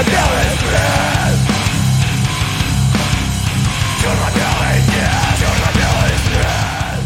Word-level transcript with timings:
Черно-белый 0.00 0.44
свет 0.56 1.38
Черно-белый 4.00 4.78
нет 4.88 5.38
Черно-белый 5.38 6.14
свет 6.24 7.00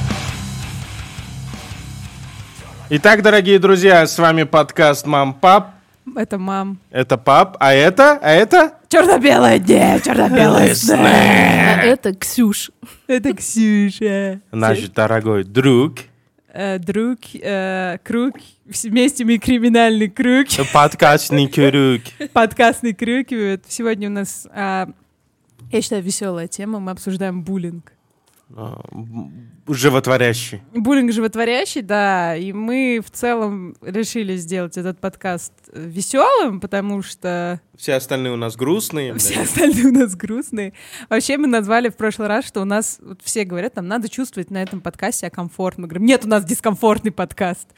Итак, 2.90 3.22
дорогие 3.22 3.58
друзья, 3.58 4.06
с 4.06 4.16
вами 4.16 4.44
подкаст 4.44 5.06
«Мам, 5.06 5.34
пап». 5.34 5.72
Это 6.14 6.38
мам. 6.38 6.78
Это 6.90 7.18
пап, 7.18 7.56
а 7.58 7.72
это, 7.72 8.20
а 8.22 8.30
это? 8.30 8.74
Черно-белое 8.88 9.58
дне, 9.58 10.00
черно-белое 10.04 10.74
сны. 10.76 11.08
А 11.08 11.82
это 11.82 12.14
Ксюш. 12.14 12.70
Это 13.08 13.32
Ксюша. 13.34 14.40
Наш 14.52 14.78
дорогой 14.90 15.42
друг, 15.42 15.94
Э, 16.56 16.78
друг, 16.78 17.18
э, 17.34 17.98
круг, 18.04 18.36
вместе 18.64 19.24
мы 19.24 19.38
криминальный 19.38 20.08
круг, 20.08 20.46
подкастный 20.72 21.48
круг. 21.48 22.00
подкастный 22.32 22.94
круг. 22.94 23.32
И 23.32 23.50
вот 23.50 23.62
Сегодня 23.66 24.08
у 24.08 24.12
нас, 24.12 24.46
а, 24.52 24.88
я 25.72 25.82
считаю, 25.82 26.00
веселая 26.00 26.46
тема. 26.46 26.78
Мы 26.78 26.92
обсуждаем 26.92 27.42
буллинг. 27.42 27.92
М, 28.50 29.50
Животворящий. 29.66 30.62
Буллинг 30.74 31.12
животворящий, 31.12 31.80
да. 31.82 32.36
И 32.36 32.52
мы 32.52 33.00
в 33.04 33.10
целом 33.10 33.74
решили 33.80 34.36
сделать 34.36 34.76
этот 34.76 35.00
подкаст 35.00 35.52
веселым, 35.72 36.60
потому 36.60 37.02
что 37.02 37.60
Все 37.76 37.94
остальные 37.94 38.32
у 38.34 38.36
нас 38.36 38.56
грустные. 38.56 39.14
Все 39.14 39.34
блядь. 39.34 39.46
остальные 39.46 39.86
у 39.86 39.92
нас 39.92 40.14
грустные. 40.14 40.72
Вообще 41.08 41.38
мы 41.38 41.46
назвали 41.46 41.88
в 41.88 41.96
прошлый 41.96 42.28
раз, 42.28 42.44
что 42.46 42.60
у 42.60 42.64
нас 42.66 42.98
вот 43.02 43.20
все 43.22 43.44
говорят, 43.44 43.76
нам 43.76 43.88
надо 43.88 44.08
чувствовать 44.08 44.50
на 44.50 44.62
этом 44.62 44.80
подкасте 44.80 45.20
себя 45.20 45.30
комфортно. 45.30 45.82
Мы 45.82 45.88
говорим, 45.88 46.06
нет, 46.06 46.24
у 46.24 46.28
нас 46.28 46.44
дискомфортный 46.44 47.12
подкаст. 47.12 47.68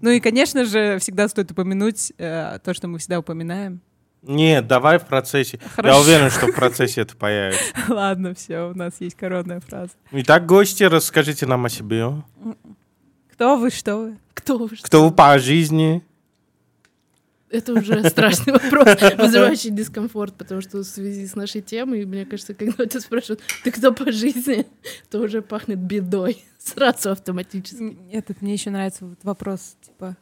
Ну 0.00 0.08
и, 0.10 0.20
конечно 0.20 0.64
же, 0.64 0.98
всегда 0.98 1.28
стоит 1.28 1.50
упомянуть 1.50 2.12
э, 2.16 2.58
то, 2.64 2.72
что 2.72 2.88
мы 2.88 2.98
всегда 2.98 3.18
упоминаем. 3.18 3.82
Нет, 4.22 4.66
давай 4.66 4.98
в 4.98 5.06
процессе. 5.06 5.58
Хорошо. 5.74 5.96
Я 5.96 6.00
уверен, 6.00 6.30
что 6.30 6.46
в 6.48 6.54
процессе 6.54 7.02
это 7.02 7.16
появится. 7.16 7.62
Ладно, 7.88 8.34
все, 8.34 8.70
у 8.70 8.74
нас 8.74 8.94
есть 9.00 9.16
коронная 9.16 9.60
фраза. 9.60 9.92
Итак, 10.12 10.46
гости, 10.46 10.82
расскажите 10.82 11.46
нам 11.46 11.64
о 11.64 11.68
себе. 11.68 12.06
Кто 13.32 13.56
вы, 13.56 13.70
что 13.70 13.96
вы? 13.96 14.18
Кто 14.34 14.58
вы? 14.58 14.68
Кто 14.82 15.04
вы 15.04 15.10
по 15.10 15.38
жизни? 15.38 16.02
Это 17.50 17.72
уже 17.72 18.04
страшный 18.08 18.52
вопрос, 18.52 18.88
вызывающий 19.16 19.70
дискомфорт, 19.70 20.34
потому 20.34 20.60
что 20.60 20.78
в 20.78 20.84
связи 20.84 21.26
с 21.26 21.34
нашей 21.34 21.62
темой, 21.62 22.04
мне 22.04 22.24
кажется, 22.24 22.54
когда 22.54 22.86
тебя 22.86 23.00
спрашивают, 23.00 23.40
ты 23.64 23.72
кто 23.72 23.92
по 23.92 24.12
жизни, 24.12 24.66
то 25.10 25.20
уже 25.20 25.42
пахнет 25.42 25.78
бедой. 25.78 26.44
Сразу 26.58 27.10
автоматически. 27.10 27.96
Этот, 28.12 28.40
мне 28.42 28.52
еще 28.52 28.70
нравится 28.70 29.06
вот 29.06 29.18
вопрос, 29.22 29.76
типа, 29.82 30.16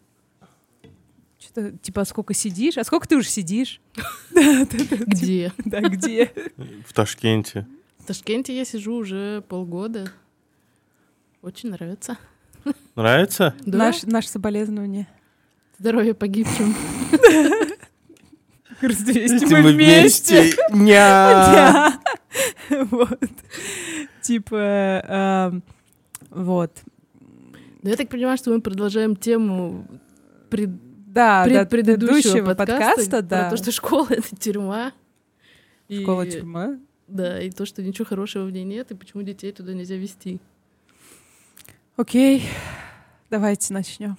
что-то, 1.59 1.79
типа, 1.79 2.05
сколько 2.05 2.35
сидишь? 2.35 2.79
А 2.79 2.85
сколько 2.85 3.09
ты 3.09 3.17
уже 3.17 3.29
сидишь? 3.29 3.81
Где? 4.35 5.53
Да, 5.65 5.81
где? 5.81 6.33
В 6.87 6.93
Ташкенте. 6.93 7.67
В 7.99 8.07
Ташкенте 8.07 8.57
я 8.57 8.65
сижу 8.65 8.95
уже 8.95 9.43
полгода. 9.49 10.11
Очень 11.43 11.71
нравится. 11.71 12.17
Нравится? 12.95 13.55
Да? 13.65 13.79
Наш, 13.79 14.03
наше 14.05 14.29
соболезнование. 14.29 15.07
Здоровье 15.79 16.15
погибшим. 16.15 16.75
Груз 18.81 18.97
200, 18.99 19.19
Если 19.33 19.47
мы 19.61 19.73
вместе. 19.73 20.53
Ня. 20.73 21.99
Да. 22.71 22.85
Вот. 22.91 23.19
Типа, 24.23 24.55
эм, 25.09 25.63
вот. 26.31 26.73
Но 27.83 27.89
я 27.91 27.97
так 27.97 28.09
понимаю, 28.11 28.37
что 28.37 28.51
мы 28.51 28.61
продолжаем 28.61 29.17
тему 29.17 29.87
пред- 30.51 30.71
Да, 31.19 31.45
пред- 31.45 31.55
да, 31.55 31.67
предыдущего 31.67 32.55
подкаста, 32.55 32.97
подкаста, 32.97 33.23
да. 33.23 33.49
про 33.49 33.51
то, 33.51 33.63
что 33.63 33.73
школа— 33.73 34.07
это 34.11 34.37
тюрьма. 34.37 34.93
Школа 35.91 36.27
тюрьма. 36.27 36.79
Да, 37.09 37.41
и 37.43 37.51
то, 37.51 37.67
что 37.67 37.83
ничего 37.83 38.05
хорошего 38.05 38.45
в 38.45 38.51
ней 38.51 38.65
нет, 38.65 38.91
и 38.91 38.95
почему 38.95 39.23
детей 39.23 39.51
туда 39.51 39.75
нельзя 39.75 39.97
вести. 39.97 40.41
Окей, 41.97 42.45
давайте 43.31 43.75
начнем. 43.75 44.17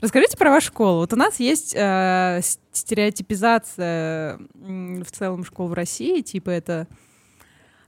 Расскажите 0.00 0.36
про 0.36 0.50
вашу 0.50 0.66
школу. 0.68 0.98
Вот 0.98 1.12
у 1.12 1.16
нас 1.16 1.38
есть 1.38 1.74
э, 1.76 2.40
стереотипизация 2.72 4.40
в 4.54 5.04
целом 5.12 5.44
школ 5.44 5.68
в 5.68 5.74
России. 5.74 6.22
Типа 6.22 6.50
это 6.50 6.88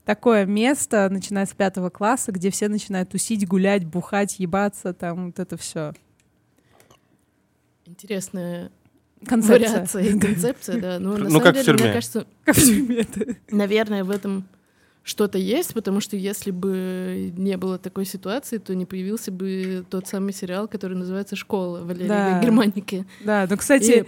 такое 0.05 0.45
место, 0.45 1.09
начиная 1.11 1.45
с 1.45 1.51
пятого 1.53 1.89
класса, 1.89 2.31
где 2.31 2.51
все 2.51 2.69
начинают 2.69 3.09
тусить, 3.09 3.45
гулять, 3.45 3.83
бухать, 3.83 4.39
ебаться, 4.39 4.93
там 4.93 5.25
вот 5.25 5.39
это 5.39 5.57
все. 5.57 5.91
Интересная 7.85 8.71
Концепция. 9.25 9.69
вариация 9.69 10.03
и 10.03 10.19
концепция, 10.19 10.81
да. 10.81 10.99
Но 10.99 11.17
на 11.17 11.25
Ну, 11.25 11.29
самом 11.29 11.41
как 11.43 11.55
в 11.55 11.59
деле, 11.59 11.71
мне 11.73 11.77
тюрьме. 11.79 11.93
кажется, 11.93 12.27
Как 12.43 12.55
в 12.55 12.61
тюрьме 12.61 13.05
наверное, 13.49 14.03
в 14.03 14.11
этом 14.11 14.45
что-то 15.03 15.37
есть, 15.37 15.73
потому 15.75 15.99
что 16.01 16.15
если 16.17 16.49
бы 16.49 17.31
не 17.37 17.57
было 17.57 17.77
такой 17.77 18.05
ситуации, 18.05 18.57
то 18.57 18.73
не 18.73 18.85
появился 18.85 19.31
бы 19.31 19.85
тот 19.89 20.07
самый 20.07 20.33
сериал, 20.33 20.67
который 20.67 20.97
называется 20.97 21.35
«Школа» 21.35 21.81
Валерии 21.83 22.07
Да. 22.07 22.41
Германики. 22.41 23.05
Да, 23.23 23.45
ну, 23.47 23.55
кстати, 23.55 23.91
И 23.91 24.05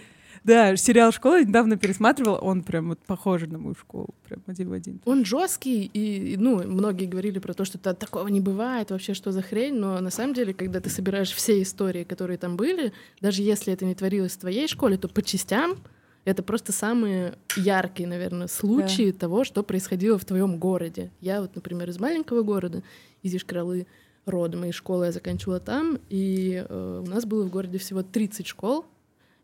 да, 0.48 0.78
сериал 0.78 1.12
«Школа» 1.12 1.44
недавно 1.44 1.78
пересматривала, 1.78 2.38
он 2.38 2.64
прям 2.64 2.90
вот 2.90 3.00
похож 3.00 3.42
на 3.42 3.58
мою 3.58 3.76
школу, 3.76 4.16
прям 4.28 4.42
один 4.48 4.70
в 4.70 4.74
один. 4.74 5.02
он 5.06 5.26
жесткий, 5.26 5.84
и, 5.94 6.38
ну, 6.38 6.64
многие 6.64 7.06
говорили 7.06 7.40
про 7.40 7.54
то, 7.54 7.66
что 7.66 7.78
«Да, 7.78 7.94
такого 7.94 8.30
не 8.30 8.40
бывает, 8.40 8.92
вообще 8.92 9.14
что 9.14 9.32
за 9.32 9.42
хрень, 9.42 9.76
но 9.76 10.00
на 10.00 10.10
самом 10.10 10.34
деле, 10.34 10.54
когда 10.54 10.80
ты 10.80 10.90
собираешь 10.90 11.32
все 11.32 11.62
истории, 11.62 12.06
которые 12.06 12.38
там 12.38 12.56
были, 12.56 12.94
даже 13.20 13.42
если 13.44 13.74
это 13.74 13.86
не 13.86 13.94
творилось 13.94 14.32
в 14.32 14.40
твоей 14.40 14.68
школе, 14.68 14.98
то 14.98 15.10
по 15.10 15.22
частям 15.22 15.78
это 16.24 16.44
просто 16.44 16.72
самые 16.72 17.38
яркие, 17.56 18.08
наверное, 18.08 18.48
случаи 18.48 19.12
того, 19.12 19.44
что 19.44 19.64
происходило 19.64 20.18
в 20.18 20.26
твоем 20.26 20.58
городе. 20.58 21.12
Я 21.20 21.42
вот, 21.42 21.56
например, 21.56 21.90
из 21.90 22.00
маленького 22.00 22.42
города, 22.42 22.84
из 23.22 23.36
Ишкралы, 23.36 23.86
родом, 24.26 24.66
и 24.66 24.72
школу 24.72 25.04
я 25.04 25.12
заканчивала 25.12 25.60
там, 25.60 26.00
и 26.10 26.66
э, 26.68 27.04
у 27.06 27.10
нас 27.10 27.26
было 27.26 27.46
в 27.46 27.50
городе 27.50 27.78
всего 27.78 28.04
30 28.04 28.46
школ, 28.46 28.86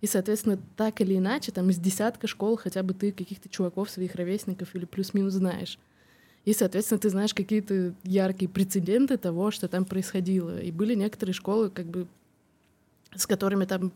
и, 0.03 0.07
соответственно, 0.07 0.59
так 0.75 0.99
или 0.99 1.15
иначе, 1.17 1.53
там 1.53 1.69
из 1.69 1.77
десятка 1.77 2.27
школ 2.27 2.57
хотя 2.57 2.83
бы 2.83 2.93
ты 2.93 3.13
каких-то 3.13 3.47
чуваков, 3.47 3.89
своих 3.89 4.15
ровесников 4.15 4.75
или 4.75 4.83
плюс-минус 4.83 5.31
знаешь. 5.31 5.79
И, 6.43 6.51
соответственно, 6.51 6.99
ты 6.99 7.09
знаешь 7.09 7.33
какие-то 7.33 7.93
яркие 8.03 8.49
прецеденты 8.49 9.15
того, 9.15 9.49
что 9.49 9.69
там 9.69 9.85
происходило. 9.85 10.59
И 10.59 10.71
были 10.71 10.93
некоторые 10.93 11.33
школы, 11.33 11.69
как 11.69 11.85
бы, 11.85 12.07
с 13.15 13.25
которыми 13.25 13.63
там, 13.63 13.93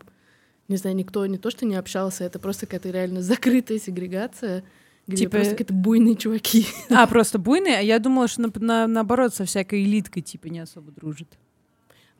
не 0.68 0.78
знаю, 0.78 0.96
никто 0.96 1.26
не 1.26 1.36
то 1.36 1.50
что 1.50 1.66
не 1.66 1.74
общался, 1.74 2.24
это 2.24 2.38
просто 2.38 2.64
какая-то 2.64 2.88
реально 2.90 3.20
закрытая 3.20 3.78
сегрегация, 3.78 4.64
где 5.06 5.24
Типа- 5.24 5.32
просто 5.32 5.50
какие-то 5.56 5.74
буйные 5.74 6.16
чуваки. 6.16 6.64
А, 6.88 7.06
просто 7.06 7.38
буйные? 7.38 7.76
А 7.76 7.82
я 7.82 7.98
думала, 7.98 8.28
что 8.28 8.40
на- 8.40 8.52
на- 8.54 8.86
наоборот 8.86 9.34
со 9.34 9.44
всякой 9.44 9.84
элиткой 9.84 10.22
типа 10.22 10.46
не 10.46 10.60
особо 10.60 10.90
дружит. 10.90 11.28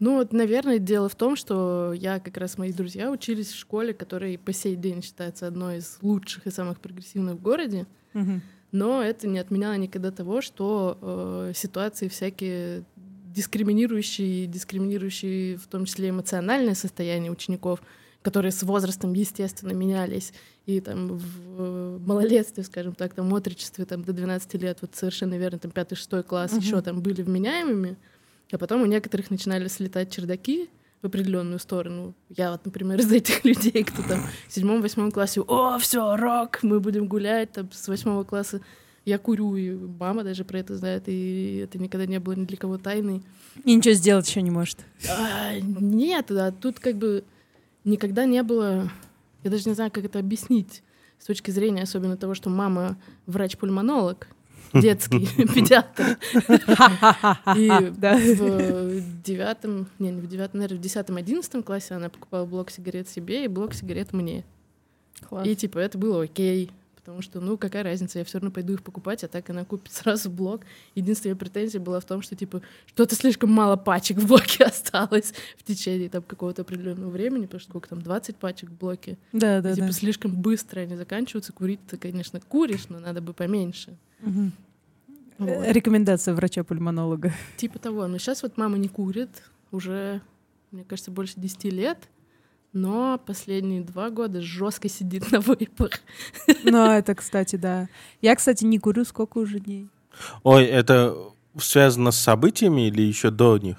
Ну, 0.00 0.16
вот, 0.16 0.32
наверное, 0.32 0.78
дело 0.78 1.08
в 1.08 1.16
том, 1.16 1.34
что 1.34 1.92
я 1.92 2.20
как 2.20 2.36
раз 2.36 2.56
мои 2.56 2.72
друзья 2.72 3.10
учились 3.10 3.48
в 3.48 3.58
школе, 3.58 3.92
которая 3.92 4.38
по 4.38 4.52
сей 4.52 4.76
день 4.76 5.02
считается 5.02 5.46
одной 5.46 5.78
из 5.78 5.98
лучших 6.02 6.46
и 6.46 6.50
самых 6.50 6.80
прогрессивных 6.80 7.34
в 7.34 7.42
городе. 7.42 7.86
Мгм. 8.12 8.42
Но 8.70 9.02
это 9.02 9.26
не 9.26 9.38
отменяло 9.38 9.76
никогда 9.76 10.10
того, 10.10 10.40
что 10.40 10.98
э, 11.00 11.52
ситуации 11.54 12.08
всякие 12.08 12.84
дискриминирующие, 13.34 14.46
дискриминирующие 14.46 15.56
в 15.56 15.66
том 15.66 15.84
числе 15.84 16.10
эмоциональное 16.10 16.74
состояние 16.74 17.32
учеников, 17.32 17.80
которые 18.22 18.52
с 18.52 18.62
возрастом, 18.62 19.12
естественно, 19.14 19.72
менялись. 19.72 20.32
И 20.66 20.80
там 20.80 21.08
в 21.16 21.24
э, 21.58 21.98
малолетстве, 22.04 22.62
скажем 22.62 22.94
так, 22.94 23.14
там 23.14 23.30
в 23.30 23.34
отрочестве 23.34 23.84
там, 23.84 24.04
до 24.04 24.12
12 24.12 24.54
лет, 24.54 24.78
вот 24.80 24.94
совершенно 24.94 25.38
верно, 25.38 25.58
там 25.58 25.70
5-6 25.70 26.22
класс 26.22 26.52
Мгм. 26.52 26.60
еще 26.60 26.80
там 26.82 27.00
были 27.00 27.22
вменяемыми, 27.22 27.96
а 28.50 28.58
потом 28.58 28.82
у 28.82 28.86
некоторых 28.86 29.30
начинали 29.30 29.68
слетать 29.68 30.12
чердаки 30.12 30.68
в 31.02 31.06
определенную 31.06 31.58
сторону. 31.58 32.14
Я 32.28 32.52
вот, 32.52 32.64
например, 32.64 32.98
из 33.00 33.12
этих 33.12 33.44
людей, 33.44 33.84
кто 33.84 34.02
там 34.02 34.20
в 34.48 34.52
седьмом-восьмом 34.52 35.10
классе, 35.10 35.40
о, 35.40 35.78
все, 35.78 36.16
рок, 36.16 36.62
мы 36.62 36.80
будем 36.80 37.06
гулять, 37.06 37.52
там, 37.52 37.70
с 37.72 37.88
восьмого 37.88 38.24
класса 38.24 38.60
я 39.04 39.18
курю, 39.18 39.56
и 39.56 39.74
мама 39.74 40.22
даже 40.22 40.44
про 40.44 40.58
это 40.58 40.76
знает, 40.76 41.04
и 41.06 41.62
это 41.64 41.78
никогда 41.78 42.06
не 42.06 42.20
было 42.20 42.34
ни 42.34 42.44
для 42.44 42.58
кого 42.58 42.76
тайной. 42.76 43.22
И 43.64 43.74
ничего 43.74 43.94
сделать 43.94 44.28
еще 44.28 44.42
не 44.42 44.50
может. 44.50 44.78
А, 45.08 45.58
нет, 45.58 46.26
да, 46.28 46.52
тут 46.52 46.78
как 46.78 46.96
бы 46.96 47.24
никогда 47.84 48.26
не 48.26 48.42
было, 48.42 48.90
я 49.44 49.50
даже 49.50 49.68
не 49.68 49.74
знаю, 49.74 49.90
как 49.90 50.04
это 50.04 50.18
объяснить, 50.18 50.82
с 51.18 51.24
точки 51.24 51.50
зрения 51.50 51.82
особенно 51.82 52.16
того, 52.16 52.34
что 52.34 52.50
мама 52.50 52.98
врач-пульмонолог, 53.26 54.28
детский 54.74 55.26
педиатр, 55.54 56.18
и 57.56 57.68
в 57.90 59.22
девятом, 59.22 59.86
не, 59.98 60.10
не 60.10 60.20
в 60.20 60.26
девятом, 60.26 60.60
наверное, 60.60 60.78
в 60.78 60.82
десятом-одиннадцатом 60.82 61.62
классе 61.62 61.94
она 61.94 62.08
покупала 62.08 62.44
блок 62.44 62.70
сигарет 62.70 63.08
себе 63.08 63.44
и 63.44 63.48
блок 63.48 63.74
сигарет 63.74 64.12
мне. 64.12 64.44
И 65.44 65.56
типа 65.56 65.78
это 65.78 65.98
было 65.98 66.22
окей, 66.22 66.70
потому 67.08 67.22
что, 67.22 67.40
ну, 67.40 67.56
какая 67.56 67.82
разница, 67.82 68.18
я 68.18 68.24
все 68.26 68.36
равно 68.36 68.50
пойду 68.50 68.74
их 68.74 68.82
покупать, 68.82 69.24
а 69.24 69.28
так 69.28 69.48
она 69.48 69.64
купит 69.64 69.90
сразу 69.94 70.28
блок. 70.28 70.60
Единственная 70.94 71.36
претензия 71.36 71.80
была 71.80 72.00
в 72.00 72.04
том, 72.04 72.20
что, 72.20 72.36
типа, 72.36 72.60
что-то 72.84 73.14
слишком 73.14 73.50
мало 73.50 73.76
пачек 73.76 74.18
в 74.18 74.26
блоке 74.26 74.64
осталось 74.66 75.32
в 75.56 75.62
течение 75.62 76.10
там 76.10 76.22
какого-то 76.22 76.62
определенного 76.62 77.08
времени, 77.08 77.46
потому 77.46 77.60
что 77.60 77.70
сколько 77.70 77.88
там, 77.88 78.02
20 78.02 78.36
пачек 78.36 78.68
в 78.68 78.76
блоке. 78.76 79.16
Да, 79.32 79.62
да, 79.62 79.70
И, 79.70 79.74
типа, 79.76 79.86
да. 79.86 79.92
слишком 79.94 80.36
быстро 80.36 80.80
они 80.80 80.96
заканчиваются. 80.96 81.54
Курить 81.54 81.80
ты, 81.88 81.96
конечно, 81.96 82.42
куришь, 82.42 82.90
но 82.90 83.00
надо 83.00 83.22
бы 83.22 83.32
поменьше. 83.32 83.96
Вот. 84.20 85.48
Э, 85.48 85.72
Рекомендация 85.72 86.34
врача-пульмонолога. 86.34 87.32
Типа 87.56 87.78
того. 87.78 88.06
Но 88.06 88.18
сейчас 88.18 88.42
вот 88.42 88.56
мама 88.56 88.76
не 88.78 88.88
курит 88.88 89.30
уже, 89.70 90.20
мне 90.70 90.84
кажется, 90.84 91.10
больше 91.10 91.34
10 91.36 91.64
лет. 91.64 92.08
Но 92.72 93.18
последние 93.24 93.82
два 93.82 94.10
года 94.10 94.42
жестко 94.42 94.88
сидит 94.88 95.30
на 95.32 95.38
вейпах. 95.38 95.92
Ну, 96.64 96.90
это, 96.90 97.14
кстати, 97.14 97.56
да. 97.56 97.88
Я, 98.20 98.36
кстати, 98.36 98.64
не 98.64 98.78
курю 98.78 99.04
сколько 99.04 99.38
уже 99.38 99.58
дней. 99.60 99.88
Ой, 100.42 100.64
это 100.64 101.16
связано 101.58 102.10
с 102.10 102.18
событиями 102.18 102.88
или 102.88 103.02
еще 103.02 103.30
до 103.30 103.56
них? 103.58 103.78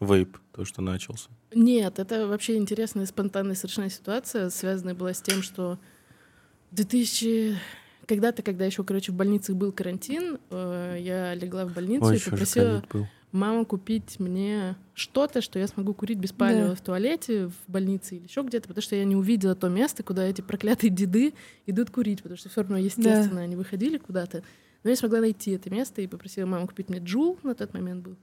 Вейп, 0.00 0.38
то, 0.52 0.64
что 0.64 0.80
начался. 0.80 1.28
Нет, 1.54 1.98
это 1.98 2.26
вообще 2.26 2.56
интересная, 2.56 3.06
спонтанная 3.06 3.54
совершенно 3.54 3.90
ситуация, 3.90 4.50
связанная 4.50 4.94
была 4.94 5.12
с 5.12 5.20
тем, 5.20 5.42
что 5.42 5.78
в 6.70 6.76
2000... 6.76 7.58
Когда-то, 8.10 8.42
когда 8.42 8.64
еще, 8.66 8.82
короче, 8.82 9.12
в 9.12 9.14
больницах 9.14 9.54
был 9.54 9.70
карантин, 9.70 10.38
э, 10.50 10.96
я 10.98 11.32
легла 11.36 11.64
в 11.64 11.72
больницу 11.72 12.06
Ой, 12.06 12.16
и 12.16 12.18
попросила 12.18 12.82
маму 13.30 13.64
купить 13.64 14.18
мне 14.18 14.74
что-то, 14.94 15.40
что 15.40 15.60
я 15.60 15.68
смогу 15.68 15.94
курить 15.94 16.18
без 16.18 16.32
палева 16.32 16.70
Да. 16.70 16.74
в 16.74 16.80
туалете, 16.80 17.46
в 17.46 17.70
больнице 17.70 18.16
или 18.16 18.24
еще 18.24 18.42
где-то, 18.42 18.66
потому 18.66 18.82
что 18.82 18.96
я 18.96 19.04
не 19.04 19.14
увидела 19.14 19.54
то 19.54 19.68
место, 19.68 20.02
куда 20.02 20.24
эти 20.24 20.40
проклятые 20.40 20.90
деды 20.90 21.34
идут 21.66 21.90
курить, 21.90 22.20
потому 22.24 22.36
что 22.36 22.48
все 22.48 22.62
равно, 22.62 22.78
естественно, 22.78 23.42
они 23.42 23.54
выходили 23.54 23.98
куда-то. 23.98 24.42
Но 24.82 24.90
я 24.90 24.96
смогла 24.96 25.20
найти 25.20 25.52
это 25.52 25.70
место 25.70 26.02
и 26.02 26.08
попросила 26.08 26.46
маму 26.46 26.66
купить 26.66 26.88
мне 26.88 26.98
джул, 26.98 27.38
на 27.44 27.54
тот 27.54 27.72
момент 27.74 28.02
был 28.02 28.16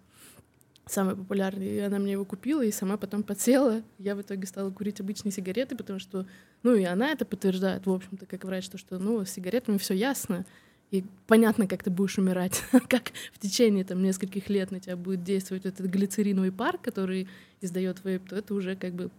самый 0.87 1.15
популярный, 1.15 1.67
и 1.67 1.79
она 1.79 1.99
мне 1.99 2.13
его 2.13 2.25
купила, 2.25 2.63
и 2.63 2.71
сама 2.71 2.97
потом 2.97 3.23
подсела. 3.23 3.81
Я 3.99 4.15
в 4.15 4.21
итоге 4.21 4.47
стала 4.47 4.71
курить 4.71 4.99
обычные 4.99 5.31
сигареты, 5.31 5.75
потому 5.75 5.99
что, 5.99 6.25
ну, 6.63 6.75
и 6.75 6.83
она 6.83 7.11
это 7.11 7.25
подтверждает, 7.25 7.85
в 7.85 7.91
общем-то, 7.91 8.25
как 8.25 8.43
врач, 8.43 8.67
то, 8.69 8.77
что, 8.77 8.99
ну, 8.99 9.23
с 9.25 9.29
сигаретами 9.29 9.77
все 9.77 9.93
ясно, 9.93 10.45
и 10.89 11.03
понятно, 11.27 11.67
как 11.67 11.83
ты 11.83 11.89
будешь 11.89 12.17
умирать, 12.17 12.63
как 12.87 13.11
в 13.33 13.39
течение 13.39 13.83
там 13.83 14.01
нескольких 14.01 14.49
лет 14.49 14.71
на 14.71 14.79
тебя 14.79 14.95
будет 14.95 15.23
действовать 15.23 15.65
этот 15.65 15.87
глицериновый 15.87 16.51
пар, 16.51 16.77
который 16.77 17.27
издает 17.59 18.03
вейп, 18.03 18.29
то 18.29 18.35
это 18.35 18.53
уже 18.53 18.75
как 18.75 18.93
бы 18.93 19.09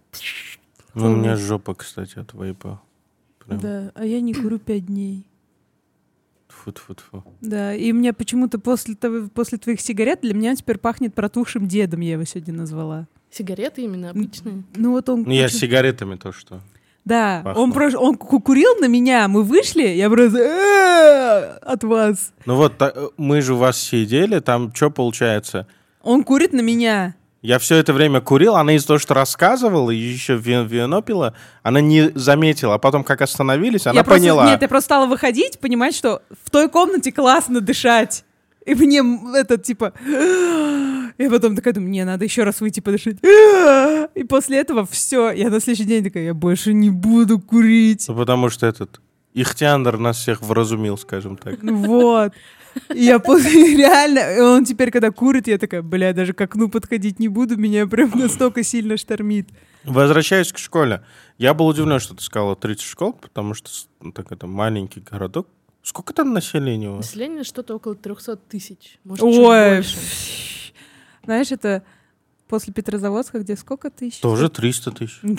Ну, 0.95 1.13
у 1.13 1.15
меня 1.15 1.35
жопа, 1.35 1.75
кстати, 1.75 2.17
от 2.17 2.33
вейпа. 2.33 2.81
Прям. 3.45 3.59
Да, 3.59 3.91
а 3.93 4.05
я 4.05 4.19
не 4.21 4.33
курю 4.33 4.57
пять 4.59 4.87
дней. 4.87 5.28
Тьфу-тьфу-тьфу. 6.49 7.23
Да, 7.41 7.73
и 7.75 7.91
мне 7.93 8.11
почему-то 8.13 8.59
после, 8.59 8.95
того, 8.95 9.27
после 9.33 9.57
твоих 9.57 9.79
сигарет 9.81 10.21
для 10.21 10.33
меня 10.33 10.55
теперь 10.55 10.77
пахнет 10.77 11.13
протухшим 11.13 11.67
дедом, 11.67 12.01
я 12.01 12.13
его 12.13 12.25
сегодня 12.25 12.53
назвала. 12.53 13.07
сигареты 13.31 13.83
именно 13.83 14.09
обычные. 14.09 14.63
Ну 14.75 14.91
вот 14.91 15.07
он... 15.09 15.23
Ну, 15.23 15.31
я 15.31 15.47
с 15.47 15.53
сигаретами 15.53 16.15
то, 16.15 16.31
что. 16.31 16.59
Да, 17.05 17.41
пахло. 17.43 17.61
он, 17.61 17.71
прош- 17.71 17.95
он 17.95 18.15
ку- 18.17 18.39
курил 18.41 18.75
на 18.79 18.87
меня, 18.87 19.27
мы 19.27 19.43
вышли, 19.43 19.83
я 19.87 20.09
просто 20.09 20.37
«Э, 20.39 21.57
от 21.61 21.83
вас. 21.83 22.33
Ну 22.45 22.55
вот, 22.55 22.77
та- 22.77 22.91
э, 22.93 23.07
мы 23.17 23.41
же 23.41 23.53
у 23.53 23.57
вас 23.57 23.79
сидели, 23.79 24.39
там 24.39 24.73
что 24.75 24.89
получается? 24.91 25.65
Он 26.01 26.23
курит 26.23 26.53
на 26.53 26.61
меня. 26.61 27.15
Я 27.41 27.57
все 27.57 27.77
это 27.77 27.93
время 27.93 28.19
курил, 28.19 28.55
она 28.55 28.73
из-за 28.75 28.87
того, 28.87 28.99
что 28.99 29.13
рассказывала, 29.13 29.91
и 29.91 29.95
еще 29.95 30.35
вино, 30.35 31.01
пила, 31.01 31.33
она 31.63 31.79
не 31.79 32.11
заметила. 32.15 32.73
А 32.73 32.77
потом, 32.79 33.03
как 33.05 33.21
остановились, 33.21 33.87
она 33.87 33.95
я 33.99 34.03
просто, 34.03 34.21
поняла. 34.21 34.45
Нет, 34.45 34.61
я 34.61 34.67
просто 34.67 34.85
стала 34.85 35.05
выходить, 35.05 35.57
понимать, 35.59 35.95
что 35.95 36.21
в 36.43 36.49
той 36.49 36.67
комнате 36.67 37.11
классно 37.13 37.61
дышать. 37.61 38.25
И 38.65 38.75
мне 38.75 38.99
м, 38.99 39.33
это 39.33 39.57
типа... 39.57 39.93
И 41.17 41.27
потом 41.29 41.55
такая 41.55 41.73
думаю, 41.73 41.89
мне 41.89 42.05
надо 42.05 42.23
еще 42.25 42.43
раз 42.43 42.61
выйти 42.61 42.81
подышать. 42.81 43.17
И 44.15 44.23
после 44.23 44.57
этого 44.57 44.85
все. 44.85 45.31
Я 45.31 45.49
на 45.49 45.59
следующий 45.59 45.85
день 45.87 46.03
такая, 46.03 46.23
я 46.25 46.33
больше 46.33 46.73
не 46.73 46.89
буду 46.89 47.39
курить. 47.39 48.07
Потому 48.07 48.49
что 48.49 48.67
этот 48.67 49.01
Ихтиандр 49.33 49.97
нас 49.97 50.17
всех 50.17 50.41
вразумил, 50.41 50.97
скажем 50.97 51.37
так. 51.37 51.61
Ну 51.61 51.75
Вот. 51.75 52.33
И 52.93 53.03
я 53.03 53.19
после 53.19 53.75
реально, 53.77 54.43
он 54.55 54.65
теперь, 54.65 54.91
когда 54.91 55.11
курит, 55.11 55.47
я 55.47 55.57
такая, 55.57 55.81
бля, 55.81 56.13
даже 56.13 56.33
к 56.33 56.41
окну 56.41 56.69
подходить 56.69 57.19
не 57.19 57.27
буду, 57.27 57.57
меня 57.57 57.87
прям 57.87 58.11
настолько 58.15 58.63
сильно 58.63 58.97
штормит. 58.97 59.49
Возвращаясь 59.83 60.51
к 60.51 60.57
школе. 60.57 61.03
Я 61.37 61.53
был 61.53 61.67
удивлен, 61.67 61.99
что 61.99 62.13
ты 62.15 62.21
сказала 62.23 62.55
30 62.55 62.83
школ, 62.83 63.13
потому 63.13 63.53
что 63.53 63.69
ну, 64.01 64.11
так 64.11 64.31
это 64.31 64.45
маленький 64.47 64.99
городок. 64.99 65.47
Сколько 65.81 66.13
там 66.13 66.33
населения 66.33 66.89
у 66.89 66.95
вас? 66.97 67.05
Население 67.05 67.43
что-то 67.43 67.75
около 67.75 67.95
300 67.95 68.35
тысяч, 68.35 68.99
может, 69.05 69.23
чуть 69.25 69.37
Ой, 69.37 69.75
больше. 69.75 69.97
знаешь, 71.23 71.51
это 71.51 71.83
после 72.49 72.73
Петрозаводска, 72.73 73.39
где 73.39 73.55
сколько 73.55 73.89
тысяч? 73.89 74.19
Тоже 74.19 74.49
300 74.49 74.91
тысяч. 74.91 75.19
Нет. 75.23 75.37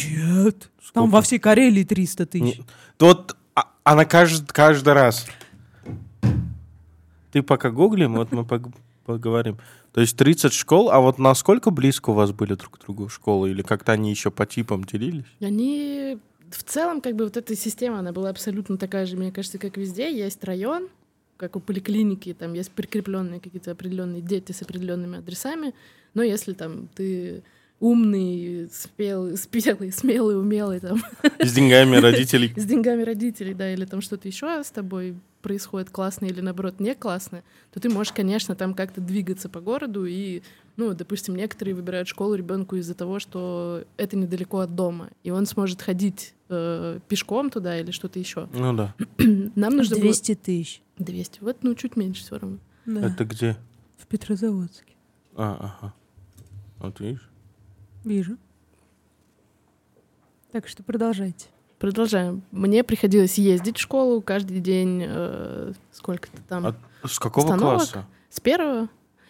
Там 0.59 0.71
Сколько? 0.83 1.11
во 1.11 1.23
всей 1.23 1.39
Карелии 1.39 1.85
300 1.85 2.27
тысяч. 2.27 2.59
Не- 2.59 2.65
Вот 2.99 3.37
а- 3.55 3.67
она 3.85 4.05
каждый, 4.07 4.47
каждый 4.47 4.93
раз. 4.95 5.27
Ты 7.33 7.43
пока 7.43 7.71
гуглим, 7.71 8.15
вот 8.15 8.33
мы 8.33 8.45
пог- 8.45 8.73
поговорим. 9.05 9.59
То 9.93 10.01
есть 10.01 10.17
30 10.17 10.53
школ, 10.53 10.91
а 10.91 11.01
вот 11.01 11.19
насколько 11.19 11.71
близко 11.71 12.11
у 12.11 12.15
вас 12.15 12.33
были 12.33 12.55
друг 12.55 12.79
к 12.79 12.85
другу 12.85 13.09
школы? 13.09 13.51
Или 13.51 13.63
как-то 13.63 13.93
они 13.93 14.11
еще 14.11 14.31
по 14.31 14.47
типам 14.47 14.85
делились? 14.85 15.25
Они 15.41 16.19
в 16.51 16.63
целом, 16.65 17.01
как 17.01 17.17
бы 17.17 17.25
вот 17.25 17.37
эта 17.37 17.57
система, 17.57 17.99
она 18.01 18.13
была 18.13 18.31
абсолютно 18.31 18.77
такая 18.77 19.07
же, 19.07 19.17
мне 19.17 19.33
кажется, 19.33 19.59
как 19.59 19.77
везде. 19.77 20.13
Есть 20.17 20.43
район, 20.45 20.89
как 21.37 21.57
у 21.57 21.61
поликлиники, 21.61 22.35
там 22.35 22.55
есть 22.55 22.71
прикрепленные 22.73 23.41
какие-то 23.41 23.71
определенные 23.71 24.21
дети 24.21 24.53
с 24.53 24.63
определенными 24.63 25.19
адресами. 25.19 25.75
Но 26.15 26.23
если 26.23 26.53
там 26.53 26.89
ты 26.95 27.43
умный, 27.81 28.69
спелый, 28.71 29.37
спелый, 29.37 29.91
смелый, 29.91 30.39
умелый, 30.39 30.81
там, 30.81 31.03
С 31.39 31.53
деньгами 31.53 31.97
родителей. 31.97 32.53
с 32.57 32.65
деньгами 32.65 33.03
родителей, 33.03 33.55
да, 33.55 33.73
или 33.73 33.87
там 33.87 34.03
что-то 34.03 34.29
еще 34.29 34.63
с 34.63 34.71
тобой 34.71 35.17
происходит 35.41 35.89
классное 35.89 36.29
или 36.29 36.43
наоборот 36.43 36.79
не 36.81 36.95
классное, 36.95 37.43
то 37.73 37.81
ты 37.81 37.89
можешь, 37.89 38.13
конечно, 38.13 38.55
там 38.55 38.75
как-то 38.75 39.01
двигаться 39.01 39.49
по 39.49 39.61
городу 39.61 40.05
и, 40.05 40.43
ну, 40.77 40.93
допустим, 40.93 41.35
некоторые 41.35 41.75
выбирают 41.75 42.09
школу 42.09 42.35
ребенку 42.35 42.77
из-за 42.77 42.95
того, 42.95 43.19
что 43.19 43.85
это 43.97 44.17
недалеко 44.17 44.59
от 44.59 44.75
дома, 44.75 45.09
и 45.25 45.31
он 45.31 45.47
сможет 45.47 45.81
ходить 45.81 46.35
э, 46.51 46.99
пешком 47.09 47.49
туда 47.49 47.81
или 47.81 47.91
что-то 47.91 48.19
еще. 48.19 48.49
Ну 48.53 48.75
да. 48.75 48.95
Нам 49.55 49.77
нужно 49.77 49.97
200 49.97 50.35
тысяч. 50.35 50.83
было 50.99 51.07
200, 51.07 51.39
вот, 51.41 51.57
ну, 51.63 51.75
чуть 51.75 51.97
меньше 51.97 52.23
все 52.23 52.39
равно. 52.39 52.59
Да. 52.85 53.07
Это 53.07 53.25
где? 53.25 53.57
В 53.97 54.07
Петрозаводске. 54.07 54.93
А, 55.37 55.75
ага. 55.81 55.95
Вот 56.79 57.01
видишь? 57.01 57.31
Вижу. 58.05 58.37
Так 60.53 60.69
что 60.69 60.83
продолжайте. 60.83 61.47
Продолжаем. 61.79 62.43
Мне 62.51 62.85
приходилось 62.85 63.39
ездить 63.39 63.79
в 63.79 63.81
школу 63.81 64.21
каждый 64.21 64.61
день, 64.61 65.03
э, 65.07 65.73
сколько-то 65.93 66.43
там. 66.49 66.67
А 66.67 67.09
с 67.09 67.19
какого 67.19 67.47
Остановок? 67.55 67.77
класса? 67.79 68.07
С 68.29 68.41
первого? 68.41 68.89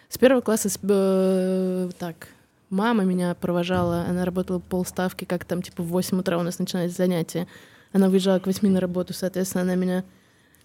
С 0.09 0.19
первого 0.19 0.41
класса, 0.41 0.69
с, 0.69 0.79
э, 0.83 1.91
так, 1.99 2.29
мама 2.69 3.05
меня 3.05 3.35
провожала, 3.35 4.05
она 4.09 4.25
работала 4.25 4.59
полставки, 4.59 5.25
как 5.25 5.45
там, 5.45 5.63
типа, 5.63 5.83
в 5.85 5.89
8 5.89 6.19
утра 6.19 6.39
у 6.39 6.43
нас 6.43 6.59
начинались 6.59 6.97
занятия. 6.97 7.47
Она 7.93 8.09
выезжала 8.09 8.41
к 8.41 8.47
8 8.47 8.69
на 8.69 8.81
работу, 8.81 9.15
соответственно, 9.15 9.63
она 9.63 9.75
меня 9.77 10.05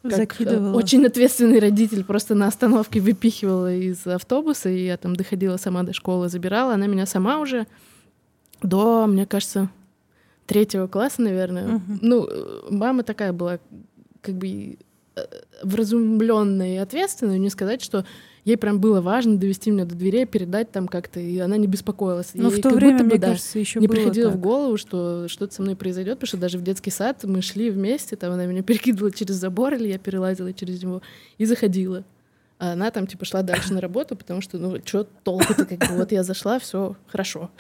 как 0.02 0.14
э, 0.14 0.16
Закидывала. 0.18 0.76
очень 0.76 1.06
ответственный 1.06 1.60
родитель 1.60 2.04
просто 2.04 2.36
на 2.36 2.48
остановке 2.48 3.00
выпихивала 3.00 3.74
из 3.74 4.06
автобуса, 4.08 4.70
и 4.70 4.86
я 4.86 4.98
там 4.98 5.16
доходила 5.16 5.58
сама 5.58 5.84
до 5.84 5.94
школы, 5.94 6.30
забирала. 6.30 6.74
Она 6.74 6.88
меня 6.88 7.06
сама 7.06 7.40
уже 7.40 7.68
до, 8.66 9.08
мне 9.08 9.26
кажется, 9.26 9.70
третьего 10.46 10.88
класса, 10.88 11.22
наверное. 11.22 11.68
Мгм. 11.68 12.00
Ну, 12.02 12.30
мама 12.70 13.04
такая 13.04 13.34
была, 13.34 13.60
как 14.22 14.36
бы 14.36 14.78
э, 15.16 15.22
вразумленная 15.64 16.76
и 16.76 16.78
ответственная, 16.78 17.38
не 17.38 17.50
сказать, 17.50 17.82
что 17.82 18.06
ей 18.46 18.58
прям 18.58 18.80
было 18.80 19.02
важно 19.02 19.38
довести 19.38 19.72
меня 19.72 19.86
до 19.86 19.96
дверей, 19.96 20.26
передать 20.26 20.72
там 20.72 20.88
как-то, 20.88 21.20
и 21.20 21.38
она 21.40 21.58
не 21.58 21.68
беспокоилась. 21.68 22.32
Но 22.36 22.50
Ей 22.50 22.60
в 22.60 22.62
то 22.62 22.70
время, 22.70 22.94
будто 22.94 23.04
бы, 23.04 23.10
мне 23.10 23.20
да, 23.20 23.28
кажется, 23.30 23.60
еще 23.60 23.80
не 23.80 23.88
приходило 23.88 24.30
так. 24.30 24.40
в 24.40 24.42
голову, 24.42 24.78
что 24.78 25.28
что-то 25.28 25.56
со 25.56 25.62
мной 25.64 25.76
произойдет, 25.76 26.16
потому 26.16 26.28
что 26.28 26.38
даже 26.38 26.58
в 26.58 26.64
детский 26.64 26.92
сад 26.92 27.24
мы 27.24 27.42
шли 27.42 27.72
вместе, 27.72 28.16
там 28.16 28.32
она 28.34 28.46
меня 28.46 28.64
перекидывала 28.64 29.12
через 29.12 29.36
забор, 29.36 29.74
или 29.74 29.88
я 29.88 29.98
перелазила 29.98 30.54
через 30.54 30.82
него 30.82 31.02
и 31.38 31.46
заходила. 31.46 32.06
А 32.58 32.72
она 32.74 32.90
там 32.92 33.06
типа 33.06 33.26
шла 33.26 33.42
дальше 33.42 33.74
на 33.74 33.82
работу, 33.82 34.16
потому 34.16 34.42
что, 34.42 34.58
ну, 34.58 34.78
что 34.86 35.04
толку-то, 35.04 35.66
как 35.66 35.80
бы, 35.80 35.98
вот 35.98 36.12
я 36.14 36.24
зашла, 36.24 36.60
все 36.60 36.96
хорошо. 37.08 37.50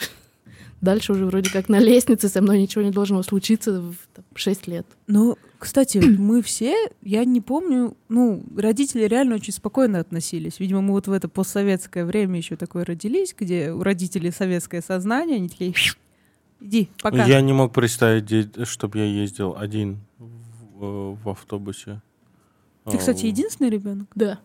Дальше 0.85 1.13
уже 1.13 1.25
вроде 1.25 1.51
как 1.51 1.67
на 1.67 1.79
лестнице 1.79 2.29
со 2.29 2.41
мной 2.41 2.61
ничего 2.61 2.83
не 2.83 2.91
должно 2.91 3.23
случиться 3.23 3.81
в 3.81 3.95
там, 4.13 4.23
6 4.35 4.67
лет. 4.67 4.85
Ну, 5.07 5.35
кстати, 5.57 5.97
мы 5.97 6.43
все, 6.43 6.75
я 7.01 7.25
не 7.25 7.41
помню, 7.41 7.97
ну, 8.07 8.43
родители 8.55 9.05
реально 9.05 9.35
очень 9.35 9.51
спокойно 9.51 9.99
относились. 9.99 10.59
Видимо, 10.59 10.81
мы 10.81 10.91
вот 10.91 11.07
в 11.07 11.11
это 11.11 11.27
постсоветское 11.27 12.05
время 12.05 12.37
еще 12.37 12.55
такое 12.55 12.85
родились, 12.85 13.35
где 13.37 13.71
у 13.71 13.81
родителей 13.81 14.31
советское 14.31 14.83
сознание, 14.83 15.37
они 15.37 15.49
такие, 15.49 15.73
иди, 16.61 16.89
пока. 17.01 17.25
Я 17.25 17.41
не 17.41 17.53
мог 17.53 17.73
представить, 17.73 18.67
чтобы 18.67 18.99
я 18.99 19.05
ездил 19.05 19.55
один 19.57 19.97
в, 20.19 20.27
в, 20.77 21.19
в 21.23 21.29
автобусе. 21.29 22.03
Ты, 22.91 22.99
кстати, 22.99 23.25
А, 23.25 23.27
единственный 23.27 23.71
ребенок? 23.71 24.07
Да. 24.13 24.39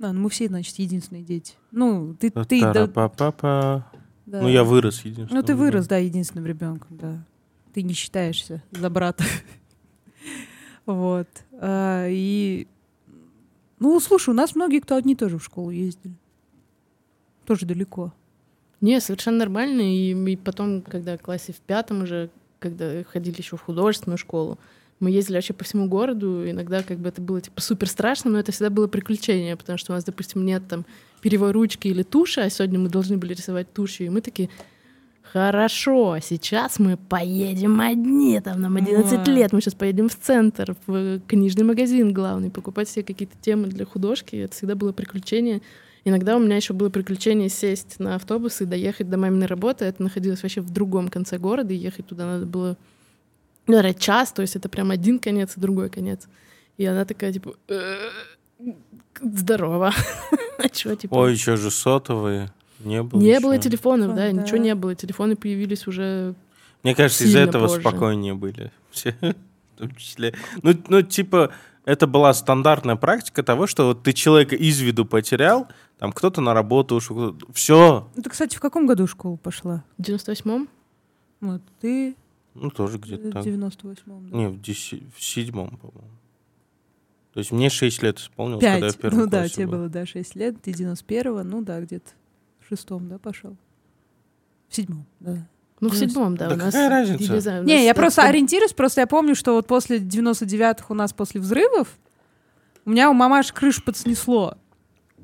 Да, 0.00 0.12
ну 0.12 0.22
мы 0.22 0.28
все, 0.28 0.48
значит, 0.48 0.76
единственные 0.80 1.22
дети. 1.22 1.54
Ну, 1.70 2.16
ты, 2.18 2.30
ты, 2.30 2.60
да. 2.60 2.88
Да. 4.34 4.42
Ну, 4.42 4.48
я 4.48 4.64
вырос 4.64 5.04
единственным. 5.04 5.40
Ну, 5.40 5.46
ты 5.46 5.54
вырос, 5.54 5.86
да, 5.86 5.96
единственным 5.98 6.46
ребенком, 6.46 6.96
да. 6.96 7.24
Ты 7.72 7.82
не 7.82 7.94
считаешься 7.94 8.62
за 8.72 8.90
брата. 8.90 9.24
Вот. 10.86 11.28
А, 11.52 12.06
И, 12.10 12.66
ну, 13.78 13.98
слушай, 14.00 14.30
у 14.30 14.34
нас 14.34 14.54
многие, 14.54 14.80
кто 14.80 14.96
одни 14.96 15.16
тоже 15.16 15.38
в 15.38 15.44
школу 15.44 15.70
ездили. 15.70 16.14
Тоже 17.46 17.64
далеко. 17.64 18.12
Не, 18.82 19.00
совершенно 19.00 19.38
нормально. 19.38 19.80
И, 19.80 20.12
и 20.12 20.36
потом, 20.36 20.82
когда 20.82 21.16
в 21.16 21.22
классе 21.22 21.54
в 21.54 21.60
пятом 21.60 22.02
уже, 22.02 22.28
когда 22.58 23.02
ходили 23.04 23.38
еще 23.38 23.56
в 23.56 23.62
художественную 23.62 24.18
школу, 24.18 24.58
мы 25.00 25.10
ездили 25.10 25.36
вообще 25.36 25.52
по 25.52 25.64
всему 25.64 25.86
городу. 25.88 26.48
Иногда 26.48 26.82
как 26.82 26.98
бы 26.98 27.08
это 27.08 27.20
было 27.20 27.40
типа 27.40 27.60
супер 27.60 27.88
страшно, 27.88 28.30
но 28.30 28.38
это 28.38 28.52
всегда 28.52 28.70
было 28.70 28.86
приключение, 28.86 29.56
потому 29.56 29.78
что 29.78 29.92
у 29.92 29.94
нас, 29.94 30.04
допустим, 30.04 30.44
нет 30.44 30.62
там 30.68 30.86
перьевой 31.20 31.52
ручки 31.52 31.88
или 31.88 32.02
туши, 32.02 32.40
а 32.40 32.50
сегодня 32.50 32.78
мы 32.78 32.88
должны 32.88 33.16
были 33.16 33.34
рисовать 33.34 33.72
тушью, 33.72 34.06
и 34.06 34.10
мы 34.10 34.20
такие, 34.20 34.50
хорошо, 35.22 36.18
сейчас 36.22 36.78
мы 36.78 36.96
поедем 36.96 37.80
одни, 37.80 38.40
там 38.40 38.60
нам 38.60 38.76
11 38.76 39.26
Ой. 39.26 39.34
лет, 39.34 39.52
мы 39.52 39.60
сейчас 39.60 39.74
поедем 39.74 40.08
в 40.08 40.14
центр, 40.14 40.76
в 40.86 41.20
книжный 41.26 41.64
магазин 41.64 42.12
главный, 42.12 42.50
покупать 42.50 42.88
себе 42.88 43.04
какие-то 43.04 43.36
темы 43.40 43.66
для 43.66 43.84
художки, 43.84 44.36
это 44.36 44.54
всегда 44.54 44.74
было 44.74 44.92
приключение. 44.92 45.60
Иногда 46.04 46.36
у 46.36 46.38
меня 46.38 46.56
еще 46.56 46.74
было 46.74 46.90
приключение 46.90 47.48
сесть 47.48 47.98
на 47.98 48.16
автобус 48.16 48.60
и 48.60 48.66
доехать 48.66 49.08
до 49.08 49.16
маминой 49.16 49.46
работы. 49.46 49.86
Это 49.86 50.02
находилось 50.02 50.42
вообще 50.42 50.60
в 50.60 50.70
другом 50.70 51.08
конце 51.08 51.38
города, 51.38 51.72
и 51.72 51.78
ехать 51.78 52.06
туда 52.06 52.26
надо 52.26 52.44
было, 52.44 52.76
наверное, 53.66 53.94
час, 53.94 54.32
то 54.32 54.42
есть 54.42 54.56
это 54.56 54.68
прям 54.68 54.90
один 54.90 55.18
конец 55.18 55.56
и 55.56 55.60
другой 55.60 55.88
конец. 55.90 56.26
И 56.76 56.84
она 56.84 57.04
такая, 57.04 57.32
типа, 57.32 57.54
«Э, 57.68 58.10
здорово. 59.22 59.92
А 60.58 60.68
чё, 60.68 60.94
типа? 60.94 61.14
Ой, 61.14 61.32
еще 61.32 61.56
же 61.56 61.70
сотовые. 61.70 62.52
Не 62.80 63.02
было 63.02 63.20
Не 63.20 63.30
еще. 63.30 63.40
было 63.40 63.58
телефонов, 63.58 64.12
А, 64.12 64.14
да, 64.14 64.30
да. 64.30 64.32
ничего 64.32 64.56
не 64.58 64.74
было. 64.74 64.94
Телефоны 64.94 65.34
появились 65.36 65.86
уже... 65.88 66.34
Мне 66.84 66.94
кажется, 66.94 67.24
из-за 67.24 67.40
этого 67.40 67.66
позже. 67.66 67.80
спокойнее 67.80 68.34
были 68.34 68.70
все. 68.90 69.16
В 69.74 69.78
том 69.78 69.94
числе. 69.96 70.32
Ну, 70.62 70.74
ну, 70.88 71.02
типа, 71.02 71.50
это 71.84 72.06
была 72.06 72.32
стандартная 72.32 72.94
практика 72.96 73.42
того, 73.42 73.66
что 73.66 73.86
вот 73.88 74.04
ты 74.04 74.12
человека 74.12 74.54
из 74.54 74.78
виду 74.80 75.04
потерял, 75.04 75.66
там 75.98 76.12
кто-то 76.12 76.40
на 76.40 76.54
работу 76.54 76.94
ушел, 76.94 77.36
все. 77.52 78.08
Ну, 78.14 78.22
ты, 78.22 78.30
кстати, 78.30 78.56
в 78.56 78.60
каком 78.60 78.86
году 78.86 79.06
в 79.06 79.10
школу 79.10 79.36
пошла? 79.36 79.82
В 79.98 80.02
98-м? 80.02 80.68
Вот, 81.40 81.62
ты 81.80 82.14
Ну, 82.54 82.70
тоже 82.70 82.98
в 82.98 83.00
где-то 83.02 83.30
так. 83.32 83.44
98-м, 83.44 84.30
да? 84.30 84.36
Не, 84.36 84.48
в, 84.48 84.60
деси- 84.60 85.02
в 85.16 85.22
седьмом, 85.22 85.76
по-моему. 85.76 86.10
То 87.32 87.38
есть 87.40 87.50
мне 87.50 87.68
6 87.68 88.02
лет 88.02 88.18
исполнилось, 88.20 88.62
когда 88.62 88.86
я 88.86 88.92
в 88.92 88.94
Пять. 88.94 89.00
первом 89.02 89.18
Ну 89.18 89.26
да, 89.26 89.38
классе 89.40 89.54
тебе 89.54 89.66
был. 89.66 89.78
было, 89.78 89.88
да, 89.88 90.06
6 90.06 90.36
лет. 90.36 90.62
Ты 90.62 90.70
91-го, 90.70 91.42
ну 91.42 91.62
да, 91.62 91.80
где-то 91.80 92.10
в 92.60 92.68
шестом, 92.68 93.08
да, 93.08 93.18
пошел? 93.18 93.56
В 94.68 94.74
седьмом, 94.76 95.04
да. 95.18 95.46
Ну, 95.80 95.88
в 95.88 95.92
Ну, 95.92 95.98
седьмом, 95.98 96.36
да. 96.36 96.48
да 96.48 96.54
у 96.54 96.58
нас, 96.58 96.66
какая 96.72 96.88
разница? 96.88 97.32
не 97.32 97.40
знаю, 97.40 97.64
Не, 97.64 97.84
я 97.84 97.90
это- 97.90 98.00
просто 98.00 98.22
ориентируюсь, 98.22 98.72
просто 98.72 99.00
я 99.00 99.06
помню, 99.08 99.34
что 99.34 99.54
вот 99.54 99.66
после 99.66 99.98
99-х 99.98 100.86
у 100.88 100.94
нас 100.94 101.12
после 101.12 101.40
взрывов 101.40 101.98
у 102.84 102.90
меня 102.90 103.10
у 103.10 103.14
мамаш 103.14 103.52
крышу 103.52 103.82
подснесло. 103.82 104.56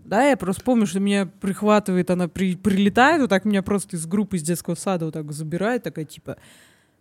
Да, 0.04 0.24
я 0.24 0.36
просто 0.36 0.64
помню, 0.64 0.86
что 0.86 0.98
меня 0.98 1.26
прихватывает, 1.26 2.10
она 2.10 2.26
при- 2.26 2.56
прилетает, 2.56 3.20
вот 3.20 3.30
так 3.30 3.44
меня 3.44 3.62
просто 3.62 3.96
из 3.96 4.04
группы 4.06 4.36
из 4.36 4.42
детского 4.42 4.74
сада 4.74 5.04
вот 5.04 5.14
так 5.14 5.30
забирает, 5.30 5.84
такая 5.84 6.04
типа, 6.04 6.36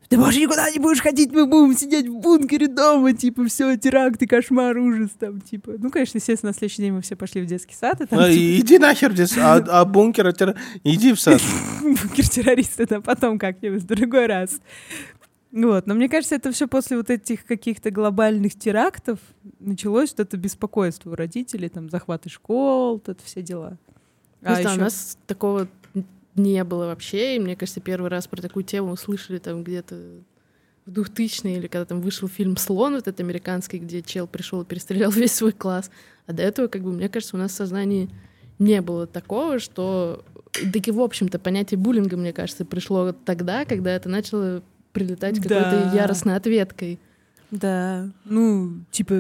ты 0.10 0.18
больше 0.18 0.40
никуда 0.42 0.70
не 0.72 0.80
будешь 0.80 1.02
ходить, 1.02 1.32
мы 1.32 1.46
будем 1.46 1.78
сидеть 1.78 2.08
в 2.08 2.16
бункере 2.16 2.68
дома, 2.68 3.14
типа, 3.14 3.46
все, 3.46 3.78
теракты, 3.78 4.26
кошмар, 4.28 4.76
ужас, 4.78 5.12
там, 5.20 5.40
типа. 5.40 5.74
Ну, 5.78 5.92
конечно, 5.92 6.18
естественно, 6.18 6.50
на 6.50 6.54
следующий 6.58 6.82
день 6.82 6.94
мы 6.94 7.02
все 7.02 7.16
пошли 7.16 7.42
в 7.42 7.46
детский 7.46 7.76
сад, 7.76 8.02
и 8.02 8.06
там, 8.06 8.18
А, 8.20 8.32
типа, 8.32 8.60
Иди 8.62 8.78
нахер 8.80 9.14
здесь, 9.14 9.38
а, 9.38 9.56
а 9.70 9.86
бункер, 9.86 10.26
а 10.28 10.34
тера- 10.34 10.56
иди 10.84 11.14
в 11.14 11.20
сад. 11.20 11.40
бункер 11.84 12.28
террориста, 12.28 12.84
это 12.84 13.02
потом 13.02 13.38
как-нибудь 13.38 13.84
в 13.84 13.86
другой 13.86 14.26
раз. 14.26 14.60
Вот, 15.52 15.88
но 15.88 15.96
мне 15.96 16.10
кажется, 16.10 16.36
это 16.36 16.52
все 16.52 16.68
после 16.68 16.98
вот 16.98 17.10
этих 17.10 17.46
каких-то 17.46 17.90
глобальных 17.92 18.58
терактов 18.58 19.20
началось 19.60 20.12
вот 20.12 20.20
это 20.20 20.38
беспокойство 20.38 21.12
у 21.12 21.16
родителей, 21.16 21.70
там 21.70 21.90
захваты 21.90 22.30
школ, 22.30 22.94
вот 22.94 23.10
это 23.10 23.24
все 23.24 23.42
дела. 23.42 23.78
Ну, 24.42 24.50
да, 24.50 24.60
ещё- 24.60 24.74
у 24.74 24.80
нас 24.80 25.18
такого 25.28 25.68
не 26.36 26.64
было 26.64 26.86
вообще. 26.86 27.36
И 27.36 27.40
мне 27.40 27.56
кажется, 27.56 27.82
первый 27.82 28.10
раз 28.10 28.28
про 28.28 28.42
такую 28.42 28.64
тему 28.64 28.92
услышали 28.92 29.38
там 29.40 29.64
где-то 29.64 29.96
в 30.86 30.92
2000-е 30.92 31.58
или 31.58 31.68
когда 31.68 31.86
там 31.86 32.02
вышел 32.02 32.28
фильм 32.28 32.58
«Слон», 32.58 32.94
вот 32.94 33.08
этот 33.08 33.20
американский, 33.20 33.78
где 33.78 34.02
чел 34.02 34.28
пришел 34.28 34.62
и 34.62 34.66
перестрелял 34.66 35.12
весь 35.12 35.34
свой 35.34 35.52
класс. 35.52 35.92
А 36.26 36.34
до 36.34 36.44
этого, 36.44 36.68
как 36.68 36.82
бы, 36.84 36.92
мне 36.92 37.10
кажется, 37.10 37.36
у 37.36 37.40
нас 37.40 37.52
в 37.52 37.56
сознании 37.56 38.10
не 38.58 38.82
было 38.82 39.08
такого, 39.08 39.60
что... 39.60 40.24
Да 40.64 40.80
и, 40.84 40.92
в 40.92 41.00
общем-то, 41.00 41.38
понятие 41.38 41.78
буллинга, 41.78 42.18
мне 42.18 42.34
кажется, 42.34 42.66
пришло 42.66 43.12
тогда, 43.12 43.66
когда 43.66 43.92
это 43.92 44.10
начало 44.10 44.64
прилетать 44.94 45.36
какой-то 45.38 45.90
Да. 45.92 45.96
яростной 45.96 46.36
ответкой. 46.36 47.00
Да, 47.52 48.10
ну, 48.26 48.72
типа, 48.92 49.14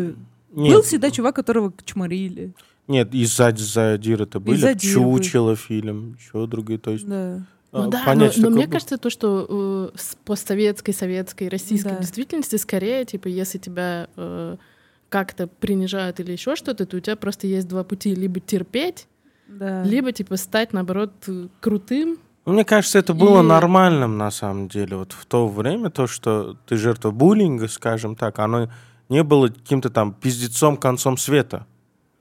был 0.51 0.63
Нет, 0.63 0.85
всегда 0.85 1.11
чувак, 1.11 1.35
которого 1.35 1.71
чморили. 1.85 2.53
Нет, 2.89 3.13
и 3.13 3.23
задир 3.25 4.21
это 4.23 4.39
были, 4.39 4.57
задир 4.57 4.99
был. 4.99 5.17
чучело 5.17 5.55
фильм, 5.55 6.15
еще 6.19 6.45
другие, 6.47 6.79
то 6.79 6.91
есть 6.91 7.07
Да. 7.07 7.41
а, 7.71 7.83
Ну 7.83 7.89
да, 7.89 8.03
понять, 8.05 8.35
но, 8.37 8.49
но 8.49 8.55
мне 8.55 8.65
было. 8.65 8.71
кажется, 8.73 8.97
то, 8.97 9.09
что 9.09 9.91
э, 9.93 9.97
с 9.97 10.15
постсоветской, 10.25 10.93
советской, 10.93 11.47
российской 11.49 11.89
Да. 11.89 11.97
действительности 11.99 12.55
скорее, 12.57 13.05
типа, 13.05 13.27
если 13.27 13.57
тебя 13.59 14.07
э, 14.17 14.57
как-то 15.09 15.47
принижают 15.47 16.19
или 16.19 16.31
еще 16.33 16.55
что-то, 16.55 16.85
то 16.85 16.97
у 16.97 16.99
тебя 16.99 17.15
просто 17.15 17.47
есть 17.47 17.67
два 17.67 17.83
пути: 17.83 18.13
либо 18.15 18.39
терпеть, 18.39 19.07
Да. 19.47 19.83
либо 19.83 20.11
типа 20.11 20.35
стать 20.37 20.73
наоборот 20.73 21.13
э, 21.27 21.47
крутым. 21.59 22.17
Ну, 22.45 22.53
Мне 22.53 22.63
кажется, 22.65 22.97
это 22.97 23.13
было 23.13 23.41
И- 23.41 23.45
нормальным 23.45 24.17
на 24.17 24.31
самом 24.31 24.67
деле. 24.69 24.95
Вот 24.97 25.11
в 25.13 25.25
то 25.25 25.47
время 25.47 25.89
то, 25.91 26.07
что 26.07 26.57
ты 26.65 26.77
жертва 26.77 27.11
буллинга, 27.11 27.67
скажем 27.67 28.15
так, 28.15 28.39
оно 28.39 28.69
не 29.09 29.23
было 29.23 29.47
каким-то 29.49 29.89
там 29.89 30.13
пиздецом 30.13 30.77
концом 30.77 31.17
света. 31.17 31.65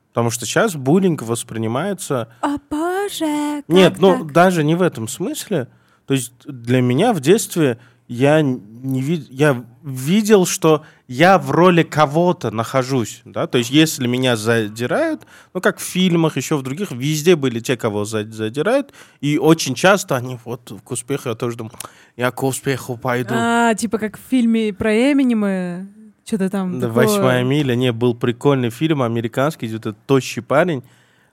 Потому 0.08 0.30
что 0.30 0.46
сейчас 0.46 0.74
буллинг 0.74 1.22
воспринимается... 1.22 2.28
О, 2.40 2.56
боже, 2.70 3.62
Нет, 3.68 3.98
ну 3.98 4.18
так? 4.18 4.32
даже 4.32 4.64
не 4.64 4.74
в 4.74 4.82
этом 4.82 5.06
смысле. 5.08 5.68
То 6.06 6.14
есть 6.14 6.32
для 6.44 6.80
меня 6.80 7.12
в 7.12 7.20
детстве 7.20 7.78
я 8.08 8.40
не 8.40 9.02
вид... 9.02 9.28
я 9.30 9.64
видел, 9.84 10.46
что 10.46 10.84
я 11.06 11.38
в 11.38 11.50
роли 11.50 11.82
кого-то 11.82 12.50
нахожусь, 12.50 13.20
да, 13.24 13.46
то 13.46 13.58
есть 13.58 13.70
если 13.70 14.06
меня 14.06 14.36
задирают, 14.36 15.26
ну 15.54 15.60
как 15.60 15.78
в 15.78 15.82
фильмах, 15.82 16.36
еще 16.36 16.56
в 16.56 16.62
других, 16.62 16.90
везде 16.90 17.36
были 17.36 17.60
те, 17.60 17.76
кого 17.76 18.04
за- 18.04 18.30
задирают, 18.30 18.92
и 19.20 19.38
очень 19.38 19.74
часто 19.74 20.16
они 20.16 20.38
вот 20.44 20.72
к 20.82 20.90
успеху, 20.90 21.28
я 21.28 21.34
тоже 21.34 21.58
думаю, 21.58 21.74
я 22.16 22.30
к 22.30 22.42
успеху 22.42 22.96
пойду. 22.96 23.34
А, 23.36 23.74
типа 23.74 23.98
как 23.98 24.18
в 24.18 24.22
фильме 24.30 24.72
про 24.72 25.12
Эминема, 25.12 25.86
что-то 26.28 26.50
там 26.50 26.78
такое. 26.78 27.06
Восьмая 27.06 27.42
миля, 27.42 27.74
не, 27.74 27.90
был 27.90 28.14
прикольный 28.14 28.68
фильм 28.68 29.00
американский, 29.02 29.66
где 29.66 29.76
этот 29.76 29.96
тощий 30.06 30.42
парень, 30.42 30.84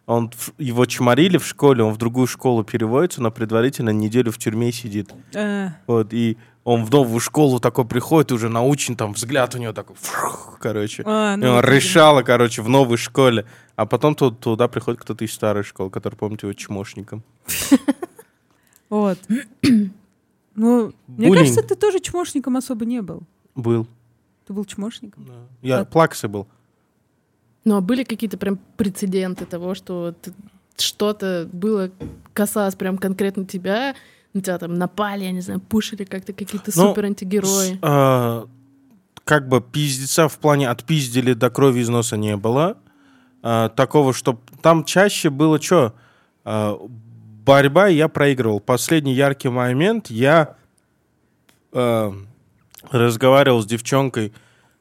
он, 0.05 0.31
его 0.57 0.85
чморили 0.85 1.37
в 1.37 1.45
школе, 1.45 1.83
он 1.83 1.93
в 1.93 1.97
другую 1.97 2.27
школу 2.27 2.63
переводится, 2.63 3.21
но 3.21 3.29
предварительно 3.29 3.89
неделю 3.89 4.31
в 4.31 4.37
тюрьме 4.37 4.71
сидит. 4.71 5.11
А, 5.35 5.73
Вот, 5.87 6.13
и 6.13 6.37
он 6.63 6.85
в 6.85 6.91
новую 6.91 7.19
школу 7.19 7.59
такой 7.59 7.85
приходит, 7.85 8.31
уже 8.31 8.47
научен, 8.47 8.95
там 8.95 9.13
взгляд 9.13 9.53
у 9.55 9.57
него 9.57 9.73
такой, 9.73 9.97
фрух, 9.99 10.57
короче. 10.61 11.03
а, 11.05 11.33
и 11.33 11.37
ну, 11.37 11.49
он 11.49 11.55
вот, 11.55 11.65
решала, 11.65 12.21
короче, 12.21 12.61
в 12.61 12.69
новой 12.69 12.97
школе. 12.97 13.45
А 13.75 13.85
потом 13.85 14.15
тут, 14.15 14.39
туда 14.39 14.69
приходит 14.69 15.01
кто-то 15.01 15.25
из 15.25 15.33
старой 15.33 15.63
школы, 15.63 15.89
который, 15.89 16.15
помните, 16.15 16.47
его 16.47 16.53
чмошником. 16.53 17.23
Вот. 18.89 19.19
Ну, 20.57 20.93
мне 21.07 21.29
кажется, 21.33 21.61
ты 21.63 21.75
тоже 21.75 21.99
чмошником 21.99 22.55
особо 22.55 22.85
не 22.85 23.01
был. 23.01 23.23
Был. 23.55 23.87
Ты 24.45 24.53
был 24.53 24.65
чмошником? 24.65 25.27
Я 25.61 25.79
А- 25.79 25.85
плаксы 25.85 26.27
был. 26.27 26.47
Ну 27.63 27.75
а 27.77 27.81
были 27.81 28.03
какие-то 28.03 28.37
прям 28.37 28.59
прецеденты 28.77 29.45
того, 29.45 29.73
что 29.75 30.13
ты- 30.21 30.33
что-то 30.77 31.49
было 31.51 31.89
касалось 32.33 32.75
прям 32.75 32.97
конкретно 32.97 33.45
тебя, 33.45 33.95
на 34.33 34.41
тебя 34.41 34.57
там 34.59 34.75
напали, 34.75 35.23
я 35.23 35.31
не 35.31 35.41
знаю, 35.41 35.59
пушили 35.61 36.03
как-то 36.03 36.33
какие-то 36.33 36.71
Ну, 36.75 36.89
супер 36.89 37.05
антигерои. 37.05 37.73
С- 37.75 37.79
а, 37.81 38.45
как 39.23 39.47
бы 39.47 39.61
пиздеца 39.61 40.27
в 40.27 40.37
плане 40.37 40.69
отпиздили 40.69 41.33
до 41.33 41.49
крови 41.49 41.79
из 41.79 41.89
носа 41.89 42.17
не 42.17 42.37
было. 42.37 42.77
А, 43.41 43.69
такого, 43.69 44.13
что 44.13 44.39
там 44.61 44.83
чаще 44.83 45.29
было 45.29 45.59
что? 45.61 45.93
борьба, 46.43 47.89
и 47.89 47.95
я 47.95 48.07
проигрывал. 48.07 48.59
Последний 48.59 49.13
яркий 49.15 49.49
момент 49.49 50.11
я 50.11 50.55
а, 51.71 52.13
разговаривал 52.91 53.61
с 53.61 53.65
девчонкой 53.65 54.33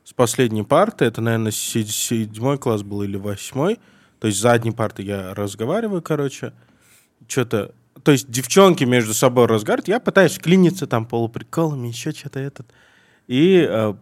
с 0.05 0.13
последней 0.13 0.63
парты. 0.63 1.07
Это, 1.07 1.21
наверное, 1.21 1.53
се- 1.53 1.85
седьмой 1.85 2.59
класс 2.59 2.83
был 2.83 3.03
или 3.03 3.17
восьмой. 3.17 3.79
То 4.21 4.29
есть 4.29 4.41
задней 4.41 4.73
парты 4.73 5.03
я 5.03 5.35
разговариваю, 5.35 6.03
короче. 6.03 6.53
Что-то... 7.29 7.73
То 8.03 8.13
есть 8.13 8.31
девчонки 8.31 8.85
между 8.85 9.15
собой 9.15 9.47
разговаривают. 9.47 9.89
Я 9.89 10.01
пытаюсь 10.01 10.39
клиниться 10.39 10.87
там 10.87 11.07
полуприколами, 11.07 11.89
еще 11.89 12.13
что-то 12.13 12.39
этот. 12.41 12.67
И 13.27 13.67
э, 13.69 13.95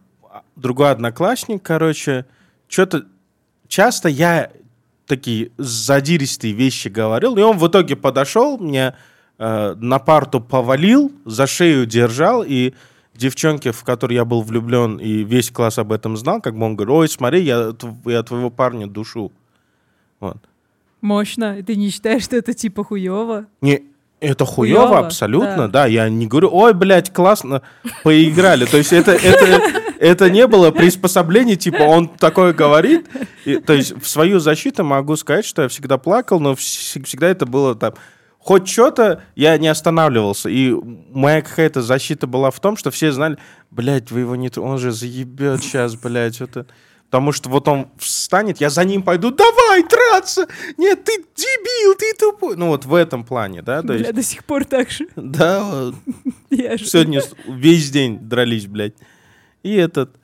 другой 0.55 0.91
одноклассник, 0.91 1.63
короче, 1.63 2.25
что-то 2.67 3.05
часто 3.67 4.09
я 4.09 4.51
такие 5.07 5.51
задиристые 5.57 6.53
вещи 6.53 6.87
говорил, 6.87 7.37
и 7.37 7.41
он 7.41 7.57
в 7.57 7.67
итоге 7.67 7.95
подошел, 7.95 8.57
мне 8.57 8.95
э, 9.37 9.75
на 9.77 9.99
парту 9.99 10.41
повалил, 10.41 11.11
за 11.25 11.47
шею 11.47 11.85
держал, 11.85 12.43
и 12.43 12.73
девчонке, 13.15 13.71
в 13.71 13.83
которой 13.83 14.13
я 14.13 14.25
был 14.25 14.41
влюблен, 14.41 14.97
и 14.97 15.23
весь 15.23 15.51
класс 15.51 15.77
об 15.77 15.91
этом 15.91 16.17
знал, 16.17 16.41
как 16.41 16.55
бы 16.55 16.65
он 16.65 16.75
говорит, 16.75 16.91
ой, 16.93 17.09
смотри, 17.09 17.41
я, 17.43 17.73
я 18.05 18.23
твоего 18.23 18.49
парня 18.49 18.87
душу. 18.87 19.31
Вот. 20.19 20.37
Мощно. 21.01 21.59
И 21.59 21.63
Ты 21.63 21.75
не 21.75 21.89
считаешь, 21.89 22.23
что 22.23 22.35
это 22.35 22.53
типа 22.53 22.83
хуево? 22.83 23.45
Не, 23.61 23.83
это 24.19 24.45
хуево, 24.45 24.99
абсолютно, 24.99 25.67
да. 25.67 25.83
да. 25.83 25.85
Я 25.85 26.09
не 26.09 26.27
говорю, 26.27 26.49
ой, 26.51 26.73
блядь, 26.73 27.11
классно, 27.11 27.61
поиграли. 28.03 28.65
То 28.65 28.77
есть 28.77 28.93
это, 28.93 29.11
это, 29.11 29.61
это 29.99 30.29
не 30.29 30.47
было 30.47 30.71
приспособление, 30.71 31.57
типа 31.57 31.83
он 31.83 32.07
такое 32.07 32.53
говорит. 32.53 33.05
И, 33.43 33.57
то 33.57 33.73
есть 33.73 33.91
в 34.01 34.07
свою 34.07 34.39
защиту 34.39 34.85
могу 34.85 35.17
сказать, 35.17 35.45
что 35.45 35.63
я 35.63 35.67
всегда 35.67 35.97
плакал, 35.97 36.39
но 36.39 36.53
вс- 36.53 37.03
всегда 37.03 37.27
это 37.27 37.45
было 37.45 37.75
там... 37.75 37.93
Хоть 38.43 38.67
что-то 38.67 39.23
я 39.35 39.57
не 39.57 39.69
останавливался. 39.69 40.49
И 40.49 40.73
моя 41.13 41.41
какая-то 41.41 41.81
защита 41.81 42.27
была 42.27 42.51
в 42.51 42.59
том, 42.59 42.75
что 42.75 42.91
все 42.91 43.13
знали, 43.13 43.37
блядь, 43.71 44.11
вы 44.11 44.21
его 44.21 44.35
не... 44.35 44.51
Он 44.57 44.77
же 44.77 44.91
заебет 44.91 45.63
сейчас, 45.63 45.95
блядь, 45.95 46.35
что-то... 46.35 46.65
Потому 47.05 47.31
что 47.31 47.47
вот 47.49 47.67
он 47.67 47.89
встанет, 47.99 48.59
я 48.59 48.71
за 48.71 48.83
ним 48.83 49.03
пойду, 49.03 49.29
давай, 49.29 49.87
драться! 49.87 50.47
Нет, 50.77 51.03
ты 51.03 51.23
дебил, 51.35 51.95
ты 51.95 52.11
тупой. 52.19 52.57
Ну 52.57 52.69
вот 52.69 52.85
в 52.85 52.95
этом 52.95 53.23
плане, 53.23 53.61
да, 53.61 53.81
то 53.81 53.89
Бля, 53.89 53.97
есть... 53.97 54.13
до 54.15 54.23
сих 54.23 54.43
пор 54.43 54.65
так 54.65 54.89
же. 54.89 55.07
Да, 55.15 55.63
вот 55.63 55.95
сегодня 56.49 57.21
весь 57.47 57.91
день 57.91 58.17
дрались, 58.19 58.65
блядь. 58.65 58.95
И 59.61 59.75
этот... 59.75 60.17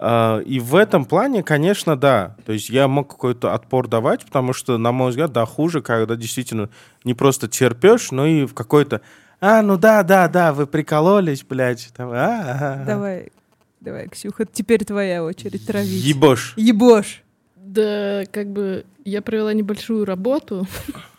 а, 0.00 0.38
и 0.38 0.60
в 0.60 0.76
этом 0.76 1.04
плане, 1.04 1.42
конечно, 1.42 1.96
да. 1.96 2.36
То 2.46 2.52
есть 2.52 2.70
я 2.70 2.86
мог 2.86 3.08
какой-то 3.10 3.52
отпор 3.52 3.88
давать, 3.88 4.24
потому 4.24 4.52
что, 4.52 4.78
на 4.78 4.92
мой 4.92 5.10
взгляд, 5.10 5.32
да, 5.32 5.44
хуже, 5.44 5.82
когда 5.82 6.14
действительно 6.14 6.70
не 7.02 7.14
просто 7.14 7.48
терпешь, 7.48 8.12
но 8.12 8.24
и 8.24 8.46
в 8.46 8.54
какой-то... 8.54 9.00
А, 9.40 9.60
ну 9.62 9.76
да, 9.76 10.04
да, 10.04 10.28
да, 10.28 10.52
вы 10.52 10.68
прикололись, 10.68 11.42
блядь. 11.42 11.90
Там, 11.96 12.10
а, 12.10 12.14
а, 12.14 12.82
а». 12.82 12.84
Давай, 12.86 13.32
давай, 13.80 14.08
Ксюха, 14.08 14.46
теперь 14.46 14.84
твоя 14.84 15.24
очередь 15.24 15.66
травить. 15.66 16.04
Ебошь. 16.04 16.54
Ебошь. 16.56 17.24
Да, 17.56 18.24
как 18.30 18.50
бы 18.50 18.86
я 19.04 19.20
провела 19.20 19.52
небольшую 19.52 20.04
работу 20.04 20.66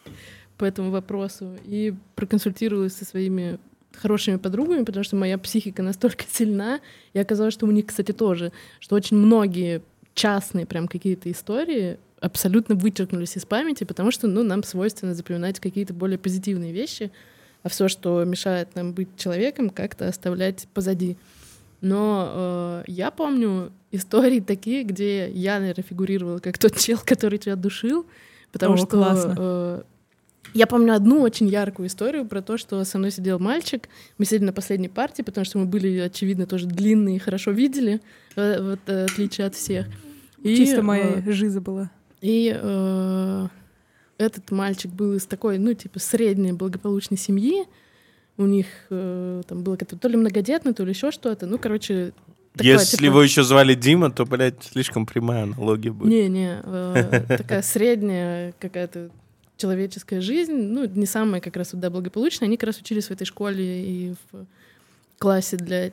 по 0.58 0.64
этому 0.64 0.90
вопросу 0.92 1.58
и 1.66 1.94
проконсультировалась 2.16 2.96
со 2.96 3.04
своими 3.04 3.60
хорошими 4.00 4.38
подругами, 4.38 4.84
потому 4.84 5.04
что 5.04 5.16
моя 5.16 5.38
психика 5.38 5.84
настолько 5.84 6.26
сильна, 6.32 6.80
и 7.14 7.20
оказалось, 7.20 7.54
что 7.54 7.66
у 7.66 7.72
них, 7.72 7.88
кстати, 7.88 8.12
тоже, 8.12 8.52
что 8.80 8.96
очень 8.96 9.18
многие 9.18 9.82
частные 10.14 10.66
прям 10.66 10.88
какие-то 10.88 11.32
истории 11.32 11.98
абсолютно 12.20 12.76
вычеркнулись 12.76 13.38
из 13.38 13.46
памяти, 13.46 13.84
потому 13.86 14.12
что, 14.12 14.28
ну, 14.28 14.44
нам 14.44 14.64
свойственно 14.64 15.14
запоминать 15.14 15.60
какие-то 15.60 15.94
более 15.94 16.18
позитивные 16.18 16.74
вещи, 16.74 17.12
а 17.64 17.70
все, 17.70 17.88
что 17.88 18.24
мешает 18.24 18.76
нам 18.76 18.94
быть 18.94 19.10
человеком, 19.18 19.70
как-то 19.70 20.08
оставлять 20.08 20.68
позади. 20.74 21.18
Но 21.82 22.30
э, 22.34 22.84
я 22.88 23.12
помню 23.12 23.72
истории 23.92 24.40
такие, 24.40 24.84
где 24.84 25.30
я, 25.30 25.60
наверное, 25.60 25.84
фигурировала 25.84 26.40
как 26.40 26.58
тот 26.58 26.78
чел, 26.78 27.00
который 27.04 27.40
тебя 27.40 27.56
душил, 27.56 28.06
потому 28.52 28.74
О, 28.74 28.78
что 28.78 28.88
классно. 28.88 29.36
э, 29.38 29.82
я 30.54 30.68
помню 30.68 30.94
одну 30.94 31.22
очень 31.22 31.48
яркую 31.48 31.88
историю 31.88 32.26
про 32.26 32.42
то, 32.42 32.58
что 32.58 32.84
со 32.84 32.98
мной 32.98 33.12
сидел 33.12 33.40
мальчик. 33.40 33.90
Мы 34.18 34.26
сидели 34.26 34.46
на 34.46 34.54
последней 34.54 34.90
партии, 34.90 35.22
потому 35.22 35.46
что 35.46 35.58
мы 35.58 35.66
были, 35.66 36.00
очевидно, 36.00 36.46
тоже 36.46 36.68
длинные 36.68 37.18
и 37.18 37.20
хорошо 37.20 37.52
видели, 37.52 38.02
э, 38.36 38.62
вот, 38.62 38.80
э, 38.88 39.08
в 39.08 39.12
отличие 39.12 39.48
от 39.48 39.56
всех. 39.56 39.88
И, 40.44 40.56
Чисто 40.56 40.78
э, 40.78 40.82
моя 40.82 41.24
жиза 41.28 41.62
была. 41.62 41.92
и 42.22 42.56
э, 42.60 43.48
этот 44.18 44.52
мальчик 44.52 44.92
был 44.92 45.14
из 45.14 45.26
такой, 45.26 45.58
ну, 45.58 45.74
типа, 45.74 46.00
средней 46.00 46.52
благополучной 46.52 47.18
семьи. 47.18 47.66
У 48.38 48.46
них 48.46 48.68
э, 48.90 49.42
там 49.48 49.64
было 49.64 49.76
как-то 49.76 49.98
то 49.98 50.08
ли 50.08 50.18
многодетно, 50.18 50.74
то 50.74 50.84
ли 50.84 50.92
еще 50.92 51.12
что-то. 51.12 51.46
Ну, 51.46 51.58
короче, 51.58 52.14
такое, 52.54 52.74
Если 52.74 52.98
типа, 52.98 53.06
его 53.06 53.24
еще 53.24 53.44
звали 53.44 53.76
Дима, 53.76 54.12
то, 54.12 54.26
блядь, 54.26 54.64
слишком 54.64 55.06
прямая 55.06 55.44
аналогия 55.44 55.92
будет. 55.92 56.10
Не-не, 56.10 56.60
э, 56.64 57.24
такая 57.38 57.62
средняя 57.62 58.54
какая-то 58.60 59.10
человеческая 59.60 60.22
жизнь, 60.22 60.54
ну, 60.54 60.86
не 60.86 61.06
самая 61.06 61.42
как 61.42 61.56
раз 61.58 61.72
да, 61.74 61.90
благополучная. 61.90 62.48
Они 62.48 62.58
как 62.58 62.68
раз 62.68 62.80
учились 62.80 63.08
в 63.08 63.12
этой 63.12 63.26
школе 63.26 63.84
и 63.86 64.14
в 64.32 64.46
классе 65.20 65.58
для 65.58 65.92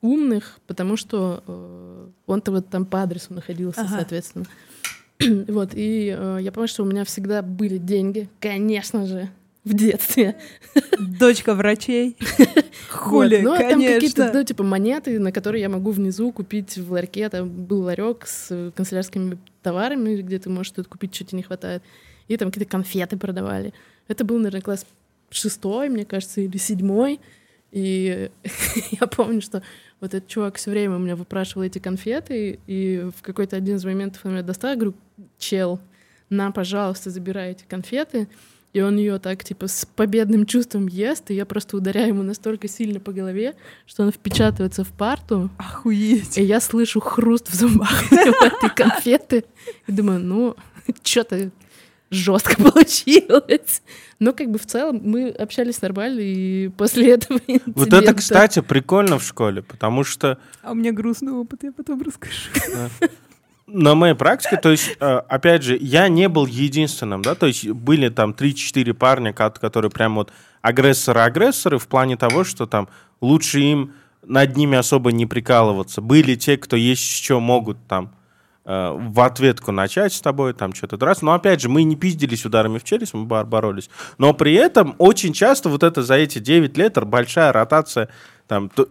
умных, 0.00 0.58
потому 0.66 0.96
что 0.96 1.42
э, 1.46 2.06
он-то 2.26 2.50
вот 2.52 2.68
там 2.70 2.86
по 2.86 3.02
адресу 3.02 3.34
находился, 3.34 3.82
Ага. 3.82 3.90
соответственно. 3.96 4.46
вот, 5.48 5.70
и 5.74 6.16
э, 6.16 6.38
я 6.40 6.50
помню, 6.52 6.68
что 6.68 6.82
у 6.82 6.86
меня 6.86 7.04
всегда 7.04 7.42
были 7.42 7.78
деньги, 7.78 8.28
конечно 8.40 9.06
же, 9.06 9.28
в 9.64 9.74
детстве. 9.74 10.36
Дочка 10.98 11.54
врачей. 11.54 12.16
Хули, 12.90 13.36
Вот, 13.36 13.42
ну, 13.42 13.52
а 13.52 13.58
там 13.58 13.82
какие-то, 13.82 14.16
конечно. 14.16 14.30
ну, 14.32 14.44
типа, 14.44 14.62
монеты, 14.62 15.18
на 15.18 15.30
которые 15.30 15.60
я 15.60 15.68
могу 15.68 15.90
внизу 15.90 16.32
купить 16.32 16.78
в 16.78 16.92
ларьке. 16.92 17.28
Там 17.28 17.48
был 17.48 17.82
ларек 17.82 18.26
с 18.26 18.46
э, 18.50 18.70
канцелярскими 18.74 19.36
товарами, 19.62 20.22
где 20.22 20.38
ты 20.38 20.48
можешь 20.48 20.68
что-то 20.72 20.88
купить, 20.88 21.14
что 21.14 21.24
тебе 21.24 21.38
не 21.38 21.42
хватает. 21.42 21.82
И 22.28 22.36
там 22.36 22.50
какие-то 22.50 22.70
конфеты 22.70 23.16
продавали. 23.16 23.74
Это 24.06 24.24
был, 24.24 24.36
наверное, 24.36 24.60
класс 24.60 24.86
шестой, 25.30 25.88
мне 25.88 26.04
кажется, 26.04 26.40
или 26.40 26.56
седьмой. 26.56 27.20
И 27.72 28.30
я 29.00 29.06
помню, 29.06 29.40
что 29.40 29.62
вот 30.00 30.14
этот 30.14 30.28
чувак 30.28 30.56
все 30.56 30.70
время 30.70 30.96
у 30.96 30.98
меня 30.98 31.16
выпрашивал 31.16 31.64
эти 31.64 31.78
конфеты, 31.78 32.60
и 32.66 33.08
в 33.16 33.22
какой-то 33.22 33.56
один 33.56 33.76
из 33.76 33.84
моментов 33.84 34.24
он 34.24 34.32
меня 34.32 34.42
достал, 34.42 34.70
я 34.70 34.76
говорю, 34.76 34.94
чел, 35.38 35.80
на, 36.30 36.50
пожалуйста, 36.52 37.10
забирай 37.10 37.52
эти 37.52 37.64
конфеты. 37.64 38.28
И 38.74 38.82
он 38.82 38.98
ее 38.98 39.18
так, 39.18 39.42
типа, 39.44 39.66
с 39.66 39.86
победным 39.86 40.44
чувством 40.44 40.88
ест, 40.88 41.30
и 41.30 41.34
я 41.34 41.46
просто 41.46 41.76
ударяю 41.76 42.08
ему 42.08 42.22
настолько 42.22 42.68
сильно 42.68 43.00
по 43.00 43.12
голове, 43.12 43.54
что 43.86 44.02
он 44.02 44.12
впечатывается 44.12 44.84
в 44.84 44.92
парту, 44.92 45.48
Охуеть. 45.56 46.36
и 46.36 46.42
я 46.42 46.60
слышу 46.60 47.00
хруст 47.00 47.48
в 47.48 47.54
зубах 47.54 48.12
этой 48.12 48.70
конфеты. 48.70 49.44
И 49.86 49.92
думаю, 49.92 50.20
ну, 50.20 50.54
что-то 51.02 51.50
жестко 52.10 52.56
получилось. 52.62 53.82
Но 54.18 54.32
как 54.32 54.50
бы 54.50 54.58
в 54.58 54.66
целом 54.66 55.00
мы 55.04 55.28
общались 55.30 55.80
нормально, 55.82 56.20
и 56.20 56.68
после 56.68 57.12
этого 57.12 57.38
Вот 57.48 57.88
это, 57.88 57.96
инцидента- 57.98 58.14
кстати, 58.14 58.60
прикольно 58.60 59.18
в 59.18 59.24
школе, 59.24 59.62
потому 59.62 60.04
что 60.04 60.38
А 60.62 60.72
у 60.72 60.74
меня 60.74 60.92
грустный 60.92 61.32
опыт, 61.32 61.62
я 61.64 61.72
потом 61.72 62.02
расскажу. 62.02 62.34
на 63.66 63.94
моей 63.94 64.14
практике, 64.14 64.56
то 64.56 64.70
есть, 64.70 64.96
э, 64.98 65.04
опять 65.28 65.62
же, 65.62 65.76
я 65.80 66.08
не 66.08 66.28
был 66.28 66.46
единственным, 66.46 67.20
да, 67.22 67.34
то 67.34 67.46
есть 67.46 67.68
были 67.68 68.08
там 68.08 68.30
3-4 68.32 68.94
парня, 68.94 69.32
ко- 69.34 69.50
которые 69.50 69.90
прям 69.90 70.14
вот 70.14 70.32
агрессоры-агрессоры 70.62 71.78
в 71.78 71.86
плане 71.86 72.16
того, 72.16 72.44
что 72.44 72.66
там 72.66 72.88
лучше 73.20 73.60
им 73.60 73.92
над 74.24 74.56
ними 74.56 74.76
особо 74.76 75.12
не 75.12 75.26
прикалываться. 75.26 76.00
Были 76.00 76.34
те, 76.34 76.56
кто 76.56 76.76
есть 76.76 77.02
еще 77.02 77.38
могут 77.40 77.76
там 77.86 78.14
э, 78.68 78.92
в 78.96 79.20
ответку 79.20 79.72
начать 79.72 80.12
с 80.12 80.20
тобой, 80.20 80.52
там 80.52 80.74
что-то 80.74 80.98
драться. 80.98 81.24
Но 81.24 81.32
опять 81.32 81.60
же, 81.60 81.68
мы 81.68 81.82
не 81.82 81.96
пиздились 81.96 82.44
ударами 82.44 82.78
в 82.78 82.84
челюсть, 82.84 83.14
мы 83.14 83.24
бар- 83.24 83.46
боролись. 83.46 83.88
Но 84.18 84.34
при 84.34 84.52
этом 84.54 84.94
очень 84.98 85.32
часто 85.32 85.70
вот 85.70 85.82
это 85.82 86.02
за 86.02 86.14
эти 86.14 86.38
9 86.38 86.76
лет 86.76 87.02
большая 87.04 87.52
ротация, 87.52 88.08
там, 88.46 88.68
то- 88.68 88.88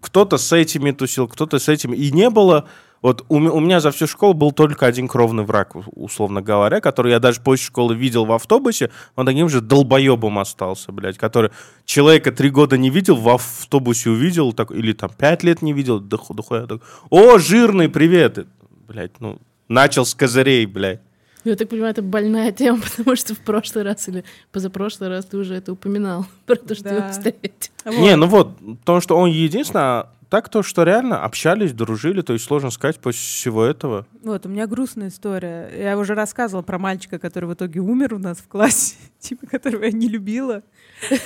кто-то 0.00 0.38
с 0.38 0.52
этими 0.52 0.90
тусил, 0.90 1.28
кто-то 1.28 1.58
с 1.58 1.68
этими. 1.68 1.94
И 1.94 2.10
не 2.10 2.30
было... 2.30 2.66
Вот 3.02 3.22
у, 3.28 3.34
у 3.36 3.60
меня 3.60 3.80
за 3.80 3.90
всю 3.90 4.06
школу 4.06 4.32
был 4.32 4.50
только 4.50 4.86
один 4.86 5.08
кровный 5.08 5.44
враг, 5.44 5.76
условно 5.94 6.40
говоря, 6.40 6.80
который 6.80 7.12
я 7.12 7.18
даже 7.18 7.42
после 7.42 7.66
школы 7.66 7.94
видел 7.94 8.24
в 8.24 8.32
автобусе. 8.32 8.90
Он 9.14 9.26
таким 9.26 9.50
же 9.50 9.60
долбоебом 9.60 10.38
остался, 10.38 10.90
блядь, 10.90 11.18
который 11.18 11.50
человека 11.84 12.32
три 12.32 12.48
года 12.48 12.78
не 12.78 12.88
видел, 12.88 13.16
в 13.16 13.28
автобусе 13.28 14.08
увидел, 14.08 14.54
так, 14.54 14.70
или 14.70 14.94
там 14.94 15.10
пять 15.10 15.42
лет 15.42 15.60
не 15.60 15.74
видел, 15.74 16.00
да 16.00 16.16
хуя 16.16 16.66
так, 16.66 16.80
О, 17.10 17.36
жирный, 17.36 17.90
привет! 17.90 18.46
Блядь, 18.86 19.20
ну, 19.20 19.38
начал 19.68 20.04
с 20.04 20.14
козырей, 20.14 20.66
блядь. 20.66 21.00
Я 21.44 21.56
так 21.56 21.68
понимаю, 21.68 21.90
это 21.92 22.00
больная 22.02 22.52
тема, 22.52 22.80
потому 22.96 23.16
что 23.16 23.34
в 23.34 23.40
прошлый 23.40 23.84
раз 23.84 24.08
или 24.08 24.24
позапрошлый 24.52 25.08
раз 25.10 25.26
ты 25.26 25.36
уже 25.36 25.54
это 25.54 25.72
упоминал, 25.72 26.26
про 26.46 26.56
то, 26.56 26.74
что 26.74 26.84
ты 26.84 26.90
Да. 26.90 26.96
его 26.96 27.08
встретил. 27.10 27.72
Не, 27.86 28.16
ну 28.16 28.26
вот, 28.26 28.56
потому 28.80 29.00
что 29.00 29.16
он 29.16 29.28
единственный, 29.30 29.80
а 29.82 30.10
так 30.30 30.48
то, 30.48 30.62
что 30.62 30.82
реально 30.84 31.22
общались, 31.22 31.72
дружили, 31.72 32.22
то 32.22 32.32
есть 32.32 32.44
сложно 32.46 32.70
сказать 32.70 32.98
после 32.98 33.20
всего 33.20 33.62
этого. 33.64 34.06
Вот, 34.22 34.46
у 34.46 34.48
меня 34.48 34.66
грустная 34.66 35.08
история. 35.08 35.70
Я 35.78 35.96
уже 35.98 36.14
рассказывала 36.14 36.62
про 36.62 36.78
мальчика, 36.78 37.18
который 37.18 37.44
в 37.44 37.52
итоге 37.54 37.80
умер 37.80 38.14
у 38.14 38.18
нас 38.18 38.38
в 38.38 38.48
классе, 38.48 38.96
типа, 39.20 39.46
которого 39.46 39.84
я 39.84 39.92
не 39.92 40.08
любила. 40.08 40.62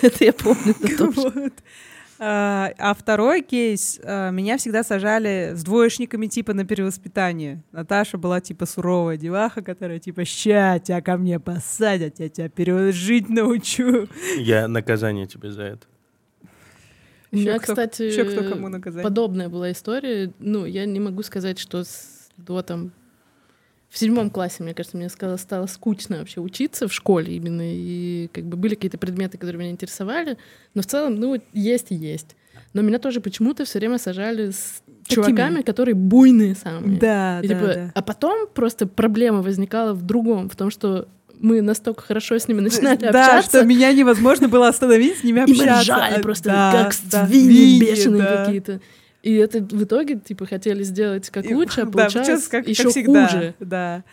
Это 0.02 0.24
я 0.24 0.32
помню. 0.32 0.74
Вот. 1.14 1.52
А 2.20 2.70
а 2.78 2.94
второй 2.94 3.42
кейс, 3.42 4.00
а, 4.02 4.30
меня 4.30 4.56
всегда 4.58 4.82
сажали 4.82 5.52
с 5.54 5.62
двоечниками 5.62 6.26
типа 6.26 6.52
на 6.52 6.64
перевоспитание. 6.66 7.62
Наташа 7.70 8.18
была 8.18 8.40
типа 8.40 8.66
суровая 8.66 9.16
деваха, 9.16 9.62
которая 9.62 9.98
типа 10.00 10.24
ща 10.24 10.78
тебя 10.80 11.00
ко 11.00 11.16
мне 11.16 11.38
посадят, 11.38 12.18
я 12.18 12.28
тебя 12.28 12.48
пере- 12.48 12.90
жить 12.92 13.28
научу. 13.28 14.08
Я 14.36 14.66
наказание 14.68 15.26
тебе 15.26 15.52
за 15.52 15.62
это. 15.62 15.86
У 17.30 17.36
меня, 17.36 17.58
кто- 17.58 17.72
кстати, 17.74 18.02
ещё 18.02 18.24
кто 18.24 18.48
кому 18.48 18.68
наказание. 18.68 19.04
подобная 19.04 19.48
была 19.48 19.70
история. 19.70 20.32
Ну, 20.38 20.64
я 20.64 20.86
не 20.86 20.98
могу 20.98 21.22
сказать, 21.22 21.58
что 21.58 21.84
с- 21.84 22.30
до 22.36 22.62
там 22.62 22.90
в 23.90 23.98
седьмом 23.98 24.30
классе, 24.30 24.62
мне 24.62 24.74
кажется, 24.74 24.96
мне 24.96 25.08
стало, 25.08 25.36
стало 25.36 25.66
скучно 25.66 26.18
вообще 26.18 26.40
учиться 26.40 26.88
в 26.88 26.92
школе 26.92 27.34
именно, 27.36 27.62
и 27.64 28.28
как 28.32 28.44
бы 28.44 28.56
были 28.56 28.74
какие-то 28.74 28.98
предметы, 28.98 29.38
которые 29.38 29.58
меня 29.60 29.70
интересовали, 29.70 30.36
но 30.74 30.82
в 30.82 30.86
целом, 30.86 31.14
ну, 31.16 31.40
есть 31.54 31.86
и 31.90 31.94
есть. 31.94 32.36
Но 32.74 32.82
меня 32.82 32.98
тоже 32.98 33.20
почему-то 33.20 33.64
все 33.64 33.78
время 33.78 33.98
сажали 33.98 34.50
с 34.50 34.82
Какими? 35.08 35.24
чуваками, 35.24 35.62
которые 35.62 35.94
буйные 35.94 36.54
самые. 36.54 36.98
Да, 36.98 37.40
И 37.42 37.48
да, 37.48 37.54
типа, 37.54 37.66
да. 37.74 37.92
А 37.94 38.02
потом 38.02 38.46
просто 38.52 38.86
проблема 38.86 39.40
возникала 39.40 39.94
в 39.94 40.02
другом, 40.02 40.50
в 40.50 40.56
том, 40.56 40.70
что 40.70 41.08
мы 41.40 41.62
настолько 41.62 42.02
хорошо 42.02 42.38
с 42.38 42.46
ними 42.46 42.60
начинали 42.60 42.98
Да, 42.98 43.08
общаться, 43.08 43.58
что 43.58 43.64
меня 43.64 43.92
невозможно 43.92 44.48
было 44.48 44.68
остановить 44.68 45.18
с 45.20 45.24
ними 45.24 45.38
и 45.46 45.54
мы 45.54 45.62
общаться. 45.64 45.80
ржали 45.94 46.14
А, 46.18 46.20
просто 46.20 46.50
да, 46.50 46.72
как 46.72 46.94
да, 47.10 47.26
свиньи 47.26 47.80
бешеные 47.80 48.22
да. 48.22 48.44
какие-то. 48.44 48.80
И 49.22 49.34
это 49.34 49.60
в 49.60 49.84
итоге, 49.84 50.16
типа, 50.18 50.46
хотели 50.46 50.82
сделать 50.82 51.28
как 51.30 51.44
И- 51.44 51.54
лучше, 51.54 51.82
а 51.82 51.84
да, 51.86 51.90
получалось 51.90 52.48
как, 52.48 52.68
еще 52.68 52.84
как 52.84 52.92
всегда, 52.92 53.26
хуже. 53.26 53.54
Да. 53.60 54.04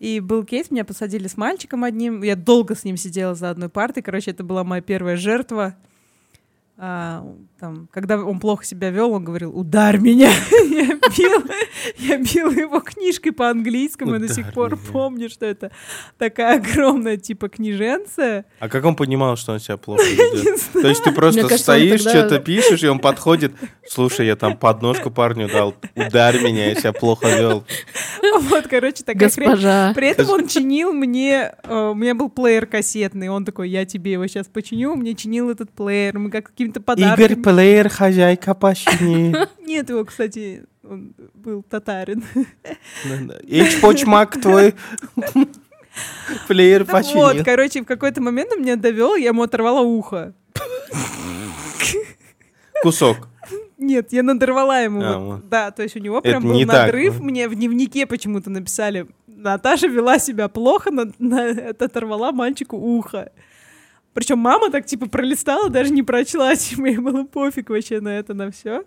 И 0.00 0.20
был 0.20 0.44
кейс, 0.44 0.70
меня 0.70 0.84
посадили 0.84 1.28
с 1.28 1.36
мальчиком 1.36 1.84
одним. 1.84 2.22
Я 2.22 2.36
долго 2.36 2.74
с 2.74 2.84
ним 2.84 2.96
сидела 2.96 3.34
за 3.34 3.50
одной 3.50 3.68
партой. 3.68 4.02
Короче, 4.02 4.32
это 4.32 4.42
была 4.42 4.64
моя 4.64 4.82
первая 4.82 5.16
жертва. 5.16 5.76
А, 6.76 7.24
там, 7.64 7.88
когда 7.90 8.18
он 8.18 8.40
плохо 8.40 8.62
себя 8.62 8.90
вел, 8.90 9.12
он 9.12 9.24
говорил, 9.24 9.58
ударь 9.58 9.96
меня. 9.98 10.28
я, 10.50 10.98
бил, 11.16 11.44
я 11.96 12.18
бил 12.18 12.50
его 12.50 12.80
книжкой 12.80 13.32
по-английскому, 13.32 14.16
и 14.16 14.18
до 14.18 14.28
сих 14.28 14.52
пор 14.52 14.72
меня. 14.72 14.92
помню, 14.92 15.30
что 15.30 15.46
это 15.46 15.70
такая 16.18 16.58
огромная, 16.58 17.16
типа, 17.16 17.48
книженция. 17.48 18.44
А 18.58 18.68
как 18.68 18.84
он 18.84 18.96
понимал, 18.96 19.36
что 19.36 19.52
он 19.52 19.60
себя 19.60 19.78
плохо 19.78 20.02
ведет? 20.10 20.60
То 20.74 20.86
есть 20.86 21.02
ты 21.02 21.12
просто 21.12 21.40
Мне 21.40 21.48
кажется, 21.48 21.72
стоишь, 21.72 22.02
тогда- 22.02 22.18
что-то 22.18 22.38
пишешь, 22.40 22.82
и 22.82 22.86
он 22.86 22.98
подходит, 22.98 23.54
слушай, 23.88 24.26
я 24.26 24.36
там 24.36 24.58
подножку 24.58 25.10
парню 25.10 25.48
дал, 25.48 25.74
ударь 25.94 26.42
меня, 26.42 26.68
я 26.68 26.74
себя 26.74 26.92
плохо 26.92 27.28
вел. 27.28 27.64
Вот, 28.50 28.66
короче, 28.68 29.04
такая 29.04 29.30
хрень. 29.30 29.48
Госпожа. 29.48 29.94
При 29.94 30.08
этом 30.08 30.28
он 30.28 30.48
чинил 30.48 30.92
мне, 30.92 31.54
э, 31.62 31.90
у 31.92 31.94
меня 31.94 32.14
был 32.14 32.28
плеер 32.28 32.66
кассетный, 32.66 33.28
он 33.30 33.46
такой, 33.46 33.70
я 33.70 33.86
тебе 33.86 34.12
его 34.12 34.26
сейчас 34.26 34.48
починю, 34.48 34.96
мне 34.96 35.14
чинил 35.14 35.48
этот 35.48 35.70
плеер, 35.70 36.18
мы 36.18 36.30
как 36.30 36.48
каким-то 36.48 36.80
подарком. 36.82 37.24
Игорь 37.24 37.42
Плеер, 37.54 37.88
хозяйка 37.88 38.54
почини. 38.54 39.32
Нет 39.66 39.88
его, 39.88 40.04
кстати, 40.04 40.64
он 40.82 41.14
был 41.34 41.62
татарин. 41.62 42.24
Эйч-почмак 43.46 44.40
твой 44.40 44.74
плеер 46.48 46.84
Да 46.84 46.92
Вот, 46.94 47.02
починил. 47.04 47.44
короче, 47.44 47.82
в 47.82 47.84
какой-то 47.84 48.20
момент 48.20 48.50
он 48.52 48.62
меня 48.62 48.74
довел, 48.74 49.14
я 49.14 49.28
ему 49.28 49.42
оторвала 49.42 49.82
ухо. 49.82 50.34
Кусок. 52.82 53.28
Нет, 53.78 54.12
я 54.12 54.22
надорвала 54.24 54.80
ему. 54.80 55.02
А, 55.02 55.18
вот. 55.18 55.34
вот. 55.36 55.48
Да, 55.48 55.70
то 55.70 55.82
есть 55.84 55.94
у 55.94 56.00
него 56.00 56.18
Это 56.18 56.30
прям 56.30 56.42
был 56.42 56.54
не 56.54 56.66
так, 56.66 56.86
надрыв. 56.86 57.18
ну. 57.20 57.24
Мне 57.26 57.48
в 57.48 57.54
дневнике 57.54 58.06
почему-то 58.06 58.50
написали, 58.50 59.06
Наташа 59.28 59.86
вела 59.86 60.18
себя 60.18 60.48
плохо, 60.48 60.90
на- 60.90 61.12
на- 61.20 61.50
это 61.50 61.84
оторвала 61.84 62.32
мальчику 62.32 62.76
ухо. 62.76 63.30
Причем 64.14 64.38
мама 64.38 64.70
так 64.70 64.86
типа 64.86 65.08
пролистала, 65.08 65.68
даже 65.68 65.92
не 65.92 66.02
прочла, 66.02 66.54
типа, 66.56 66.86
ей 66.86 66.98
было 66.98 67.24
пофиг 67.24 67.68
вообще 67.68 68.00
на 68.00 68.18
это, 68.18 68.32
на 68.32 68.50
все. 68.50 68.84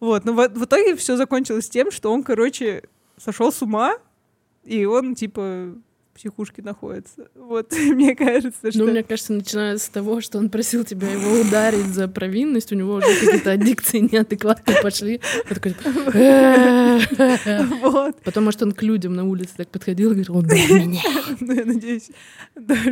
Вот, 0.00 0.24
но 0.24 0.32
в, 0.32 0.48
в 0.48 0.64
итоге 0.64 0.96
все 0.96 1.16
закончилось 1.16 1.68
тем, 1.68 1.90
что 1.90 2.10
он, 2.10 2.22
короче, 2.22 2.84
сошел 3.18 3.52
с 3.52 3.60
ума, 3.60 3.98
и 4.64 4.86
он 4.86 5.14
типа 5.14 5.74
психушке 6.20 6.60
находится. 6.60 7.28
Вот, 7.34 7.72
мне 7.94 8.14
кажется, 8.14 8.70
что... 8.70 8.84
Ну, 8.84 8.90
мне 8.90 9.02
кажется, 9.02 9.32
начиная 9.32 9.78
с 9.78 9.88
того, 9.88 10.20
что 10.20 10.38
он 10.38 10.50
просил 10.50 10.84
тебя 10.84 11.10
его 11.10 11.40
ударить 11.40 11.86
за 11.86 12.08
провинность, 12.08 12.70
у 12.72 12.74
него 12.74 12.94
уже 12.94 13.06
какие-то 13.06 13.52
аддикции 13.52 14.00
неадекватные 14.00 14.82
пошли. 14.82 15.20
Он. 15.48 17.00
Вот. 17.80 18.20
Потом, 18.22 18.44
может, 18.44 18.62
он 18.62 18.72
к 18.72 18.82
людям 18.82 19.14
на 19.14 19.24
улице 19.24 19.52
так 19.56 19.68
подходил 19.68 20.10
и 20.12 20.14
говорил, 20.14 20.36
ударь 20.38 20.70
меня. 20.72 21.02
Ну, 21.40 21.54
я 21.54 21.64
надеюсь, 21.64 22.10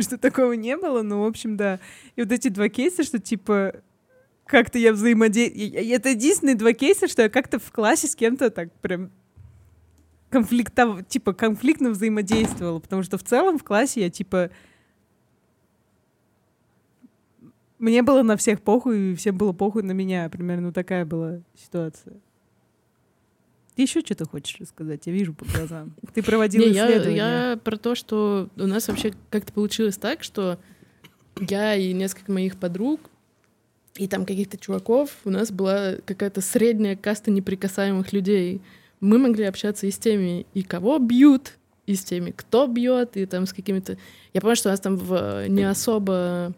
что 0.01 0.17
такого 0.17 0.53
не 0.53 0.75
было, 0.75 1.03
но, 1.03 1.21
в 1.23 1.27
общем, 1.27 1.55
да. 1.55 1.79
И 2.15 2.23
вот 2.23 2.31
эти 2.31 2.47
два 2.47 2.67
кейса, 2.69 3.03
что, 3.03 3.19
типа, 3.19 3.75
как-то 4.45 4.79
я 4.79 4.91
взаимодействую... 4.91 5.71
Это 5.93 6.09
единственные 6.09 6.55
два 6.55 6.73
кейса, 6.73 7.07
что 7.07 7.21
я 7.21 7.29
как-то 7.29 7.59
в 7.59 7.71
классе 7.71 8.07
с 8.07 8.15
кем-то 8.15 8.49
так 8.49 8.73
прям 8.81 9.11
конфликтов... 10.29 11.07
типа, 11.07 11.33
конфликтно 11.33 11.89
взаимодействовала, 11.89 12.79
потому 12.79 13.03
что 13.03 13.17
в 13.17 13.23
целом 13.23 13.57
в 13.57 13.63
классе 13.63 14.01
я, 14.01 14.09
типа... 14.09 14.49
Мне 17.77 18.01
было 18.01 18.23
на 18.23 18.35
всех 18.35 18.61
похуй, 18.61 19.11
и 19.11 19.15
всем 19.15 19.37
было 19.37 19.53
похуй 19.53 19.83
на 19.83 19.93
меня. 19.93 20.29
Примерно 20.29 20.73
такая 20.73 21.05
была 21.05 21.39
ситуация. 21.55 22.17
Ты 23.75 23.83
еще 23.83 24.01
что-то 24.01 24.25
хочешь 24.25 24.59
рассказать? 24.59 25.07
Я 25.07 25.13
вижу 25.13 25.33
по 25.33 25.45
глазам. 25.45 25.93
Ты 26.13 26.21
проводила 26.21 26.65
Не, 26.65 26.71
я, 26.71 26.85
исследование. 26.85 27.17
я 27.17 27.59
про 27.63 27.77
то, 27.77 27.95
что 27.95 28.49
у 28.57 28.67
нас 28.67 28.89
вообще 28.89 29.13
как-то 29.29 29.53
получилось 29.53 29.95
так, 29.95 30.23
что 30.23 30.59
я 31.39 31.75
и 31.75 31.93
несколько 31.93 32.29
моих 32.33 32.57
подруг 32.57 32.99
и 33.95 34.07
там 34.07 34.25
каких-то 34.25 34.57
чуваков, 34.57 35.15
у 35.23 35.29
нас 35.29 35.51
была 35.51 35.93
какая-то 36.05 36.41
средняя 36.41 36.97
каста 36.97 37.31
неприкасаемых 37.31 38.11
людей. 38.11 38.61
Мы 39.01 39.17
могли 39.17 39.45
общаться 39.45 39.87
и 39.87 39.91
с 39.91 39.97
теми, 39.97 40.45
и 40.53 40.63
кого 40.63 40.99
бьют, 40.99 41.53
и 41.85 41.95
с 41.95 42.03
теми, 42.03 42.31
кто 42.35 42.67
бьет, 42.67 43.17
и 43.17 43.25
там 43.25 43.45
с 43.45 43.53
какими-то... 43.53 43.97
Я 44.33 44.41
помню, 44.41 44.55
что 44.55 44.69
у 44.69 44.71
нас 44.71 44.79
там 44.79 44.95
в 44.97 45.47
не 45.47 45.63
особо... 45.63 46.53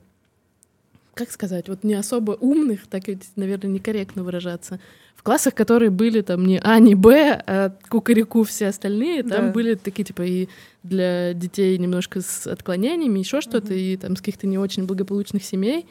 Как 1.13 1.29
сказать? 1.29 1.67
Вот 1.67 1.83
не 1.83 1.93
особо 1.93 2.31
умных, 2.31 2.87
так 2.87 3.07
ведь, 3.07 3.29
наверное, 3.35 3.69
некорректно 3.69 4.23
выражаться. 4.23 4.79
В 5.15 5.23
классах, 5.23 5.53
которые 5.53 5.91
были 5.91 6.21
там 6.21 6.45
не 6.45 6.59
А, 6.63 6.79
не 6.79 6.95
Б, 6.95 7.43
а 7.45 7.75
кукареку 7.89 8.43
все 8.43 8.67
остальные, 8.67 9.23
там 9.23 9.47
Да. 9.47 9.51
были 9.51 9.75
такие, 9.75 10.03
типа, 10.03 10.23
и 10.23 10.47
для 10.83 11.33
детей 11.33 11.77
немножко 11.77 12.21
с 12.21 12.47
отклонениями, 12.47 13.19
еще 13.19 13.39
что-то, 13.41 13.73
и 13.73 13.97
там 13.97 14.15
с 14.15 14.19
каких-то 14.19 14.47
не 14.47 14.57
очень 14.57 14.85
благополучных 14.85 15.43
семей. 15.43 15.85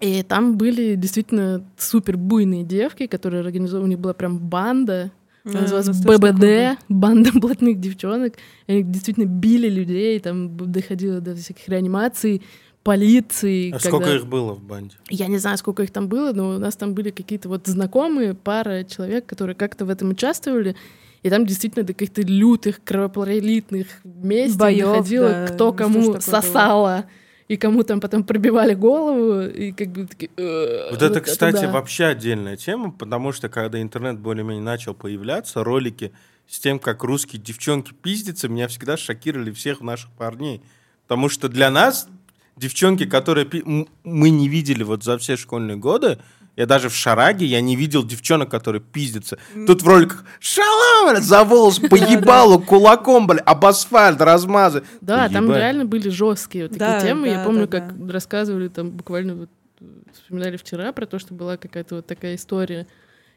И 0.00 0.22
там 0.24 0.56
были 0.56 0.94
действительно 0.94 1.64
супер 1.78 2.16
буйные 2.16 2.64
девки, 2.64 3.06
которые 3.06 3.40
организовали, 3.42 3.84
у 3.84 3.88
них 3.88 3.98
была 4.00 4.12
прям 4.14 4.38
банда, 4.38 5.04
Да, 5.04 5.10
она 5.50 5.60
называлась 5.62 5.86
тоже 5.86 6.02
такое 6.02 6.18
ББД, 6.18 6.78
банда 6.88 7.30
блатных 7.34 7.80
девчонок. 7.80 8.34
Они 8.66 8.82
действительно 8.82 9.26
били 9.26 9.68
людей, 9.68 10.18
там 10.20 10.56
доходило 10.56 11.20
до 11.20 11.34
всяких 11.34 11.68
реанимаций, 11.68 12.42
полиции. 12.82 13.70
А 13.70 13.78
когда- 13.78 13.88
сколько 13.88 14.14
их 14.14 14.26
было 14.26 14.52
в 14.54 14.62
банде? 14.62 14.96
Я 15.10 15.26
не 15.26 15.38
знаю, 15.38 15.58
сколько 15.58 15.82
их 15.82 15.90
там 15.90 16.08
было, 16.08 16.32
но 16.32 16.50
у 16.50 16.58
нас 16.58 16.76
там 16.76 16.94
были 16.94 17.10
какие-то 17.10 17.48
вот 17.48 17.66
знакомые, 17.66 18.34
пара 18.34 18.84
человек, 18.84 19.26
которые 19.26 19.56
как-то 19.56 19.84
в 19.84 19.90
этом 19.90 20.10
участвовали. 20.10 20.76
И 21.22 21.30
там 21.30 21.44
действительно 21.46 21.84
до 21.84 21.92
каких-то 21.94 22.22
лютых, 22.22 22.80
кровопролитных 22.84 23.86
Боёв, 24.04 24.92
доходило, 24.98 25.28
да, 25.28 25.46
кто 25.48 25.70
у 25.70 25.72
нас 25.72 25.78
кому 25.78 26.00
такое 26.00 26.18
было. 26.18 27.04
И 27.48 27.56
кому 27.56 27.84
там 27.84 28.00
потом 28.00 28.24
пробивали 28.24 28.74
голову, 28.74 29.42
и 29.42 29.70
как 29.72 29.88
бы 29.88 30.06
такие... 30.06 30.30
«Э, 30.36 30.90
Вот 30.90 31.00
это, 31.02 31.20
кстати, 31.20 31.62
да». 31.62 31.70
вообще 31.70 32.06
отдельная 32.06 32.56
тема, 32.56 32.90
потому 32.90 33.30
что 33.32 33.48
когда 33.48 33.80
интернет 33.80 34.18
более-менее 34.18 34.64
начал 34.64 34.94
появляться, 34.94 35.62
ролики 35.62 36.12
с 36.48 36.58
тем, 36.58 36.78
как 36.80 37.04
русские 37.04 37.40
девчонки 37.40 37.92
пиздятся, 37.94 38.48
меня 38.48 38.66
всегда 38.66 38.96
шокировали 38.96 39.52
всех 39.52 39.80
наших 39.80 40.10
парней. 40.12 40.60
Потому 41.06 41.28
что 41.28 41.48
для 41.48 41.70
нас 41.70 42.08
девчонки, 42.56 43.06
которые 43.06 43.46
пи- 43.46 43.86
мы 44.02 44.30
не 44.30 44.48
видели 44.48 44.82
вот 44.82 45.04
за 45.04 45.16
все 45.18 45.36
школьные 45.36 45.76
годы, 45.76 46.18
я 46.56 46.64
даже 46.64 46.88
в 46.88 46.94
Шараге, 46.94 47.44
я 47.44 47.60
не 47.60 47.76
видел 47.76 48.02
девчонок, 48.02 48.50
которые 48.50 48.80
пиздятся. 48.80 49.38
Тут 49.66 49.82
в 49.82 49.86
роликах 49.86 50.24
шалом, 50.40 51.10
блядь, 51.10 51.22
за 51.22 51.44
волос 51.44 51.78
поебалу 51.90 52.58
кулаком, 52.60 53.26
блядь, 53.26 53.42
об 53.44 53.64
асфальт 53.66 54.20
размазы. 54.22 54.82
Да, 55.02 55.28
там 55.28 55.52
реально 55.52 55.84
были 55.84 56.08
жесткие 56.08 56.68
вот 56.68 56.78
такие 56.78 57.00
темы. 57.00 57.28
Я 57.28 57.44
помню, 57.44 57.68
как 57.68 57.92
рассказывали 58.08 58.68
там 58.68 58.90
буквально 58.90 59.34
вот 59.34 59.50
э, 59.80 59.84
вспоминали 60.14 60.56
вчера 60.56 60.92
про 60.92 61.04
то, 61.04 61.18
что 61.18 61.34
была 61.34 61.58
какая-то 61.58 61.96
вот 61.96 62.06
такая 62.06 62.36
история. 62.36 62.86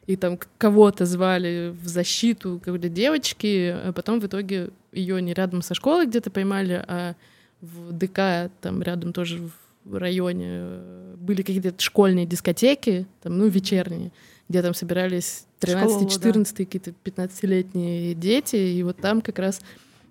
И 0.08 0.16
там 0.16 0.40
кого-то 0.58 1.06
звали 1.06 1.76
в 1.84 1.88
защиту 1.88 2.60
какой-то 2.64 2.90
девочки, 2.90 3.76
а 3.84 3.92
потом 3.92 4.22
в 4.22 4.26
итоге 4.26 4.70
ее 4.92 5.22
не 5.22 5.34
рядом 5.34 5.62
со 5.62 5.76
школой 5.76 6.08
где-то 6.08 6.32
поймали, 6.32 6.84
а 6.88 7.16
в 7.62 7.92
ДК, 7.92 8.50
там 8.62 8.82
рядом 8.82 9.14
тоже 9.14 9.38
в 9.38 9.52
районе 9.98 10.48
э, 10.50 11.16
были 11.18 11.42
какие-то 11.42 11.74
школьные 11.78 12.26
дискотеки, 12.26 13.08
там, 13.22 13.38
ну, 13.38 13.48
вечерние, 13.48 14.12
где 14.48 14.62
там 14.62 14.74
собирались 14.74 15.46
Школа, 15.64 16.02
13-14 16.02 16.56
какие-то 16.56 16.94
15-летние 17.04 18.14
дети, 18.14 18.56
и 18.56 18.84
вот 18.84 18.98
там 18.98 19.22
как 19.22 19.40
раз 19.40 19.62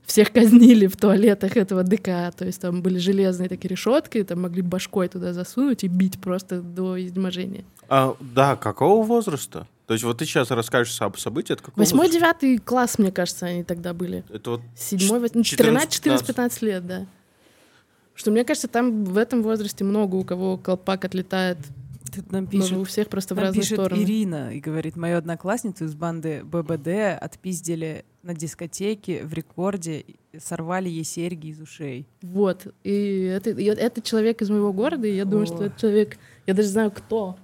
всех 0.05 0.33
казнили 0.33 0.87
в 0.87 0.97
туалетах 0.97 1.57
этого 1.57 1.83
ДК, 1.83 2.35
то 2.37 2.45
есть 2.45 2.61
там 2.61 2.83
были 2.83 2.99
железные 2.99 3.49
такие 3.49 3.69
решетки, 3.69 4.23
там 4.25 4.43
могли 4.43 4.63
башкой 4.63 5.09
туда 5.09 5.33
засунуть 5.33 5.85
и 5.85 5.89
бить 5.89 6.21
просто 6.21 6.61
до 6.61 7.01
изнеможения. 7.01 7.65
А, 7.89 8.17
да, 8.21 8.57
какого 8.57 9.05
возраста? 9.05 9.67
То 9.87 9.95
есть 9.95 10.05
вот 10.05 10.19
ты 10.19 10.27
сейчас 10.27 10.51
расскажешь 10.51 11.01
об 11.01 11.17
событии, 11.17 11.55
от 11.55 11.63
какого 11.63 11.81
Восьмой, 11.81 12.11
девятый 12.11 12.59
класс, 12.59 12.99
мне 12.99 13.11
кажется, 13.11 13.47
они 13.47 13.65
тогда 13.65 13.95
были. 13.95 14.23
Это 14.29 14.51
вот 14.51 14.61
Седьмой, 14.77 15.19
восьмой, 15.19 15.45
14, 15.45 15.89
13, 15.89 15.93
14, 15.95 16.27
15 16.27 16.63
лет, 16.63 16.87
да. 16.87 17.07
Что 18.19 18.33
мне 18.33 18.45
кажется, 18.45 18.67
там 18.67 19.05
в 19.05 19.17
этом 19.17 19.45
возрасте 19.45 19.85
много 19.85 20.17
у 20.17 20.25
кого 20.25 20.57
колпак 20.57 21.05
отлетает 21.05 21.57
Тут 22.13 22.33
нам 22.33 22.45
Но 22.45 22.51
пишет, 22.51 22.73
у 22.73 22.85
всех 22.85 23.09
просто 23.09 23.35
в 23.35 23.39
разные 23.39 23.61
пишет 23.61 23.79
стороны. 23.79 24.03
Ирина 24.03 24.53
и 24.53 24.61
говорит, 24.61 24.97
мою 24.97 25.19
одноклассницу 25.19 25.85
из 25.85 25.95
банды 25.95 26.43
ББД 26.43 27.21
отпиздили 27.21 28.05
на 28.25 28.35
дискотеке 28.35 29.25
в 29.25 29.33
рекорде, 29.35 30.05
сорвали 30.37 30.89
ей 30.89 31.05
серьги 31.05 31.49
из 31.49 31.61
ушей. 31.61 32.09
Вот. 32.23 32.67
И 32.83 33.23
это, 33.25 33.51
и 33.51 33.65
это 33.65 34.01
человек 34.01 34.43
из 34.43 34.51
моего 34.51 34.73
города, 34.73 35.07
и 35.07 35.15
я 35.15 35.25
думаю, 35.25 35.47
что 35.47 35.59
О. 35.59 35.65
этот 35.67 35.79
человек, 35.79 36.17
я 36.47 36.55
даже 36.55 36.69
знаю, 36.69 36.91
кто. 36.91 37.37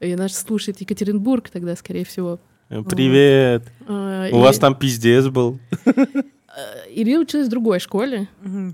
И 0.00 0.14
наш 0.14 0.32
слушает 0.32 0.80
Екатеринбург 0.80 1.50
тогда, 1.50 1.74
скорее 1.76 2.04
всего. 2.04 2.38
Э, 2.70 2.82
Привет. 2.84 3.64
А, 3.86 4.28
У 4.32 4.38
и- 4.38 4.40
вас 4.40 4.58
там 4.58 4.76
пиздец 4.78 5.26
был. 5.26 5.58
э, 6.56 6.90
Ирина 6.90 7.20
училась 7.20 7.46
в 7.48 7.50
другой 7.50 7.78
школе, 7.80 8.28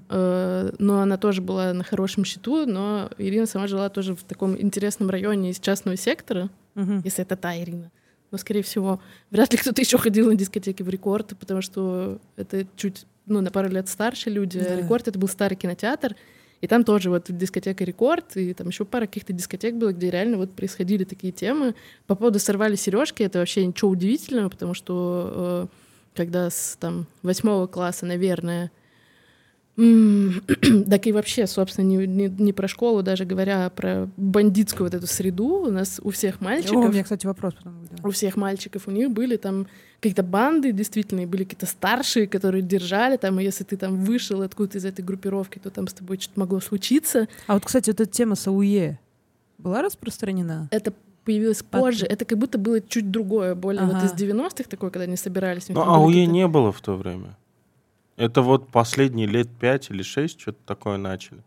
э, 0.08 0.72
но 0.78 1.00
она 1.00 1.16
тоже 1.16 1.42
была 1.42 1.72
на 1.72 1.84
хорошем 1.84 2.24
счету, 2.24 2.66
но 2.66 3.10
Ирина 3.18 3.46
сама 3.46 3.66
жила 3.66 3.88
тоже 3.88 4.14
в 4.14 4.22
таком 4.22 4.60
интересном 4.60 5.10
районе 5.10 5.50
из 5.50 5.60
частного 5.60 5.96
сектора, 5.96 6.48
Мгм. 6.74 7.02
если 7.04 7.22
это 7.24 7.36
та 7.36 7.56
Ирина. 7.56 7.90
Но, 8.30 8.38
скорее 8.38 8.62
всего, 8.62 9.00
вряд 9.30 9.52
ли 9.52 9.58
кто-то 9.58 9.82
еще 9.82 9.98
ходил 9.98 10.28
на 10.28 10.36
дискотеки 10.36 10.82
в 10.82 10.88
рекорд, 10.88 11.34
потому 11.38 11.60
что 11.60 12.18
это 12.36 12.66
чуть, 12.76 13.04
ну, 13.26 13.40
на 13.42 13.50
пару 13.50 13.68
лет 13.68 13.88
старше 13.88 14.30
люди. 14.30 14.58
Да. 14.58 14.74
Рекорд— 14.76 15.08
это 15.08 15.18
был 15.18 15.28
старый 15.28 15.56
кинотеатр, 15.56 16.16
и 16.62 16.66
там 16.68 16.84
тоже 16.84 17.10
вот 17.10 17.24
дискотека 17.28 17.82
Рекорд, 17.84 18.36
и 18.36 18.54
там 18.54 18.68
еще 18.68 18.84
пара 18.84 19.06
каких-то 19.06 19.32
дискотек 19.32 19.74
было, 19.74 19.92
где 19.92 20.10
реально 20.10 20.36
вот 20.38 20.52
происходили 20.52 21.02
такие 21.04 21.32
темы. 21.32 21.74
По 22.06 22.14
поводу 22.14 22.38
«Сорвали 22.38 22.76
сережки» 22.76 23.24
это 23.24 23.40
вообще 23.40 23.66
ничего 23.66 23.90
удивительного, 23.90 24.48
потому 24.48 24.72
что 24.72 25.68
э, 25.72 25.76
когда 26.14 26.50
с 26.50 26.76
там 26.78 27.06
восьмого 27.22 27.66
класса, 27.66 28.06
наверное, 28.06 28.70
так 29.76 31.06
и 31.06 31.12
вообще, 31.12 31.46
собственно, 31.46 31.86
не, 31.86 32.06
не, 32.06 32.28
не 32.28 32.52
про 32.52 32.68
школу, 32.68 33.02
даже 33.02 33.24
говоря 33.24 33.66
а 33.66 33.70
про 33.70 34.06
бандитскую 34.18 34.86
вот 34.86 34.94
эту 34.94 35.06
среду, 35.06 35.46
у 35.46 35.70
нас 35.70 35.98
у 36.02 36.10
всех 36.10 36.42
О, 36.42 36.44
мальчиков 36.44 36.84
у 36.84 36.88
меня, 36.88 37.02
кстати, 37.02 37.26
вопрос 37.26 37.54
потом 37.54 37.88
да. 37.90 38.06
у 38.06 38.10
всех 38.10 38.36
мальчиков, 38.36 38.86
у 38.86 38.90
них 38.90 39.10
были 39.10 39.38
там 39.38 39.66
какие-то 40.00 40.22
банды, 40.22 40.72
действительно, 40.72 41.20
и 41.20 41.26
были 41.26 41.44
какие-то 41.44 41.64
старшие, 41.64 42.26
которые 42.26 42.60
держали 42.60 43.16
там, 43.16 43.40
и 43.40 43.44
если 43.44 43.64
ты 43.64 43.78
там 43.78 44.04
вышел 44.04 44.42
откуда-то 44.42 44.76
из 44.76 44.84
этой 44.84 45.02
группировки, 45.02 45.58
то 45.58 45.70
там 45.70 45.88
с 45.88 45.94
тобой 45.94 46.18
что-то 46.20 46.40
могло 46.40 46.60
случиться. 46.60 47.28
А 47.46 47.54
вот, 47.54 47.64
кстати, 47.64 47.88
вот 47.88 48.00
эта 48.00 48.10
тема 48.10 48.34
с 48.34 48.46
АУЕ 48.46 49.00
была 49.56 49.80
распространена? 49.80 50.68
Это 50.70 50.92
появилось 51.24 51.62
Потом. 51.62 51.80
позже, 51.88 52.06
это 52.06 52.24
как 52.24 52.38
будто 52.38 52.58
было 52.58 52.80
чуть 52.80 53.10
другое, 53.10 53.54
более 53.54 53.84
вот 53.84 53.96
Ага. 53.96 54.06
из 54.06 54.12
90-х 54.12 54.68
такое, 54.68 54.90
когда 54.90 55.04
они 55.04 55.16
собирались. 55.16 55.70
у 55.70 55.72
Ну, 55.72 55.82
АУЕ 55.82 56.06
какие-то- 56.08 56.32
не 56.32 56.48
было 56.48 56.72
в 56.72 56.80
то 56.80 56.94
время. 56.96 57.36
Это 58.16 58.42
вот 58.42 58.68
последние 58.68 59.26
лет 59.26 59.48
пять 59.48 59.90
или 59.90 60.02
шесть 60.02 60.40
что-то 60.40 60.58
такое 60.66 60.96
начали. 60.98 61.40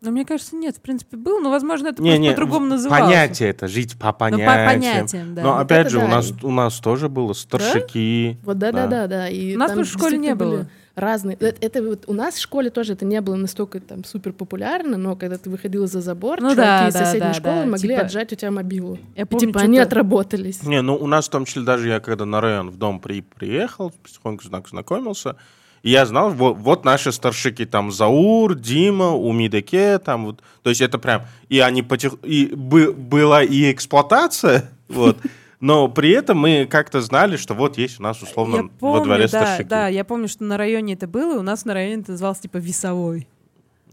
Ну, 0.00 0.12
мне 0.12 0.24
кажется, 0.24 0.54
нет, 0.54 0.76
в 0.76 0.80
принципе, 0.80 1.16
был, 1.16 1.40
но, 1.40 1.50
возможно, 1.50 1.88
это 1.88 2.00
Не, 2.00 2.10
просто 2.10 2.22
не, 2.22 2.30
по-другому 2.30 2.66
называлось. 2.66 3.04
понятие 3.04 3.48
это, 3.48 3.66
жить 3.66 3.98
по 3.98 4.06
Ну, 4.06 4.12
по 4.12 4.18
понятиям. 4.18 4.66
понятиям, 4.66 5.34
да. 5.34 5.42
Но 5.42 5.52
Вот 5.54 5.60
опять 5.62 5.80
это 5.86 5.90
же, 5.90 5.98
у 5.98 6.00
да. 6.02 6.08
нас, 6.08 6.32
у 6.42 6.50
нас 6.52 6.78
тоже 6.78 7.08
было 7.08 7.32
старшики. 7.32 8.38
Вот 8.44 8.58
да, 8.58 8.70
да, 8.70 8.86
да, 8.86 9.06
да. 9.08 9.28
И 9.28 9.56
У 9.56 9.58
нас 9.58 9.72
в 9.72 9.84
школе 9.84 10.16
не 10.18 10.34
было. 10.36 10.50
были 10.58 10.68
Разные. 10.98 11.36
Это, 11.40 11.56
это 11.64 11.82
вот 11.82 12.04
у 12.06 12.12
нас 12.12 12.34
в 12.34 12.40
школе 12.40 12.70
тоже 12.70 12.92
это 12.94 13.04
не 13.04 13.20
было 13.20 13.36
настолько 13.36 13.80
там 13.80 14.04
супер 14.04 14.32
популярно, 14.32 14.96
но 14.96 15.16
когда 15.16 15.38
ты 15.38 15.48
выходила 15.50 15.86
за 15.86 16.00
забор, 16.00 16.40
Ну 16.40 16.50
чуваки 16.50 16.56
да, 16.60 16.88
из 16.88 16.92
соседней 16.94 17.20
да, 17.28 17.34
школы 17.34 17.60
да. 17.60 17.66
могли 17.66 17.88
Типа- 17.90 18.00
отжать 18.02 18.32
у 18.32 18.36
тебя 18.36 18.50
мобилу. 18.50 18.98
Я 19.16 19.22
И, 19.22 19.24
помню, 19.26 19.46
типа 19.46 19.60
они 19.60 19.78
отработались. 19.78 20.62
Не, 20.62 20.82
ну 20.82 20.96
у 20.96 21.06
нас 21.06 21.26
в 21.28 21.30
том 21.30 21.44
числе 21.44 21.62
даже 21.62 21.88
я 21.88 22.00
когда 22.00 22.24
на 22.24 22.40
район 22.40 22.70
в 22.70 22.76
дом 22.76 23.00
при, 23.00 23.22
приехал, 23.22 23.92
потихоньку 24.02 24.44
знак 24.44 24.68
знакомился, 24.68 25.36
и 25.84 25.90
я 25.90 26.04
знал, 26.06 26.30
вот, 26.30 26.56
вот 26.58 26.84
наши 26.84 27.12
старшики, 27.12 27.64
там 27.64 27.92
Заур, 27.92 28.56
Дима, 28.56 29.14
Умидеке, 29.14 29.98
там 30.00 30.26
вот, 30.26 30.42
то 30.62 30.70
есть 30.70 30.80
это 30.80 30.98
прям, 30.98 31.22
и 31.48 31.60
они 31.60 31.82
потих, 31.82 32.14
и 32.24 32.46
бы- 32.46 32.92
была 32.92 33.44
и 33.44 33.70
эксплуатация, 33.70 34.70
вот, 34.88 35.16
но 35.60 35.88
при 35.88 36.10
этом 36.10 36.38
мы 36.38 36.66
как-то 36.70 37.00
знали, 37.00 37.36
что 37.36 37.54
вот 37.54 37.78
есть 37.78 37.98
у 38.00 38.02
нас 38.02 38.22
условно 38.22 38.56
Я 38.56 38.62
во 38.62 38.68
помню, 38.68 39.04
дворе 39.04 39.22
да, 39.24 39.28
старшики. 39.28 39.68
да, 39.68 39.88
я 39.88 40.04
помню, 40.04 40.28
что 40.28 40.44
на 40.44 40.56
районе 40.56 40.94
это 40.94 41.06
было, 41.06 41.34
и 41.34 41.38
у 41.38 41.42
нас 41.42 41.64
на 41.64 41.74
районе 41.74 42.02
это 42.02 42.12
называлось 42.12 42.38
типа 42.40 42.58
весовой. 42.58 43.26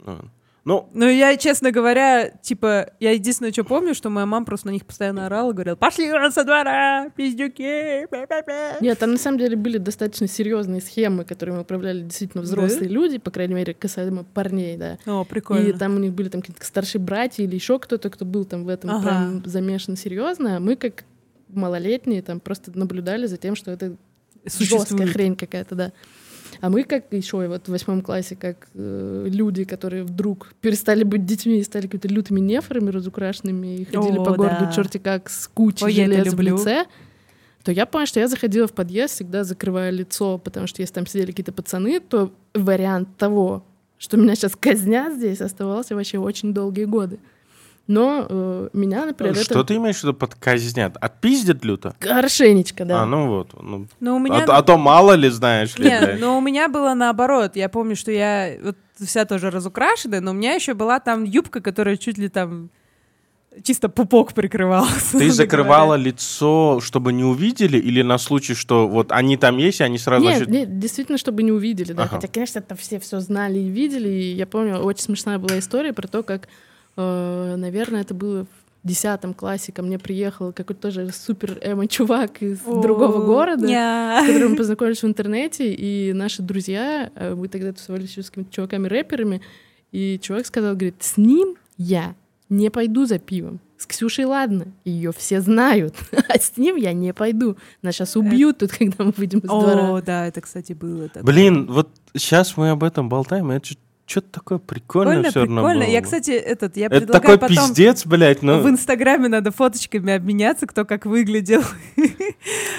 Ну, 0.06 0.18
Ну, 0.64 0.90
Ну, 0.94 1.08
я, 1.08 1.38
честно 1.38 1.70
говоря, 1.72 2.30
типа, 2.42 2.90
я 3.00 3.12
единственное, 3.12 3.52
что 3.52 3.64
помню, 3.64 3.94
что 3.94 4.10
моя 4.10 4.26
мама 4.26 4.46
просто 4.48 4.68
на 4.68 4.72
них 4.72 4.84
постоянно 4.84 5.28
орала, 5.28 5.54
говорила, 5.54 5.76
пошли 5.76 6.12
вон 6.12 6.32
со 6.32 6.44
двора, 6.44 7.10
пиздюки, 7.16 8.08
бе-бе-бе». 8.12 8.78
Нет, 8.82 8.98
там 8.98 9.12
на 9.12 9.18
самом 9.20 9.38
деле 9.38 9.56
были 9.56 9.78
достаточно 9.78 10.28
серьезные 10.28 10.82
схемы, 10.82 11.24
которыми 11.24 11.60
управляли 11.60 12.02
действительно 12.02 12.42
взрослые 12.42 12.90
люди, 12.90 13.20
по 13.20 13.30
крайней 13.30 13.54
мере, 13.54 13.76
касаемо 13.76 14.24
парней, 14.24 14.76
да. 14.76 14.98
О, 15.06 15.24
прикольно. 15.24 15.68
И 15.68 15.74
там 15.74 15.98
у 15.98 16.00
них 16.00 16.14
были 16.14 16.30
там 16.30 16.42
какие-то 16.42 16.66
старшие 16.66 17.00
братья 17.00 17.44
или 17.44 17.54
еще 17.54 17.78
кто-то, 17.78 18.10
кто 18.10 18.26
был 18.26 18.46
там 18.46 18.66
в 18.66 18.70
этом 18.70 18.90
Ага. 18.90 19.02
прям 19.04 19.44
замешан 19.46 19.96
серьезно, 19.96 20.58
а 20.58 20.60
мы 20.60 20.76
как 20.76 21.04
малолетние 21.56 22.22
там 22.22 22.40
просто 22.40 22.78
наблюдали 22.78 23.26
за 23.26 23.38
тем, 23.38 23.56
что 23.56 23.72
это 23.72 23.96
жесткая 24.46 24.80
Существует. 24.80 25.10
хрень 25.12 25.36
какая-то, 25.36 25.76
да. 25.76 25.92
А 26.62 26.70
мы 26.70 26.84
как 26.84 27.12
еще 27.12 27.44
и 27.44 27.48
вот 27.48 27.68
в 27.68 27.72
восьмом 27.72 28.02
классе, 28.02 28.36
как 28.36 28.68
э, 28.74 29.28
люди, 29.30 29.66
которые 29.66 30.04
вдруг 30.04 30.54
перестали 30.62 31.04
быть 31.04 31.26
детьми 31.26 31.60
и 31.60 31.64
стали 31.64 31.88
какими-то 31.88 32.08
лютыми 32.08 32.40
нефрами 32.40 32.90
разукрашенными 32.90 33.78
и 33.78 33.86
ходили 33.86 34.20
О, 34.20 34.24
по 34.24 34.34
городу 34.34 34.66
да. 34.66 34.72
черти 34.72 34.98
как 34.98 35.30
с 35.30 35.48
кучей 35.48 35.86
Ой, 35.86 35.92
железа 35.92 36.36
в 36.36 36.42
лице, 36.42 36.86
то 37.64 37.72
я 37.72 37.86
поняла, 37.86 38.06
что 38.06 38.20
я 38.20 38.28
заходила 38.28 38.68
в 38.68 38.74
подъезд, 38.74 39.16
всегда 39.16 39.44
закрывая 39.44 39.90
лицо, 39.90 40.38
потому 40.38 40.68
что 40.68 40.82
если 40.82 40.94
там 40.94 41.08
сидели 41.08 41.32
какие-то 41.32 41.52
пацаны, 41.52 42.00
то 42.00 42.32
вариант 42.54 43.10
того, 43.18 43.66
что 43.98 44.18
меня 44.18 44.36
сейчас 44.36 44.56
казнят 44.56 45.14
здесь, 45.16 45.42
оставался 45.42 45.96
вообще 45.96 46.20
очень 46.20 46.54
долгие 46.54 46.86
годы. 46.86 47.20
Но 47.88 48.26
э, 48.28 48.70
меня, 48.74 49.06
например, 49.06 49.36
что 49.36 49.60
это 49.60 49.64
ты 49.66 49.76
имеешь 49.76 49.98
в 49.98 50.04
виду 50.04 50.14
под 50.16 50.34
казнят? 50.36 50.98
Отпиздят 51.00 51.64
люто? 51.64 51.96
хорошенечко, 52.00 52.84
да. 52.84 53.04
А, 53.04 53.06
ну 53.06 53.28
вот. 53.28 53.50
Ну, 53.62 53.88
Но 54.00 54.16
у 54.16 54.20
меня... 54.20 54.44
а, 54.44 54.46
то- 54.46 54.58
а 54.58 54.64
то 54.64 54.78
мало 54.78 55.14
ли, 55.14 55.30
знаешь 55.30 55.78
ли, 55.78 55.90
Не, 55.90 56.00
блядь. 56.00 56.20
но 56.20 56.38
у 56.38 56.42
меня 56.42 56.68
было 56.68 56.96
наоборот. 56.96 57.56
Я 57.56 57.70
помню, 57.70 57.96
что 57.96 58.12
я 58.12 58.56
вот 58.64 58.78
вся 59.00 59.26
тоже 59.26 59.52
разукрашенная, 59.52 60.22
но 60.22 60.32
у 60.32 60.34
меня 60.34 60.54
еще 60.56 60.74
была 60.74 61.00
там 61.00 61.24
юбка, 61.26 61.62
которая 61.62 61.98
чуть 61.98 62.18
ли 62.18 62.28
там 62.28 62.70
чисто 63.64 63.88
пупок 63.90 64.34
прикрывал. 64.34 64.88
Ты 65.12 65.30
закрывала 65.32 65.96
лицо, 65.96 66.80
чтобы 66.82 67.14
не 67.14 67.24
увидели, 67.24 67.78
или 67.78 68.02
на 68.02 68.18
случай, 68.18 68.54
что 68.56 68.88
вот 68.88 69.12
они 69.12 69.38
там 69.38 69.58
есть, 69.58 69.80
и 69.80 69.84
они 69.84 69.98
сразу... 69.98 70.24
Нет, 70.26 70.38
значит, 70.38 70.54
нет, 70.54 70.80
действительно, 70.80 71.18
чтобы 71.18 71.44
не 71.44 71.52
увидели, 71.52 71.94
да. 71.94 72.04
Ага. 72.04 72.16
Хотя, 72.16 72.28
конечно, 72.28 72.60
это 72.60 72.76
все 72.76 73.00
все 73.00 73.20
знали 73.20 73.60
и 73.60 73.70
видели. 73.70 74.10
И 74.10 74.34
я 74.34 74.46
помню, 74.48 74.78
очень 74.80 75.04
смешная 75.04 75.38
была 75.38 75.60
история 75.60 75.94
про 75.94 76.08
то, 76.08 76.24
как, 76.24 76.48
наверное, 76.98 78.02
это 78.02 78.14
было 78.14 78.46
в 78.46 78.88
десятом 78.88 79.34
классе 79.34 79.72
ко 79.72 79.82
мне 79.82 79.98
приехал 79.98 80.54
какой-то 80.54 80.84
тоже 80.84 81.12
супер 81.12 81.58
эмо 81.62 81.88
чувак 81.88 82.42
из 82.44 82.60
другого 82.60 83.26
города. 83.26 83.68
с 84.24 84.28
которым 84.28 84.52
мы 84.52 84.58
познакомились 84.58 85.02
в 85.02 85.08
интернете, 85.08 85.74
и 85.74 86.14
наши 86.14 86.44
друзья, 86.44 87.12
э, 87.16 87.34
мы 87.34 87.48
тогда 87.48 87.74
тусовались 87.74 88.12
еще 88.12 88.22
с 88.22 88.30
какими-то 88.30 88.54
чуваками-рэперами, 88.54 89.42
и 89.92 90.20
чувак 90.22 90.46
сказал, 90.46 90.76
говорит, 90.76 90.96
с 91.00 91.18
ним 91.18 91.56
я 91.78 92.16
не 92.50 92.70
пойду 92.70 93.06
за 93.06 93.18
пивом. 93.18 93.60
С 93.78 93.88
Ксюшей 93.88 94.26
ладно, 94.26 94.68
ее 94.86 95.12
все 95.12 95.42
знают, 95.42 95.96
а 96.30 96.38
с 96.38 96.56
ним 96.56 96.76
я 96.76 96.94
не 96.94 97.12
пойду. 97.12 97.58
Нас 97.82 97.96
сейчас 97.96 98.16
убьют 98.16 98.60
тут, 98.60 98.72
когда 98.78 99.04
мы 99.04 99.14
выйдем 99.18 99.40
из 99.40 99.50
двора. 99.50 99.96
О, 99.96 100.02
да, 100.02 100.28
это, 100.28 100.42
кстати, 100.42 100.74
было. 100.74 101.08
такое. 101.08 101.24
Блин, 101.24 101.66
вот 101.66 101.90
сейчас 102.16 102.56
мы 102.56 102.70
об 102.70 102.84
этом 102.84 103.10
болтаем, 103.10 103.52
и 103.52 103.56
это 103.56 103.68
что-то 104.08 104.28
такое 104.32 104.58
прикольное 104.60 105.16
Прикольно, 105.24 105.30
все 105.32 105.40
равно 105.40 105.62
прикольно. 105.62 105.86
было. 105.86 105.92
Я, 105.92 106.02
кстати, 106.02 106.32
этот, 106.32 106.78
я 106.78 106.86
это 106.88 106.98
предлагаю 106.98 107.38
такой 107.40 107.50
потом... 107.50 107.68
пиздец, 107.70 108.06
блядь, 108.06 108.42
ну... 108.44 108.60
В 108.62 108.70
Инстаграме 108.70 109.28
надо 109.30 109.52
фоточками 109.52 110.14
обменяться, 110.14 110.68
кто 110.68 110.86
как 110.86 111.06
выглядел. 111.06 111.64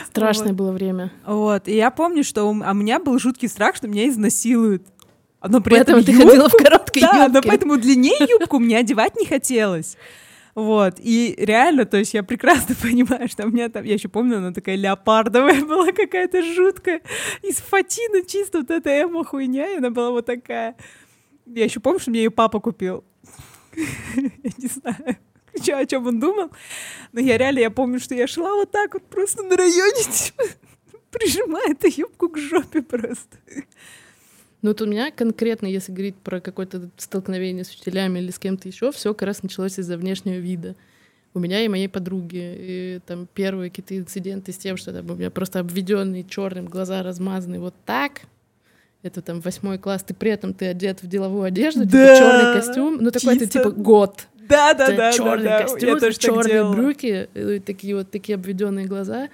Страшное 0.09 0.49
Вот. 0.49 0.57
было 0.57 0.73
время. 0.73 1.13
Вот. 1.27 1.69
И 1.69 1.75
я 1.77 1.91
помню, 1.91 2.25
что 2.25 2.45
у, 2.45 2.63
а 2.63 2.71
у 2.71 2.75
меня 2.75 2.99
был 3.01 3.19
жуткий 3.19 3.49
страх, 3.49 3.77
что 3.77 3.89
меня 3.89 4.09
изнасилуют. 4.09 4.83
Но 5.47 5.61
при 5.61 5.75
Поэтому 5.75 5.99
этом 5.99 6.05
ты 6.07 6.13
юбку- 6.13 6.29
ходила 6.29 6.49
в 6.49 6.53
короткой 6.53 7.03
Да, 7.03 7.29
но 7.29 7.35
юбке. 7.37 7.49
поэтому 7.49 7.77
длиннее 7.77 8.27
юбку 8.29 8.59
мне 8.59 8.79
одевать 8.79 9.17
не 9.17 9.27
хотелось. 9.27 9.97
Вот, 10.55 10.95
и 10.99 11.35
реально, 11.39 11.85
то 11.85 11.99
есть 11.99 12.15
я 12.15 12.23
прекрасно 12.23 12.75
понимаю, 12.83 13.29
что 13.29 13.45
у 13.45 13.51
меня 13.51 13.69
там, 13.69 13.85
я 13.85 13.95
еще 13.95 14.09
помню, 14.09 14.39
она 14.39 14.53
такая 14.53 14.77
леопардовая 14.77 15.61
была 15.67 15.93
какая-то 15.93 16.43
жуткая, 16.55 17.03
из 17.43 17.57
фатина 17.57 18.23
чисто 18.27 18.61
вот 18.61 18.71
эта 18.71 19.03
эмо 19.03 19.23
хуйня, 19.25 19.75
и 19.75 19.77
она 19.77 19.91
была 19.91 20.11
вот 20.11 20.25
такая. 20.27 20.75
Я 21.47 21.65
еще 21.65 21.81
помню, 21.81 22.01
что 22.01 22.11
мне 22.11 22.25
ее 22.25 22.31
папа 22.31 22.61
купил. 22.61 23.05
Я 24.17 24.53
не 24.59 24.69
знаю, 24.69 25.17
о 25.81 25.87
чем 25.87 26.07
он 26.07 26.21
думал, 26.21 26.51
но 27.13 27.21
я 27.21 27.39
реально, 27.39 27.61
я 27.61 27.71
помню, 27.71 27.99
что 27.99 28.15
я 28.15 28.27
шла 28.27 28.53
вот 28.53 28.71
так 28.71 28.95
вот 28.95 29.03
просто 29.05 29.43
на 29.43 29.57
районе, 29.57 30.03
типа, 30.03 30.45
прижимая 31.11 31.73
эту 31.73 31.89
юбку 31.89 32.29
к 32.29 32.39
жопе 32.39 32.83
просто. 32.83 33.39
Ну, 34.63 34.71
вот 34.71 34.81
у 34.81 34.87
меня 34.87 35.11
конкретно, 35.11 35.67
если 35.67 35.93
говорить 35.93 36.17
про 36.17 36.41
какое-то 36.41 36.91
столкновение 36.97 37.65
с 37.65 37.71
учителями 37.71 38.19
или 38.19 38.31
с 38.31 38.39
кем-то 38.39 38.69
еще, 38.69 38.91
все 38.93 39.15
как 39.15 39.27
раз 39.27 39.43
началось 39.43 39.79
из-за 39.79 39.97
внешнего 39.97 40.37
вида. 40.37 40.75
У 41.35 41.39
меня 41.39 41.61
и 41.61 41.69
моей 41.69 41.89
подруги. 41.89 42.57
И 42.59 43.01
там 43.07 43.29
первые 43.33 43.71
какие-то 43.71 43.97
инциденты 43.97 44.53
с 44.53 44.57
тем, 44.57 44.77
что 44.77 44.93
там, 44.93 45.11
у 45.11 45.15
меня 45.15 45.31
просто 45.31 45.61
обведенные 45.61 46.25
черным, 46.25 46.67
глаза 46.67 47.03
размазаны 47.03 47.61
вот 47.61 47.75
так. 47.85 48.23
Это 49.03 49.23
там 49.23 49.41
восьмой 49.41 49.79
класс, 49.79 50.03
ты 50.03 50.15
при 50.15 50.31
этом 50.31 50.53
ты 50.53 50.67
одет 50.67 51.03
в 51.03 51.07
деловую 51.07 51.45
одежду, 51.45 51.85
Да, 51.85 52.17
типа 52.17 52.19
черный 52.19 52.61
костюм, 52.61 52.99
ну 53.01 53.11
такой 53.11 53.35
ты 53.35 53.41
чисто. 53.47 53.59
типа 53.61 53.71
год. 53.71 54.27
Да, 54.49 54.75
да, 54.75 54.93
да, 54.93 55.13
черный 55.13 55.45
да. 55.45 55.63
костюм, 55.63 55.99
черные 56.19 56.71
брюки, 56.71 57.29
такие 57.65 57.97
вот 57.97 58.11
такие 58.11 58.37
обведенные 58.37 58.87
глаза. 58.87 59.29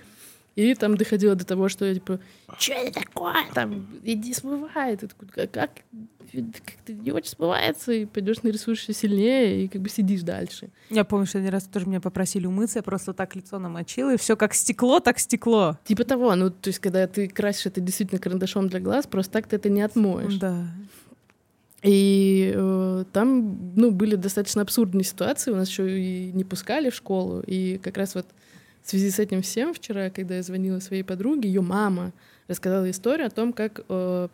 И 0.55 0.75
там 0.75 0.97
доходило 0.97 1.35
до 1.35 1.47
того, 1.47 1.69
что 1.69 1.85
я 1.87 1.95
типа, 1.95 2.21
что 2.59 2.75
это 2.75 3.01
такое? 3.01 3.37
Там, 3.55 3.87
иди 4.03 4.35
смывай. 4.35 4.97
Ты 4.97 5.09
такой, 5.09 5.29
как, 5.29 5.51
как, 5.51 5.71
как-то 6.33 6.93
не 6.93 7.11
очень 7.11 7.31
смывается, 7.31 7.93
и 7.93 8.05
пойдешь 8.05 8.43
нарисуешься 8.43 8.93
сильнее, 8.93 9.65
и 9.65 9.69
как 9.69 9.81
бы 9.81 9.89
сидишь 9.89 10.23
дальше. 10.23 10.69
Я 10.91 11.05
помню, 11.05 11.27
что 11.27 11.39
один 11.39 11.51
раз 11.51 11.65
тоже 11.65 11.87
меня 11.87 12.01
попросили 12.01 12.47
умыться, 12.47 12.79
я 12.79 12.83
просто 12.83 13.13
так 13.13 13.35
лицо 13.35 13.59
намочила, 13.59 14.15
и 14.15 14.19
все 14.19 14.37
как 14.37 14.55
стекло, 14.55 15.01
так 15.01 15.19
стекло. 15.19 15.79
Типа 15.85 16.05
того, 16.05 16.35
ну, 16.35 16.51
то 16.51 16.69
есть, 16.69 16.79
когда 16.79 17.07
ты 17.07 17.29
красишь 17.29 17.67
это 17.67 17.81
действительно 17.81 18.21
карандашом 18.21 18.69
для 18.69 18.81
глаз, 18.81 19.07
просто 19.07 19.33
так 19.33 19.47
ты 19.47 19.57
это 19.57 19.69
не 19.69 19.83
отмоешь. 19.83 20.37
Да. 20.37 20.67
И 21.83 22.53
э, 22.55 23.05
там, 23.13 23.75
ну, 23.75 23.91
были 23.91 24.15
достаточно 24.15 24.63
абсурдные 24.63 25.05
ситуации, 25.05 25.51
у 25.51 25.57
нас 25.57 25.69
еще 25.69 26.01
и 26.01 26.31
не 26.33 26.45
пускали 26.45 26.91
в 26.91 26.95
школу, 26.95 27.43
и 27.45 27.79
как 27.79 27.97
раз 27.97 28.15
вот 28.15 28.27
в 28.85 28.91
связи 28.91 29.11
с 29.11 29.19
этим 29.19 29.43
всем 29.43 29.73
вчера, 29.75 30.11
когда 30.11 30.37
я 30.37 30.43
звонила 30.43 30.81
своей 30.81 31.03
подруге, 31.03 31.49
ее 31.49 31.61
мама 31.61 32.13
рассказала 32.49 32.91
историю 32.91 33.27
о 33.29 33.31
том, 33.31 33.53
как 33.53 33.85
э, 33.89 34.29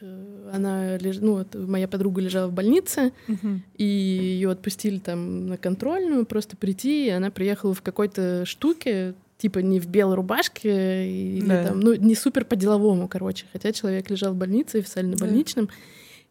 э, 0.00 0.50
она, 0.52 0.98
ну, 1.20 1.44
моя 1.54 1.88
подруга 1.88 2.20
лежала 2.20 2.48
в 2.48 2.52
больнице, 2.52 3.12
Мгм. 3.26 3.62
и 3.76 3.84
ее 3.84 4.50
отпустили 4.50 4.98
там 4.98 5.46
на 5.48 5.56
контрольную, 5.56 6.24
просто 6.26 6.56
прийти, 6.56 7.06
и 7.06 7.10
она 7.10 7.30
приехала 7.30 7.74
в 7.74 7.82
какой-то 7.82 8.44
штуке, 8.46 9.14
типа 9.38 9.58
не 9.60 9.80
в 9.80 9.86
белой 9.88 10.14
рубашке, 10.16 11.08
или 11.10 11.46
Да. 11.48 11.64
там, 11.68 11.80
ну, 11.80 11.94
не 11.94 12.14
супер 12.14 12.44
по-деловому, 12.44 13.08
короче, 13.08 13.46
хотя 13.52 13.72
человек 13.72 14.10
лежал 14.10 14.32
в 14.32 14.36
больнице, 14.36 14.76
официально 14.78 15.16
Да. 15.16 15.24
больничном, 15.24 15.68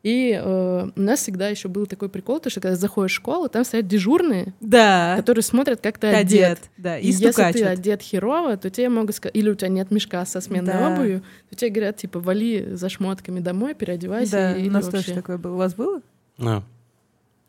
и 0.02 0.32
э, 0.42 0.88
у 0.96 1.00
нас 1.02 1.20
всегда 1.20 1.50
еще 1.50 1.68
был 1.68 1.86
такой 1.86 2.08
прикол, 2.10 2.40
то, 2.40 2.50
что 2.50 2.62
когда 2.62 2.76
заходишь 2.78 3.12
в 3.12 3.16
школу, 3.16 3.50
там 3.50 3.66
стоят 3.66 3.88
дежурные, 3.88 4.54
Да. 4.62 5.16
которые 5.18 5.44
смотрят, 5.44 5.82
как 5.82 5.98
ты 5.98 6.10
Ты 6.12 6.16
одет. 6.16 6.44
одет. 6.60 6.70
Да, 6.78 6.98
И 6.98 7.04
и 7.04 7.08
если 7.12 7.52
ты 7.52 7.66
одет 7.66 8.02
херово, 8.02 8.56
то 8.56 8.70
тебе 8.70 8.88
могут 8.90 9.16
сказать, 9.16 9.36
или 9.36 9.50
у 9.50 9.56
тебя 9.56 9.68
нет 9.70 9.92
мешка 9.92 10.26
со 10.26 10.40
сменной 10.40 10.72
Да. 10.74 10.94
обувью, 10.94 11.22
то 11.50 11.56
тебе 11.58 11.70
говорят, 11.72 11.98
типа, 11.98 12.20
вали 12.20 12.76
за 12.76 12.88
шмотками 12.88 13.40
домой, 13.42 13.74
переодевайся. 13.74 14.32
Да, 14.32 14.56
или 14.58 14.70
у 14.70 14.72
нас 14.72 14.86
вообще. 14.86 15.02
тоже 15.04 15.14
такое 15.16 15.38
было. 15.38 15.54
У 15.56 15.58
вас 15.58 15.74
было? 15.76 16.02
Да. 16.38 16.64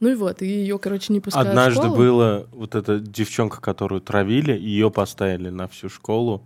Ну 0.00 0.08
и 0.08 0.14
вот, 0.14 0.40
и 0.42 0.46
ее, 0.46 0.78
короче, 0.78 1.12
не 1.12 1.20
пускают 1.20 1.46
в 1.46 1.50
Однажды 1.50 1.82
школу. 1.82 1.94
было 1.96 2.48
вот 2.52 2.74
эта 2.74 2.98
девчонка, 2.98 3.60
которую 3.60 4.00
травили, 4.00 4.52
ее 4.58 4.90
поставили 4.90 5.50
на 5.50 5.68
всю 5.68 5.88
школу. 5.90 6.42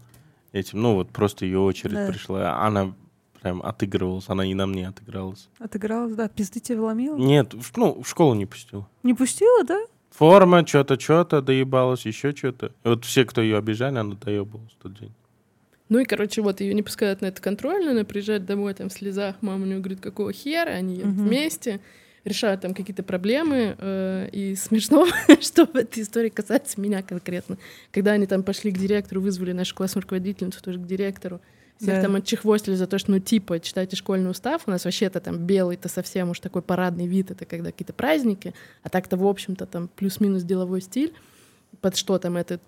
Этим, 0.52 0.82
ну 0.82 0.94
вот 0.94 1.08
просто 1.10 1.44
ее 1.46 1.60
очередь 1.60 1.94
Да. 1.94 2.06
пришла. 2.08 2.58
Она 2.66 2.92
прям 3.44 3.62
отыгрывалась, 3.62 4.24
она 4.28 4.44
и 4.46 4.54
на 4.54 4.66
мне 4.66 4.88
отыгралась. 4.88 5.48
Отыгралась, 5.58 6.14
да. 6.14 6.28
Пизды 6.28 6.60
тебе 6.60 6.80
вломила? 6.80 7.16
Нет, 7.16 7.52
в- 7.52 7.76
ну, 7.76 8.02
в 8.02 8.08
школу 8.08 8.32
не 8.34 8.46
пустила. 8.46 8.88
Не 9.02 9.12
пустила, 9.12 9.62
да? 9.64 9.78
Форма, 10.10 10.66
что-то, 10.66 10.98
что-то, 10.98 11.42
доебалась, 11.42 12.06
еще 12.06 12.32
что-то. 12.34 12.66
И 12.84 12.88
вот 12.88 13.04
все, 13.04 13.24
кто 13.26 13.42
ее 13.42 13.58
обижали, 13.58 13.98
она 13.98 14.14
доебалась 14.14 14.72
в 14.72 14.82
тот 14.82 14.98
день. 14.98 15.12
Ну 15.90 15.98
и, 15.98 16.04
короче, 16.06 16.40
вот 16.40 16.60
ее 16.62 16.72
не 16.72 16.82
пускают 16.82 17.20
на 17.20 17.26
это 17.26 17.42
контрольную, 17.42 17.90
она 17.90 18.04
приезжает 18.04 18.46
домой 18.46 18.72
там 18.72 18.88
в 18.88 18.92
слезах, 18.94 19.36
мама 19.42 19.64
у 19.64 19.66
нее 19.66 19.78
говорит, 19.80 20.00
какого 20.00 20.32
хера, 20.32 20.70
они 20.70 20.94
едут 20.96 21.12
Мгм. 21.12 21.26
вместе, 21.26 21.80
решают 22.24 22.62
там 22.62 22.72
какие-то 22.72 23.02
проблемы, 23.02 23.76
э, 23.78 24.28
и 24.32 24.54
смешно, 24.56 25.06
что 25.42 25.66
в 25.66 25.76
этой 25.76 26.02
истории 26.02 26.30
касается 26.30 26.80
меня 26.80 27.02
конкретно. 27.02 27.58
Когда 27.92 28.12
они 28.12 28.26
там 28.26 28.42
пошли 28.42 28.70
к 28.72 28.78
директору, 28.78 29.20
вызвали 29.20 29.52
нашу 29.52 29.74
классную 29.74 30.02
руководительницу 30.04 30.62
тоже 30.62 30.78
к 30.78 30.86
директору, 30.86 31.42
всех 31.80 31.96
Да. 31.96 32.02
там 32.02 32.14
отчехвостили 32.16 32.74
за 32.74 32.86
то, 32.86 32.98
что, 32.98 33.10
ну, 33.10 33.18
типа, 33.18 33.60
читайте 33.60 33.96
школьный 33.96 34.30
устав, 34.30 34.62
у 34.66 34.70
нас 34.70 34.84
вообще-то 34.84 35.20
там 35.20 35.38
белый-то 35.38 35.88
совсем 35.88 36.30
уж 36.30 36.40
такой 36.40 36.62
парадный 36.62 37.06
вид, 37.06 37.30
это 37.30 37.44
когда 37.44 37.70
какие-то 37.72 37.92
праздники, 37.92 38.54
а 38.82 38.88
так-то, 38.88 39.16
в 39.16 39.26
общем-то, 39.26 39.66
там 39.66 39.88
плюс-минус 39.96 40.42
деловой 40.44 40.80
стиль, 40.80 41.12
под 41.80 41.96
что 41.96 42.18
там 42.18 42.36
это, 42.36 42.60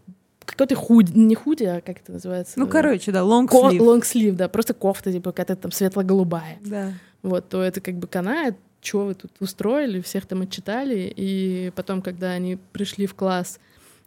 какой-то 0.45 0.75
худи, 0.75 1.13
не 1.17 1.35
худи, 1.35 1.65
а 1.65 1.81
как 1.81 2.01
это 2.01 2.13
называется? 2.13 2.59
Ну, 2.59 2.67
короче, 2.67 3.13
да, 3.13 3.21
long 3.21 3.47
Ко- 3.47 3.71
sleeve. 3.71 3.81
лонгслив, 3.81 4.35
да, 4.37 4.49
просто 4.49 4.75
кофта, 4.75 5.13
типа, 5.13 5.33
какая-то 5.33 5.57
там 5.57 5.73
светло-голубая. 5.73 6.59
Да. 6.61 6.93
Вот, 7.23 7.49
то 7.49 7.63
это 7.63 7.81
как 7.81 7.95
бы 7.97 8.07
канает, 8.07 8.57
что 8.81 9.07
вы 9.07 9.15
тут 9.15 9.33
устроили, 9.41 10.01
всех 10.01 10.27
там 10.27 10.43
отчитали, 10.43 11.13
и 11.17 11.73
потом, 11.75 12.03
когда 12.03 12.31
они 12.31 12.59
пришли 12.73 13.07
в 13.07 13.15
класс, 13.15 13.59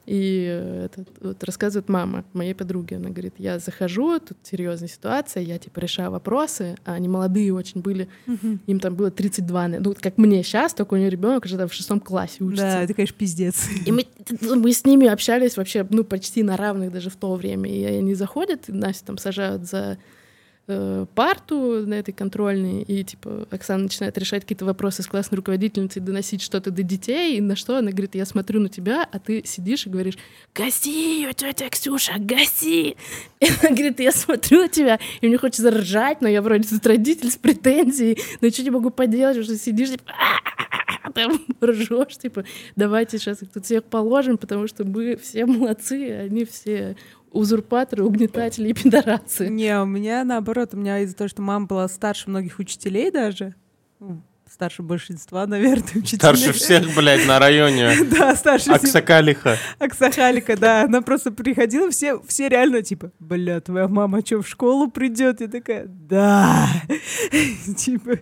и 0.10 0.48
э, 0.50 0.86
этот, 0.86 1.08
вот 1.22 1.44
рассказывает 1.44 1.88
мама 1.88 2.26
моей 2.34 2.56
подруги, 2.56 2.96
она 2.96 3.10
говорит, 3.10 3.36
я 3.38 3.60
захожу, 3.60 4.20
тут 4.20 4.40
серьезная 4.42 4.90
ситуация, 4.90 5.44
я 5.44 5.60
типа 5.60 5.80
решаю 5.80 6.10
вопросы, 6.10 6.78
а 6.84 6.94
они 6.94 7.08
молодые 7.08 7.54
очень 7.54 7.82
были, 7.82 8.10
им 8.66 8.80
там 8.80 8.96
было 8.96 9.12
32, 9.12 9.68
наверное. 9.68 9.88
ну 9.88 9.96
как 10.02 10.18
мне 10.18 10.42
сейчас, 10.42 10.74
только 10.74 10.96
у 10.96 10.98
нее 10.98 11.12
ребенок 11.12 11.46
уже 11.46 11.64
в 11.68 11.72
шестом 11.72 12.00
классе 12.00 12.44
учится. 12.44 12.64
Да, 12.64 12.82
это, 12.82 12.96
конечно, 12.96 13.16
пиздец. 13.16 13.68
И 13.86 13.92
мы, 13.92 14.08
мы 14.42 14.74
с 14.74 14.84
ними 14.84 15.06
общались 15.06 15.58
вообще, 15.58 15.86
ну, 15.88 16.04
почти 16.04 16.42
на 16.42 16.58
равных 16.58 16.92
даже 16.92 17.12
в 17.12 17.16
то 17.16 17.36
время. 17.36 17.70
И 17.70 17.84
они 17.84 18.16
заходят, 18.16 18.68
и 18.68 18.72
Настю 18.72 19.06
там 19.06 19.20
сажают 19.20 19.70
за 19.70 20.00
э, 20.70 21.06
парту 21.16 21.86
на 21.86 21.96
этой 21.96 22.14
контрольной, 22.14 22.84
и, 22.84 23.04
типа, 23.04 23.48
Оксана 23.52 23.84
начинает 23.84 24.18
решать 24.18 24.44
какие-то 24.44 24.66
вопросы 24.66 25.04
с 25.04 25.08
классной 25.08 25.38
руководительницей, 25.38 26.02
доносить 26.02 26.42
что-то 26.42 26.72
до 26.72 26.84
детей, 26.84 27.38
и 27.38 27.42
на 27.42 27.56
что 27.56 27.78
она 27.78 27.92
говорит, 27.92 28.16
я 28.16 28.26
смотрю 28.26 28.62
на 28.62 28.70
тебя, 28.70 29.08
а 29.12 29.20
ты 29.20 29.44
сидишь 29.46 29.86
и 29.86 29.90
говоришь, 29.90 30.18
гаси 30.56 31.20
ее, 31.20 31.34
тетя 31.34 31.70
Ксюша, 31.70 32.14
гаси! 32.18 32.96
И 33.40 33.46
она 33.46 33.76
говорит, 33.76 34.00
я 34.00 34.12
смотрю 34.12 34.62
на 34.62 34.70
тебя, 34.70 35.00
и 35.22 35.28
мне 35.28 35.38
хочется 35.38 35.72
ржать, 35.72 36.22
но 36.22 36.28
я 36.28 36.42
вроде 36.42 36.68
тут 36.70 36.86
родитель 36.86 37.32
с 37.32 37.36
претензией, 37.36 38.20
но 38.40 38.48
ничего 38.48 38.64
не 38.64 38.72
могу 38.72 38.90
поделать, 38.90 39.44
что 39.44 39.58
сидишь, 39.58 39.90
типа, 39.90 40.14
там 41.14 41.42
ржешь, 41.64 42.18
типа, 42.18 42.46
давайте 42.76 43.18
сейчас 43.18 43.42
их 43.42 43.52
тут 43.52 43.66
всех 43.66 43.84
положим, 43.84 44.38
потому 44.38 44.68
что 44.68 44.86
мы 44.86 45.18
все 45.18 45.46
молодцы, 45.46 46.10
а 46.12 46.26
они 46.26 46.46
все 46.46 46.96
узурпаторы, 47.32 48.04
угнетатели 48.04 48.70
и 48.70 48.74
пидорасы. 48.74 49.48
Не, 49.48 49.82
у 49.82 49.86
меня 49.86 50.24
наоборот, 50.24 50.74
у 50.74 50.78
меня 50.78 51.00
из-за 51.00 51.16
того, 51.16 51.28
что 51.28 51.42
мама 51.42 51.66
была 51.66 51.88
старше 51.88 52.30
многих 52.30 52.60
учителей 52.60 53.12
даже, 53.12 53.56
ну, 54.00 54.22
старше 54.52 54.82
большинства, 54.82 55.46
наверное, 55.46 55.90
учителей. 55.96 56.18
Старше 56.18 56.54
всех, 56.54 56.96
блядь, 56.96 57.26
на 57.28 57.40
районе. 57.40 57.92
Да, 58.12 58.36
старше 58.36 58.66
всех. 58.66 58.84
Аксакалиха. 58.84 59.58
Аксахалика, 59.78 60.58
да. 60.58 60.84
Она 60.84 61.02
просто 61.02 61.32
приходила, 61.32 61.90
все, 61.92 62.20
все 62.28 62.50
реально 62.50 62.82
типа, 62.82 63.12
бля, 63.20 63.62
твоя 63.62 63.88
мама 63.88 64.26
что, 64.26 64.42
в 64.42 64.48
школу 64.48 64.90
придет? 64.90 65.42
Я 65.42 65.48
такая, 65.48 65.86
да. 65.88 66.68
Типа, 67.78 68.20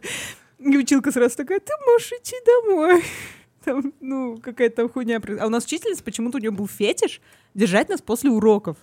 и 0.60 0.78
училка 0.78 1.12
сразу 1.12 1.38
такая, 1.38 1.60
ты 1.60 1.72
можешь 1.86 2.12
идти 2.12 2.36
домой. 2.46 3.04
Там, 3.63 3.93
ну, 4.00 4.38
какая-то 4.38 4.88
хуйня. 4.89 5.22
А 5.39 5.48
у 5.48 5.50
нас 5.50 5.65
учительница, 5.65 6.04
почему-то 6.04 6.38
у 6.38 6.41
нее 6.41 6.52
был 6.52 6.67
фетиш 6.67 7.22
держать 7.54 7.89
нас 7.89 8.02
после 8.02 8.30
уроков. 8.30 8.78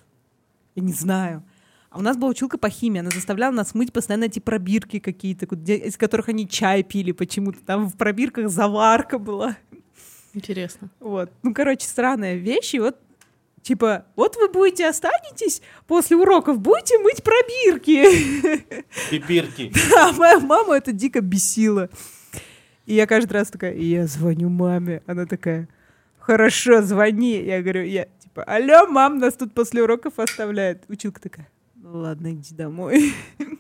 Я 0.75 0.83
не 0.83 0.93
знаю. 0.93 1.43
А 1.91 1.99
у 1.99 2.03
нас 2.03 2.17
была 2.17 2.31
училка 2.31 2.59
по 2.59 2.69
химии, 2.69 2.99
она 2.99 3.11
заставляла 3.11 3.53
нас 3.53 3.73
мыть 3.73 3.93
постоянно 3.93 4.25
эти 4.25 4.41
пробирки 4.41 4.99
какие-то, 4.99 5.47
из 5.47 5.97
которых 5.97 6.29
они 6.29 6.49
чай 6.49 6.83
пили 6.83 7.13
почему-то. 7.13 7.61
Там 7.65 7.87
в 7.87 7.97
пробирках 7.97 8.51
заварка 8.51 9.19
была. 9.21 9.57
Интересно. 10.35 10.91
Вот. 10.99 11.31
Ну, 11.45 11.55
короче, 11.55 11.87
странная 11.87 12.35
вещь. 12.35 12.75
И 12.75 12.81
вот, 12.81 12.99
типа, 13.63 14.07
вот 14.17 14.35
вы 14.35 14.49
будете 14.49 14.89
останетесь 14.89 15.63
после 15.87 16.17
уроков, 16.17 16.59
будете 16.59 16.99
мыть 16.99 17.23
пробирки. 17.23 18.75
Пипирки. 19.11 19.73
А 19.97 20.13
моя 20.13 20.41
мама 20.41 20.75
это 20.75 20.91
дико 20.91 21.21
бесила. 21.21 21.89
И 22.87 22.95
я 22.95 23.07
каждый 23.07 23.35
раз 23.35 23.51
такая, 23.51 23.77
я 23.77 24.09
звоню 24.09 24.49
маме. 24.49 25.03
Она 25.07 25.27
такая, 25.27 25.69
хорошо, 26.19 26.83
звони. 26.83 27.41
Я 27.41 27.63
говорю, 27.63 27.85
я 27.85 28.09
типа, 28.35 28.45
алло, 28.45 28.87
мам, 28.89 29.19
нас 29.19 29.35
тут 29.35 29.53
после 29.55 29.83
уроков 29.83 30.19
оставляет. 30.19 30.85
Училка 30.89 31.21
такая, 31.21 31.49
ну 31.77 32.01
ладно, 32.01 32.33
иди 32.33 32.55
домой. 32.55 33.15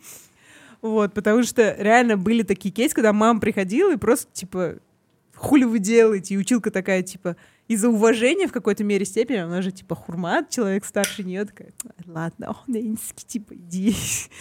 Вот, 0.82 1.14
потому 1.14 1.44
что 1.44 1.74
реально 1.78 2.18
были 2.18 2.42
такие 2.42 2.70
кейсы, 2.70 2.94
когда 2.94 3.14
мама 3.14 3.40
приходила 3.40 3.90
и 3.94 3.96
просто, 3.96 4.30
типа, 4.34 4.74
хули 5.34 5.64
вы 5.64 5.78
делаете? 5.78 6.34
И 6.34 6.36
училка 6.36 6.70
такая, 6.70 7.02
типа, 7.02 7.38
из-за 7.68 7.88
уважения 7.88 8.46
в 8.46 8.52
какой-то 8.52 8.84
мере 8.84 9.06
степени, 9.06 9.38
она 9.38 9.62
же, 9.62 9.72
типа, 9.72 9.94
хурмат, 9.94 10.50
человек 10.50 10.84
старше 10.84 11.24
нее, 11.24 11.46
такая, 11.46 11.72
ладно, 12.04 12.54
Ненски, 12.66 13.24
типа, 13.24 13.54
иди. 13.54 13.96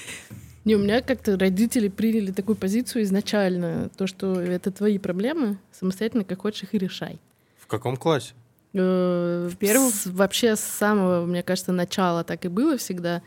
Не, 0.66 0.76
у 0.76 0.80
меня 0.80 1.02
как-то 1.02 1.40
родители 1.40 1.88
приняли 1.88 2.34
такую 2.34 2.58
позицию 2.58 3.04
изначально, 3.04 3.90
то, 3.96 4.06
что 4.06 4.42
это 4.42 4.70
твои 4.70 4.98
проблемы, 4.98 5.60
самостоятельно 5.72 6.26
как 6.26 6.42
хочешь 6.42 6.64
их 6.64 6.74
и 6.74 6.78
решай. 6.78 7.22
В 7.58 7.68
каком 7.68 7.96
классе? 7.96 8.34
Э, 8.74 9.50
В 9.52 9.58
первом? 9.58 9.90
с- 9.92 10.06
вообще 10.08 10.56
с 10.56 10.62
самого, 10.62 11.26
мне 11.26 11.44
кажется, 11.44 11.72
начала 11.72 12.24
так 12.24 12.46
и 12.46 12.48
было 12.48 12.78
всегда. 12.78 13.22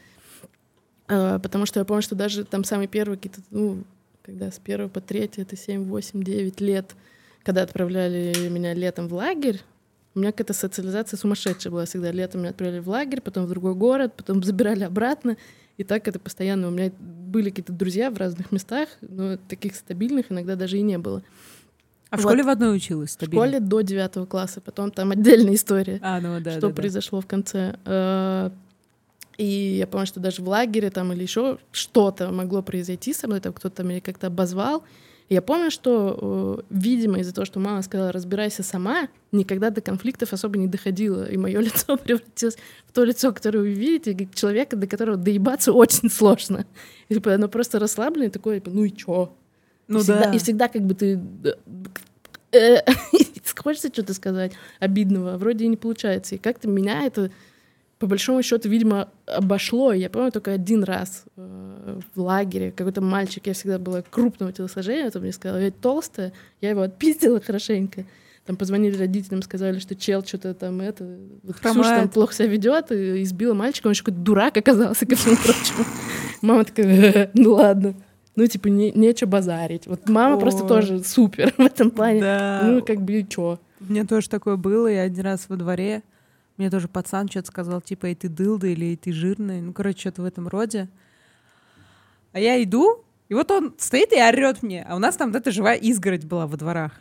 Э, 1.08 1.38
Потому 1.42 1.66
что 1.66 1.78
я 1.80 1.84
помню, 1.84 2.02
что 2.02 2.14
даже 2.14 2.44
там 2.44 2.64
самый 2.64 2.88
первый 2.88 3.16
какие-то, 3.16 3.40
ну, 3.50 3.84
когда 4.22 4.50
с 4.50 4.58
первого 4.58 4.88
по 4.88 5.00
третий, 5.00 5.42
это 5.42 5.56
7, 5.56 5.84
8, 5.84 6.22
9 6.22 6.60
лет, 6.60 6.94
когда 7.44 7.62
отправляли 7.62 8.48
меня 8.48 8.74
летом 8.74 9.06
в 9.08 9.14
лагерь, 9.14 9.60
у 10.14 10.18
меня 10.18 10.32
какая-то 10.32 10.54
социализация 10.54 11.16
сумасшедшая 11.18 11.70
была 11.70 11.84
всегда. 11.84 12.10
Летом 12.10 12.40
меня 12.40 12.50
отправляли 12.50 12.80
в 12.80 12.88
лагерь, 12.88 13.20
потом 13.20 13.44
в 13.44 13.48
другой 13.50 13.74
город, 13.74 14.14
потом 14.16 14.42
забирали 14.42 14.82
обратно. 14.82 15.36
И 15.76 15.84
так 15.84 16.08
это 16.08 16.18
постоянно. 16.18 16.68
У 16.68 16.70
меня 16.70 16.90
были 16.98 17.50
какие-то 17.50 17.72
друзья 17.74 18.10
в 18.10 18.16
разных 18.16 18.50
местах, 18.50 18.88
но 19.02 19.36
таких 19.36 19.76
стабильных 19.76 20.32
иногда 20.32 20.56
даже 20.56 20.78
и 20.78 20.82
не 20.82 20.96
было. 20.96 21.22
А 22.16 22.20
в 22.20 22.22
Вот. 22.24 22.30
школе 22.30 22.42
в 22.44 22.48
одной 22.48 22.76
училась 22.76 23.10
В 23.10 23.12
стабильно? 23.12 23.46
школе 23.46 23.60
до 23.60 23.80
девятого 23.80 24.26
класса, 24.26 24.60
потом 24.60 24.90
там 24.90 25.10
отдельная 25.12 25.54
история, 25.54 25.98
А, 26.02 26.20
ну 26.20 26.40
да, 26.40 26.52
что 26.52 26.60
да, 26.62 26.68
да. 26.68 26.74
произошло 26.74 27.20
в 27.20 27.26
конце. 27.26 27.76
Э, 27.84 28.50
И 29.38 29.76
я 29.78 29.86
помню, 29.86 30.06
что 30.06 30.18
даже 30.20 30.40
в 30.42 30.48
лагере 30.48 30.88
там 30.90 31.12
или 31.12 31.22
еще 31.22 31.58
что-то 31.70 32.30
могло 32.32 32.62
произойти 32.62 33.12
со 33.12 33.26
мной, 33.26 33.40
там 33.40 33.52
кто-то 33.52 33.82
меня 33.84 34.00
как-то 34.00 34.28
обозвал. 34.28 34.82
И 35.28 35.34
я 35.34 35.42
помню, 35.42 35.70
что, 35.72 36.60
э, 36.60 36.62
видимо, 36.70 37.18
из-за 37.18 37.34
того, 37.34 37.44
что 37.44 37.58
мама 37.60 37.82
сказала, 37.82 38.12
разбирайся 38.12 38.62
сама, 38.62 39.08
никогда 39.32 39.70
до 39.70 39.80
конфликтов 39.80 40.32
особо 40.32 40.56
не 40.56 40.68
доходило. 40.68 41.28
И 41.28 41.36
мое 41.36 41.60
лицо 41.66 41.96
превратилось 41.98 42.56
в 42.86 42.92
то 42.92 43.04
лицо, 43.04 43.32
которое 43.32 43.58
вы 43.58 43.72
видите, 43.72 44.14
как 44.14 44.34
человека, 44.34 44.76
до 44.76 44.86
которого 44.86 45.16
доебаться 45.18 45.72
очень 45.72 46.08
сложно. 46.10 46.64
И, 47.10 47.14
типа, 47.14 47.34
оно 47.34 47.48
просто 47.48 47.78
расслабленное, 47.78 48.30
такое, 48.30 48.60
типа, 48.60 48.70
ну 48.70 48.84
и 48.84 48.90
чё? 48.90 49.32
Ну 49.88 49.98
и 49.98 50.02
всегда, 50.02 50.24
да. 50.24 50.32
И 50.32 50.38
всегда 50.38 50.68
как 50.68 50.82
бы 50.82 50.94
ты... 50.94 51.20
э, 52.82 52.82
Хочется 53.56 53.88
что-то 53.88 54.14
сказать 54.14 54.52
обидного, 54.78 55.34
а 55.34 55.38
вроде 55.38 55.64
и 55.64 55.68
не 55.68 55.76
получается. 55.76 56.36
И 56.36 56.38
как-то 56.38 56.68
меня 56.68 57.04
это, 57.04 57.30
по 57.98 58.06
большому 58.06 58.42
счету, 58.42 58.68
видимо, 58.68 59.08
обошло. 59.26 59.92
Я 59.92 60.08
помню 60.08 60.30
только 60.30 60.52
один 60.52 60.84
раз 60.84 61.24
э, 61.36 62.00
в 62.14 62.20
лагере 62.20 62.70
какой-то 62.70 63.00
мальчик, 63.00 63.46
я 63.46 63.54
всегда 63.54 63.78
была 63.78 64.02
крупного 64.02 64.52
телосложения, 64.52 65.10
он 65.12 65.22
мне 65.22 65.32
сказал, 65.32 65.58
я 65.58 65.70
толстая, 65.70 66.32
я 66.60 66.70
его 66.70 66.82
отпиздила 66.82 67.40
хорошенько. 67.40 68.04
Там 68.44 68.56
позвонили 68.56 68.96
родителям, 68.96 69.42
сказали, 69.42 69.80
что 69.80 69.96
чел 69.96 70.24
что-то 70.24 70.54
там 70.54 70.80
это, 70.80 71.18
вот 71.42 71.56
Ксюша 71.56 71.96
там 71.96 72.08
плохо 72.08 72.32
себя 72.32 72.46
ведет, 72.46 72.92
и 72.92 73.24
избила 73.24 73.54
мальчика, 73.54 73.88
он 73.88 73.94
еще 73.94 74.04
какой-то 74.04 74.22
дурак 74.22 74.56
оказался, 74.56 75.04
ко 75.06 75.16
всему 75.16 75.34
прочему. 75.34 75.84
Мама 76.42 76.64
такая, 76.64 77.30
ну 77.34 77.54
ладно. 77.54 77.94
Ну, 78.36 78.46
типа, 78.46 78.68
не, 78.68 78.92
нечего 78.92 79.28
базарить. 79.30 79.86
Вот 79.86 80.08
мама 80.08 80.38
просто 80.38 80.62
Ой. 80.62 80.68
тоже 80.68 81.02
супер 81.02 81.54
в 81.58 81.60
этом 81.60 81.90
плане. 81.90 82.20
Да. 82.20 82.60
Ну, 82.64 82.82
как 82.82 83.00
бы, 83.00 83.20
и 83.20 83.28
чё? 83.28 83.58
У 83.80 83.90
меня 83.90 84.04
тоже 84.04 84.28
такое 84.28 84.56
было. 84.56 84.86
Я 84.86 85.02
один 85.02 85.24
раз 85.24 85.46
во 85.48 85.56
дворе, 85.56 86.02
мне 86.56 86.70
тоже 86.70 86.88
пацан 86.88 87.28
что-то 87.28 87.48
сказал, 87.48 87.80
типа, 87.80 88.06
эй, 88.06 88.14
ты 88.14 88.28
дылда 88.28 88.66
или 88.68 88.86
эй, 88.86 88.96
ты 88.96 89.12
жирный. 89.12 89.60
Ну, 89.60 89.72
короче, 89.72 90.00
что-то 90.00 90.22
в 90.22 90.24
этом 90.26 90.48
роде. 90.48 90.88
А 92.32 92.38
я 92.38 92.62
иду, 92.62 93.02
и 93.28 93.34
вот 93.34 93.50
он 93.50 93.74
стоит 93.78 94.12
и 94.12 94.20
орет 94.20 94.62
мне. 94.62 94.84
А 94.88 94.96
у 94.96 94.98
нас 94.98 95.16
там 95.16 95.32
вот 95.32 95.38
эта 95.38 95.50
живая 95.50 95.76
изгородь 95.76 96.24
была 96.24 96.46
во 96.46 96.56
дворах. 96.56 96.92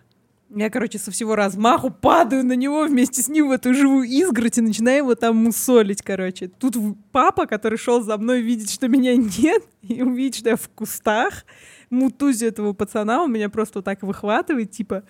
Я, 0.49 0.69
короче, 0.69 0.99
со 0.99 1.11
всего 1.11 1.35
размаху 1.35 1.89
падаю 1.89 2.45
на 2.45 2.53
него 2.53 2.83
вместе 2.83 3.21
с 3.21 3.27
ним 3.27 3.47
в 3.47 3.51
эту 3.51 3.73
живую 3.73 4.07
изгородь 4.07 4.57
и 4.57 4.61
начинаю 4.61 4.97
его 4.97 5.15
там 5.15 5.37
мусолить, 5.37 6.03
короче. 6.03 6.47
Тут 6.47 6.75
папа, 7.11 7.47
который 7.47 7.77
шел 7.79 8.01
за 8.01 8.17
мной, 8.17 8.41
видит, 8.41 8.69
что 8.69 8.87
меня 8.87 9.15
нет, 9.15 9.63
и 9.81 10.03
увидит, 10.03 10.35
что 10.35 10.49
я 10.49 10.55
в 10.55 10.69
кустах, 10.69 11.45
мутузю 11.89 12.47
этого 12.47 12.73
пацана, 12.73 13.23
он 13.23 13.31
меня 13.31 13.49
просто 13.49 13.79
вот 13.79 13.85
так 13.85 14.03
выхватывает, 14.03 14.71
типа, 14.71 15.03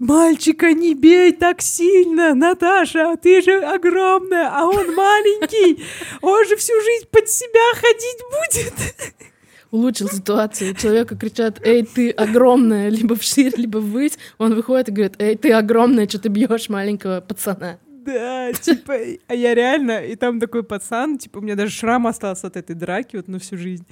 Мальчика 0.00 0.72
не 0.72 0.94
бей 0.94 1.32
так 1.32 1.62
сильно, 1.62 2.34
Наташа, 2.34 3.16
ты 3.16 3.40
же 3.40 3.60
огромная, 3.60 4.50
а 4.52 4.66
он 4.66 4.92
маленький, 4.92 5.84
он 6.20 6.44
же 6.46 6.56
всю 6.56 6.74
жизнь 6.80 7.06
под 7.10 7.28
себя 7.28 7.74
ходить 7.74 8.20
будет. 8.32 9.24
Улучшил 9.74 10.08
ситуацию. 10.08 10.72
Человеку 10.76 11.16
кричат, 11.16 11.60
эй, 11.66 11.82
ты 11.82 12.10
огромная, 12.10 12.90
либо 12.90 13.16
вширь, 13.16 13.54
либо 13.56 13.78
ввысь. 13.78 14.16
Он 14.38 14.54
выходит 14.54 14.88
и 14.88 14.92
говорит, 14.92 15.14
эй, 15.18 15.36
ты 15.36 15.52
огромная, 15.52 16.08
что 16.08 16.20
ты 16.20 16.28
бьешь 16.28 16.68
маленького 16.68 17.20
пацана. 17.20 17.80
Да, 18.06 18.52
типа, 18.52 18.94
а 19.26 19.34
я 19.34 19.52
реально, 19.52 20.04
и 20.04 20.14
там 20.14 20.38
такой 20.38 20.62
пацан, 20.62 21.18
типа, 21.18 21.38
у 21.38 21.40
меня 21.40 21.56
даже 21.56 21.72
шрам 21.72 22.06
остался 22.06 22.46
от 22.46 22.56
этой 22.56 22.76
драки 22.76 23.16
вот 23.16 23.26
на 23.26 23.40
всю 23.40 23.56
жизнь. 23.56 23.84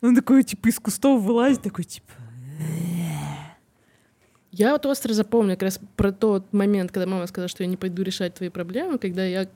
Он 0.00 0.16
такой, 0.16 0.42
типа, 0.42 0.66
из 0.66 0.80
кустов 0.80 1.22
вылазит, 1.22 1.62
такой, 1.62 1.84
типа, 1.84 2.10
Я 4.50 4.72
вот 4.72 4.84
остро 4.86 5.12
запомню 5.12 5.52
как 5.52 5.62
раз 5.62 5.78
про 5.94 6.10
тот 6.10 6.52
момент, 6.52 6.90
когда 6.90 7.06
мама 7.06 7.28
сказала, 7.28 7.48
что 7.48 7.62
я 7.62 7.68
не 7.68 7.76
пойду 7.76 8.02
решать 8.02 8.34
твои 8.34 8.48
проблемы, 8.48 8.98
когда 8.98 9.24
я, 9.24 9.46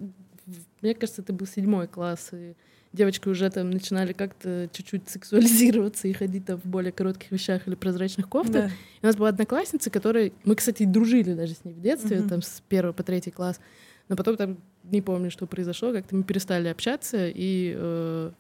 мне 0.81 0.95
кажется, 0.95 1.23
это 1.23 1.33
был 1.33 1.49
седьмой 1.49 1.89
класс, 1.89 2.29
и 2.31 2.55
девочки 2.97 3.29
уже 3.29 3.49
там 3.51 3.71
начинали 3.71 4.13
как-то 4.13 4.69
чуть-чуть 4.73 5.09
сексуализироваться 5.09 6.09
и 6.09 6.13
ходить 6.13 6.47
там 6.47 6.59
в 6.59 6.65
более 6.67 6.91
коротких 6.93 7.31
вещах 7.31 7.69
или 7.69 7.75
прозрачных 7.77 8.29
кофтах. 8.29 8.55
да. 8.55 8.67
И 8.69 9.05
у 9.05 9.07
нас 9.07 9.17
была 9.17 9.29
одноклассница, 9.29 9.91
которая... 9.91 10.33
Мы, 10.45 10.57
кстати, 10.57 10.85
дружили 10.85 11.35
даже 11.35 11.55
с 11.55 11.65
ней 11.65 11.75
в 11.75 11.81
детстве, 11.81 12.19
Мгм. 12.21 12.29
там 12.29 12.43
с 12.43 12.63
первого 12.69 12.93
по 12.93 13.03
третий 13.03 13.31
класс. 13.31 13.61
Но 14.09 14.17
потом 14.17 14.37
там 14.37 14.59
не 14.85 15.03
помню, 15.03 15.31
что 15.31 15.47
произошло, 15.47 15.93
как-то 15.93 16.15
мы 16.17 16.23
перестали 16.25 16.69
общаться, 16.69 17.29
и 17.29 17.75
э, 17.77 18.31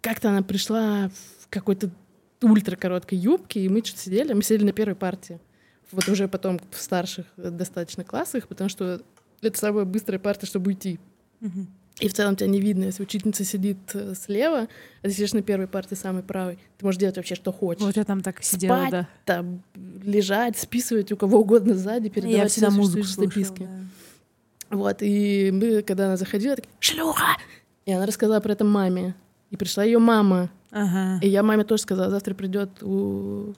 как-то 0.00 0.28
она 0.30 0.42
пришла 0.42 1.08
в 1.40 1.48
какой-то 1.48 1.90
ультра 2.42 2.76
короткой 2.76 3.18
юбке, 3.18 3.60
и 3.60 3.68
мы 3.68 3.82
что-то 3.84 4.02
сидели, 4.02 4.32
мы 4.32 4.42
сидели 4.42 4.64
на 4.64 4.72
первой 4.72 4.94
партии. 4.96 5.40
Вот 5.90 6.08
уже 6.08 6.26
потом 6.28 6.58
в 6.70 6.80
старших 6.80 7.26
э, 7.36 7.50
достаточно 7.50 8.04
классах, 8.04 8.48
потому 8.48 8.68
что 8.70 9.02
это 9.40 9.58
самая 9.58 9.84
быстрая 9.84 10.18
партия, 10.18 10.46
чтобы 10.46 10.68
уйти. 10.68 10.98
Мгм. 11.40 11.66
И 12.02 12.08
в 12.08 12.14
целом 12.14 12.34
тебя 12.36 12.48
не 12.48 12.60
видно, 12.60 12.84
если 12.86 13.02
учительница 13.02 13.44
сидит 13.44 13.78
э, 13.94 14.14
слева, 14.14 14.62
а 15.02 15.02
ты 15.02 15.10
сидишь 15.10 15.32
на 15.34 15.42
первой 15.42 15.68
парте 15.68 15.94
самой 15.94 16.22
правой, 16.22 16.58
ты 16.78 16.84
можешь 16.84 16.98
делать 16.98 17.16
вообще, 17.16 17.34
что 17.36 17.52
хочешь 17.52 17.82
Вот 17.84 17.96
я 17.96 18.04
там 18.04 18.22
так 18.22 18.42
сидела, 18.42 18.76
Спать. 18.78 18.90
да. 18.90 19.08
там 19.24 19.62
лежать, 20.02 20.58
списывать 20.58 21.12
у 21.12 21.16
кого 21.16 21.38
угодно 21.40 21.74
сзади, 21.74 22.08
передавать 22.08 22.36
Я 22.36 22.48
всегда 22.48 22.70
все 22.70 22.78
музыку 22.78 23.04
записки. 23.06 23.62
да. 23.62 24.76
Вот, 24.76 24.96
и 25.00 25.50
мы, 25.52 25.82
когда 25.82 26.06
она 26.06 26.16
заходила, 26.16 26.56
такие, 26.56 26.70
шлюха! 26.80 27.36
И 27.86 27.92
она 27.92 28.06
рассказала 28.06 28.40
про 28.40 28.52
это 28.52 28.64
маме. 28.64 29.14
И 29.50 29.56
пришла 29.56 29.84
ее 29.84 29.98
мама. 29.98 30.50
Ага. 30.70 31.18
И 31.22 31.28
я 31.28 31.42
маме 31.42 31.62
тоже 31.64 31.82
сказала, 31.82 32.10
завтра 32.10 32.34
придет 32.34 32.82
у 32.82 33.54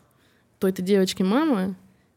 той-то 0.58 0.82
девочки 0.82 1.22
мама 1.22 1.76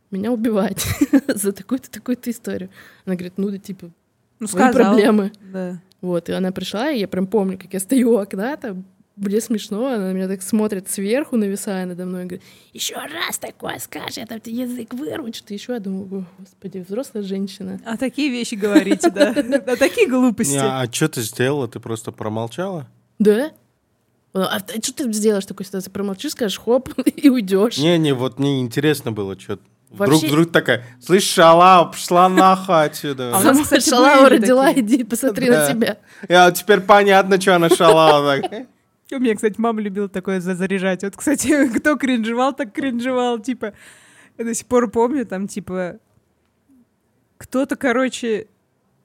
меня 0.09 0.32
убивать 0.32 0.86
за 1.28 1.51
такую-то, 1.51 1.91
такую-то 1.91 2.32
историю. 2.32 2.69
Она 3.05 3.15
говорит, 3.15 3.34
ну 3.38 3.49
да, 3.51 3.57
типа, 3.59 3.91
Ну, 4.39 4.47
твои 4.47 4.63
сказала. 4.63 4.73
проблемы. 4.93 5.32
Да. 5.53 5.80
Вот, 6.08 6.30
и 6.30 6.32
она 6.32 6.51
пришла, 6.51 6.89
и 6.89 6.99
я 6.99 7.08
прям 7.08 7.28
помню, 7.28 7.58
как 7.58 7.74
я 7.74 7.80
стою 7.82 8.14
у 8.14 8.18
окна, 8.18 8.55
там, 8.55 8.86
мне 9.18 9.41
смешно, 9.41 9.88
она 9.88 10.08
на 10.08 10.14
меня 10.14 10.28
так 10.28 10.41
смотрит 10.41 10.89
сверху, 10.89 11.36
нависая 11.36 11.86
надо 11.86 12.05
мной, 12.05 12.24
и 12.24 12.26
говорит, 12.28 12.45
еще 12.72 12.95
раз 12.95 13.38
такое 13.39 13.80
скажешь, 13.80 14.18
я 14.18 14.26
там 14.26 14.39
тебе 14.39 14.62
язык 14.62 14.93
вырву, 14.93 15.34
что-то 15.34 15.53
еще. 15.53 15.74
Я 15.74 15.80
думаю, 15.80 16.22
«О, 16.22 16.26
господи, 16.39 16.86
взрослая 16.88 17.24
женщина. 17.24 17.82
А 17.84 17.97
такие 17.97 18.30
вещи 18.30 18.55
говорите, 18.55 19.10
да. 19.10 19.32
А 19.32 19.76
такие 19.76 20.08
глупости. 20.08 20.58
А 20.58 20.86
что 20.89 21.10
ты 21.10 21.22
сделала? 21.22 21.68
Ты 21.68 21.80
просто 21.80 22.12
промолчала? 22.12 22.88
Да? 23.20 23.51
А 24.34 24.60
что 24.60 24.93
ты 24.93 25.12
сделаешь 25.12 25.45
в 25.45 25.47
такой 25.47 25.66
ситуации? 25.66 25.89
Промолчишь, 25.89 26.32
скажешь 26.32 26.60
хоп, 26.60 26.89
и 27.05 27.30
уйдешь. 27.30 27.80
Не-не, 27.80 28.14
вот 28.14 28.39
мне 28.39 28.62
интересно 28.62 29.12
было, 29.12 29.38
что 29.38 29.60
Вообще- 29.89 30.27
вдруг 30.27 30.51
такая, 30.51 30.83
слышь, 31.01 31.23
шалава, 31.23 31.91
пошла 31.91 32.27
нахуй 32.29 32.83
отсюда. 32.85 33.27
А 33.35 33.39
у 33.39 33.43
нас, 33.43 33.43
Сама 33.43 33.63
кстати, 33.63 33.89
шалава 33.89 34.29
родила, 34.29 34.65
такие. 34.67 34.85
иди, 34.85 35.03
посмотри 35.03 35.49
Да. 35.49 35.59
на 35.67 35.73
себя. 35.73 35.97
Я, 36.27 36.51
теперь 36.51 36.81
понятно, 36.81 37.39
что 37.39 37.55
она 37.55 37.69
шалава. 37.69 38.35
У 39.11 39.19
меня, 39.19 39.35
кстати, 39.35 39.55
мама 39.57 39.79
любила 39.81 40.09
такое 40.09 40.41
за- 40.41 40.55
заряжать. 40.55 41.03
Вот, 41.03 41.15
кстати, 41.15 41.69
кто 41.79 41.95
кринжевал, 41.95 42.53
так 42.53 42.73
кринжевал. 42.73 43.39
Типа, 43.39 43.73
я 44.38 44.43
до 44.45 44.53
сих 44.53 44.67
пор 44.67 44.91
помню, 44.91 45.25
там, 45.25 45.47
типа, 45.47 45.99
кто-то, 47.38 47.75
короче, 47.77 48.47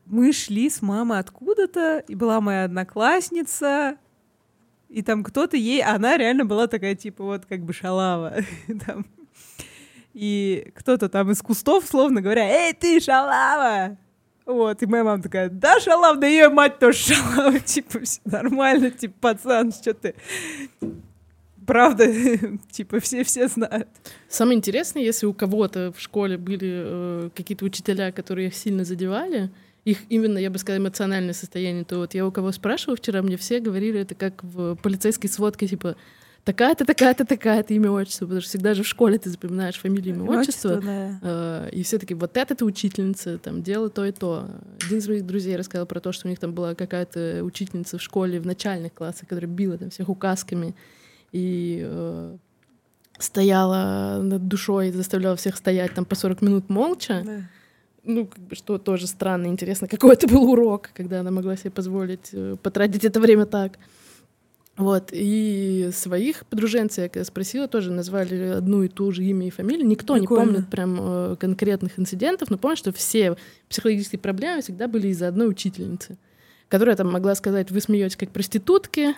мы 0.06 0.32
шли 0.32 0.68
с 0.68 0.82
мамой 0.82 1.20
откуда-то, 1.20 2.02
и 2.08 2.14
была 2.16 2.40
моя 2.40 2.64
одноклассница, 2.64 3.96
и 4.88 5.02
там 5.02 5.22
кто-то 5.22 5.56
ей, 5.56 5.82
она 5.82 6.16
реально 6.16 6.44
была 6.44 6.66
такая, 6.66 6.94
типа, 6.96 7.22
вот 7.24 7.46
как 7.46 7.60
бы 7.60 7.72
шалава. 7.72 8.34
Там. 8.86 9.06
И 10.14 10.70
кто-то 10.74 11.08
там 11.08 11.30
из 11.30 11.40
кустов, 11.40 11.86
словно 11.86 12.20
говоря, 12.20 12.48
«Эй, 12.48 12.74
ты 12.74 13.00
шалава!» 13.00 13.96
Вот, 14.44 14.82
и 14.82 14.86
моя 14.86 15.04
мама 15.04 15.22
такая, 15.22 15.48
да, 15.48 15.78
шалав, 15.80 16.18
да 16.18 16.26
ее 16.26 16.48
мать 16.48 16.78
тоже 16.78 17.14
шалава, 17.14 17.58
типа, 17.64 18.00
все 18.00 18.20
нормально, 18.24 18.90
типа, 18.90 19.14
пацан, 19.20 19.72
что 19.72 19.94
ты... 19.94 20.14
Правда, 21.64 22.12
типа, 22.70 22.98
все-все 22.98 23.46
знают. 23.46 23.88
Самое 24.28 24.58
интересное, 24.58 25.02
если 25.02 25.26
у 25.26 25.32
кого-то 25.32 25.92
в 25.96 26.00
школе 26.00 26.36
были 26.36 26.70
э, 26.84 27.30
какие-то 27.36 27.64
учителя, 27.64 28.10
которые 28.10 28.48
их 28.48 28.54
сильно 28.54 28.84
задевали, 28.84 29.50
их 29.84 29.98
именно, 30.08 30.38
я 30.38 30.50
бы 30.50 30.58
сказала, 30.58 30.82
эмоциональное 30.82 31.34
состояние, 31.34 31.84
то 31.84 31.98
вот 31.98 32.14
я 32.14 32.26
у 32.26 32.32
кого 32.32 32.50
спрашивала 32.50 32.96
вчера, 32.96 33.22
мне 33.22 33.36
все 33.36 33.60
говорили, 33.60 34.00
это 34.00 34.16
как 34.16 34.42
в 34.42 34.74
полицейской 34.76 35.30
сводке, 35.30 35.68
типа, 35.68 35.96
такая-то, 36.44 36.84
такая-то, 36.84 37.24
такая-то 37.24 37.74
имя, 37.74 37.90
отчество, 37.90 38.26
потому 38.26 38.40
что 38.40 38.50
всегда 38.50 38.74
же 38.74 38.82
в 38.82 38.86
школе 38.86 39.18
ты 39.18 39.30
запоминаешь 39.30 39.78
фамилию, 39.78 40.16
имя, 40.16 40.38
отчество, 40.38 40.80
да. 40.80 41.18
Э, 41.22 41.70
И 41.72 41.82
все 41.82 41.98
таки 41.98 42.14
вот 42.14 42.36
это-то 42.36 42.64
учительница, 42.64 43.38
там, 43.38 43.62
делала 43.62 43.90
то 43.90 44.04
и 44.04 44.12
то. 44.12 44.46
Один 44.84 44.98
из 44.98 45.08
моих 45.08 45.26
друзей 45.26 45.56
рассказал 45.56 45.86
про 45.86 46.00
то, 46.00 46.12
что 46.12 46.26
у 46.26 46.30
них 46.30 46.38
там 46.38 46.52
была 46.52 46.74
какая-то 46.74 47.42
учительница 47.44 47.98
в 47.98 48.02
школе 48.02 48.40
в 48.40 48.46
начальных 48.46 48.92
классах, 48.92 49.28
которая 49.28 49.50
била 49.50 49.78
там 49.78 49.90
всех 49.90 50.08
указками 50.08 50.74
и 51.32 51.82
э, 51.84 52.36
стояла 53.18 54.20
над 54.22 54.48
душой 54.48 54.90
заставляла 54.90 55.36
всех 55.36 55.56
стоять 55.56 55.94
там 55.94 56.04
по 56.04 56.14
40 56.14 56.42
минут 56.42 56.68
молча. 56.68 57.22
Да. 57.24 57.40
Ну, 58.04 58.26
как 58.26 58.40
бы, 58.40 58.56
что 58.56 58.78
тоже 58.78 59.06
странно, 59.06 59.46
интересно, 59.46 59.86
какой 59.86 60.14
это 60.14 60.26
был 60.26 60.50
урок, 60.50 60.90
когда 60.92 61.20
она 61.20 61.30
могла 61.30 61.56
себе 61.56 61.70
позволить 61.70 62.30
э, 62.32 62.56
потратить 62.60 63.04
это 63.04 63.20
время 63.20 63.46
так. 63.46 63.78
Вот, 64.76 65.10
и 65.12 65.90
своих 65.92 66.46
подруженцев, 66.46 67.04
я 67.04 67.08
когда 67.10 67.24
спросила, 67.24 67.68
тоже 67.68 67.90
назвали 67.90 68.36
одну 68.46 68.82
и 68.82 68.88
ту 68.88 69.12
же 69.12 69.22
имя 69.22 69.46
и 69.46 69.50
фамилию. 69.50 69.86
Никто 69.86 70.14
Прикольно. 70.14 70.40
не 70.40 70.46
помнит 70.46 70.70
прям 70.70 70.98
э, 70.98 71.36
конкретных 71.38 71.98
инцидентов, 71.98 72.48
но 72.48 72.56
помнит, 72.56 72.78
что 72.78 72.90
все 72.90 73.36
психологические 73.68 74.18
проблемы 74.18 74.62
всегда 74.62 74.88
были 74.88 75.08
из-за 75.08 75.28
одной 75.28 75.50
учительницы, 75.50 76.16
которая 76.68 76.96
там 76.96 77.12
могла 77.12 77.34
сказать, 77.34 77.70
вы 77.70 77.82
смеетесь 77.82 78.16
как 78.16 78.30
проститутки, 78.30 79.14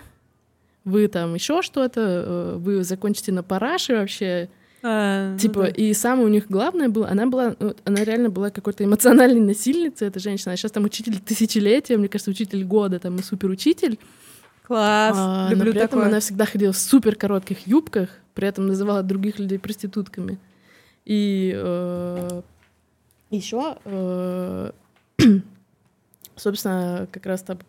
вы 0.83 1.07
там 1.07 1.33
еще 1.35 1.61
что-то, 1.61 2.01
э, 2.01 2.55
вы 2.57 2.83
закончите 2.83 3.31
на 3.31 3.41
параше 3.41 3.95
вообще. 3.95 4.49
А, 4.83 5.31
ну 5.31 5.39
Типа, 5.39 5.61
да. 5.61 5.67
и 5.69 5.93
самое 5.93 6.27
у 6.27 6.29
них 6.29 6.47
главное 6.49 6.89
было, 6.89 7.07
она 7.07 7.27
была, 7.27 7.55
ну, 7.59 7.73
она 7.85 8.03
реально 8.03 8.29
была 8.29 8.51
какой-то 8.51 8.83
эмоциональной 8.83 9.39
насильницей, 9.39 10.09
эта 10.09 10.19
женщина. 10.19 10.51
А 10.51 10.57
сейчас 10.57 10.73
там 10.73 10.83
учитель 10.83 11.17
тысячелетия, 11.19 11.95
мне 11.95 12.09
кажется, 12.09 12.29
учитель 12.29 12.65
года, 12.65 12.99
там 12.99 13.15
и 13.15 13.23
суперучитель. 13.23 13.97
Класс. 14.65 15.15
А, 15.17 15.47
Люблю 15.51 15.65
но 15.67 15.71
при 15.71 15.79
этом 15.81 15.89
такое. 15.99 16.07
она 16.07 16.19
всегда 16.19 16.45
ходила 16.45 16.73
в 16.73 16.77
супер 16.77 17.15
коротких 17.15 17.67
юбках, 17.67 18.09
при 18.33 18.47
этом 18.47 18.65
называла 18.67 19.03
других 19.03 19.39
людей 19.39 19.59
проститутками. 19.59 20.37
И 21.05 21.49
еще, 23.29 23.77
собственно, 26.35 27.07
как 27.11 27.25
раз 27.25 27.43
там 27.43 27.59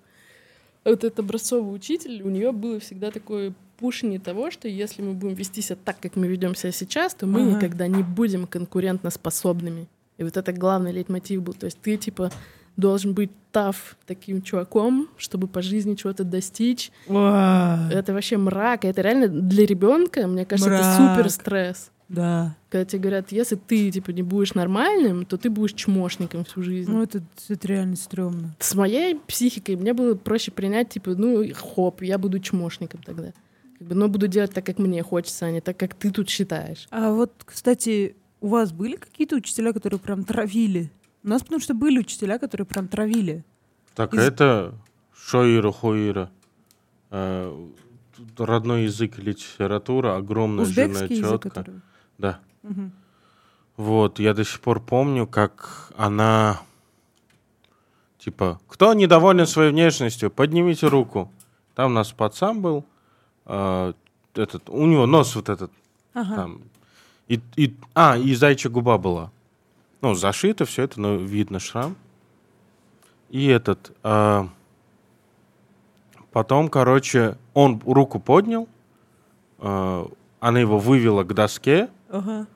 вот 0.84 1.04
этот 1.04 1.18
образцовый 1.18 1.74
учитель, 1.74 2.22
у 2.22 2.30
нее 2.30 2.52
было 2.52 2.78
всегда 2.80 3.10
такое 3.10 3.52
пушение 3.78 4.18
того, 4.18 4.50
что 4.50 4.68
если 4.68 5.02
мы 5.02 5.12
будем 5.12 5.34
вести 5.34 5.60
себя 5.60 5.76
так, 5.84 5.98
как 6.00 6.16
мы 6.16 6.28
ведем 6.28 6.54
себя 6.54 6.72
сейчас, 6.72 7.14
то 7.14 7.26
мы 7.26 7.42
Ага. 7.42 7.56
никогда 7.56 7.86
не 7.88 8.02
будем 8.02 8.46
конкурентоспособными. 8.46 9.86
И 10.16 10.24
вот 10.24 10.36
это 10.36 10.52
главный 10.52 10.92
лейтмотив 10.92 11.42
был. 11.42 11.52
То 11.52 11.66
есть 11.66 11.78
ты, 11.82 11.96
типа, 11.98 12.30
должен 12.76 13.14
быть 13.14 13.30
тав 13.52 13.96
таким 14.06 14.42
чуваком, 14.42 15.08
чтобы 15.16 15.46
по 15.48 15.62
жизни 15.62 15.94
чего-то 15.94 16.24
достичь. 16.24 16.90
Вау. 17.06 17.90
Это 17.90 18.12
вообще 18.12 18.36
мрак. 18.36 18.84
Это 18.84 19.00
реально 19.00 19.28
для 19.28 19.64
ребенка, 19.64 20.26
мне 20.26 20.44
кажется, 20.44 20.70
это 20.72 20.82
Мрак. 20.82 21.16
супер 21.16 21.30
стресс. 21.30 21.90
Да. 22.08 22.54
Когда 22.68 22.84
тебе 22.84 23.00
говорят, 23.00 23.32
если 23.32 23.56
ты 23.56 23.90
типа 23.90 24.10
не 24.10 24.22
будешь 24.22 24.54
нормальным, 24.54 25.24
то 25.24 25.36
ты 25.36 25.50
будешь 25.50 25.72
чмошником 25.72 26.44
всю 26.44 26.62
жизнь. 26.62 26.90
Ну, 26.90 27.02
это, 27.02 27.20
это 27.48 27.66
реально 27.66 27.96
стрёмно. 27.96 28.54
С 28.60 28.74
моей 28.74 29.16
психикой 29.26 29.76
мне 29.76 29.92
было 29.92 30.14
проще 30.14 30.52
принять, 30.52 30.90
типа, 30.90 31.14
ну, 31.16 31.44
хоп, 31.54 32.02
я 32.02 32.18
буду 32.18 32.38
чмошником 32.38 33.00
тогда. 33.04 33.32
Как 33.78 33.88
бы, 33.88 33.94
но 33.94 34.08
буду 34.08 34.28
делать 34.28 34.52
так, 34.52 34.64
как 34.64 34.78
мне 34.78 35.02
хочется, 35.02 35.46
а 35.46 35.50
не 35.50 35.60
так, 35.60 35.76
как 35.76 35.94
ты 35.94 36.10
тут 36.10 36.28
считаешь. 36.28 36.86
А 36.90 37.10
вот, 37.10 37.32
кстати, 37.44 38.14
у 38.40 38.48
вас 38.48 38.72
были 38.72 38.96
какие-то 38.96 39.36
учителя, 39.36 39.72
которые 39.72 39.98
прям 39.98 40.24
травили? 40.24 40.90
У 41.26 41.28
нас 41.28 41.42
потому 41.42 41.60
что 41.60 41.74
были 41.74 41.98
учителя, 41.98 42.38
которые 42.38 42.66
прям 42.66 42.86
травили. 42.86 43.44
Так, 43.96 44.14
Из- 44.14 44.22
это 44.22 44.74
Шоира 45.12 45.72
Хоира. 45.72 46.30
Э, 47.10 47.66
родной 48.38 48.84
язык 48.84 49.18
литература, 49.18 50.16
огромная 50.16 50.64
жирная 50.64 50.92
Узбекский 50.94 51.18
язык, 51.18 51.42
тетка. 51.42 51.50
который... 51.50 51.80
Да. 52.18 52.38
Мгм. 52.62 52.92
Вот, 53.76 54.20
я 54.20 54.34
до 54.34 54.44
сих 54.44 54.60
пор 54.60 54.80
помню, 54.80 55.26
как 55.26 55.92
она... 55.96 56.60
Типа, 58.18 58.60
кто 58.68 58.94
недоволен 58.94 59.46
своей 59.46 59.72
внешностью, 59.72 60.30
поднимите 60.30 60.86
руку. 60.86 61.32
Там 61.74 61.90
у 61.90 61.94
нас 61.94 62.12
пацан 62.12 62.60
был, 62.62 62.84
э, 63.46 63.92
этот, 64.34 64.70
у 64.70 64.86
него 64.86 65.06
нос 65.06 65.34
вот 65.34 65.48
этот 65.48 65.72
Ага. 66.14 66.34
там. 66.36 66.62
И, 67.26 67.40
и, 67.56 67.76
а, 67.94 68.16
и 68.16 68.32
зайчья 68.36 68.70
губа 68.70 68.96
была. 68.96 69.32
Ну, 70.06 70.14
зашито 70.14 70.66
все 70.66 70.84
это, 70.84 71.00
но 71.00 71.16
видно 71.16 71.58
шрам. 71.58 71.96
И 73.28 73.46
этот... 73.46 73.90
а, 74.04 74.48
потом, 76.30 76.68
короче, 76.68 77.36
он 77.54 77.82
руку 77.84 78.20
поднял, 78.20 78.68
а, 79.58 80.08
она 80.38 80.60
его 80.60 80.78
вывела 80.78 81.24
к 81.24 81.34
доске 81.34 81.88
Ага. 82.08 82.46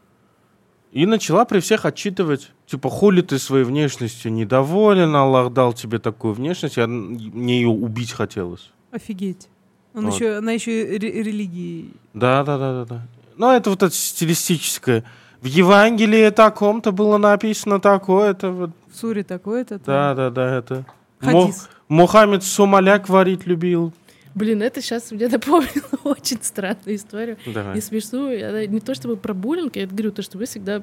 и 0.92 1.06
начала 1.06 1.44
при 1.44 1.58
всех 1.58 1.84
отчитывать. 1.86 2.52
Типа, 2.66 2.88
хули 2.88 3.20
ты 3.22 3.40
своей 3.40 3.64
внешностью 3.64 4.32
недоволен, 4.32 5.16
Аллах 5.16 5.52
дал 5.52 5.72
тебе 5.72 5.98
такую 5.98 6.34
внешность, 6.34 6.76
я, 6.76 6.86
мне 6.86 7.62
ее 7.62 7.68
убить 7.68 8.12
хотелось. 8.12 8.70
Офигеть. 8.92 9.48
Он 9.92 10.04
Вот. 10.04 10.14
еще, 10.14 10.36
она 10.36 10.52
еще 10.52 10.96
религии. 10.98 11.90
Да, 12.14 12.44
да, 12.44 12.56
да, 12.58 12.84
да, 12.84 12.94
да. 12.94 13.06
Ну, 13.36 13.50
это 13.50 13.70
вот 13.70 13.82
это 13.82 13.92
стилистическое. 13.92 15.02
В 15.40 15.46
Евангелии 15.46 16.30
таком-то 16.30 16.92
было 16.92 17.16
написано 17.16 17.80
такое, 17.80 18.30
это 18.32 18.50
вот. 18.50 18.70
В 18.90 18.96
суре 18.96 19.24
такое-то. 19.24 19.78
Да, 19.84 20.14
да, 20.14 20.30
да, 20.30 20.56
это. 20.58 20.84
Мо- 21.20 21.42
Хадис. 21.46 21.68
Мухаммед 21.88 22.42
сумаляк 22.44 23.08
варить 23.08 23.46
любил. 23.46 23.92
Блин, 24.34 24.62
это 24.62 24.80
сейчас 24.80 25.10
мне 25.10 25.28
напомнило 25.28 25.88
очень 26.04 26.38
странную 26.42 26.94
историю. 26.96 27.36
Давай. 27.46 27.74
Не 27.74 27.80
смешную. 27.80 28.48
Она 28.48 28.66
не 28.66 28.80
то 28.80 28.94
чтобы 28.94 29.16
про 29.16 29.34
буллинг, 29.34 29.76
я 29.76 29.86
говорю, 29.86 30.12
то, 30.12 30.22
что 30.22 30.38
вы 30.38 30.44
всегда 30.46 30.82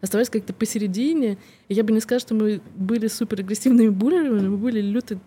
оставались 0.00 0.30
как-то 0.30 0.52
посередине. 0.52 1.38
И 1.68 1.74
я 1.74 1.84
бы 1.84 1.92
не 1.92 2.00
сказала, 2.00 2.20
что 2.20 2.34
мы 2.34 2.60
были 2.76 3.08
супер 3.08 3.40
агрессивными 3.40 3.88
буллерами, 3.88 4.40
но 4.40 4.50
мы 4.50 4.56
были 4.56 4.80
люто 4.80 5.18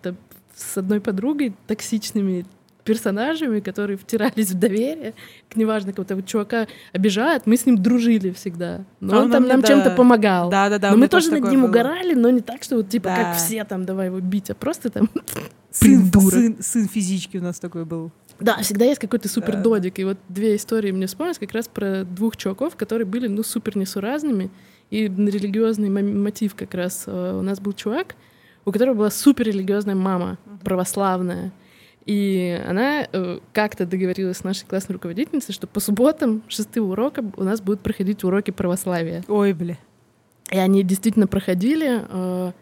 с 0.54 0.76
одной 0.76 1.00
подругой 1.00 1.54
токсичными 1.66 2.44
персонажами, 2.84 3.60
которые 3.60 3.96
втирались 3.96 4.50
в 4.50 4.58
доверие. 4.58 5.14
К 5.48 5.56
неважно, 5.56 5.92
кого-то 5.92 6.16
вот 6.16 6.26
чувака 6.26 6.66
обижают, 6.92 7.46
мы 7.46 7.56
с 7.56 7.66
ним 7.66 7.78
дружили 7.82 8.30
всегда. 8.32 8.84
Но 9.00 9.14
А 9.14 9.18
он 9.18 9.24
он 9.26 9.30
там 9.32 9.46
нам 9.48 9.60
да. 9.60 9.68
чем-то 9.68 9.90
помогал. 9.92 10.50
Да, 10.50 10.68
да, 10.68 10.78
да. 10.78 10.90
но 10.90 10.96
мы 10.96 11.08
тоже 11.08 11.30
над 11.30 11.42
ним 11.50 11.60
было. 11.62 11.68
угорали, 11.68 12.14
но 12.14 12.30
не 12.30 12.40
так, 12.40 12.62
что 12.62 12.76
вот 12.76 12.88
типа 12.88 13.08
Да. 13.10 13.16
как 13.16 13.36
все 13.36 13.64
там, 13.64 13.84
давай 13.84 14.06
его 14.06 14.20
бить, 14.20 14.50
а 14.50 14.54
просто 14.54 14.90
там 14.90 15.08
Сын, 15.70 16.10
сын, 16.12 16.56
сын 16.60 16.86
физички 16.88 17.38
у 17.38 17.42
нас 17.42 17.58
такой 17.58 17.84
был. 17.86 18.10
Да, 18.40 18.58
всегда 18.58 18.84
есть 18.84 19.00
какой-то 19.00 19.28
супер 19.28 19.54
Да. 19.56 19.62
додик. 19.62 19.98
И 20.00 20.04
вот 20.04 20.18
две 20.28 20.56
истории 20.56 20.90
мне 20.90 21.06
вспомнились 21.06 21.38
как 21.38 21.52
раз 21.52 21.68
про 21.68 22.04
двух 22.04 22.36
чуваков, 22.36 22.76
которые 22.76 23.06
были, 23.06 23.26
ну, 23.28 23.42
супер 23.42 23.76
несуразными. 23.78 24.50
И 24.90 25.08
на 25.08 25.28
религиозный 25.30 25.88
мо- 25.88 26.02
мотив 26.02 26.54
как 26.54 26.74
раз 26.74 27.04
э, 27.06 27.36
у 27.38 27.40
нас 27.42 27.58
был 27.60 27.72
чувак, 27.72 28.16
у 28.66 28.72
которого 28.72 28.94
была 28.94 29.10
супер 29.10 29.46
религиозная 29.46 29.94
мама, 29.94 30.36
православная. 30.64 31.52
И 32.06 32.60
она 32.66 33.06
э, 33.12 33.38
как-то 33.52 33.86
договорилась 33.86 34.38
с 34.38 34.44
нашей 34.44 34.66
классной 34.66 34.94
руководительницей, 34.94 35.54
что 35.54 35.66
по 35.66 35.80
субботам 35.80 36.42
шестым 36.48 36.90
урокам 36.90 37.32
у 37.36 37.44
нас 37.44 37.60
будут 37.60 37.80
проходить 37.80 38.24
уроки 38.24 38.50
православия. 38.50 39.22
Ой, 39.28 39.52
бля. 39.52 39.76
И 40.50 40.58
они 40.58 40.82
действительно 40.82 41.26
проходили. 41.26 42.02
э, 42.08 42.52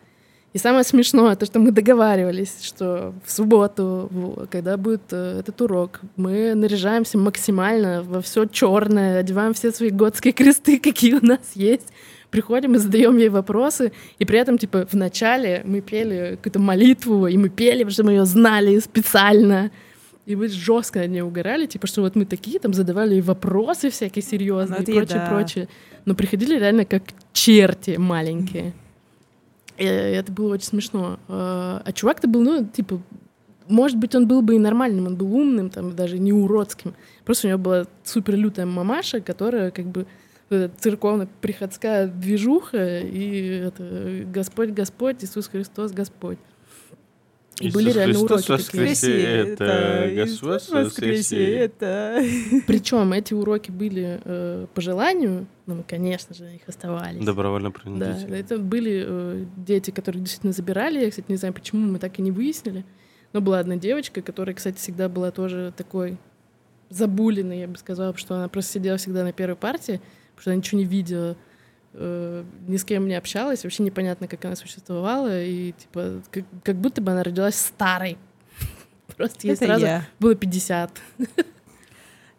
И 0.52 0.58
самое 0.58 0.84
смешное, 0.84 1.36
то, 1.36 1.46
что 1.46 1.58
мы 1.58 1.70
договаривались, 1.70 2.62
что 2.62 3.14
в 3.24 3.30
субботу, 3.30 4.10
когда 4.50 4.76
будет 4.76 5.02
э, 5.12 5.38
этот 5.40 5.60
урок, 5.60 6.00
мы 6.16 6.54
наряжаемся 6.54 7.18
максимально 7.18 8.02
во 8.02 8.20
все 8.20 8.44
черное, 8.46 9.20
одеваем 9.20 9.54
все 9.54 9.70
свои 9.72 9.90
готские 9.90 10.32
кресты, 10.32 10.78
какие 10.82 11.14
у 11.14 11.24
нас 11.24 11.52
есть, 11.54 11.88
приходим 12.30 12.74
и 12.74 12.78
задаем 12.78 13.16
ей 13.18 13.28
вопросы, 13.28 13.92
и 14.18 14.24
при 14.24 14.38
этом, 14.38 14.58
типа, 14.58 14.86
в 14.90 14.94
начале 14.94 15.62
мы 15.64 15.80
пели 15.80 16.36
какую-то 16.36 16.58
молитву, 16.58 17.26
и 17.26 17.36
мы 17.36 17.48
пели, 17.48 17.78
потому 17.78 17.90
что 17.90 18.04
мы 18.04 18.12
ее 18.12 18.24
знали 18.24 18.78
специально. 18.78 19.70
И 20.26 20.36
мы 20.36 20.48
жестко 20.48 21.00
над 21.00 21.10
ней 21.10 21.22
угорали, 21.22 21.66
типа, 21.66 21.86
что 21.86 22.02
вот 22.02 22.14
мы 22.14 22.24
такие, 22.24 22.60
там, 22.60 22.72
задавали 22.72 23.14
ей 23.14 23.20
вопросы 23.22 23.90
всякие 23.90 24.22
серьезные 24.22 24.84
Ну, 24.86 24.92
и 24.92 24.96
прочее, 24.96 25.18
да. 25.18 25.26
прочее. 25.26 25.68
Но 26.04 26.14
приходили 26.14 26.58
реально 26.58 26.84
как 26.84 27.02
черти 27.32 27.96
маленькие. 27.96 28.72
И 29.76 29.84
это 29.84 30.30
было 30.30 30.54
очень 30.54 30.66
смешно. 30.66 31.18
А 31.26 31.82
а 31.84 31.92
чувак-то 31.92 32.28
был, 32.28 32.42
ну, 32.42 32.64
типа, 32.64 33.00
может 33.66 33.96
быть, 33.96 34.14
он 34.14 34.28
был 34.28 34.42
бы 34.42 34.56
и 34.56 34.58
нормальным, 34.58 35.06
он 35.06 35.16
был 35.16 35.34
умным, 35.34 35.70
там, 35.70 35.96
даже 35.96 36.18
не 36.18 36.32
уродским. 36.32 36.94
Просто 37.24 37.46
у 37.46 37.50
него 37.50 37.58
была 37.58 37.86
супер 38.04 38.36
лютая 38.36 38.66
мамаша, 38.66 39.20
которая 39.20 39.70
как 39.70 39.86
бы 39.86 40.06
церковно-приходская 40.50 42.08
движуха, 42.08 43.00
и 43.00 43.46
это 43.66 44.24
Господь, 44.32 44.70
Господь, 44.70 45.22
Иисус 45.22 45.48
Христос, 45.48 45.92
Господь. 45.92 46.38
И 47.60 47.66
Иисус 47.68 47.74
были 47.74 47.92
реально 47.92 48.14
Христос 48.14 48.48
уроки 48.48 48.64
такие. 48.64 49.52
это 49.52 50.10
Господь 50.16 50.62
Иисус 50.62 50.70
воскресе, 50.70 51.54
это... 51.56 52.22
Причем 52.66 53.12
эти 53.12 53.34
уроки 53.34 53.70
были 53.70 54.20
э, 54.24 54.66
по 54.74 54.80
желанию, 54.80 55.46
ну, 55.66 55.76
мы, 55.76 55.82
конечно 55.84 56.34
же, 56.34 56.50
них 56.50 56.62
оставались. 56.66 57.24
Добровольно 57.24 57.70
Да, 57.70 57.78
принудительно. 57.80 58.34
это 58.34 58.58
были 58.58 59.04
э, 59.06 59.44
дети, 59.56 59.90
которых 59.90 60.22
действительно 60.22 60.52
забирали. 60.52 61.04
Я, 61.04 61.10
кстати, 61.10 61.26
не 61.28 61.36
знаю, 61.36 61.54
почему 61.54 61.86
мы 61.86 61.98
так 61.98 62.18
и 62.18 62.22
не 62.22 62.32
выяснили. 62.32 62.84
Но 63.32 63.40
была 63.40 63.60
одна 63.60 63.76
девочка, 63.76 64.22
которая, 64.22 64.56
кстати, 64.56 64.78
всегда 64.78 65.08
была 65.08 65.30
тоже 65.30 65.72
такой 65.76 66.18
забуленной, 66.88 67.60
я 67.60 67.68
бы 67.68 67.76
сказала, 67.78 68.16
что 68.16 68.34
она 68.34 68.48
просто 68.48 68.72
сидела 68.72 68.96
всегда 68.96 69.22
на 69.22 69.32
первой 69.32 69.54
партии, 69.54 70.00
потому 70.40 70.42
что 70.42 70.50
она 70.50 70.56
ничего 70.56 70.78
не 70.78 70.86
видела, 70.86 71.36
э, 71.92 72.44
ни 72.66 72.76
с 72.76 72.84
кем 72.84 73.06
не 73.06 73.14
общалась, 73.14 73.62
вообще 73.62 73.82
непонятно, 73.82 74.26
как 74.26 74.44
она 74.44 74.56
существовала, 74.56 75.42
и 75.42 75.72
типа 75.72 76.22
как, 76.30 76.44
как 76.64 76.76
будто 76.76 77.02
бы 77.02 77.12
она 77.12 77.22
родилась 77.22 77.56
старой. 77.56 78.16
Просто 79.16 79.46
ей 79.46 79.54
Это 79.54 79.66
сразу 79.66 79.84
я. 79.84 80.06
было 80.18 80.34
50. 80.34 80.90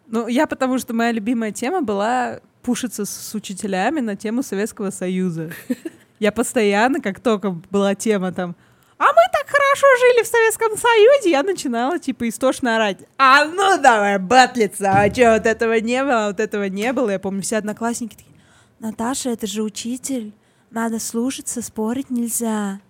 Ну, 0.08 0.26
я 0.28 0.46
потому 0.46 0.78
что 0.78 0.92
моя 0.94 1.12
любимая 1.12 1.52
тема 1.52 1.80
была 1.80 2.40
пушиться 2.62 3.04
с 3.04 3.34
учителями 3.34 4.00
на 4.00 4.16
тему 4.16 4.42
Советского 4.42 4.90
Союза. 4.90 5.50
Я 6.18 6.30
постоянно, 6.30 7.00
как 7.00 7.18
только 7.18 7.50
была 7.70 7.96
тема 7.96 8.30
там, 8.30 8.54
а 8.98 9.04
мы 9.06 9.22
так 9.42 9.50
хорошо 9.50 9.86
жили 10.00 10.22
в 10.22 10.26
Советском 10.26 10.76
Союзе, 10.76 11.30
я 11.30 11.42
начинала, 11.42 11.98
типа, 11.98 12.28
истошно 12.28 12.76
орать. 12.76 12.98
А 13.18 13.44
ну 13.44 13.80
давай 13.80 14.18
батлиться, 14.18 14.90
а 14.92 15.12
что, 15.12 15.32
вот 15.34 15.46
этого 15.46 15.74
не 15.80 16.02
было, 16.04 16.26
вот 16.28 16.40
этого 16.40 16.64
не 16.64 16.92
было. 16.92 17.10
Я 17.10 17.18
помню, 17.18 17.42
все 17.42 17.56
одноклассники 17.56 18.14
такие, 18.16 18.36
Наташа, 18.78 19.30
это 19.30 19.46
же 19.46 19.62
учитель, 19.62 20.32
надо 20.70 20.98
слушаться, 20.98 21.62
спорить 21.62 22.10
нельзя. 22.10 22.80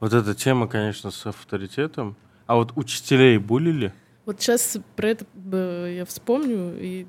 Вот 0.00 0.12
эта 0.12 0.34
тема, 0.34 0.68
конечно, 0.68 1.10
с 1.10 1.26
авторитетом. 1.26 2.16
А 2.46 2.56
вот 2.56 2.72
учителей 2.76 3.38
булили? 3.38 3.92
Вот 4.24 4.40
сейчас 4.40 4.76
про 4.96 5.08
это 5.10 5.24
я 5.88 6.04
вспомню 6.04 6.78
и 6.80 7.06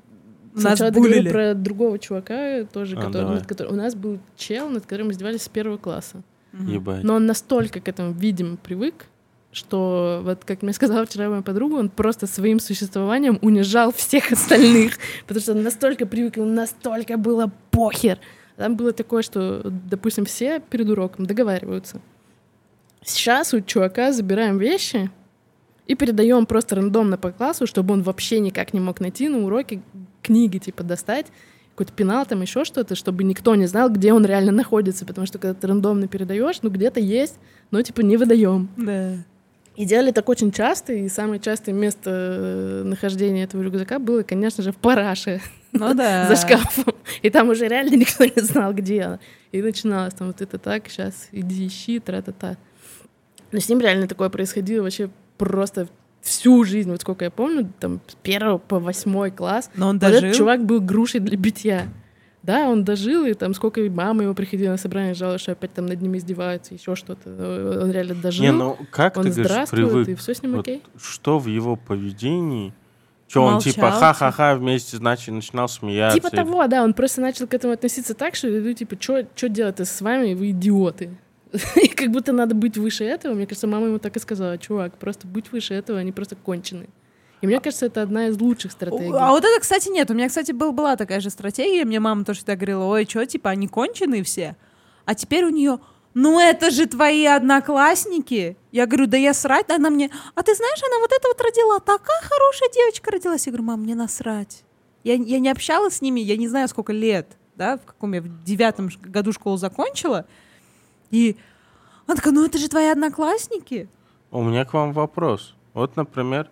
Нас 0.54 0.62
сначала 0.62 0.90
булили. 0.90 1.30
про 1.30 1.54
другого 1.54 1.98
чувака 1.98 2.64
тоже, 2.64 2.96
А, 2.96 3.00
который, 3.02 3.34
над 3.36 3.46
которым- 3.46 3.72
у 3.74 3.76
нас 3.76 3.94
был 3.94 4.18
чел, 4.36 4.68
над 4.68 4.82
которым 4.84 5.12
издевались 5.12 5.42
с 5.42 5.48
первого 5.48 5.78
класса. 5.78 6.22
Ебать. 6.52 7.04
Но 7.04 7.14
он 7.14 7.26
настолько 7.26 7.80
к 7.80 7.88
этому, 7.88 8.12
видимо, 8.12 8.56
привык, 8.56 9.06
что, 9.52 10.20
вот 10.24 10.44
как 10.44 10.62
мне 10.62 10.72
сказала 10.72 11.04
вчера 11.06 11.28
моя 11.28 11.42
подруга, 11.42 11.74
он 11.74 11.88
просто 11.88 12.26
своим 12.26 12.60
существованием 12.60 13.38
унижал 13.42 13.92
всех 13.92 14.32
остальных, 14.32 14.94
потому 15.26 15.40
что 15.40 15.52
он 15.52 15.62
настолько 15.62 16.06
привык, 16.06 16.36
ему 16.36 16.46
настолько 16.46 17.16
было 17.16 17.50
похер. 17.70 18.18
Там 18.56 18.76
было 18.76 18.92
такое, 18.92 19.22
что, 19.22 19.62
допустим, 19.64 20.24
все 20.24 20.60
перед 20.60 20.88
уроком 20.88 21.26
договариваются. 21.26 22.00
Сейчас 23.02 23.54
у 23.54 23.60
чувака 23.60 24.12
забираем 24.12 24.58
вещи 24.58 25.10
и 25.86 25.94
передаем 25.94 26.46
просто 26.46 26.76
рандомно 26.76 27.16
по 27.16 27.32
классу, 27.32 27.66
чтобы 27.66 27.94
он 27.94 28.02
вообще 28.02 28.38
никак 28.38 28.74
не 28.74 28.80
мог 28.80 29.00
найти 29.00 29.28
на 29.28 29.38
уроке 29.38 29.80
книги, 30.22 30.58
типа, 30.58 30.82
достать, 30.82 31.26
какой-то 31.80 31.94
пенал, 31.94 32.26
там 32.26 32.42
еще 32.42 32.66
что-то, 32.66 32.94
чтобы 32.94 33.24
никто 33.24 33.54
не 33.54 33.64
знал, 33.64 33.88
где 33.88 34.12
он 34.12 34.26
реально 34.26 34.52
находится, 34.52 35.06
потому 35.06 35.26
что 35.26 35.38
когда 35.38 35.54
ты 35.54 35.66
рандомно 35.66 36.08
передаешь, 36.08 36.60
ну 36.60 36.68
где-то 36.68 37.00
есть, 37.00 37.36
но 37.70 37.80
типа 37.80 38.02
не 38.02 38.18
выдаем. 38.18 38.68
Да. 38.76 39.14
И 39.76 39.86
делали 39.86 40.10
так 40.10 40.28
очень 40.28 40.52
часто, 40.52 40.92
и 40.92 41.08
самое 41.08 41.40
частое 41.40 41.74
место 41.74 42.10
э, 42.10 42.82
нахождения 42.84 43.44
этого 43.44 43.62
рюкзака 43.62 43.98
было, 43.98 44.22
конечно 44.22 44.62
же, 44.62 44.72
в 44.72 44.76
параше 44.76 45.40
Ну 45.72 45.94
да. 45.94 46.28
за 46.34 46.36
шкафом. 46.36 46.94
И 47.22 47.30
там 47.30 47.48
уже 47.48 47.66
реально 47.66 47.94
никто 47.94 48.26
не 48.26 48.42
знал, 48.42 48.74
где 48.74 49.00
она. 49.00 49.20
И 49.50 49.62
начиналось 49.62 50.12
там 50.12 50.26
вот 50.26 50.42
это 50.42 50.58
так, 50.58 50.86
сейчас 50.88 51.28
иди 51.32 51.66
ищи, 51.66 51.98
тра-та-та. 51.98 52.58
Но 53.52 53.58
с 53.58 53.70
ним 53.70 53.80
реально 53.80 54.06
такое 54.06 54.28
происходило 54.28 54.82
вообще 54.82 55.08
просто 55.38 55.88
всю 56.20 56.64
жизнь. 56.64 56.90
Вот 56.90 57.00
сколько 57.00 57.24
я 57.24 57.30
помню, 57.30 57.70
там 57.80 58.00
с 58.06 58.14
первого 58.16 58.58
по 58.58 58.78
восьмой 58.78 59.30
класс. 59.30 59.70
Но 59.74 59.88
он 59.88 59.98
Вот 59.98 60.08
этот 60.08 60.20
дожил. 60.22 60.34
чувак 60.38 60.64
был 60.64 60.80
грушей 60.80 61.20
для 61.20 61.36
битья. 61.36 61.88
Да, 62.42 62.68
он 62.70 62.84
дожил, 62.84 63.26
и 63.26 63.34
там 63.34 63.52
сколько 63.52 63.82
мама 63.82 64.22
его 64.22 64.32
приходила 64.32 64.70
на 64.70 64.78
собрание, 64.78 65.12
жаловалась, 65.12 65.42
что 65.42 65.52
опять 65.52 65.74
там 65.74 65.84
над 65.84 66.00
ним 66.00 66.16
издеваются, 66.16 66.72
еще 66.72 66.96
что-то. 66.96 67.28
Он 67.82 67.90
реально 67.90 68.14
дожил. 68.14 68.42
Не, 68.42 68.52
ну 68.52 68.78
как 68.90 69.18
он 69.18 69.24
ты 69.24 69.28
говоришь, 69.30 69.46
здравствует, 69.50 69.88
привык? 69.88 70.08
и 70.08 70.14
все 70.14 70.34
с 70.34 70.42
ним 70.42 70.52
Вот 70.52 70.60
окей. 70.60 70.82
что 70.98 71.38
в 71.38 71.46
его 71.46 71.76
поведении? 71.76 72.72
Что 73.28 73.42
он 73.42 73.60
типа 73.60 73.90
ха-ха-ха 73.92 74.56
вместе, 74.56 74.96
значит, 74.96 75.32
начинал 75.34 75.68
смеяться? 75.68 76.18
Типа 76.18 76.30
того, 76.30 76.66
да, 76.66 76.82
он 76.82 76.94
просто 76.94 77.20
начал 77.20 77.46
к 77.46 77.54
этому 77.54 77.74
относиться 77.74 78.14
так, 78.14 78.34
что, 78.34 78.48
ну, 78.48 78.72
типа, 78.72 78.96
что 79.00 79.48
делать-то 79.48 79.84
с 79.84 80.00
вами, 80.00 80.34
вы 80.34 80.50
идиоты. 80.50 81.10
И 81.82 81.88
как 81.88 82.10
будто 82.10 82.32
надо 82.32 82.54
быть 82.54 82.76
выше 82.76 83.04
этого. 83.04 83.34
Мне 83.34 83.46
кажется, 83.46 83.66
мама 83.66 83.86
ему 83.86 83.98
так 83.98 84.16
и 84.16 84.20
сказала, 84.20 84.58
чувак, 84.58 84.96
просто 84.98 85.26
будь 85.26 85.50
выше 85.52 85.74
этого, 85.74 85.98
они 85.98 86.12
просто 86.12 86.36
конченые. 86.36 86.88
И 87.40 87.46
мне 87.46 87.58
кажется, 87.60 87.86
это 87.86 88.02
одна 88.02 88.28
из 88.28 88.38
лучших 88.38 88.70
стратегий. 88.72 89.12
А 89.14 89.30
вот 89.30 89.44
это, 89.44 89.60
кстати, 89.60 89.88
нет. 89.88 90.10
У 90.10 90.14
меня, 90.14 90.28
кстати, 90.28 90.52
был, 90.52 90.72
была 90.72 90.96
такая 90.96 91.20
же 91.20 91.30
стратегия. 91.30 91.84
Мне 91.84 91.98
мама 91.98 92.24
тоже 92.24 92.38
всегда 92.38 92.54
говорила, 92.54 92.84
ой, 92.84 93.06
что, 93.08 93.24
типа, 93.24 93.50
они 93.50 93.66
конченые 93.66 94.22
все. 94.22 94.56
А 95.06 95.14
теперь 95.14 95.44
у 95.44 95.48
нее, 95.48 95.78
ну 96.12 96.38
это 96.38 96.70
же 96.70 96.86
твои 96.86 97.24
одноклассники. 97.24 98.58
Я 98.72 98.86
говорю, 98.86 99.06
да 99.06 99.16
я 99.16 99.32
срать. 99.32 99.70
Она 99.70 99.88
мне, 99.88 100.10
а 100.34 100.42
ты 100.42 100.54
знаешь, 100.54 100.80
она 100.86 101.00
вот 101.00 101.12
это 101.12 101.28
вот 101.28 101.40
родила. 101.40 101.80
Такая 101.80 102.20
хорошая 102.20 102.68
девочка 102.74 103.10
родилась. 103.10 103.46
Я 103.46 103.52
говорю, 103.52 103.64
мам, 103.64 103.82
мне 103.82 103.94
насрать. 103.94 104.64
Я, 105.02 105.14
я 105.14 105.38
не 105.38 105.48
общалась 105.48 105.94
с 105.96 106.02
ними, 106.02 106.20
я 106.20 106.36
не 106.36 106.46
знаю, 106.46 106.68
сколько 106.68 106.92
лет, 106.92 107.38
да, 107.56 107.78
в 107.78 107.86
каком 107.86 108.12
я 108.12 108.20
в 108.20 108.44
девятом 108.44 108.90
году 109.02 109.32
школу 109.32 109.56
закончила. 109.56 110.26
И 111.10 111.36
она 112.06 112.16
такая, 112.16 112.32
ну 112.32 112.44
это 112.44 112.58
же 112.58 112.68
твои 112.68 112.86
одноклассники. 112.86 113.88
У 114.30 114.42
меня 114.42 114.64
к 114.64 114.72
вам 114.72 114.92
вопрос. 114.92 115.54
Вот, 115.74 115.96
например, 115.96 116.50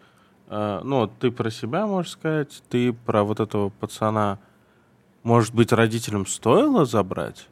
э, 0.48 0.80
ну, 0.84 1.00
вот 1.00 1.12
ты 1.18 1.30
про 1.30 1.50
себя 1.50 1.86
можешь 1.86 2.12
сказать, 2.12 2.62
ты 2.68 2.92
про 2.92 3.24
вот 3.24 3.40
этого 3.40 3.70
пацана, 3.70 4.38
может 5.22 5.54
быть, 5.54 5.72
родителям 5.72 6.26
стоило 6.26 6.84
забрать, 6.84 7.48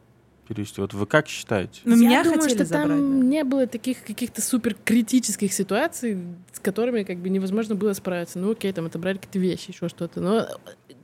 перевести? 0.47 0.81
Вот 0.81 0.93
вы 0.93 1.05
как 1.05 1.27
считаете? 1.27 1.81
Но 1.83 1.95
Я 1.95 2.01
меня 2.01 2.23
думаю, 2.23 2.41
хотели 2.41 2.57
что 2.57 2.65
забрать. 2.65 2.87
там 2.87 3.19
да. 3.19 3.25
не 3.25 3.43
было 3.43 3.67
таких 3.67 4.03
каких-то 4.03 4.41
супер 4.41 4.75
критических 4.85 5.51
ситуаций, 5.53 6.17
с 6.51 6.59
которыми 6.59 7.03
как 7.03 7.17
бы 7.17 7.29
невозможно 7.29 7.75
было 7.75 7.93
справиться. 7.93 8.39
Ну 8.39 8.51
окей, 8.51 8.71
там 8.73 8.85
отобрали 8.85 9.17
какие-то 9.17 9.39
вещи, 9.39 9.71
еще 9.71 9.89
что-то. 9.89 10.21
Но 10.21 10.47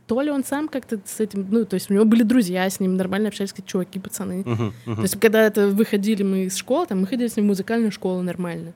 то 0.07 0.21
ли 0.21 0.29
он 0.31 0.43
сам 0.43 0.67
как-то 0.67 0.99
с 1.05 1.19
этим, 1.19 1.47
ну, 1.49 1.65
то 1.65 1.75
есть 1.75 1.89
у 1.89 1.93
него 1.93 2.05
были 2.05 2.23
друзья, 2.23 2.69
с 2.69 2.79
ним 2.79 2.97
нормально 2.97 3.29
общались, 3.29 3.51
какие 3.51 3.65
чуваки, 3.65 3.99
пацаны. 3.99 4.43
Мгм, 4.45 4.73
мгм. 4.85 4.95
То 4.97 5.01
есть, 5.03 5.19
когда 5.19 5.41
это 5.41 5.67
выходили 5.69 6.23
мы 6.23 6.45
из 6.45 6.55
школы, 6.55 6.85
там 6.87 7.01
мы 7.01 7.07
ходили 7.07 7.27
с 7.27 7.37
ним 7.37 7.45
в 7.45 7.47
музыкальную 7.49 7.91
школу 7.91 8.21
нормально. 8.21 8.73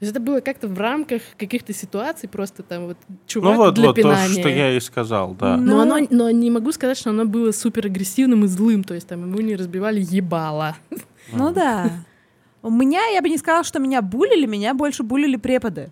То 0.00 0.06
есть 0.06 0.10
это 0.10 0.20
было 0.20 0.40
как-то 0.40 0.66
в 0.66 0.78
рамках 0.78 1.22
каких-то 1.38 1.72
ситуаций, 1.72 2.28
просто 2.28 2.64
там 2.64 2.86
вот 2.86 2.96
чувак 3.26 3.52
Ну 3.52 3.58
вот, 3.58 3.74
для 3.74 3.86
вот 3.86 3.96
то, 3.96 4.02
пинания. 4.02 4.40
что 4.40 4.48
я 4.48 4.76
и 4.76 4.80
сказал, 4.80 5.34
да. 5.34 5.56
Ну, 5.56 5.76
Но, 5.76 5.80
оно, 5.82 6.06
но 6.10 6.30
не 6.30 6.50
могу 6.50 6.72
сказать, 6.72 6.98
что 6.98 7.10
оно 7.10 7.24
было 7.24 7.52
супер 7.52 7.86
агрессивным 7.86 8.44
и 8.44 8.48
злым, 8.48 8.82
то 8.82 8.94
есть 8.94 9.06
там 9.06 9.22
ему 9.22 9.40
не 9.40 9.54
разбивали 9.54 10.00
ебало. 10.00 10.76
Ну 11.32 11.52
да. 11.52 11.90
У 12.62 12.70
меня, 12.70 13.06
я 13.12 13.22
бы 13.22 13.28
не 13.28 13.38
сказала, 13.38 13.62
что 13.62 13.78
меня 13.78 14.02
булили, 14.02 14.46
меня 14.46 14.74
больше 14.74 15.04
булили 15.04 15.36
преподы. 15.36 15.90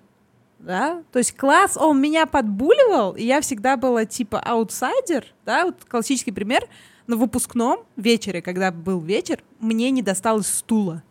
Да? 0.62 1.02
То 1.10 1.18
есть 1.18 1.36
класс, 1.36 1.76
он 1.76 2.00
меня 2.00 2.24
подбуливал, 2.24 3.12
и 3.12 3.24
я 3.24 3.40
всегда 3.40 3.76
была 3.76 4.04
типа 4.04 4.38
аутсайдер, 4.38 5.26
да, 5.44 5.66
вот 5.66 5.84
классический 5.88 6.30
пример. 6.30 6.66
На 7.08 7.16
выпускном 7.16 7.80
вечере, 7.96 8.40
когда 8.40 8.70
был 8.70 9.00
вечер, 9.00 9.42
мне 9.58 9.90
не 9.90 10.02
досталось 10.02 10.46
стула. 10.46 11.02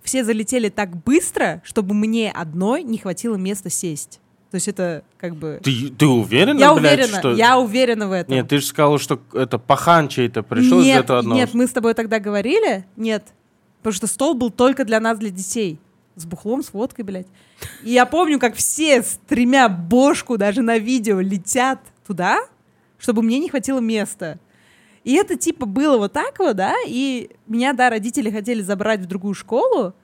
Все 0.00 0.22
залетели 0.22 0.68
так 0.68 0.96
быстро, 1.02 1.60
чтобы 1.64 1.94
мне 1.94 2.30
одной 2.30 2.84
не 2.84 2.96
хватило 2.96 3.34
места 3.34 3.68
сесть. 3.68 4.20
То 4.52 4.56
есть 4.56 4.68
это 4.68 5.02
как 5.18 5.34
бы... 5.34 5.60
Ты, 5.64 5.88
ты 5.88 6.06
уверена, 6.06 6.60
я 6.60 6.74
блядь, 6.74 7.00
уверена, 7.00 7.18
что... 7.18 7.32
я 7.34 7.58
уверена 7.58 8.06
в 8.06 8.12
этом. 8.12 8.32
Нет, 8.32 8.48
ты 8.48 8.58
же 8.58 8.66
сказала, 8.66 9.00
что 9.00 9.18
это 9.32 9.58
пахан 9.58 10.08
чей-то 10.08 10.44
пришел 10.44 10.80
из 10.80 10.84
нет, 10.84 11.04
этого 11.04 11.18
одного. 11.18 11.40
Нет, 11.40 11.54
мы 11.54 11.66
с 11.66 11.70
тобой 11.70 11.94
тогда 11.94 12.20
говорили, 12.20 12.84
нет, 12.96 13.32
потому 13.78 13.94
что 13.94 14.06
стол 14.06 14.34
был 14.34 14.50
только 14.50 14.84
для 14.84 15.00
нас, 15.00 15.18
для 15.18 15.30
детей. 15.30 15.80
С 16.16 16.26
бухлом, 16.26 16.62
с 16.62 16.72
водкой, 16.72 17.04
блядь. 17.04 17.26
И 17.82 17.92
я 17.92 18.06
помню, 18.06 18.38
как 18.38 18.54
все 18.54 19.02
с 19.02 19.18
тремя 19.26 19.68
бошку 19.68 20.36
даже 20.36 20.62
на 20.62 20.78
видео 20.78 21.20
летят 21.20 21.80
туда, 22.06 22.40
чтобы 22.98 23.22
мне 23.22 23.38
не 23.38 23.48
хватило 23.48 23.80
места. 23.80 24.38
И 25.04 25.14
это 25.14 25.36
типа 25.36 25.66
было 25.66 25.98
вот 25.98 26.12
так 26.12 26.38
вот, 26.38 26.56
да, 26.56 26.74
и 26.86 27.30
меня, 27.46 27.72
да, 27.72 27.90
родители 27.90 28.30
хотели 28.30 28.62
забрать 28.62 29.00
в 29.00 29.06
другую 29.06 29.34
школу, 29.34 29.94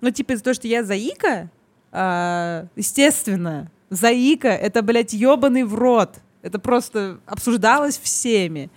но 0.00 0.10
типа 0.10 0.32
из-за 0.32 0.44
того, 0.44 0.54
что 0.54 0.66
я 0.66 0.82
заика, 0.82 1.50
а, 1.92 2.66
естественно, 2.74 3.70
заика— 3.90 4.48
это, 4.48 4.82
блядь, 4.82 5.12
ебаный 5.12 5.64
в 5.64 5.74
рот. 5.74 6.16
Это 6.42 6.58
просто 6.58 7.20
обсуждалось 7.26 7.98
всеми. 7.98 8.70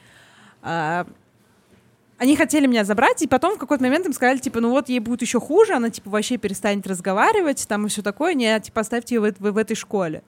А, 0.61 1.07
они 2.21 2.35
хотели 2.35 2.67
меня 2.67 2.83
забрать, 2.85 3.23
и 3.23 3.27
потом 3.27 3.55
в 3.55 3.57
какой-то 3.57 3.83
момент 3.83 4.05
им 4.05 4.13
сказали, 4.13 4.37
типа, 4.37 4.59
ну 4.59 4.69
вот 4.69 4.89
ей 4.89 4.99
будет 4.99 5.23
еще 5.23 5.39
хуже, 5.39 5.73
она, 5.73 5.89
типа, 5.89 6.11
вообще 6.11 6.37
перестанет 6.37 6.85
разговаривать, 6.85 7.67
там 7.67 7.87
и 7.87 7.89
все 7.89 8.03
такое, 8.03 8.35
не, 8.35 8.59
типа, 8.59 8.81
оставьте 8.81 9.15
ее 9.15 9.21
в, 9.21 9.39
в- 9.39 9.51
в 9.53 9.57
этой 9.57 9.75
школе. 9.75 10.21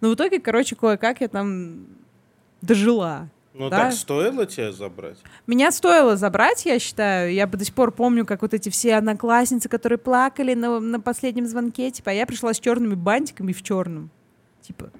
Но 0.00 0.10
в 0.10 0.14
итоге, 0.14 0.38
короче, 0.38 0.76
кое-как 0.76 1.20
я 1.20 1.26
там 1.28 1.86
дожила. 2.62 3.28
Ну 3.52 3.68
Да. 3.68 3.76
так 3.78 3.92
стоило 3.94 4.46
тебя 4.46 4.70
забрать? 4.72 5.16
Меня 5.48 5.72
стоило 5.72 6.16
забрать, 6.16 6.64
я 6.66 6.78
считаю. 6.78 7.32
Я 7.32 7.46
до 7.46 7.64
сих 7.64 7.74
пор 7.74 7.90
помню, 7.90 8.24
как 8.26 8.42
вот 8.42 8.54
эти 8.54 8.68
все 8.68 8.94
одноклассницы, 8.96 9.68
которые 9.68 9.98
плакали 9.98 10.54
на, 10.54 10.78
на 10.80 11.00
последнем 11.00 11.46
звонке, 11.46 11.90
типа, 11.90 12.10
а 12.12 12.14
я 12.14 12.26
пришла 12.26 12.54
с 12.54 12.60
черными 12.60 12.94
бантиками 12.94 13.52
в 13.52 13.62
черном. 13.62 14.10
Типа, 14.62 14.90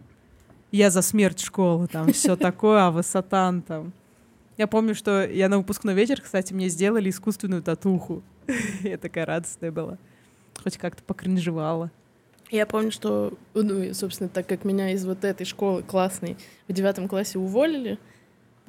я 0.72 0.90
за 0.90 1.02
смерть 1.02 1.40
школы, 1.40 1.86
там, 1.86 2.12
все 2.12 2.34
такое, 2.36 2.86
а 2.86 2.90
вы 2.90 3.02
сатан 3.04 3.62
там. 3.62 3.92
Я 4.56 4.66
помню, 4.66 4.94
что 4.94 5.24
я 5.24 5.48
на 5.48 5.58
выпускной 5.58 5.94
вечер, 5.94 6.20
кстати, 6.20 6.52
мне 6.52 6.68
сделали 6.68 7.10
искусственную 7.10 7.62
татуху. 7.62 8.22
Я 8.82 8.98
такая 8.98 9.26
радостная 9.26 9.72
была. 9.72 9.98
Хоть 10.62 10.76
как-то 10.78 11.02
покринжевала. 11.02 11.90
Я 12.50 12.66
помню, 12.66 12.92
что, 12.92 13.36
ну, 13.54 13.92
собственно, 13.94 14.28
так 14.28 14.46
как 14.46 14.64
меня 14.64 14.90
из 14.92 15.04
вот 15.04 15.24
этой 15.24 15.44
школы 15.44 15.82
классной 15.82 16.36
в 16.68 16.72
девятом 16.72 17.08
классе 17.08 17.38
уволили, 17.38 17.98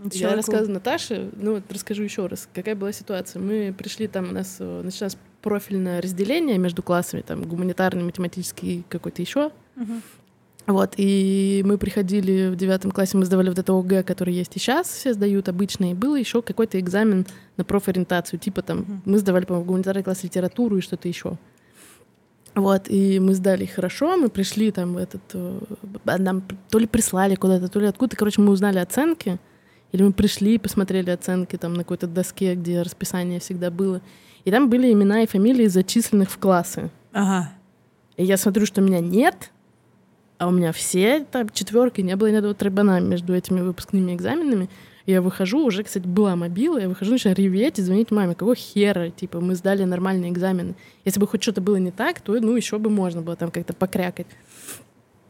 я 0.04 0.10
Человеку- 0.10 0.36
рассказываю 0.38 0.74
Наташе, 0.74 1.30
ну 1.36 1.54
вот 1.56 1.72
расскажу 1.72 2.04
еще 2.04 2.26
раз, 2.28 2.50
какая 2.54 2.76
была 2.76 2.92
ситуация. 2.92 3.42
Мы 3.42 3.74
пришли 3.78 4.08
там, 4.08 4.30
у 4.30 4.32
нас 4.32 4.58
э, 4.60 4.82
началось 4.84 5.18
профильное 5.42 6.02
разделение 6.02 6.58
между 6.58 6.82
классами, 6.84 7.22
там 7.22 7.44
гуманитарный, 7.44 8.04
математический, 8.04 8.84
какой-то 8.90 9.22
еще. 9.22 9.52
Мгм. 9.76 10.02
Вот, 10.68 10.96
и 10.98 11.62
мы 11.64 11.78
приходили 11.78 12.50
в 12.50 12.56
девятом 12.56 12.90
классе, 12.90 13.18
мы 13.18 13.26
сдавали 13.26 13.50
вот 13.50 13.60
это 13.60 13.72
ОГЭ, 13.78 14.02
который 14.02 14.34
есть 14.34 14.56
и 14.56 14.60
сейчас, 14.60 14.88
все 14.88 15.14
сдают 15.14 15.48
обычные. 15.48 15.92
И 15.92 15.96
был 15.96 16.16
еще 16.16 16.42
какой-то 16.42 16.80
экзамен 16.80 17.28
на 17.58 17.64
профориентацию, 17.64 18.40
типа 18.40 18.64
там, 18.64 18.80
Мгм. 18.80 19.02
мы 19.06 19.20
сдавали, 19.20 19.46
по-моему, 19.46 19.68
гуманитарный 19.68 20.02
класс 20.04 20.24
литературу 20.24 20.78
и 20.78 20.82
что-то 20.82 21.08
еще. 21.08 21.38
Вот, 22.56 22.84
и 22.88 23.20
мы 23.20 23.36
сдали 23.36 23.66
хорошо, 23.66 24.16
мы 24.18 24.30
пришли 24.30 24.72
там 24.72 24.94
в 24.94 24.98
этот... 24.98 25.22
э, 25.34 25.60
а 26.06 26.18
Нам 26.18 26.42
то 26.70 26.80
ли 26.80 26.88
прислали 26.88 27.36
куда-то, 27.36 27.68
то 27.68 27.80
ли 27.80 27.86
откуда. 27.86 28.16
Короче, 28.16 28.42
мы 28.42 28.52
узнали 28.52 28.80
оценки, 28.80 29.38
или 29.92 30.02
мы 30.04 30.14
пришли 30.14 30.56
и 30.56 30.58
посмотрели 30.58 31.10
оценки 31.12 31.58
там 31.58 31.74
на 31.74 31.80
какой-то 31.84 32.08
доске, 32.08 32.56
где 32.56 32.82
расписание 32.82 33.40
всегда 33.40 33.70
было. 33.72 34.02
И 34.46 34.52
там 34.52 34.70
были 34.70 34.92
имена 34.92 35.22
и 35.22 35.28
фамилии 35.28 35.68
зачисленных 35.68 36.32
в 36.32 36.38
классы. 36.38 36.90
Ага. 37.12 37.52
И 38.18 38.24
я 38.24 38.38
смотрю, 38.38 38.66
что 38.66 38.82
меня 38.82 39.00
нет, 39.02 39.52
а 40.38 40.48
у 40.48 40.52
меня 40.52 40.72
все 40.72 41.26
там 41.32 41.50
четверки, 41.50 42.02
не 42.02 42.16
было 42.16 42.28
ни 42.28 42.36
одного 42.36 42.54
тройбана 42.54 43.00
между 43.00 43.34
этими 43.34 43.62
выпускными 43.62 44.14
экзаменами. 44.14 44.70
Я 45.06 45.22
выхожу, 45.22 45.64
уже, 45.64 45.84
кстати, 45.84 46.08
была 46.08 46.36
мобила, 46.36 46.80
я 46.80 46.90
выхожу, 46.90 47.12
начинаю 47.12 47.38
реветь 47.38 47.78
и 47.78 47.84
звонить 47.84 48.10
маме, 48.10 48.34
какого 48.34 48.56
хера, 48.56 49.12
типа, 49.12 49.40
мы 49.40 49.56
сдали 49.56 49.84
нормальные 49.84 50.32
экзамены. 50.32 50.74
Если 51.06 51.20
бы 51.20 51.28
хоть 51.28 51.44
что-то 51.44 51.62
было 51.62 51.76
не 51.76 51.92
так, 51.92 52.22
то, 52.22 52.34
ну, 52.34 52.56
еще 52.56 52.80
бы 52.80 52.90
можно 52.90 53.22
было 53.22 53.36
там 53.36 53.52
как-то 53.52 53.74
покрякать. 53.74 54.26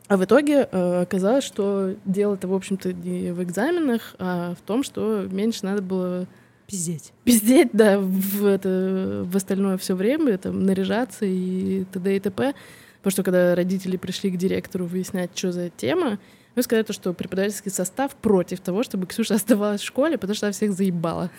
А 0.08 0.18
в 0.18 0.24
итоге 0.24 0.70
э, 0.72 1.02
оказалось, 1.02 1.44
что 1.44 1.96
дело-то, 2.06 2.48
в 2.48 2.54
общем-то, 2.54 2.94
не 2.94 3.34
в 3.34 3.44
экзаменах, 3.44 4.16
а 4.18 4.56
в 4.56 4.62
том, 4.62 4.84
что 4.84 5.28
меньше 5.30 5.66
надо 5.66 5.82
было 5.82 6.28
Пиздеть. 6.68 7.12
пиздеть, 7.24 7.70
да, 7.74 8.00
в, 8.00 8.46
это, 8.46 9.24
в 9.26 9.36
остальное 9.36 9.78
все 9.78 9.94
время, 9.96 10.38
там, 10.38 10.64
наряжаться 10.64 11.26
и 11.26 11.86
т.д. 11.92 12.16
и 12.16 12.20
т.п. 12.20 12.54
Потому 13.06 13.12
что 13.12 13.24
когда 13.24 13.54
родители 13.54 13.98
пришли 13.98 14.32
к 14.32 14.36
директору 14.36 14.88
выяснять, 14.88 15.30
что 15.36 15.52
за 15.52 15.70
тема, 15.70 16.18
мы 16.56 16.64
сказали, 16.64 16.84
то, 16.84 16.92
что 16.92 17.14
преподавательский 17.14 17.70
состав 17.70 18.16
против 18.16 18.62
того, 18.62 18.82
чтобы 18.82 19.06
Ксюша 19.06 19.36
оставалась 19.36 19.82
в 19.82 19.86
школе, 19.86 20.18
потому 20.18 20.34
что 20.34 20.48
она 20.48 20.54
всех 20.54 20.74
заебала. 20.74 21.30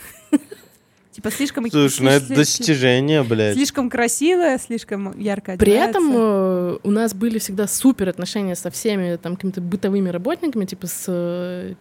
Типа 1.11 1.33
слишком... 1.33 1.69
Слушай, 1.69 2.03
ну 2.03 2.11
это 2.11 2.29
достижение, 2.37 3.25
блядь. 3.25 3.57
Слишком 3.57 3.91
красивая, 3.91 4.59
слишком 4.59 5.19
ярко 5.19 5.57
При 5.57 5.73
этом 5.73 6.12
э, 6.14 6.79
у 6.85 6.91
нас 6.93 7.14
были 7.14 7.41
всегда 7.41 7.67
супер 7.67 8.11
отношения 8.11 8.55
со 8.55 8.71
всеми 8.71 9.17
там 9.17 9.35
какими-то 9.35 9.61
бытовыми 9.61 10.11
работниками, 10.11 10.67
типа 10.67 10.87
с 10.87 11.07
э, 11.09 11.75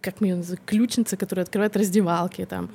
как 0.00 0.22
мы 0.22 0.28
ее 0.28 0.36
называем, 0.36 0.62
ключницы, 0.64 1.18
которые 1.18 1.42
открывают 1.42 1.76
раздевалки, 1.76 2.46
там, 2.46 2.70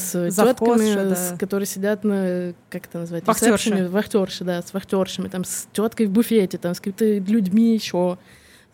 с 0.00 0.30
Завхозша, 0.30 0.84
тетками, 0.84 1.08
да. 1.10 1.14
с- 1.16 1.38
которые 1.38 1.66
сидят 1.66 2.04
на, 2.04 2.54
как 2.68 2.86
это 2.86 2.98
называется, 3.00 3.26
Вахтерши. 3.28 3.88
вахтерши, 3.88 4.44
да, 4.44 4.62
с 4.62 4.72
вахтершами, 4.72 5.28
там, 5.28 5.44
с 5.44 5.68
теткой 5.72 6.06
в 6.06 6.10
буфете, 6.10 6.58
там, 6.58 6.74
с 6.74 6.80
какими-то 6.80 7.30
людьми 7.30 7.74
еще, 7.74 8.18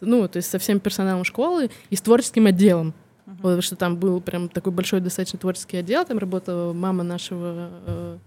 ну, 0.00 0.28
то 0.28 0.36
есть 0.38 0.50
со 0.50 0.58
всем 0.58 0.80
персоналом 0.80 1.24
школы 1.24 1.70
и 1.90 1.96
с 1.96 2.00
творческим 2.00 2.46
отделом. 2.46 2.94
Вот, 3.26 3.36
потому 3.42 3.62
что 3.62 3.74
там 3.76 3.96
был 3.96 4.20
прям 4.20 4.48
такой 4.48 4.72
большой 4.72 5.00
достаточно 5.00 5.38
творческий 5.38 5.78
отдел, 5.78 6.04
там 6.04 6.18
работала 6.18 6.72
мама 6.72 7.02
нашего 7.02 7.70
э, 7.86 8.18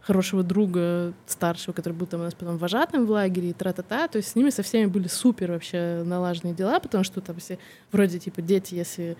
хорошего 0.00 0.42
друга 0.42 1.12
старшего, 1.26 1.72
который 1.74 1.94
был 1.94 2.06
там 2.06 2.20
у 2.20 2.24
нас 2.24 2.34
потом 2.34 2.58
вожатым 2.58 3.06
в 3.06 3.10
лагере, 3.10 3.50
и 3.50 3.52
тра-та-та, 3.54 4.06
то 4.08 4.18
есть 4.18 4.30
с 4.30 4.34
ними 4.34 4.50
со 4.50 4.62
всеми 4.62 4.86
были 4.86 5.08
супер 5.08 5.52
вообще 5.52 6.02
налаженные 6.04 6.54
дела, 6.54 6.78
потому 6.78 7.04
что 7.04 7.20
там 7.22 7.36
все 7.38 7.58
вроде 7.90 8.18
типа 8.18 8.42
дети, 8.42 8.74
если 8.74 9.16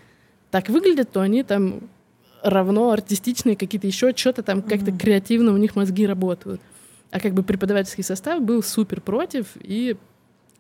так 0.51 0.69
выглядят, 0.69 1.11
то 1.11 1.21
они 1.21 1.43
там 1.43 1.81
равно 2.43 2.91
артистичные 2.91 3.57
какие-то 3.57 3.87
еще 3.87 4.15
что-то 4.17 4.43
там 4.43 4.63
как-то 4.63 4.91
Мгм. 4.91 4.99
креативно 4.99 5.53
у 5.53 5.57
них 5.57 5.77
мозги 5.77 6.07
работают. 6.07 6.61
А 7.11 7.21
как 7.21 7.33
бы 7.33 7.43
преподавательский 7.43 8.05
состав 8.05 8.43
был 8.43 8.63
супер 8.63 9.01
против, 9.01 9.47
и, 9.61 9.97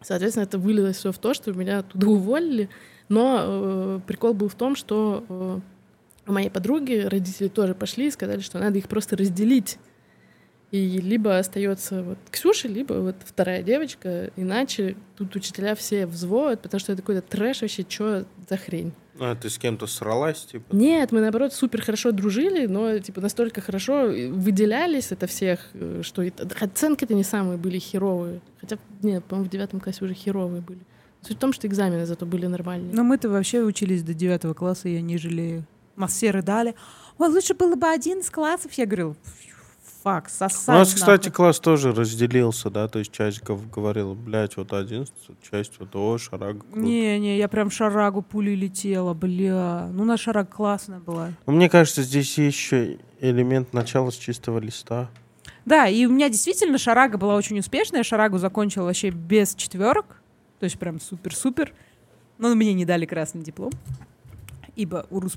соответственно, 0.00 0.44
это 0.44 0.58
вылилось 0.58 0.96
все 0.96 1.12
в 1.12 1.18
то, 1.18 1.34
что 1.34 1.52
меня 1.52 1.80
оттуда 1.80 2.06
уволили. 2.08 2.68
Но 3.08 3.40
э, 3.40 4.00
прикол 4.06 4.34
был 4.34 4.48
в 4.48 4.54
том, 4.54 4.76
что 4.76 5.24
э, 5.28 5.60
у 6.26 6.32
моей 6.32 6.50
подруги 6.50 7.06
родители 7.06 7.48
тоже 7.48 7.74
пошли 7.74 8.08
и 8.08 8.10
сказали, 8.10 8.40
что 8.40 8.58
надо 8.58 8.78
их 8.78 8.88
просто 8.88 9.16
разделить. 9.16 9.78
И 10.70 10.98
либо 10.98 11.38
остается 11.38 12.02
вот 12.02 12.18
Ксюша, 12.30 12.68
либо 12.68 12.92
вот 12.94 13.16
вторая 13.24 13.62
девочка, 13.62 14.30
иначе 14.36 14.96
тут 15.16 15.34
учителя 15.34 15.74
все 15.74 16.04
взвоют, 16.06 16.60
потому 16.60 16.78
что 16.78 16.92
это 16.92 17.00
какой-то 17.00 17.22
трэш 17.22 17.62
вообще, 17.62 17.86
что 17.88 18.26
за 18.48 18.56
хрень. 18.58 18.92
А, 19.20 19.34
ты 19.34 19.50
с 19.50 19.58
кем-то 19.58 19.86
сралась, 19.86 20.44
типа? 20.44 20.74
Нет, 20.74 21.12
мы 21.12 21.20
наоборот 21.20 21.52
супер 21.52 21.82
хорошо 21.82 22.12
дружили, 22.12 22.66
но 22.66 22.98
типа 22.98 23.20
настолько 23.20 23.60
хорошо 23.60 24.06
выделялись 24.06 25.12
это 25.12 25.26
всех, 25.26 25.60
э, 25.74 26.02
что 26.02 26.22
оценки-то 26.60 27.14
не 27.14 27.24
самые 27.24 27.58
были 27.58 27.78
херовые. 27.78 28.40
Хотя, 28.60 28.78
нет, 29.02 29.24
по-моему, 29.24 29.48
в 29.48 29.52
девятом 29.52 29.80
классе 29.80 30.04
уже 30.04 30.14
херовые 30.14 30.60
были. 30.60 30.80
Суть 31.22 31.36
в 31.36 31.40
том, 31.40 31.52
что 31.52 31.66
экзамены 31.66 32.06
зато 32.06 32.26
были 32.26 32.46
нормальные. 32.46 32.94
Но 32.94 33.02
мы-то 33.02 33.28
вообще 33.28 33.62
учились 33.62 34.02
до 34.02 34.14
девятого 34.14 34.54
класса, 34.54 34.88
я 34.88 35.00
не 35.00 35.18
жалею. 35.18 35.64
Нас 35.96 36.12
все 36.12 36.30
рыдали. 36.30 36.74
Ой, 37.18 37.28
лучше 37.28 37.54
было 37.54 37.74
бы 37.74 37.88
один 37.88 38.20
из 38.20 38.30
классов. 38.30 38.72
Я 38.74 38.86
говорю, 40.08 40.22
фак, 40.22 40.26
У 40.26 40.30
сосать 40.30 40.68
нас, 40.68 40.94
кстати, 40.94 41.26
нахуй». 41.26 41.36
класс 41.36 41.60
тоже 41.60 41.92
разделился, 41.92 42.70
да, 42.70 42.88
то 42.88 42.98
есть 42.98 43.12
часть 43.12 43.42
гов- 43.42 43.70
говорила, 43.70 44.14
блядь, 44.14 44.56
вот 44.56 44.72
один, 44.72 45.06
часть 45.50 45.78
вот, 45.78 45.94
о, 45.94 46.18
шарага. 46.18 46.60
круто». 46.60 46.78
Не-не, 46.78 47.36
я 47.38 47.48
прям 47.48 47.70
шарагу 47.70 48.22
пулей 48.22 48.54
летела, 48.54 49.14
бля. 49.14 49.88
Ну, 49.92 50.04
на 50.04 50.16
шараг 50.16 50.54
классная 50.54 51.00
была. 51.00 51.32
Ну, 51.46 51.52
мне 51.52 51.68
кажется, 51.68 52.02
здесь 52.02 52.36
еще 52.38 52.98
элемент 53.20 53.72
начала 53.72 54.10
с 54.10 54.16
чистого 54.16 54.58
листа. 54.58 55.10
Да, 55.64 55.86
и 55.86 56.06
у 56.06 56.10
меня 56.10 56.28
действительно 56.30 56.78
шарага 56.78 57.18
была 57.18 57.34
очень 57.34 57.58
успешная. 57.58 58.02
Шарагу 58.02 58.38
закончила 58.38 58.84
вообще 58.84 59.10
без 59.10 59.54
четверок. 59.54 60.22
То 60.60 60.64
есть 60.64 60.78
прям 60.78 60.98
супер-супер. 60.98 61.74
Но 62.38 62.54
мне 62.54 62.72
не 62.72 62.84
дали 62.84 63.04
красный 63.04 63.42
диплом. 63.42 63.72
Ибо 64.76 65.06
урус 65.10 65.36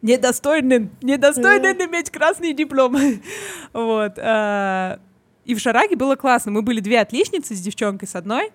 пупурус 0.00 0.02
недостойный, 0.02 0.90
недостойный 1.02 1.72
иметь 1.86 2.10
красный 2.10 2.52
диплом. 2.52 2.96
вот. 3.72 4.12
а, 4.18 4.98
И 5.44 5.54
в 5.54 5.60
шараге 5.60 5.96
было 5.96 6.16
классно. 6.16 6.52
Мы 6.52 6.62
были 6.62 6.80
две 6.80 7.00
отличницы 7.00 7.54
с 7.54 7.60
девчонкой 7.60 8.08
с 8.08 8.14
одной. 8.14 8.50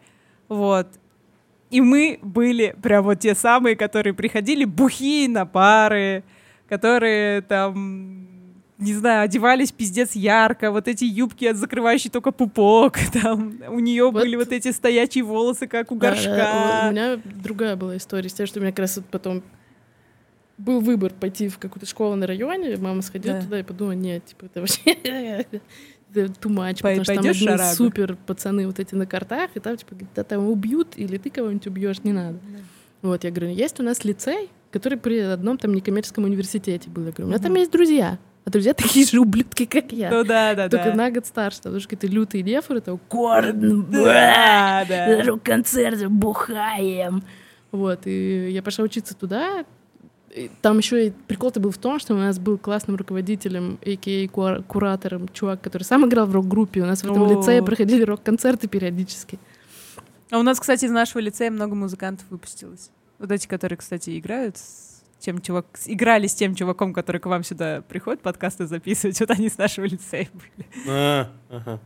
Вот. 0.47 0.87
И 1.69 1.81
мы 1.81 2.19
были 2.21 2.75
прям 2.83 3.03
вот 3.03 3.19
те 3.19 3.33
самые, 3.33 3.75
которые 3.75 4.13
приходили 4.13 4.63
бухие 4.63 5.27
на 5.27 5.45
пары, 5.47 6.23
которые 6.69 7.41
там, 7.41 8.27
не 8.77 8.93
знаю, 8.93 9.23
одевались 9.23 9.71
пиздец 9.71 10.11
ярко, 10.13 10.69
вот 10.69 10.87
эти 10.87 11.03
юбки, 11.03 11.51
закрывающие 11.51 12.11
только 12.11 12.31
пупок, 12.31 12.99
там, 13.23 13.55
у 13.69 13.79
нее 13.79 14.05
Вот. 14.05 14.13
были 14.21 14.35
вот 14.35 14.51
эти 14.51 14.71
стоячие 14.71 15.23
волосы, 15.23 15.65
как 15.65 15.91
у 15.91 15.95
Да, 15.95 16.09
да, 16.09 16.15
горшка. 16.15 16.85
У 16.89 16.91
меня 16.91 17.19
другая 17.25 17.75
была 17.75 17.97
история 17.97 18.29
с 18.29 18.33
тем, 18.33 18.45
что 18.45 18.59
у 18.59 18.61
меня 18.61 18.71
как 18.71 18.79
раз 18.79 18.97
вот 18.97 19.07
потом 19.07 19.41
был 20.58 20.80
выбор 20.82 21.12
пойти 21.14 21.47
в 21.49 21.58
какую-то 21.58 21.86
школу 21.88 22.16
на 22.16 22.28
районе, 22.28 22.78
мама 22.78 23.01
сходила 23.01 23.36
Да. 23.36 23.41
туда 23.41 23.60
и 23.60 23.64
подумала, 23.64 23.93
нет, 23.93 24.26
типа, 24.26 24.45
это 24.45 24.60
вообще 24.62 24.82
это 25.04 25.60
too 26.14 26.49
much, 26.49 26.82
Пой- 26.82 26.97
потому 26.97 27.04
что 27.04 27.16
там 27.16 27.26
одни 27.56 27.74
супер 27.76 28.16
пацаны 28.28 28.68
вот 28.68 28.80
эти 28.80 28.93
на 28.95 29.06
картах, 29.08 29.49
и 29.56 29.60
там, 29.60 29.76
типа, 29.78 29.95
да 30.16 30.24
там 30.24 30.47
убьют, 30.47 30.89
или 30.95 31.18
ты 31.18 31.30
кого-нибудь 31.30 31.66
убьешь, 31.68 32.04
не 32.04 32.14
надо. 32.14 32.38
Вот, 33.01 33.24
я 33.24 33.32
говорю, 33.32 33.51
есть 33.51 33.80
у 33.80 33.84
нас 33.84 34.04
лицей, 34.06 34.49
который 34.72 34.97
при 34.97 35.20
одном 35.20 35.58
там 35.58 35.74
некоммерческом 35.74 36.24
университете 36.24 36.89
был. 36.89 37.06
Я 37.06 37.12
говорю, 37.12 37.26
у 37.26 37.30
меня 37.30 37.39
там 37.39 37.51
Мгм. 37.51 37.60
есть 37.60 37.72
друзья, 37.72 38.18
а 38.45 38.49
друзья 38.49 38.74
такие 38.76 39.06
же 39.06 39.20
ублюдки, 39.20 39.66
как 39.66 39.91
я. 39.91 40.10
Ну 40.12 40.24
да, 40.24 40.54
да, 40.56 40.70
Только 40.70 40.91
да. 40.91 40.95
на 40.95 41.12
год 41.12 41.26
старше, 41.26 41.58
потому 41.58 41.80
что 41.80 41.89
какие-то 41.89 42.16
лютые 42.16 42.43
нефоры, 42.43 42.80
там, 42.82 42.99
Корн, 43.10 43.86
Да, 43.91 44.86
да. 44.88 45.24
рок-концерты, 45.26 46.08
бухаем. 46.10 47.24
Вот, 47.72 48.06
и 48.06 48.49
я 48.51 48.62
пошла 48.62 48.86
учиться 48.86 49.16
туда. 49.16 49.66
Там 50.61 50.77
еще 50.79 51.07
и 51.07 51.11
прикол-то 51.11 51.59
был 51.59 51.71
в 51.71 51.77
том, 51.77 51.99
что 51.99 52.13
у 52.13 52.17
нас 52.17 52.39
был 52.39 52.57
классным 52.57 52.95
руководителем, 52.95 53.77
а.к.а. 53.81 54.27
кура- 54.27 54.63
куратором, 54.63 55.29
чувак, 55.29 55.61
который 55.61 55.84
сам 55.84 56.07
играл 56.07 56.25
в 56.25 56.34
рок-группе. 56.34 56.81
У 56.81 56.86
нас 56.86 57.03
в 57.03 57.05
этом 57.05 57.23
О. 57.23 57.29
лицее 57.29 57.61
проходили 57.63 58.03
рок-концерты 58.03 58.67
периодически. 58.67 59.39
А 60.31 60.39
у 60.39 60.43
нас, 60.43 60.59
кстати, 60.59 60.86
из 60.86 60.91
нашего 60.91 61.21
лицея 61.21 61.51
много 61.51 61.75
музыкантов 61.75 62.25
выпустилось. 62.29 62.89
Вот 63.19 63.31
эти, 63.31 63.47
которые, 63.47 63.77
кстати, 63.77 64.17
играют 64.17 64.57
с 64.57 65.03
тем 65.19 65.39
чувак... 65.41 65.65
играли 65.86 66.27
с 66.27 66.34
тем 66.34 66.55
чуваком, 66.55 66.93
который 66.93 67.21
к 67.21 67.25
вам 67.27 67.43
сюда 67.43 67.81
приходит 67.88 68.21
подкасты 68.21 68.65
записывать. 68.65 69.19
Вот 69.21 69.31
они 69.31 69.49
с 69.49 69.57
нашего 69.57 69.86
лицея 69.86 70.27
были. 70.34 70.67
А, 70.89 71.31
ага. 71.49 71.79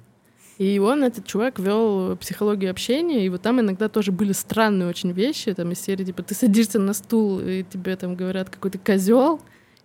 И 0.57 0.79
он, 0.79 1.03
этот 1.03 1.25
чувак, 1.27 1.59
вел 1.59 2.17
психологию 2.17 2.71
общения, 2.71 3.25
и 3.25 3.29
вот 3.29 3.43
там 3.43 3.59
иногда 3.59 3.89
тоже 3.89 4.11
были 4.11 4.31
странные 4.31 4.89
очень 4.89 5.11
вещи, 5.11 5.53
там 5.53 5.71
из 5.71 5.79
серии, 5.79 6.03
типа, 6.03 6.23
ты 6.23 6.33
садишься 6.33 6.79
на 6.79 6.93
стул, 6.93 7.39
и 7.39 7.63
тебе 7.63 7.95
там 7.95 8.15
говорят 8.15 8.49
какой-то 8.49 8.79
козел, 8.79 9.39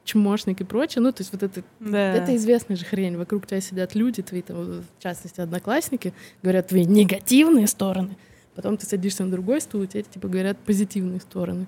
чмошник 0.04 0.60
и 0.60 0.64
прочее. 0.64 1.02
Ну, 1.02 1.12
то 1.12 1.20
есть 1.20 1.32
вот 1.32 1.42
это 1.42 1.62
Да. 1.80 2.14
Это 2.14 2.34
известная 2.36 2.76
же 2.76 2.84
хрень. 2.84 3.16
Вокруг 3.16 3.46
тебя 3.46 3.60
сидят 3.60 3.94
люди, 3.94 4.22
твои, 4.22 4.42
там, 4.42 4.82
в 4.82 5.02
частности, 5.02 5.40
одноклассники, 5.40 6.14
говорят 6.42 6.68
твои 6.68 6.84
негативные 6.84 7.66
стороны. 7.66 8.16
Потом 8.54 8.76
ты 8.76 8.86
садишься 8.86 9.24
на 9.24 9.30
другой 9.30 9.60
стул, 9.60 9.82
и 9.82 9.86
тебе 9.86 10.02
типа 10.02 10.28
говорят 10.28 10.58
позитивные 10.58 11.20
стороны. 11.20 11.66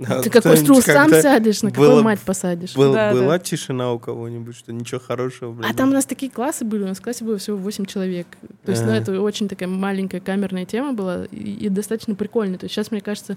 Да, 0.00 0.22
ты 0.22 0.30
какой 0.30 0.56
стул 0.56 0.80
сам 0.82 1.10
сядешь, 1.10 1.62
на 1.62 1.70
какую 1.70 2.02
мать 2.02 2.20
посадишь. 2.20 2.74
был- 2.74 2.92
Да, 2.92 3.12
была 3.12 3.38
да. 3.38 3.38
тишина 3.38 3.92
у 3.92 3.98
кого-нибудь, 3.98 4.56
что 4.56 4.72
ничего 4.72 4.98
хорошего, 5.00 5.52
блин. 5.52 5.70
А 5.70 5.74
там 5.74 5.90
у 5.90 5.92
нас 5.92 6.06
такие 6.06 6.32
классы 6.32 6.64
были, 6.64 6.82
у 6.84 6.86
нас 6.86 6.98
в 6.98 7.02
классе 7.02 7.24
было 7.24 7.36
всего 7.38 7.56
8 7.58 7.84
человек. 7.84 8.26
То 8.64 8.72
есть, 8.72 8.82
ну, 8.84 8.92
А. 8.92 8.96
это 8.96 9.20
очень 9.20 9.48
такая 9.48 9.68
маленькая 9.68 10.20
камерная 10.20 10.64
тема 10.64 10.94
была 10.94 11.26
и, 11.26 11.36
и 11.36 11.68
достаточно 11.68 12.14
прикольная. 12.14 12.58
То 12.58 12.64
есть 12.64 12.74
сейчас 12.74 12.90
мне 12.90 13.00
кажется, 13.00 13.36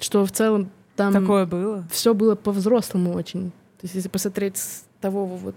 что 0.00 0.26
в 0.26 0.32
целом 0.32 0.70
там 0.96 1.12
Такое 1.12 1.46
было. 1.46 1.84
все 1.90 2.12
было 2.14 2.34
по-взрослому 2.34 3.12
очень. 3.14 3.50
То 3.80 3.84
есть 3.84 3.94
если 3.94 4.08
посмотреть 4.08 4.56
с 4.58 4.82
того 5.00 5.24
вот 5.24 5.54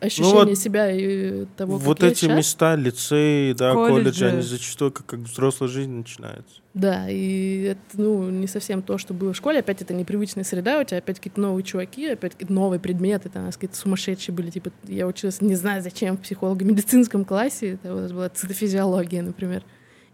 ощущение 0.00 0.32
Ну 0.34 0.44
вот 0.46 0.58
себя 0.58 0.90
и 0.90 1.46
того, 1.56 1.78
как 1.78 1.86
Вот 1.86 2.02
я 2.02 2.08
эти 2.08 2.26
щас. 2.26 2.36
места, 2.36 2.74
лицеи, 2.76 3.52
да, 3.52 3.72
Колледжи. 3.72 3.94
колледжи, 4.02 4.26
они 4.28 4.42
зачастую 4.42 4.92
как, 4.92 5.06
как 5.06 5.20
взрослая 5.20 5.68
жизнь 5.68 5.92
начинается. 5.92 6.60
Да, 6.74 7.08
и 7.08 7.62
это, 7.64 7.80
ну, 7.94 8.30
не 8.30 8.46
совсем 8.46 8.82
то, 8.82 8.96
что 8.98 9.12
было 9.14 9.32
в 9.32 9.36
школе. 9.36 9.58
Опять 9.58 9.82
это 9.82 9.92
непривычная 9.94 10.44
среда, 10.44 10.80
у 10.80 10.84
тебя 10.84 10.98
опять 10.98 11.16
какие-то 11.16 11.40
новые 11.40 11.64
чуваки, 11.64 12.06
опять 12.08 12.32
какие-то 12.32 12.52
новые 12.52 12.80
предметы, 12.80 13.28
там 13.28 13.50
какие-то 13.50 13.76
сумасшедшие 13.76 14.34
были. 14.34 14.50
Типа, 14.50 14.70
я 14.84 15.06
училась, 15.06 15.40
не 15.40 15.54
знаю 15.54 15.82
зачем, 15.82 16.16
в 16.16 16.20
психолого-медицинском 16.20 17.24
классе, 17.24 17.72
это 17.82 17.94
у 17.94 18.00
нас 18.00 18.12
была 18.12 18.28
цитофизиология, 18.30 19.22
например. 19.22 19.62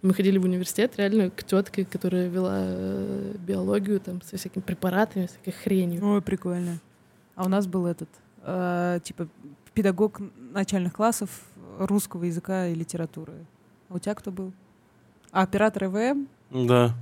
Мы 0.02 0.14
ходили 0.14 0.38
в 0.38 0.44
университет 0.44 0.92
реально 0.96 1.30
к 1.30 1.42
тетке, 1.42 1.84
которая 1.84 2.28
вела 2.28 2.58
э, 2.60 3.34
биологию 3.44 3.98
там 3.98 4.22
со 4.22 4.36
всякими 4.36 4.62
препаратами, 4.62 5.26
всякой 5.26 5.52
хренью. 5.60 6.04
Ой, 6.06 6.22
прикольно. 6.22 6.78
А 7.34 7.44
у 7.44 7.48
нас 7.48 7.66
был 7.66 7.86
этот, 7.86 8.08
э, 8.42 9.00
типа, 9.02 9.28
педагог 9.74 10.20
начальных 10.52 10.92
классов 10.92 11.28
русского 11.78 12.24
языка 12.24 12.66
и 12.68 12.74
литературы. 12.74 13.34
А 13.88 13.94
у 13.94 13.98
тебя 13.98 14.14
кто 14.14 14.30
был? 14.30 14.52
А 15.30 15.42
оператор 15.42 15.84
ЭВМ? 15.84 16.26
Да. 16.50 16.94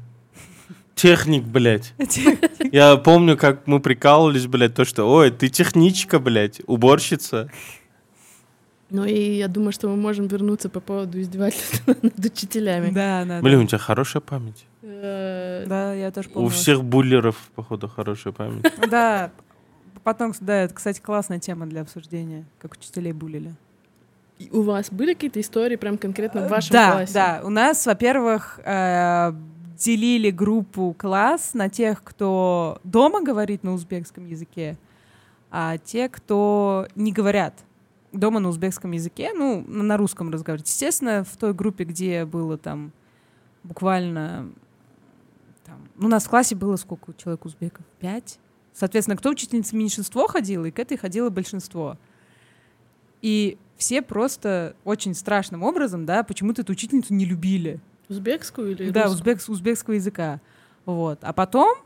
Техник, 0.95 1.45
блядь. 1.45 1.95
Я 2.73 2.97
помню, 2.97 3.37
как 3.37 3.67
мы 3.67 3.81
прикалывались, 3.81 4.47
блядь, 4.47 4.75
то, 4.75 4.85
что, 4.85 5.05
ой, 5.05 5.31
ты 5.31 5.49
техничка, 5.49 6.19
блядь, 6.19 6.61
уборщица. 6.67 7.51
Ну 8.89 9.05
и 9.05 9.33
я 9.39 9.49
думаю, 9.49 9.73
что 9.73 9.89
мы 9.89 9.97
можем 9.97 10.29
вернуться 10.29 10.69
по 10.69 10.79
поводу 10.79 11.21
издевательства 11.21 11.97
над 12.03 12.25
учителями. 12.25 12.91
Да, 12.91 13.25
да. 13.25 13.41
Блин, 13.41 13.61
у 13.61 13.67
тебя 13.67 13.79
хорошая 13.79 14.21
память. 14.21 14.65
Э, 14.83 15.65
Да, 15.67 15.93
я 15.93 16.13
тоже 16.13 16.29
помню. 16.29 16.47
У 16.47 16.51
всех 16.51 16.85
буллеров, 16.85 17.37
походу, 17.57 17.89
хорошая 17.89 18.33
память. 18.33 18.65
Да. 18.89 19.33
Потом, 20.07 20.33
да, 20.41 20.63
это, 20.63 20.73
кстати, 20.73 21.01
классная 21.01 21.41
тема 21.41 21.67
для 21.67 21.81
обсуждения, 21.81 22.45
как 22.61 22.75
учителей 22.75 23.13
булили. 23.13 23.57
и 24.39 24.49
У 24.53 24.63
вас 24.63 24.89
были 24.89 25.15
какие-то 25.15 25.41
истории 25.41 25.75
прям 25.75 25.99
конкретно 25.99 26.47
в 26.47 26.49
вашем 26.49 26.75
да, 26.75 26.93
классе? 26.93 27.13
да. 27.13 27.41
У 27.43 27.49
нас, 27.49 27.85
во-первых, 27.85 28.61
э, 28.65 29.33
делили 29.77 30.31
группу 30.31 30.95
класс 30.97 31.55
на 31.55 31.69
тех, 31.69 32.05
кто 32.05 32.79
дома 32.85 33.21
говорит 33.21 33.65
на 33.65 33.73
узбекском 33.73 34.29
языке, 34.29 34.79
а 35.51 35.77
те, 35.77 36.09
кто 36.09 36.87
не 36.95 37.11
говорят 37.13 37.55
дома 38.13 38.39
на 38.39 38.51
узбекском 38.51 38.93
языке, 38.93 39.33
ну, 39.35 39.65
на 39.67 39.83
на 39.83 39.97
русском 39.97 40.31
разговаривать. 40.31 40.69
Естественно, 40.69 41.25
в 41.25 41.37
той 41.37 41.53
группе, 41.53 41.83
где 41.83 42.25
было 42.25 42.57
там 42.57 42.93
буквально... 43.65 44.53
Там, 45.65 45.81
ну, 45.97 46.07
у 46.07 46.11
нас 46.11 46.27
в 46.27 46.31
классе 46.31 46.55
было 46.55 46.77
сколько 46.77 47.13
человек 47.15 47.45
узбеков? 47.45 47.85
Пять? 47.99 48.39
Соответственно, 48.79 49.17
кто 49.17 49.31
учительница 49.31 49.75
меньшинство 49.75 50.27
ходило, 50.27 50.67
и 50.67 50.71
к 50.71 50.79
этой 50.79 50.99
ходило 50.99 51.31
большинство. 51.31 51.97
И 53.23 53.57
все 53.79 54.03
просто 54.03 54.77
очень 54.85 55.15
страшным 55.15 55.63
образом, 55.63 56.05
да, 56.05 56.23
почему-то 56.23 56.61
эту 56.61 56.73
учительницу 56.73 57.15
не 57.15 57.25
любили. 57.25 57.81
Узбекскую 58.11 58.73
или 58.73 58.91
Да, 58.91 59.05
русскую? 59.05 59.15
узбек, 59.35 59.49
узбекского 59.49 59.95
языка. 59.95 60.41
Вот. 60.85 61.19
А 61.23 61.33
потом 61.33 61.79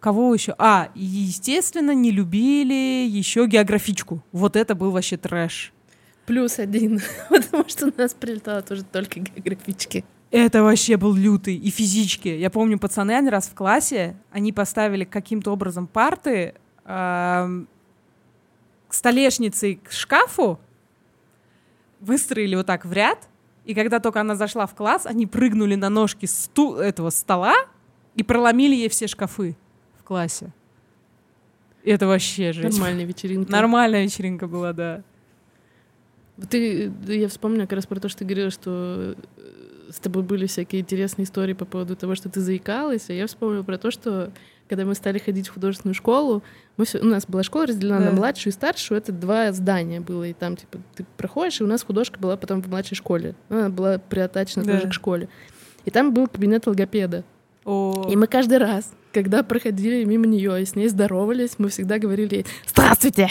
кого 0.00 0.34
еще? 0.34 0.56
А, 0.58 0.90
естественно, 0.96 1.92
не 1.94 2.10
любили 2.10 3.06
еще 3.08 3.46
географичку. 3.46 4.20
Вот 4.32 4.56
это 4.56 4.74
был 4.74 4.90
вообще 4.90 5.16
трэш. 5.16 5.72
Плюс 6.26 6.58
один, 6.58 7.00
потому 7.28 7.68
что 7.68 7.86
у 7.86 7.92
нас 7.96 8.12
прилетало 8.12 8.60
тоже 8.62 8.82
только 8.82 9.20
географички. 9.20 10.04
Это 10.36 10.64
вообще 10.64 10.96
был 10.96 11.14
лютый. 11.14 11.54
И 11.54 11.70
физички. 11.70 12.28
Я 12.28 12.50
помню, 12.50 12.78
пацаны 12.78 13.12
один 13.12 13.28
раз 13.28 13.46
в 13.46 13.54
классе, 13.54 14.16
они 14.32 14.52
поставили 14.52 15.04
каким-то 15.04 15.52
образом 15.52 15.86
парты 15.86 16.54
к 16.84 17.66
столешнице 18.90 19.76
к 19.76 19.92
шкафу, 19.92 20.58
выстроили 22.00 22.56
вот 22.56 22.66
так 22.66 22.84
в 22.84 22.92
ряд, 22.92 23.28
и 23.64 23.74
когда 23.74 23.98
только 24.00 24.20
она 24.20 24.34
зашла 24.34 24.66
в 24.66 24.74
класс, 24.74 25.06
они 25.06 25.26
прыгнули 25.26 25.74
на 25.76 25.88
ножки 25.88 26.26
сту- 26.26 26.76
этого 26.76 27.10
стола 27.10 27.54
и 28.14 28.22
проломили 28.22 28.74
ей 28.74 28.88
все 28.88 29.06
шкафы 29.06 29.56
в 29.98 30.02
классе. 30.04 30.52
И 31.82 31.90
Это 31.90 32.06
вообще 32.06 32.52
жесть. 32.52 32.76
Нормальная 32.78 33.04
вечеринка. 33.04 33.50
Нормальная 33.52 34.02
вечеринка 34.02 34.46
была, 34.46 34.72
да. 34.72 35.02
Ты, 36.50 36.92
я 37.06 37.28
вспомнила 37.28 37.62
как 37.62 37.74
раз 37.74 37.86
про 37.86 38.00
то, 38.00 38.08
что 38.08 38.18
ты 38.20 38.24
говорила, 38.24 38.50
что 38.50 39.14
э, 39.36 39.63
с 39.94 40.00
тобой 40.00 40.22
были 40.22 40.46
всякие 40.46 40.80
интересные 40.82 41.24
истории 41.24 41.52
по 41.52 41.64
поводу 41.64 41.94
того, 41.96 42.14
что 42.14 42.28
ты 42.28 42.40
заикалась, 42.40 43.08
а 43.08 43.12
я 43.12 43.26
вспомнила 43.26 43.62
про 43.62 43.78
то, 43.78 43.90
что 43.90 44.30
когда 44.68 44.84
мы 44.84 44.94
стали 44.94 45.18
ходить 45.18 45.48
в 45.48 45.54
художественную 45.54 45.94
школу, 45.94 46.42
мы 46.76 46.84
всё- 46.86 47.00
у 47.00 47.04
нас 47.04 47.26
была 47.26 47.42
школа 47.42 47.66
разделена 47.66 47.98
Да. 47.98 48.04
на 48.06 48.10
младшую 48.12 48.50
и 48.50 48.54
старшую, 48.54 48.98
это 48.98 49.12
два 49.12 49.52
здания 49.52 50.00
было, 50.00 50.24
и 50.24 50.32
там, 50.32 50.56
типа, 50.56 50.78
ты 50.96 51.04
проходишь, 51.16 51.60
и 51.60 51.64
у 51.64 51.66
нас 51.66 51.82
художка 51.84 52.18
была 52.18 52.36
потом 52.36 52.62
в 52.62 52.68
младшей 52.68 52.96
школе. 52.96 53.34
Ну, 53.50 53.58
Она 53.58 53.68
была 53.68 53.98
приотачена 53.98 54.64
Да. 54.64 54.72
тоже 54.78 54.88
к 54.88 54.92
школе. 54.94 55.28
И 55.84 55.90
там 55.90 56.12
был 56.14 56.26
кабинет 56.26 56.66
логопеда. 56.66 57.22
О, 57.64 58.08
И 58.10 58.16
мы 58.16 58.26
каждый 58.26 58.58
раз, 58.58 58.92
когда 59.12 59.42
проходили 59.42 60.04
мимо 60.04 60.26
нее 60.26 60.60
и 60.62 60.64
с 60.64 60.74
ней 60.74 60.88
здоровались, 60.88 61.52
мы 61.58 61.68
всегда 61.68 61.98
говорили 61.98 62.34
ей 62.36 62.46
«Здравствуйте!» 62.66 63.28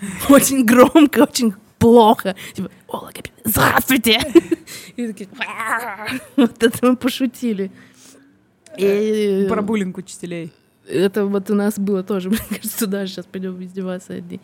Очень 0.28 0.64
громко, 0.64 1.20
очень 1.24 1.52
плохо. 1.78 2.36
Типа 2.54 2.70
«О, 2.88 2.98
логопед, 2.98 3.32
здравствуйте!» 3.44 4.20
И 4.96 5.06
такие! 5.08 5.28
Вот 6.36 6.62
это 6.62 6.86
мы 6.86 6.96
пошутили. 6.96 7.70
И 8.78 9.46
про 9.48 9.62
буллинг 9.62 9.98
учителей. 9.98 10.52
это 10.86 11.26
вот 11.26 11.50
у 11.50 11.54
нас 11.54 11.78
было 11.78 12.02
тоже, 12.02 12.28
мне 12.30 12.38
кажется, 12.48 12.86
даже 12.86 13.12
сейчас 13.12 13.26
пойдем 13.26 13.62
издеваться 13.62 14.14
одни. 14.14 14.40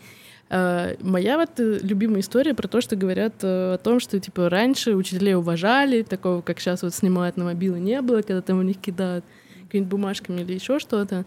А, 0.50 0.96
Моя 1.00 1.38
вот 1.38 1.58
э, 1.58 1.78
любимая 1.82 2.20
история 2.20 2.54
про 2.54 2.68
то, 2.68 2.80
что 2.80 2.96
говорят 2.96 3.34
э, 3.42 3.74
о 3.74 3.78
том, 3.78 4.00
что 4.00 4.18
типа 4.18 4.50
раньше 4.50 4.94
учителей 4.94 5.34
уважали, 5.34 6.02
такого, 6.02 6.42
как 6.42 6.60
сейчас 6.60 6.82
вот 6.82 6.94
снимают 6.94 7.36
на 7.36 7.44
мобилы, 7.44 7.78
не 7.80 8.00
было, 8.02 8.22
когда 8.22 8.42
там 8.42 8.58
у 8.58 8.62
них 8.62 8.78
кидают 8.78 9.24
какими-нибудь 9.64 9.90
бумажками 9.90 10.40
или 10.42 10.54
еще 10.54 10.78
что-то. 10.78 11.24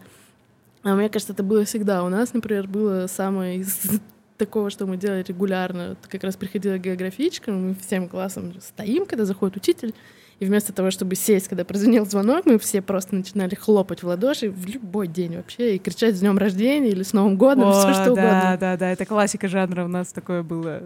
А 0.84 0.94
мне 0.94 1.08
кажется, 1.08 1.32
это 1.32 1.42
было 1.42 1.64
всегда. 1.64 2.04
У 2.04 2.08
нас, 2.08 2.32
например, 2.32 2.68
было 2.68 3.08
самое 3.08 3.58
из 3.58 4.00
такого, 4.36 4.70
что 4.70 4.86
мы 4.86 4.96
делали 4.96 5.22
регулярно. 5.22 5.96
Как 6.08 6.24
раз 6.24 6.36
приходила 6.36 6.78
географичка, 6.78 7.52
мы 7.52 7.74
всем 7.74 8.08
классом 8.08 8.54
стоим, 8.60 9.06
когда 9.06 9.24
заходит 9.24 9.56
учитель, 9.56 9.94
и 10.38 10.44
вместо 10.44 10.72
того, 10.72 10.90
чтобы 10.90 11.14
сесть, 11.14 11.48
когда 11.48 11.64
прозвенел 11.64 12.04
звонок, 12.04 12.44
мы 12.44 12.58
все 12.58 12.82
просто 12.82 13.14
начинали 13.14 13.54
хлопать 13.54 14.02
в 14.02 14.06
ладоши 14.06 14.50
в 14.50 14.66
любой 14.66 15.08
день 15.08 15.36
вообще 15.36 15.76
и 15.76 15.78
кричать 15.78 16.16
с 16.16 16.20
днем 16.20 16.36
рождения 16.36 16.90
или 16.90 17.02
с 17.02 17.14
Новым 17.14 17.36
годом, 17.36 17.72
все 17.72 17.88
О, 17.88 17.94
что 17.94 18.04
да, 18.04 18.10
угодно. 18.12 18.56
да, 18.60 18.76
да, 18.76 18.92
это 18.92 19.06
классика 19.06 19.48
жанра, 19.48 19.84
у 19.84 19.88
нас 19.88 20.12
такое 20.12 20.42
было 20.42 20.82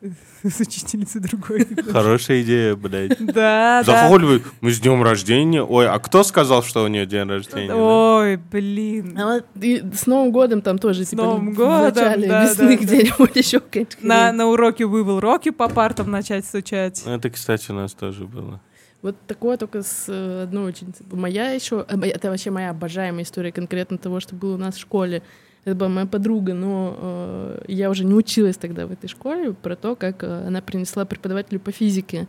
с 0.42 0.60
учительницей 0.60 1.20
другой. 1.20 1.66
Хорошая 1.90 2.42
идея, 2.42 2.76
блядь. 2.76 3.18
Да, 3.34 3.82
да. 3.84 4.08
Заходит, 4.08 4.42
мы 4.60 4.70
с 4.70 4.80
днем 4.80 5.02
рождения. 5.02 5.62
Ой, 5.62 5.88
а 5.88 5.98
кто 5.98 6.22
сказал, 6.22 6.62
что 6.62 6.84
у 6.84 6.88
нее 6.88 7.04
день 7.04 7.28
рождения? 7.28 7.68
да? 7.68 7.76
Ой, 7.76 8.36
блин. 8.36 9.18
А 9.18 9.40
и 9.60 9.82
с 9.94 10.06
Новым 10.06 10.30
годом 10.30 10.62
там 10.62 10.78
тоже, 10.78 11.04
типа, 11.04 11.24
Новым 11.24 11.52
в 11.52 11.56
годом, 11.56 11.94
начале 11.94 12.28
да, 12.28 12.44
весны 12.44 12.76
да, 12.76 12.78
да. 12.78 12.84
где-нибудь 12.84 13.36
еще 13.36 13.60
на 14.00 14.46
уроке 14.46 14.86
вывел 14.86 15.20
роки 15.20 15.50
по 15.50 15.68
партам 15.68 16.10
начать 16.10 16.44
стучать. 16.44 17.02
Это, 17.04 17.28
кстати, 17.30 17.70
у 17.70 17.74
нас 17.74 17.92
тоже 17.92 18.24
было. 18.24 18.60
Вот 19.04 19.16
такое 19.26 19.58
только 19.58 19.82
с 19.82 20.06
э, 20.08 20.44
одной 20.44 20.70
ученицей. 20.70 21.04
Моя 21.12 21.50
еще, 21.50 21.84
э, 21.86 22.06
это 22.06 22.30
вообще 22.30 22.50
моя 22.50 22.70
обожаемая 22.70 23.24
история 23.24 23.52
конкретно 23.52 23.98
того, 23.98 24.18
что 24.18 24.34
было 24.34 24.54
у 24.54 24.56
нас 24.56 24.76
в 24.76 24.80
школе. 24.80 25.22
Это 25.66 25.74
была 25.76 25.90
моя 25.90 26.06
подруга, 26.06 26.54
но 26.54 26.96
э, 26.96 27.64
я 27.68 27.90
уже 27.90 28.06
не 28.06 28.14
училась 28.14 28.56
тогда 28.56 28.86
в 28.86 28.92
этой 28.92 29.08
школе, 29.08 29.52
про 29.52 29.76
то, 29.76 29.94
как 29.94 30.24
э, 30.24 30.46
она 30.46 30.62
принесла 30.62 31.04
преподавателю 31.04 31.60
по 31.60 31.70
физике 31.70 32.28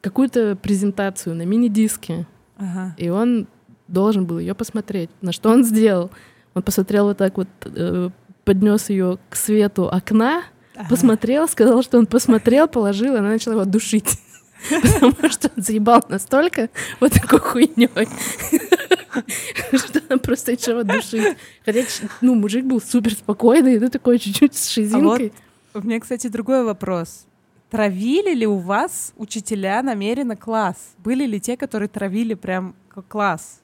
какую-то 0.00 0.56
презентацию 0.56 1.36
на 1.36 1.42
мини-диске, 1.42 2.26
Ага. 2.56 2.96
и 2.96 3.10
он 3.10 3.46
должен 3.86 4.26
был 4.26 4.40
ее 4.40 4.56
посмотреть. 4.56 5.10
На 5.20 5.30
что 5.30 5.50
он 5.50 5.62
сделал? 5.62 6.10
Он 6.54 6.64
посмотрел 6.64 7.04
вот 7.04 7.18
так 7.18 7.36
вот, 7.36 7.48
э, 7.64 8.10
поднес 8.44 8.90
ее 8.90 9.18
к 9.30 9.36
свету 9.36 9.88
окна, 9.88 10.42
Ага. 10.74 10.88
посмотрел, 10.90 11.46
сказал, 11.46 11.80
что 11.84 11.96
он 11.96 12.06
посмотрел, 12.06 12.66
положил, 12.66 13.14
и 13.14 13.18
она 13.18 13.28
начала 13.28 13.54
его 13.54 13.64
душить. 13.64 14.18
Потому 15.00 15.30
что 15.30 15.50
он 15.56 15.62
заебал 15.62 16.04
настолько 16.08 16.68
вот 17.00 17.12
такой 17.12 17.38
хуйней, 17.40 17.88
что 19.78 20.02
она 20.08 20.18
просто 20.18 20.52
начала 20.52 20.84
душить. 20.84 21.36
Хотя, 21.64 21.84
ну, 22.20 22.34
мужик 22.34 22.64
был 22.64 22.80
супер 22.80 23.12
спокойный, 23.12 23.78
ну, 23.78 23.88
такой 23.88 24.18
чуть-чуть 24.18 24.54
с 24.54 24.68
шизинкой. 24.68 25.32
У 25.74 25.80
меня, 25.80 26.00
кстати, 26.00 26.26
другой 26.28 26.64
вопрос. 26.64 27.26
Травили 27.70 28.34
ли 28.34 28.46
у 28.46 28.56
вас 28.56 29.12
учителя 29.16 29.82
намеренно 29.82 30.36
класс? 30.36 30.94
Были 30.98 31.26
ли 31.26 31.38
те, 31.40 31.56
которые 31.56 31.88
травили 31.88 32.34
прям 32.34 32.74
класс? 33.08 33.60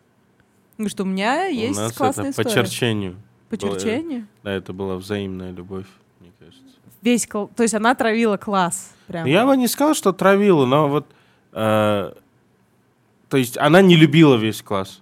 Ну 0.76 0.88
что, 0.88 1.04
у 1.04 1.06
меня 1.06 1.46
У 1.48 1.52
есть 1.52 1.78
нас 1.78 1.92
классная 1.92 2.26
это 2.30 2.36
по 2.36 2.42
история. 2.46 2.66
черчению. 2.66 3.16
По 3.48 3.56
было. 3.56 3.70
черчению? 3.78 4.26
Да, 4.42 4.52
это 4.52 4.72
была 4.72 4.96
взаимная 4.96 5.52
любовь, 5.52 5.86
мне 6.20 6.32
кажется. 6.38 6.62
Весь 7.00 7.26
кл- 7.26 7.48
То 7.54 7.62
есть 7.62 7.74
она 7.74 7.94
травила 7.94 8.36
класс. 8.36 8.90
Прям. 9.06 9.26
Я 9.26 9.46
бы 9.46 9.56
не 9.56 9.68
сказал, 9.68 9.94
что 9.94 10.12
травила, 10.12 10.66
но 10.66 10.88
вот... 10.88 11.06
э, 11.52 12.12
то 13.28 13.36
есть 13.36 13.58
она 13.58 13.82
не 13.82 13.96
любила 13.96 14.36
весь 14.36 14.62
класс. 14.62 15.00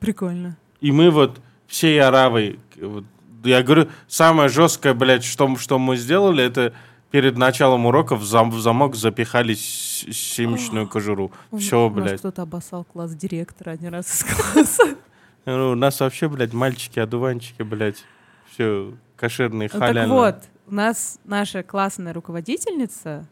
Прикольно. 0.00 0.56
И 0.80 0.92
мы 0.92 1.10
вот 1.10 1.40
всей 1.66 2.00
аравой... 2.00 2.58
вот, 2.80 3.04
я 3.44 3.62
говорю, 3.62 3.88
самое 4.08 4.48
жесткое, 4.48 4.94
блядь, 4.94 5.24
что, 5.24 5.56
что 5.56 5.78
мы 5.78 5.96
сделали, 5.96 6.44
это 6.44 6.74
перед 7.10 7.36
началом 7.36 7.86
уроков 7.86 8.20
в, 8.20 8.24
зам- 8.24 8.50
в 8.50 8.60
замок 8.60 8.94
запихали 8.96 9.54
семечную 9.54 10.88
кожуру. 10.88 11.30
Все, 11.56 11.86
У 11.86 11.90
нас 11.90 12.04
блядь. 12.04 12.18
кто-то 12.20 12.42
обоссал 12.42 12.84
класс 12.84 13.14
директора, 13.14 13.76
не 13.80 13.88
раз 13.88 14.06
из 14.14 14.24
класса. 14.24 14.96
Ну, 15.44 15.72
У 15.72 15.74
нас 15.74 16.00
вообще, 16.00 16.28
блядь, 16.28 16.52
мальчики, 16.52 16.98
одуванчики, 16.98 17.62
блядь. 17.62 18.04
Все, 18.52 18.92
кошерные, 19.16 19.70
Ну, 19.72 19.78
так 19.80 20.08
вот, 20.08 20.36
у 20.72 20.74
нас 20.74 21.20
наша 21.26 21.62
классная 21.62 22.14
руководительница 22.14 23.28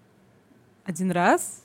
один 0.84 1.10
раз 1.10 1.64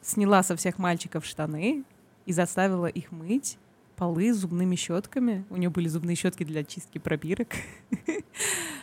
сняла 0.00 0.44
со 0.44 0.54
всех 0.54 0.78
мальчиков 0.78 1.26
штаны 1.26 1.82
и 2.26 2.32
заставила 2.32 2.86
их 2.86 3.10
мыть 3.10 3.58
полы 3.96 4.32
зубными 4.32 4.76
щетками. 4.76 5.44
У 5.50 5.56
нее 5.56 5.68
были 5.68 5.88
зубные 5.88 6.14
щетки 6.14 6.44
для 6.44 6.62
чистки 6.62 6.98
пробирок. 6.98 7.48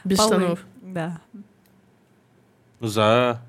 Без 0.03 0.17
Полы. 0.17 0.27
штанов. 0.35 0.65
Да. 0.81 1.21
За... 2.81 3.41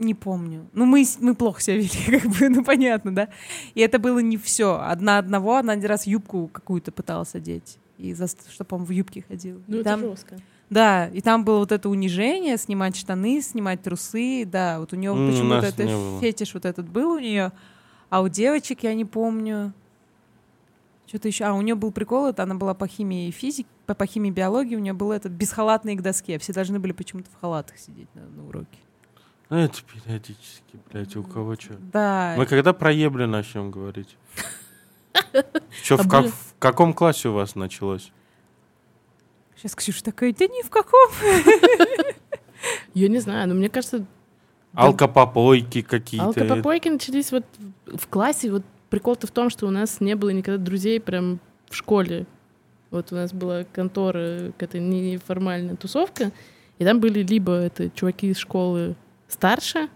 Не 0.00 0.14
помню. 0.14 0.66
Ну, 0.72 0.84
мы, 0.84 1.04
мы 1.20 1.36
плохо 1.36 1.60
себя 1.60 1.76
вели, 1.76 2.18
как 2.20 2.28
бы, 2.28 2.48
ну, 2.48 2.64
понятно, 2.64 3.14
да? 3.14 3.28
И 3.76 3.80
это 3.82 4.00
было 4.00 4.18
не 4.18 4.36
все. 4.36 4.80
Одна 4.80 5.18
одного, 5.18 5.58
она 5.58 5.74
один 5.74 5.88
раз 5.88 6.08
юбку 6.08 6.48
какую-то 6.48 6.90
пыталась 6.90 7.36
одеть. 7.36 7.78
И 7.98 8.14
за, 8.14 8.26
чтобы 8.26 8.76
он 8.78 8.84
в 8.84 8.90
юбке 8.90 9.22
ходил. 9.28 9.62
Ну, 9.68 9.76
И 9.76 9.80
это 9.82 9.90
там- 9.90 10.00
жестко. 10.00 10.40
Да, 10.68 11.06
и 11.08 11.20
там 11.20 11.44
было 11.44 11.58
вот 11.58 11.72
это 11.72 11.88
унижение, 11.88 12.56
снимать 12.56 12.96
штаны, 12.96 13.40
снимать 13.40 13.82
трусы, 13.82 14.44
да, 14.44 14.80
вот 14.80 14.92
у 14.92 14.96
нее 14.96 15.12
почему-то 15.12 15.62
нас 15.62 15.64
это 15.64 15.84
не 15.84 15.92
было. 15.92 16.20
фетиш 16.20 16.54
вот 16.54 16.64
этот 16.64 16.88
был 16.88 17.12
у 17.12 17.18
нее, 17.18 17.52
а 18.10 18.20
у 18.20 18.28
девочек 18.28 18.82
я 18.82 18.94
не 18.94 19.04
помню. 19.04 19.72
Что-то 21.06 21.28
еще. 21.28 21.44
А, 21.44 21.54
у 21.54 21.62
нее 21.62 21.76
был 21.76 21.92
прикол, 21.92 22.26
это 22.26 22.42
она 22.42 22.56
была 22.56 22.74
по 22.74 22.88
химии 22.88 23.28
и 23.28 23.30
физике, 23.30 23.68
по, 23.86 23.94
по 23.94 24.06
химии 24.06 24.28
и 24.28 24.32
биологии, 24.32 24.74
у 24.74 24.80
нее 24.80 24.92
был 24.92 25.12
этот 25.12 25.30
бесхалатный 25.30 25.94
к 25.94 26.02
доске. 26.02 26.38
Все 26.40 26.52
должны 26.52 26.80
были 26.80 26.90
почему-то 26.90 27.30
в 27.30 27.40
халатах 27.40 27.78
сидеть 27.78 28.08
на, 28.14 28.22
на 28.22 28.48
уроке. 28.48 28.78
Ну, 29.48 29.58
это 29.58 29.78
периодически, 29.82 30.80
блядь, 30.90 31.14
у 31.14 31.22
кого 31.22 31.54
что. 31.54 31.74
Да. 31.92 32.34
Мы 32.36 32.46
когда 32.46 32.72
про 32.72 32.90
ебли 32.90 33.26
начнем 33.26 33.70
говорить? 33.70 34.16
Что, 35.82 35.94
А 35.94 36.22
в 36.22 36.54
каком 36.58 36.92
классе 36.92 37.28
у 37.28 37.34
вас 37.34 37.54
началось? 37.54 38.10
Сейчас 39.56 39.74
Ксюша 39.74 40.04
такая, 40.04 40.34
да 40.34 40.46
ни 40.46 40.62
в 40.62 40.70
каком. 40.70 41.10
Я 42.94 43.08
не 43.08 43.18
знаю, 43.18 43.48
но 43.48 43.54
мне 43.54 43.68
кажется, 43.68 44.04
Алкопопойки 44.74 45.80
какие-то. 45.80 46.26
алкопопойки 46.26 46.88
начались 46.88 47.32
вот 47.32 47.44
в 47.86 48.06
классе. 48.08 48.50
Вот 48.50 48.62
прикол-то 48.90 49.26
в 49.26 49.30
том, 49.30 49.48
что 49.48 49.66
у 49.66 49.70
нас 49.70 50.00
не 50.00 50.14
было 50.14 50.30
никогда 50.30 50.62
друзей 50.62 51.00
прям 51.00 51.40
в 51.70 51.74
школе. 51.74 52.26
Вот 52.90 53.10
у 53.10 53.14
нас 53.14 53.32
была 53.32 53.64
контора, 53.64 54.52
какая-то 54.52 54.78
неформальная 54.78 55.76
тусовка, 55.76 56.30
и 56.78 56.84
там 56.84 57.00
были 57.00 57.22
либо 57.22 57.52
это 57.52 57.90
чуваки 57.90 58.28
из 58.28 58.36
школы 58.36 58.94
старше, 59.28 59.88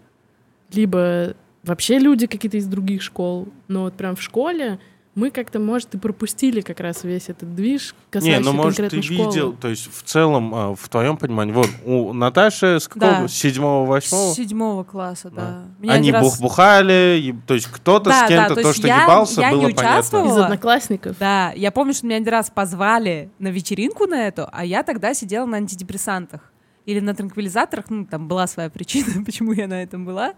либо 0.73 1.35
вообще 1.63 1.99
люди 1.99 2.25
какие-то 2.25 2.57
из 2.57 2.65
других 2.65 3.01
школ. 3.01 3.47
Но 3.67 3.83
вот 3.83 3.93
прям 3.93 4.15
в 4.15 4.21
школе 4.21 4.79
мы 5.13 5.29
как-то, 5.29 5.59
может, 5.59 5.93
и 5.93 5.97
пропустили 5.97 6.61
как 6.61 6.79
раз 6.79 7.03
весь 7.03 7.27
этот 7.27 7.53
движ, 7.53 7.93
Не, 7.93 8.11
касающийся 8.11 8.41
ну 8.45 8.53
может 8.53 8.89
ты 8.91 9.01
школы. 9.01 9.25
видел, 9.27 9.51
то 9.53 9.67
есть 9.67 9.93
в 9.93 10.03
целом, 10.03 10.55
а, 10.55 10.73
в 10.75 10.87
твоем 10.87 11.17
понимании, 11.17 11.51
вот 11.51 11.67
у 11.85 12.13
Наташи 12.13 12.79
с 12.79 12.87
какого? 12.87 13.11
Да. 13.23 13.27
Седьмого, 13.27 13.85
восьмого? 13.85 14.31
С 14.31 14.35
седьмого 14.37 14.83
класса, 14.85 15.29
да. 15.29 15.63
Да. 15.79 15.93
Они 15.93 16.11
раз- 16.13 16.23
бух-бухали, 16.23 17.19
еб- 17.21 17.41
то 17.45 17.53
есть 17.55 17.67
кто-то 17.67 18.09
Да, 18.09 18.17
с 18.19 18.21
да, 18.21 18.27
кем-то, 18.29 18.55
то 18.55 18.61
то, 18.61 18.67
есть 18.69 18.79
что 18.79 18.87
я- 18.87 19.03
ебался, 19.03 19.41
я 19.41 19.49
не 19.51 19.55
было 19.57 19.65
участвовала. 19.67 20.23
понятно. 20.27 20.39
Из 20.39 20.43
одноклассников. 20.45 21.17
Да, 21.19 21.51
я 21.57 21.71
помню, 21.71 21.93
что 21.93 22.05
меня 22.05 22.15
один 22.15 22.29
раз 22.29 22.49
позвали 22.49 23.29
на 23.37 23.49
вечеринку 23.49 24.05
на 24.07 24.27
эту, 24.27 24.47
а 24.51 24.63
я 24.63 24.83
тогда 24.83 25.13
сидела 25.13 25.45
на 25.45 25.57
антидепрессантах 25.57 26.53
или 26.85 27.01
на 27.01 27.13
транквилизаторах, 27.13 27.89
ну, 27.89 28.05
там 28.05 28.29
была 28.29 28.47
своя 28.47 28.69
причина, 28.69 29.23
почему 29.25 29.51
я 29.51 29.67
на 29.67 29.83
этом 29.83 30.05
была. 30.05 30.35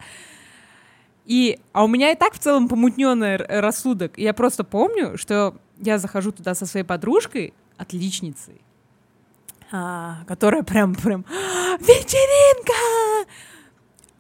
И, 1.26 1.59
а 1.71 1.84
у 1.84 1.88
меня 1.88 2.11
и 2.11 2.15
так 2.15 2.34
в 2.34 2.39
целом 2.39 2.67
помутненный 2.67 3.38
рассудок. 3.38 4.17
И 4.17 4.24
я 4.24 4.34
просто 4.34 4.63
помню, 4.63 5.17
что 5.17 5.55
я 5.80 5.97
захожу 5.97 6.32
туда 6.32 6.53
со 6.53 6.65
своей 6.65 6.86
подружкой, 6.86 7.53
отличницей, 7.78 8.61
а, 9.71 10.24
которая 10.28 10.63
прям, 10.63 10.95
прям, 10.95 11.26
вечеринка! 11.80 13.30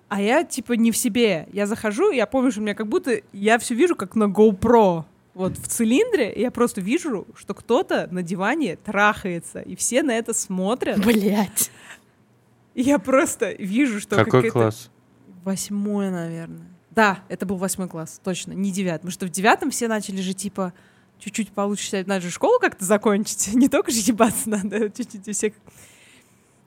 А 0.09 0.21
я, 0.21 0.43
типа, 0.43 0.73
не 0.73 0.91
в 0.91 0.97
себе. 0.97 1.47
Я 1.51 1.65
захожу, 1.65 2.11
и 2.11 2.17
я 2.17 2.27
помню, 2.27 2.51
что 2.51 2.59
у 2.59 2.63
меня 2.63 2.75
как 2.75 2.87
будто... 2.87 3.21
Я 3.31 3.57
все 3.57 3.73
вижу, 3.73 3.95
как 3.95 4.15
на 4.15 4.25
GoPro. 4.25 5.05
Вот 5.33 5.57
в 5.57 5.67
цилиндре 5.67 6.31
и 6.31 6.41
я 6.41 6.51
просто 6.51 6.81
вижу, 6.81 7.25
что 7.35 7.55
кто-то 7.55 8.07
на 8.11 8.21
диване 8.21 8.75
трахается, 8.75 9.61
и 9.61 9.75
все 9.75 10.03
на 10.03 10.11
это 10.11 10.33
смотрят. 10.35 11.03
Блять. 11.03 11.71
И 12.75 12.83
я 12.83 12.99
просто 12.99 13.53
вижу, 13.53 13.99
что 13.99 14.15
Какой 14.15 14.51
класс? 14.51 14.91
Восьмой, 15.43 16.11
наверное. 16.11 16.72
Да, 16.95 17.23
это 17.29 17.45
был 17.45 17.55
восьмой 17.57 17.87
класс, 17.87 18.19
точно, 18.23 18.53
не 18.53 18.71
девятый. 18.71 18.99
Потому 18.99 19.11
что 19.11 19.25
в 19.25 19.29
девятом 19.29 19.71
все 19.71 19.87
начали 19.87 20.21
же, 20.21 20.33
типа, 20.33 20.73
чуть-чуть 21.19 21.51
получше 21.51 21.87
себя. 21.87 22.03
Надо 22.05 22.21
же 22.21 22.29
школу 22.29 22.59
как-то 22.59 22.85
закончить. 22.85 23.51
Не 23.53 23.67
только 23.69 23.91
же 23.91 23.99
ебаться 23.99 24.49
надо, 24.49 24.89
чуть-чуть 24.95 25.35
всех. 25.35 25.53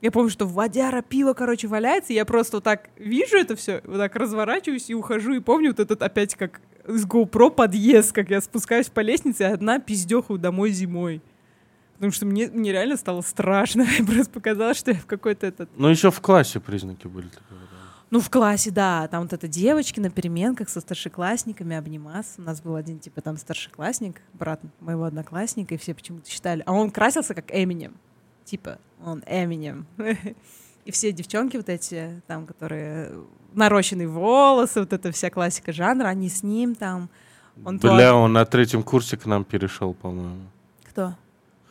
Я 0.01 0.11
помню, 0.11 0.31
что 0.31 0.47
водяра, 0.47 1.01
пиво, 1.01 1.33
короче, 1.33 1.69
валяется, 1.69 2.13
и 2.13 2.17
я 2.17 2.25
просто 2.25 2.59
вот 2.59 2.65
так 2.65 2.91
вижу 2.97 3.37
это 3.39 3.57
все, 3.57 3.81
вот 3.85 3.97
так 3.97 4.15
разворачиваюсь 4.15 4.91
и 4.91 4.95
ухожу, 4.95 5.33
и 5.35 5.41
помню 5.41 5.71
вот 5.71 5.81
этот 5.81 6.03
опять 6.03 6.35
как 6.35 6.61
из 6.87 7.07
GoPro 7.07 7.51
подъезд, 7.51 8.13
как 8.13 8.29
я 8.31 8.41
спускаюсь 8.41 8.89
по 8.89 9.01
лестнице, 9.01 9.45
и 9.45 9.47
одна 9.47 9.79
пиздеху 9.79 10.37
домой 10.39 10.71
зимой. 10.71 11.23
Потому 11.95 12.13
что 12.13 12.27
мне, 12.27 12.49
мне 12.49 12.73
реально 12.73 12.99
стало 12.99 13.23
страшно. 13.23 13.85
Мне 13.99 14.07
просто 14.07 14.31
показалось, 14.31 14.77
что 14.77 14.91
я 14.91 14.99
в 14.99 15.07
какой-то 15.07 15.47
этот 15.47 15.71
Ну 15.77 15.89
еще 15.89 16.11
в 16.11 16.21
классе 16.21 16.61
признаки 16.61 17.07
были. 17.07 17.31
говорила. 17.49 17.66
Ну, 18.11 18.21
в 18.21 18.31
классе, 18.31 18.71
да. 18.71 19.09
Там 19.09 19.23
вот 19.23 19.33
это 19.33 19.49
девочки 19.49 19.99
на 19.99 20.11
переменках 20.11 20.69
со 20.69 20.81
старшеклассниками 20.81 21.77
обниматься. 21.77 22.41
У 22.41 22.45
нас 22.45 22.61
был 22.61 22.77
один, 22.77 23.01
типа, 23.01 23.21
там 23.21 23.37
старшеклассник, 23.37 24.21
брат 24.33 24.61
моего 24.81 25.05
одноклассника, 25.05 25.75
и 25.75 25.79
все 25.79 25.93
почему-то 25.95 26.31
считали. 26.31 26.63
А 26.67 26.73
он 26.73 26.91
красился 26.91 27.35
как 27.35 27.47
Эминем. 27.51 27.97
Типа, 28.45 28.79
он 29.05 29.25
Эминем. 29.27 29.87
И 30.85 30.93
все 30.93 31.11
девчонки 31.11 31.57
вот 31.57 31.69
эти, 31.69 32.23
там, 32.29 32.47
которые 32.47 33.11
нарощенные 33.55 34.07
волосы, 34.07 34.79
вот 34.79 34.93
эта 34.93 35.11
вся 35.11 35.31
классика 35.31 35.73
жанра, 35.73 36.07
они 36.07 36.29
с 36.29 36.45
ним 36.45 36.77
там. 36.77 37.11
Он 37.65 37.79
Бля, 37.79 38.15
он 38.15 38.35
на 38.35 38.45
третьем 38.45 38.85
курсе 38.85 39.17
к 39.17 39.27
нам 39.27 39.43
перешел, 39.43 39.95
по-моему. 39.95 40.45
Кто? 40.85 41.17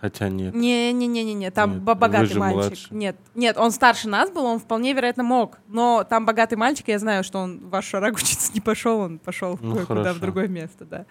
Хотя 0.02 0.30
нет. 0.30 0.54
Не-не-не-не, 0.54 1.50
там 1.52 1.76
Нет, 1.76 1.82
богатый 1.82 2.28
же 2.34 2.40
мальчик. 2.40 2.56
младше. 2.62 2.88
Нет, 2.92 3.16
нет, 3.34 3.58
он 3.58 3.72
старше 3.72 4.08
нас 4.10 4.30
был, 4.30 4.46
он 4.46 4.60
вполне 4.60 4.94
вероятно 4.94 5.24
мог. 5.24 5.58
Но 5.68 6.06
там 6.08 6.26
богатый 6.26 6.56
мальчик, 6.56 6.88
я 6.90 7.00
знаю, 7.00 7.24
что 7.24 7.40
он 7.40 7.60
в 7.60 7.70
ваш 7.70 7.86
шараг 7.88 8.16
учиться 8.18 8.52
не 8.54 8.60
пошел, 8.62 9.00
он 9.00 9.20
пошел 9.20 9.58
Ну, 9.62 9.76
кое-куда 9.76 10.14
в 10.14 10.20
другое 10.20 10.48
место, 10.48 10.86
да. 10.86 11.06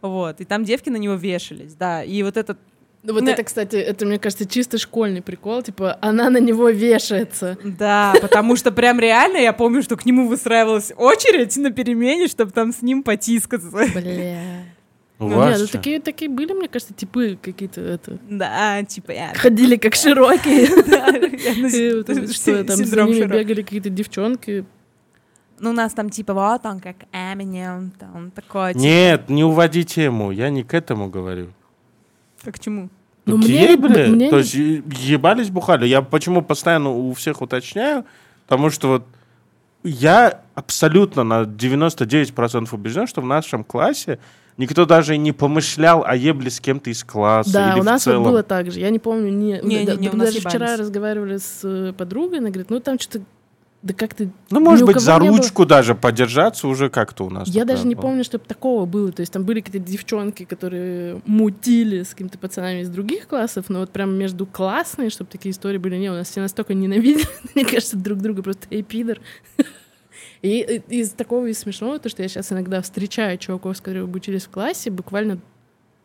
Вот, 0.00 0.40
и 0.40 0.44
там 0.44 0.64
девки 0.64 0.88
на 0.88 0.96
него 0.96 1.14
вешались, 1.14 1.74
да. 1.74 2.02
И 2.02 2.22
вот 2.22 2.36
этот, 2.36 2.58
Ну 3.04 3.12
вот 3.14 3.22
Не- 3.22 3.32
это, 3.32 3.42
кстати, 3.44 3.76
это, 3.76 4.06
мне 4.06 4.18
кажется, 4.18 4.46
чисто 4.46 4.78
школьный 4.78 5.20
прикол. 5.22 5.60
Типа, 5.62 5.98
она 6.00 6.30
на 6.30 6.38
него 6.38 6.70
вешается. 6.70 7.58
да, 7.64 8.14
потому 8.22 8.56
что 8.56 8.70
прям 8.72 8.98
реально 9.00 9.36
я 9.38 9.52
помню, 9.52 9.82
что 9.82 9.96
к 9.96 10.06
нему 10.06 10.26
выстраивалась 10.28 10.92
очередь 10.96 11.56
на 11.56 11.70
перемене, 11.72 12.28
чтобы 12.28 12.52
там 12.52 12.72
с 12.72 12.80
ним 12.82 13.02
потискаться. 13.02 13.70
Бля. 13.94 14.64
У 15.22 15.28
Ну, 15.28 15.36
вас 15.36 15.50
нет, 15.50 15.60
ну 15.60 15.66
такие, 15.78 16.00
такие 16.00 16.28
были, 16.30 16.52
мне 16.52 16.68
кажется, 16.68 16.94
типы 16.94 17.38
какие-то 17.40 17.80
это. 17.80 18.18
Да, 18.28 18.82
типа 18.82 19.12
я... 19.12 19.32
Ходили 19.34 19.76
как 19.76 19.94
широкие. 19.94 20.66
Что 22.32 22.64
там 22.64 22.76
за 22.76 23.02
ними 23.04 23.26
бегали 23.26 23.62
какие-то 23.62 23.90
девчонки. 23.90 24.64
Ну, 25.60 25.70
у 25.70 25.72
нас 25.72 25.92
там 25.92 26.10
типа 26.10 26.34
вот 26.34 26.66
он 26.66 26.80
как 26.80 26.96
Эминем, 27.12 27.92
там 27.98 28.32
такой, 28.32 28.72
типа, 28.72 28.82
Нет, 28.82 29.28
не 29.30 29.44
уводи 29.44 29.84
тему, 29.84 30.32
я 30.32 30.50
не 30.50 30.64
к 30.64 30.74
этому 30.74 31.08
говорю. 31.08 31.52
как 32.42 32.56
к 32.56 32.58
чему? 32.58 32.88
Ну, 33.24 33.36
К 33.36 33.44
мне- 33.44 33.76
мне 33.76 34.30
То 34.30 34.38
есть 34.38 34.54
ебались, 34.54 35.50
бухали. 35.50 35.86
Я 35.86 36.02
почему 36.02 36.42
постоянно 36.42 36.90
у 36.90 37.12
всех 37.12 37.40
уточняю? 37.40 38.04
Потому 38.48 38.70
что 38.70 38.88
вот 38.88 39.06
я 39.84 40.42
абсолютно 40.56 41.22
на 41.22 41.42
99% 41.44 42.74
убежден, 42.74 43.06
что 43.06 43.20
в 43.20 43.26
нашем 43.26 43.62
классе 43.62 44.18
никто 44.56 44.84
даже 44.84 45.14
и 45.14 45.18
не 45.18 45.32
помышлял 45.32 46.04
о 46.04 46.16
ебле 46.16 46.50
с 46.50 46.60
кем-то 46.60 46.90
из 46.90 47.04
класса. 47.04 47.52
Да, 47.52 47.72
или 47.72 47.80
у 47.80 47.82
в 47.82 47.86
нас 47.86 48.06
вот 48.06 48.12
целом. 48.12 48.24
было 48.24 48.42
так 48.42 48.70
же. 48.70 48.80
Я 48.80 48.90
не 48.90 48.98
помню, 48.98 49.30
не, 49.30 49.60
Не, 49.62 49.84
да- 49.84 49.94
не, 49.94 50.02
не, 50.02 50.10
у 50.10 50.16
нас 50.16 50.34
даже 50.34 50.40
вчера 50.40 50.76
разговаривали 50.76 51.38
с 51.38 51.60
э, 51.64 51.92
подругой, 51.96 52.38
она 52.38 52.48
говорит, 52.48 52.70
ну 52.70 52.80
там 52.80 52.98
что-то, 52.98 53.24
да 53.82 53.94
как-то... 53.94 54.30
Ну, 54.50 54.60
может 54.60 54.86
быть, 54.86 55.00
за 55.00 55.18
было. 55.18 55.28
ручку 55.28 55.66
даже 55.66 55.96
подержаться 55.96 56.68
уже 56.68 56.88
как-то 56.88 57.24
у 57.24 57.30
нас. 57.30 57.48
Я 57.48 57.64
даже 57.64 57.84
не 57.86 57.96
было. 57.96 58.02
помню, 58.02 58.22
чтобы 58.22 58.44
такого 58.44 58.86
было. 58.86 59.10
То 59.10 59.20
есть 59.20 59.32
там 59.32 59.42
были 59.42 59.60
какие-то 59.60 59.90
девчонки, 59.90 60.44
которые 60.44 61.20
мутили 61.26 62.04
с 62.04 62.10
какими-то 62.10 62.38
пацанами 62.38 62.82
из 62.82 62.90
других 62.90 63.26
классов, 63.26 63.64
но 63.68 63.80
вот 63.80 63.90
прям 63.90 64.14
между 64.14 64.46
классные, 64.46 65.10
чтобы 65.10 65.30
такие 65.30 65.50
истории 65.50 65.78
были, 65.78 65.96
не, 65.96 66.10
у 66.10 66.14
нас 66.14 66.28
все 66.28 66.40
настолько 66.40 66.74
ненавидели, 66.74 67.26
мне 67.54 67.64
кажется, 67.64 67.96
друг 67.96 68.20
друга 68.20 68.42
просто 68.42 68.68
эй, 68.70 68.82
пидор. 68.82 69.18
И 70.42 70.60
э, 70.60 70.80
из 70.88 71.10
такого 71.10 71.46
из 71.46 71.58
смешного, 71.60 71.98
то, 71.98 72.08
что 72.08 72.22
я 72.22 72.28
сейчас 72.28 72.52
иногда 72.52 72.82
встречаю 72.82 73.38
чуваков, 73.38 73.76
с 73.76 73.80
которыми 73.80 74.06
мы 74.06 74.16
учились 74.16 74.44
в 74.44 74.50
классе, 74.50 74.90
буквально 74.90 75.38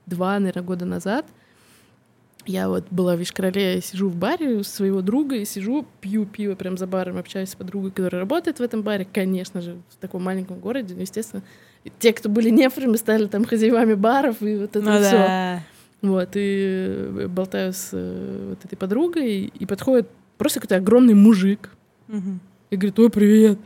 два, 0.05 0.38
наверное, 0.39 0.63
года 0.63 0.85
назад, 0.85 1.25
Я 2.45 2.69
вот 2.69 2.85
была 2.91 3.15
в 3.17 3.21
Ишкарале, 3.21 3.81
сижу 3.81 4.07
в 4.09 4.15
баре 4.15 4.55
у 4.55 4.63
своего 4.63 5.01
друга 5.01 5.35
и 5.35 5.43
сижу, 5.43 5.85
пью 5.99 6.25
пиво 6.25 6.55
прям 6.55 6.77
за 6.77 6.88
баром, 6.88 7.17
общаюсь 7.17 7.49
с 7.49 7.55
подругой, 7.55 7.91
которая 7.91 8.21
работает 8.21 8.59
в 8.59 8.61
этом 8.61 8.83
баре, 8.83 9.05
конечно 9.11 9.59
же, 9.59 9.75
в 9.89 9.95
таком 9.97 10.23
маленьком 10.23 10.59
городе, 10.59 10.93
ну, 10.95 11.01
естественно. 11.01 11.43
И 11.83 11.91
Те, 11.99 12.13
кто 12.13 12.29
были 12.29 12.49
нефрами, 12.49 12.95
стали 12.95 13.25
там 13.27 13.43
хозяевами 13.43 13.95
баров, 13.95 14.41
и 14.41 14.55
вот 14.55 14.75
это 14.75 14.81
Ну 14.81 14.97
все. 14.99 15.11
да. 15.11 15.63
Вот, 16.03 16.29
и 16.35 16.85
э, 16.88 17.27
болтаю 17.27 17.73
с 17.73 17.89
э, 17.91 18.49
вот 18.51 18.63
этой 18.63 18.77
подругой, 18.77 19.51
и 19.59 19.65
подходит 19.65 20.07
просто 20.38 20.59
какой-то 20.61 20.75
огромный 20.77 21.15
мужик, 21.15 21.71
Мгм. 22.07 22.39
и 22.69 22.75
говорит, 22.77 22.97
ой, 22.99 23.09
привет. 23.09 23.59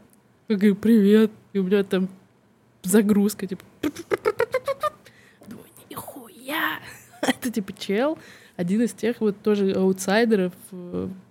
Я 0.52 0.58
говорю, 0.58 0.76
привет. 0.76 1.32
И 1.54 1.60
у 1.60 1.64
меня 1.64 1.82
там 1.86 2.10
загрузка, 2.84 3.48
типа... 3.48 3.64
Думаю, 5.48 5.66
нихуя. 5.90 6.80
Это 7.22 7.50
типа 7.50 7.72
чел, 7.72 8.18
один 8.58 8.82
из 8.82 8.92
тех 8.92 9.22
вот 9.22 9.42
тоже 9.42 9.72
аутсайдеров. 9.72 10.52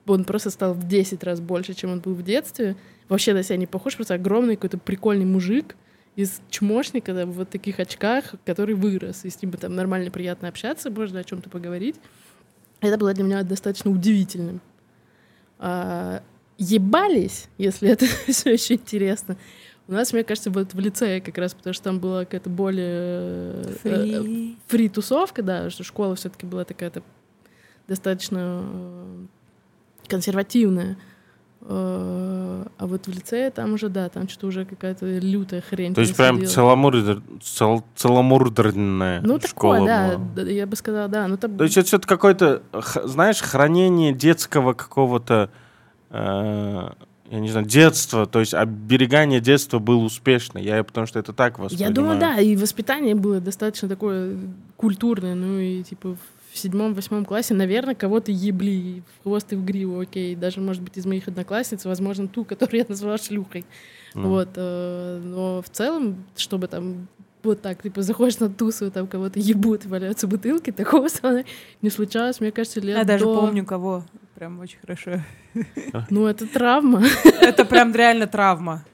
Он 0.06 0.24
просто 0.24 0.48
стал 0.48 0.72
в 0.72 0.88
10 0.88 1.22
раз 1.22 1.38
больше, 1.38 1.74
чем 1.74 1.92
он 1.92 2.00
был 2.00 2.14
в 2.14 2.22
детстве. 2.22 2.76
Вообще 3.10 3.34
на 3.34 3.42
себя 3.42 3.58
не 3.58 3.66
похож, 3.66 3.94
просто 3.94 4.14
огромный 4.14 4.56
какой-то 4.56 4.78
прикольный 4.78 5.26
мужик 5.26 5.76
из 6.16 6.40
чмошника 6.48 7.12
да, 7.12 7.26
в 7.26 7.32
вот 7.32 7.50
таких 7.50 7.78
очках, 7.78 8.36
который 8.46 8.74
вырос. 8.74 9.26
И 9.26 9.28
с 9.28 9.42
ним 9.42 9.52
там 9.52 9.74
нормально, 9.74 10.10
приятно 10.10 10.48
общаться, 10.48 10.90
можно 10.90 11.20
о 11.20 11.24
чем-то 11.24 11.50
поговорить. 11.50 11.96
Это 12.80 12.96
было 12.96 13.12
для 13.12 13.24
меня 13.24 13.42
достаточно 13.42 13.90
удивительным. 13.90 14.62
А, 15.58 16.22
ебались, 16.60 17.48
если 17.58 17.88
это 17.90 18.06
все 18.28 18.52
еще 18.52 18.74
интересно. 18.74 19.36
У 19.88 19.92
нас, 19.92 20.12
мне 20.12 20.22
кажется, 20.22 20.50
вот 20.50 20.72
в 20.72 20.78
лицее 20.78 21.20
как 21.20 21.36
раз, 21.38 21.52
потому 21.54 21.74
что 21.74 21.82
там 21.84 21.98
была 21.98 22.20
какая-то 22.24 22.48
более 22.48 22.86
э, 22.86 23.64
э, 23.82 24.20
Фри. 24.22 24.56
фри-тусовка, 24.68 25.42
да, 25.42 25.68
что 25.70 25.82
школа 25.82 26.14
все-таки 26.14 26.46
была 26.46 26.64
такая-то 26.64 27.02
достаточно 27.88 28.62
э, 28.62 29.26
консервативная. 30.06 30.96
Э, 31.62 32.64
А 32.78 32.86
вот 32.86 33.06
в 33.06 33.10
лицее 33.10 33.50
там 33.50 33.72
уже, 33.74 33.88
да, 33.88 34.08
там 34.08 34.28
что-то 34.28 34.46
уже 34.46 34.64
какая-то 34.64 35.06
лютая 35.06 35.60
хрень. 35.60 35.92
То 35.94 36.02
есть 36.02 36.16
прям 36.16 36.46
целомудренная, 36.46 37.20
цел- 37.42 37.84
целомудренная 37.96 39.20
Ну, 39.22 39.40
школа 39.40 39.74
такое, 39.78 39.86
да, 39.88 40.18
была. 40.18 40.44
да, 40.44 40.50
я 40.50 40.66
бы 40.66 40.76
сказала, 40.76 41.08
да. 41.08 41.26
Ну, 41.26 41.36
там... 41.36 41.56
То 41.56 41.64
есть 41.64 41.76
это 41.76 41.86
все 41.88 41.98
какое-то, 41.98 42.62
знаешь, 43.04 43.40
хранение 43.42 44.12
детского 44.12 44.72
какого-то, 44.72 45.50
э, 46.10 46.90
я 47.30 47.38
не 47.38 47.48
знаю, 47.48 47.66
детства, 47.66 48.26
то 48.26 48.40
есть 48.40 48.54
оберегание 48.54 49.40
детства 49.40 49.78
было 49.78 50.02
успешно. 50.02 50.58
Я 50.58 50.82
потому 50.82 51.06
что 51.06 51.18
это 51.18 51.32
так 51.32 51.58
воспринимаю. 51.58 51.90
Я 51.90 51.94
думаю, 51.94 52.18
да, 52.18 52.40
и 52.40 52.56
воспитание 52.56 53.14
было 53.14 53.40
достаточно 53.40 53.88
такое 53.88 54.36
культурное, 54.76 55.34
ну 55.34 55.58
и 55.58 55.82
типа 55.82 56.16
в 56.52 56.58
седьмом-восьмом 56.58 57.24
классе, 57.24 57.54
наверное, 57.54 57.94
кого-то 57.94 58.32
ебли 58.32 59.02
в 59.18 59.22
хвост 59.22 59.52
и 59.52 59.56
в 59.56 59.64
гриву, 59.64 60.00
окей, 60.00 60.34
даже, 60.34 60.60
может 60.60 60.82
быть, 60.82 60.96
из 60.96 61.06
моих 61.06 61.28
одноклассниц, 61.28 61.84
возможно, 61.84 62.26
ту, 62.26 62.44
которую 62.44 62.80
я 62.80 62.86
назвала 62.88 63.18
шлюхой, 63.18 63.64
Ну. 64.14 64.28
вот, 64.28 64.48
э, 64.56 65.20
но 65.24 65.62
в 65.62 65.70
целом, 65.70 66.24
чтобы 66.36 66.66
там 66.66 67.06
вот 67.42 67.62
так, 67.62 67.82
типа, 67.82 68.02
заходишь 68.02 68.38
на 68.38 68.48
тусу, 68.48 68.90
там 68.90 69.06
кого-то 69.06 69.38
ебут, 69.38 69.86
валяются 69.86 70.26
бутылки, 70.26 70.70
такого 70.72 71.08
со 71.08 71.26
мной 71.28 71.46
не 71.82 71.90
случалось, 71.90 72.40
мне 72.40 72.50
кажется, 72.52 72.80
лет 72.80 72.98
Я 72.98 73.04
даже 73.04 73.24
до- 73.24 73.34
помню 73.34 73.64
кого. 73.64 74.04
Прям 74.34 74.58
очень 74.60 74.78
хорошо. 74.80 75.20
Ну, 76.08 76.26
это 76.26 76.46
травма. 76.46 77.02
Это 77.40 77.64
прям 77.64 77.94
реально 77.94 78.26
травма. 78.26 78.84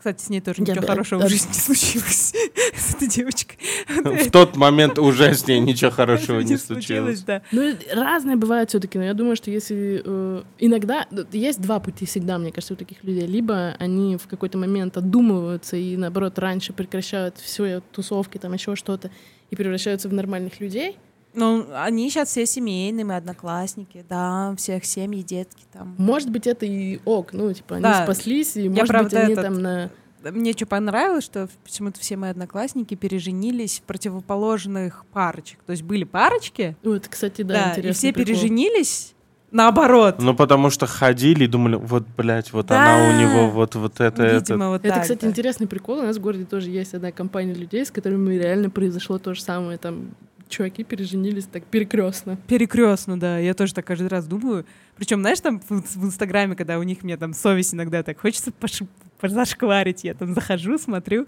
Кстати, 0.00 0.22
с 0.22 0.30
ней 0.30 0.40
тоже 0.40 0.62
ничего 0.62 0.80
хорошего 0.80 1.26
в 1.26 1.28
жизни 1.28 1.48
не 1.48 1.60
случилось. 1.60 2.32
С 2.74 2.94
этой 2.94 3.06
девочкой. 3.06 3.58
В 3.88 4.30
тот 4.30 4.56
момент 4.56 4.98
уже 4.98 5.34
с 5.34 5.46
ней 5.46 5.60
ничего 5.60 5.90
хорошего 5.90 6.40
не 6.40 6.56
случилось. 6.56 7.22
Ну, 7.52 7.74
разные 7.92 8.36
бывают 8.36 8.70
все-таки, 8.70 8.96
но 8.96 9.04
я 9.04 9.12
думаю, 9.12 9.36
что 9.36 9.50
если 9.50 10.00
э, 10.02 10.42
иногда 10.58 11.06
есть 11.32 11.60
два 11.60 11.80
пути 11.80 12.06
всегда, 12.06 12.38
мне 12.38 12.50
кажется, 12.50 12.72
у 12.72 12.76
таких 12.78 13.04
людей. 13.04 13.26
Либо 13.26 13.76
они 13.78 14.16
в 14.16 14.26
какой-то 14.26 14.56
момент 14.56 14.96
отдумываются 14.96 15.76
и, 15.76 15.98
наоборот, 15.98 16.38
раньше 16.38 16.72
прекращают 16.72 17.36
все 17.36 17.82
тусовки, 17.92 18.38
там 18.38 18.54
еще 18.54 18.76
что-то, 18.76 19.10
и 19.50 19.56
превращаются 19.56 20.08
в 20.08 20.14
нормальных 20.14 20.60
людей. 20.60 20.96
Ну, 21.32 21.66
они 21.74 22.10
сейчас 22.10 22.28
все 22.30 22.44
семейные, 22.46 23.04
мы 23.04 23.16
одноклассники, 23.16 24.04
да, 24.08 24.52
всех 24.56 24.84
семьи, 24.84 25.22
детки 25.22 25.62
там. 25.72 25.94
Может 25.98 26.30
быть, 26.30 26.46
это 26.46 26.66
и 26.66 26.98
ок, 27.04 27.32
ну, 27.32 27.52
типа, 27.52 27.76
они 27.76 27.82
Да. 27.84 28.02
спаслись, 28.04 28.56
и, 28.56 28.68
может 28.68 28.88
правда, 28.88 29.04
быть, 29.10 29.14
они 29.24 29.32
этот- 29.34 29.44
там 29.44 29.62
на... 29.62 29.90
Мне 30.22 30.52
что 30.52 30.66
понравилось, 30.66 31.24
что 31.24 31.48
почему-то 31.64 31.98
все 32.00 32.16
мои 32.16 32.30
одноклассники 32.30 32.94
переженились 32.94 33.78
в 33.78 33.82
противоположных 33.84 35.06
парочек. 35.12 35.60
То 35.64 35.70
есть 35.72 35.82
были 35.82 36.04
парочки, 36.04 36.76
Вот, 36.82 37.08
кстати, 37.08 37.40
да, 37.42 37.54
да, 37.54 37.66
и 37.66 37.70
интересный 37.70 37.94
все 37.94 38.12
прикол. 38.12 38.26
переженились 38.34 39.14
наоборот. 39.50 40.16
Ну, 40.18 40.34
потому 40.34 40.68
что 40.70 40.86
ходили 40.86 41.44
и 41.44 41.46
думали, 41.46 41.76
вот, 41.76 42.04
блядь, 42.16 42.52
вот 42.52 42.66
Да. 42.66 42.96
она 42.96 43.08
у 43.08 43.18
него, 43.20 43.48
вот, 43.50 43.74
вот 43.76 43.94
это, 44.00 44.22
это. 44.22 44.34
Видимо, 44.36 44.68
вот 44.68 44.84
Это, 44.84 44.94
так, 44.94 45.02
кстати, 45.04 45.22
да. 45.22 45.28
интересный 45.28 45.66
прикол. 45.66 45.98
У 46.00 46.02
нас 46.02 46.18
в 46.18 46.20
городе 46.20 46.44
тоже 46.44 46.68
есть 46.70 46.92
одна 46.92 47.12
компания 47.12 47.54
людей, 47.54 47.84
с 47.86 47.90
которыми 47.90 48.34
реально 48.34 48.68
произошло 48.68 49.18
то 49.18 49.32
же 49.34 49.40
самое. 49.42 49.78
Там 49.78 50.10
чуваки 50.50 50.84
переженились 50.84 51.46
так 51.46 51.64
перекрестно. 51.64 52.36
Перекрестно, 52.46 53.18
да. 53.18 53.38
Я 53.38 53.54
тоже 53.54 53.72
так 53.74 53.86
каждый 53.86 54.08
раз 54.08 54.26
думаю. 54.26 54.66
Причем, 54.96 55.20
знаешь, 55.20 55.40
там 55.40 55.60
в, 55.60 55.70
в 55.70 56.04
Инстаграме, 56.04 56.54
когда 56.56 56.78
у 56.78 56.82
них 56.82 57.02
мне 57.02 57.16
там 57.16 57.32
совесть 57.32 57.72
иногда 57.72 58.02
так 58.02 58.20
хочется 58.20 58.50
пош- 58.60 58.86
зашкварить, 59.22 60.04
я 60.04 60.14
там 60.14 60.34
захожу, 60.34 60.76
смотрю, 60.78 61.26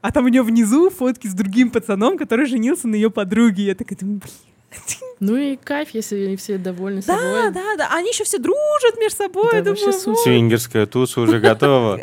а 0.00 0.12
там 0.12 0.24
у 0.24 0.28
нее 0.28 0.42
внизу 0.42 0.88
фотки 0.90 1.26
с 1.26 1.34
другим 1.34 1.70
пацаном, 1.70 2.16
который 2.16 2.46
женился 2.46 2.88
на 2.88 2.94
ее 2.94 3.10
подруге. 3.10 3.64
Я 3.64 3.74
такая 3.74 3.98
думаю, 3.98 4.20
блин. 4.20 4.32
Ну 5.18 5.34
и 5.36 5.56
кайф, 5.56 5.90
если 5.94 6.26
они 6.26 6.36
все 6.36 6.58
довольны 6.58 7.00
Да, 7.06 7.16
собой. 7.16 7.50
да, 7.52 7.76
да. 7.78 7.88
Они 7.94 8.10
еще 8.10 8.24
все 8.24 8.38
дружат 8.38 8.98
между 9.00 9.16
собой. 9.16 9.48
Да, 9.62 9.70
вообще 9.70 9.86
думаю, 9.86 10.02
вот. 10.06 10.18
Свингерская 10.18 10.84
туса 10.86 11.22
уже 11.22 11.40
готова. 11.40 12.00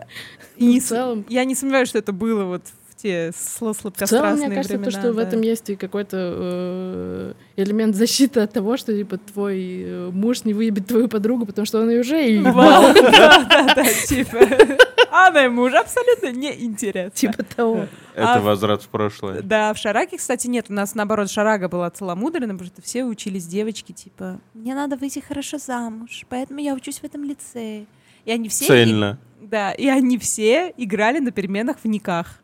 И 0.57 0.65
не 0.65 0.79
в 0.79 0.83
целом- 0.83 1.23
Я 1.29 1.45
не 1.45 1.53
сомневаюсь, 1.55 1.89
что 1.89 1.99
это 1.99 2.11
было 2.11 2.43
вот 2.45 2.63
в 3.03 3.05
те 3.05 3.29
сло- 3.31 3.33
В 3.33 3.35
целом, 3.59 3.75
сладкострастные 3.75 4.47
мне 4.47 4.55
кажется, 4.55 4.77
времена. 4.77 4.91
то, 4.91 4.97
что 4.97 5.11
в 5.11 5.15
да. 5.17 5.23
этом 5.23 5.41
есть 5.41 5.69
и 5.69 5.75
какой-то 5.75 6.17
э, 6.17 7.33
элемент 7.57 7.95
защиты 7.95 8.39
от 8.39 8.53
того, 8.53 8.77
что 8.77 8.95
типа 8.95 9.17
твой 9.17 9.83
э, 9.83 10.09
муж 10.13 10.45
не 10.45 10.53
выебет 10.53 10.87
твою 10.87 11.09
подругу, 11.09 11.45
потому 11.45 11.65
что 11.65 11.81
он 11.81 11.89
ее 11.89 11.99
уже 11.99 12.25
и 12.25 12.41
да, 12.41 12.93
да, 12.93 13.73
да, 13.75 13.83
типа. 14.07 14.37
Она 15.11 15.41
ему 15.41 15.63
уже 15.63 15.77
абсолютно 15.77 16.31
неинтересна. 16.31 17.11
типа 17.11 17.43
того. 17.43 17.87
Это 18.15 18.35
А- 18.35 18.39
возврат 18.41 18.81
в 18.83 18.87
прошлое. 18.87 19.41
Да, 19.41 19.73
в 19.73 19.77
Шараке, 19.77 20.17
кстати, 20.17 20.47
нет. 20.47 20.67
У 20.69 20.73
нас, 20.73 20.95
наоборот, 20.95 21.29
Шарага 21.29 21.67
была 21.67 21.89
целомудренна, 21.89 22.53
потому 22.53 22.67
что 22.69 22.81
все 22.81 23.03
учились 23.03 23.45
девочки, 23.45 23.91
типа, 23.91 24.39
мне 24.53 24.73
надо 24.75 24.95
выйти 24.95 25.19
хорошо 25.19 25.57
замуж, 25.57 26.23
поэтому 26.29 26.61
я 26.61 26.73
учусь 26.73 26.99
в 26.99 27.03
этом 27.03 27.23
лицее. 27.25 27.85
И 28.25 28.31
они 28.31 28.47
все... 28.49 28.65
Цельно. 28.65 29.19
Да, 29.41 29.71
и 29.73 29.87
они 29.87 30.17
все 30.17 30.73
играли 30.77 31.19
на 31.19 31.31
переменах 31.31 31.77
в 31.83 31.87
никах. 31.87 32.39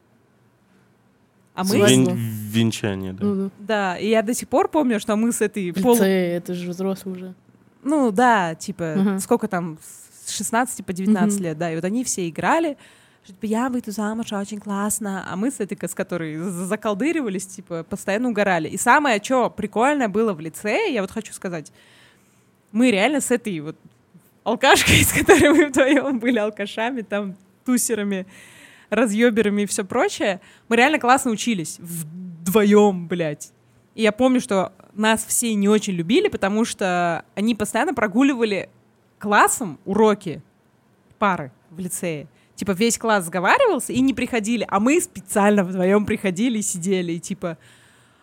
А 1.59 1.63
мы... 1.63 1.75
Вин- 1.77 2.15
Венчание, 2.51 3.13
да. 3.13 3.23
Ну, 3.25 3.35
да. 3.35 3.49
Да, 3.59 3.97
и 3.97 4.09
я 4.09 4.21
до 4.21 4.33
сих 4.33 4.47
пор 4.47 4.69
помню, 4.69 4.99
что 4.99 5.15
мы 5.15 5.31
с 5.31 5.41
этой 5.41 5.71
В 5.71 5.81
полу... 5.81 5.95
лицее, 5.95 6.35
это 6.37 6.53
же 6.53 6.69
взрослый 6.69 7.15
уже. 7.15 7.33
Ну, 7.83 8.11
да, 8.11 8.55
типа, 8.55 8.93
Мгм. 8.97 9.19
сколько 9.19 9.47
там, 9.47 9.77
с 10.25 10.31
16 10.31 10.85
по 10.85 10.93
19 10.93 11.35
Мгм. 11.35 11.43
лет, 11.43 11.57
да, 11.57 11.71
и 11.71 11.75
вот 11.75 11.85
они 11.85 12.03
все 12.03 12.27
играли, 12.29 12.77
что, 13.23 13.33
типа, 13.33 13.45
я 13.45 13.69
выйду 13.69 13.91
замуж, 13.91 14.31
очень 14.31 14.59
классно, 14.59 15.25
а 15.29 15.35
мы 15.35 15.51
с 15.51 15.59
этой, 15.59 15.77
с 15.87 15.93
которой 15.93 16.37
за- 16.37 16.65
заколдыривались, 16.65 17.45
типа, 17.45 17.83
постоянно 17.83 18.29
угорали. 18.29 18.67
И 18.69 18.77
самое, 18.77 19.21
что 19.23 19.49
прикольное 19.49 20.07
было 20.07 20.33
в 20.33 20.39
лице, 20.39 20.91
я 20.91 21.01
вот 21.01 21.11
хочу 21.11 21.33
сказать, 21.33 21.71
мы 22.71 22.91
реально 22.91 23.19
с 23.21 23.31
этой 23.31 23.59
вот 23.59 23.75
алкашкой, 24.43 24.95
с 25.03 25.11
которой 25.13 25.49
мы 25.51 25.65
вдвоем 25.67 26.19
были 26.19 26.39
алкашами, 26.39 27.01
там, 27.01 27.35
тусерами, 27.65 28.25
разъеберами 28.89 29.63
и 29.63 29.65
все 29.65 29.83
прочее, 29.83 30.41
мы 30.67 30.75
реально 30.75 30.99
классно 30.99 31.31
учились 31.31 31.77
вдвоем, 31.79 33.07
блядь. 33.07 33.51
И 33.95 34.01
я 34.01 34.11
помню, 34.11 34.39
что 34.39 34.73
нас 34.93 35.23
все 35.25 35.53
не 35.53 35.67
очень 35.67 35.93
любили, 35.93 36.27
потому 36.27 36.65
что 36.65 37.25
они 37.35 37.55
постоянно 37.55 37.93
прогуливали 37.93 38.69
классом 39.17 39.79
уроки 39.85 40.41
пары 41.17 41.51
в 41.69 41.79
лицее. 41.79 42.27
Типа 42.55 42.71
весь 42.71 42.97
класс 42.97 43.25
сговаривался 43.25 43.93
и 43.93 44.01
не 44.01 44.13
приходили, 44.13 44.65
а 44.67 44.79
мы 44.79 44.99
специально 44.99 45.63
вдвоем 45.63 46.05
приходили 46.05 46.59
и 46.59 46.61
сидели, 46.61 47.13
и 47.13 47.19
типа, 47.19 47.57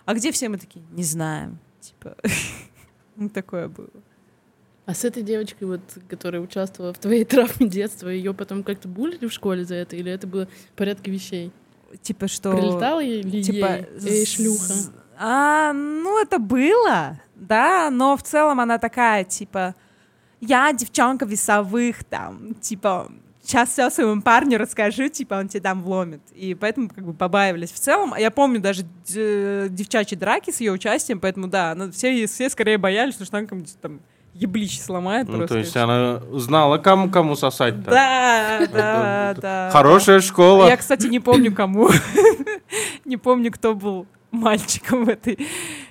а 0.05 0.15
где 0.15 0.31
все 0.33 0.49
мы 0.49 0.59
такие? 0.59 0.85
Не 0.91 1.05
знаем. 1.05 1.59
Типа, 1.81 2.17
ну 3.17 3.29
такое 3.29 3.69
было. 3.69 3.89
А 4.87 4.95
с 4.95 5.05
этой 5.05 5.25
девочкой, 5.25 5.67
вот, 5.67 5.81
которая 6.09 6.41
участвовала 6.41 6.95
в 6.95 6.99
твоей 6.99 7.25
травме 7.25 7.67
детства, 7.69 8.09
ее 8.09 8.33
потом 8.33 8.63
как-то 8.63 8.87
булили 8.87 9.27
в 9.27 9.33
школе 9.33 9.65
за 9.65 9.75
это, 9.75 9.97
или 9.97 10.11
это 10.11 10.29
было 10.29 10.47
в 10.47 10.77
порядке 10.77 11.11
вещей? 11.11 11.51
Типа 12.03 12.29
что... 12.29 12.53
Прилетала 12.53 13.01
ей 13.01 13.23
ли 13.23 13.43
типа, 13.43 13.67
ей? 13.67 13.87
Эй, 14.05 14.27
шлюха. 14.27 14.75
А, 15.19 15.73
ну, 15.73 16.23
это 16.23 16.39
было, 16.39 17.21
да, 17.35 17.91
но 17.91 18.17
в 18.17 18.23
целом 18.23 18.61
она 18.61 18.79
такая, 18.79 19.25
типа, 19.25 19.75
я 20.41 20.73
девчонка 20.73 21.25
весовых, 21.25 22.05
там, 22.05 22.55
типа, 22.55 23.11
сейчас 23.43 23.71
все 23.71 23.91
своему 23.91 24.23
парню 24.23 24.59
расскажу, 24.59 25.09
типа, 25.09 25.35
он 25.35 25.49
тебе 25.49 25.63
там 25.63 25.83
вломит. 25.83 26.21
И 26.35 26.55
поэтому 26.55 26.89
как 26.91 27.05
бы 27.05 27.15
побаивались. 27.15 27.73
В 27.73 27.81
целом, 27.81 28.15
я 28.17 28.31
помню 28.31 28.61
даже 28.61 28.85
девчачьи 29.07 30.17
драки 30.17 30.51
с 30.51 30.61
ее 30.61 30.73
участием, 30.73 31.19
поэтому 31.19 31.49
да, 31.49 31.77
все, 31.93 32.27
все 32.27 32.51
скорее 32.51 32.79
боялись, 32.79 33.15
потому 33.15 33.27
что 33.27 33.39
она 33.39 33.65
там 33.81 34.01
еблище 34.41 34.81
сломает 34.81 35.29
Ну, 35.29 35.39
просто. 35.39 35.55
то 35.55 35.59
есть 35.59 35.77
она 35.77 36.21
знала, 36.33 36.79
кому 36.79 37.11
кому 37.11 37.37
сосать-то. 37.37 37.91
Да, 37.91 38.67
да, 38.73 39.31
Это- 39.33 39.41
да. 39.41 39.71
Хорошая 39.73 40.21
школа. 40.21 40.67
Я, 40.69 40.77
кстати, 40.77 41.07
не 41.07 41.21
помню, 41.21 41.55
кому. 41.55 41.89
Не 43.05 43.17
помню, 43.17 43.53
кто 43.53 43.75
был 43.75 44.07
мальчиком 44.33 45.05
в 45.05 45.09
этой 45.09 45.39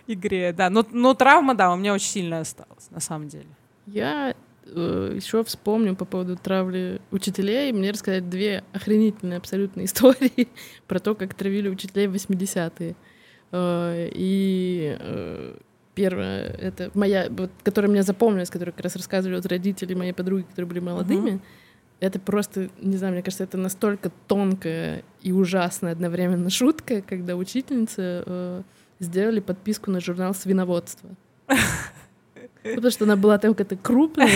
игре. 0.08 0.52
Да, 0.54 0.70
но, 0.70 0.86
но 0.92 1.14
травма, 1.14 1.56
да, 1.56 1.72
у 1.72 1.78
меня 1.78 1.94
очень 1.94 2.08
сильно 2.10 2.40
осталась, 2.42 2.90
на 2.92 3.00
самом 3.00 3.28
деле. 3.30 3.48
Я 3.88 4.36
еще 4.66 5.44
вспомню 5.44 5.96
по 5.96 6.06
поводу 6.06 6.36
травли 6.36 7.00
учителей. 7.12 7.72
Мне 7.72 7.92
рассказали 7.92 8.20
две 8.22 8.64
охренительные 8.74 9.38
абсолютно 9.38 9.82
истории 9.86 10.48
про 10.88 11.00
то, 11.00 11.16
как 11.16 11.34
травили 11.34 11.70
учителей 11.70 12.08
в 12.08 12.16
80-е. 12.16 12.96
Э, 13.52 14.10
И 14.14 14.98
э, 15.00 15.56
первая, 15.96 16.48
это 16.50 16.92
моя, 16.94 17.28
вот, 17.30 17.50
которая 17.64 17.90
мне 17.90 18.04
запомнилась, 18.04 18.50
которую 18.50 18.74
как 18.74 18.84
раз 18.84 18.96
рассказывали 18.96 19.38
вот 19.38 19.46
родители 19.46 19.94
моей 19.94 20.14
подруги, 20.14 20.44
которые 20.44 20.68
были 20.68 20.80
молодыми. 20.80 21.40
Это 22.02 22.20
просто, 22.20 22.70
не 22.82 22.98
знаю, 22.98 23.14
мне 23.14 23.24
кажется, 23.24 23.46
это 23.46 23.58
настолько 23.58 24.12
тонкая 24.28 25.04
и 25.22 25.32
ужасная 25.32 25.94
одновременно 25.94 26.50
шутка, 26.50 27.02
когда 27.02 27.38
учительница 27.38 28.24
э, 28.26 28.62
сделали 29.00 29.40
подписку 29.40 29.90
на 29.90 30.02
журнал 30.02 30.36
свиноводства. 30.36 31.10
Потому 32.64 32.92
что 32.92 33.06
она 33.06 33.16
была 33.16 33.38
там 33.38 33.54
какая-то 33.54 33.78
крупная, 33.78 34.28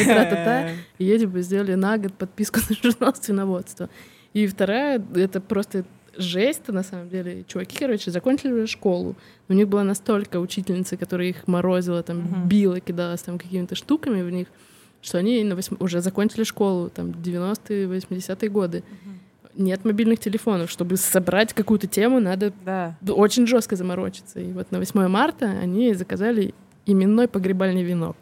и 0.98 1.04
ей 1.04 1.20
типа 1.20 1.42
сделали 1.42 1.74
на 1.74 1.98
год 1.98 2.14
подписку 2.14 2.60
на 2.70 2.76
журнал 2.76 3.14
свиноводства. 3.16 3.90
И 4.34 4.48
вторая, 4.48 5.04
это 5.16 5.42
просто 5.42 5.86
жесть 6.20 6.68
на 6.68 6.84
самом 6.84 7.10
деле. 7.10 7.44
Чуваки, 7.48 7.78
короче, 7.78 8.12
закончили 8.12 8.66
школу. 8.66 9.16
У 9.48 9.54
них 9.54 9.68
была 9.68 9.84
настолько 9.84 10.40
учительница, 10.40 10.98
которая 10.98 11.30
их 11.30 11.48
морозила, 11.48 12.04
там, 12.04 12.18
Мгм. 12.18 12.48
била, 12.48 12.80
кидалась 12.80 13.22
там 13.22 13.38
какими-то 13.40 13.76
штуками 13.76 14.22
в 14.22 14.30
них, 14.30 14.48
что 15.02 15.18
они 15.18 15.44
на 15.44 15.56
восьм- 15.56 15.78
уже 15.80 16.02
закончили 16.02 16.44
школу, 16.44 16.90
там, 16.90 17.12
90-е, 17.12 17.88
80-е 17.88 18.50
годы. 18.50 18.84
Нет 19.56 19.84
мобильных 19.86 20.20
телефонов. 20.20 20.70
Чтобы 20.70 20.98
собрать 20.98 21.54
какую-то 21.54 21.88
тему, 21.88 22.20
надо 22.20 22.54
Да. 22.66 22.96
очень 23.08 23.48
жестко 23.48 23.76
заморочиться. 23.76 24.40
И 24.40 24.52
вот 24.54 24.72
на 24.72 24.78
8 24.80 25.08
марта 25.08 25.46
они 25.64 25.94
заказали 25.94 26.54
именной 26.86 27.28
погребальный 27.28 27.84
венок. 27.84 28.16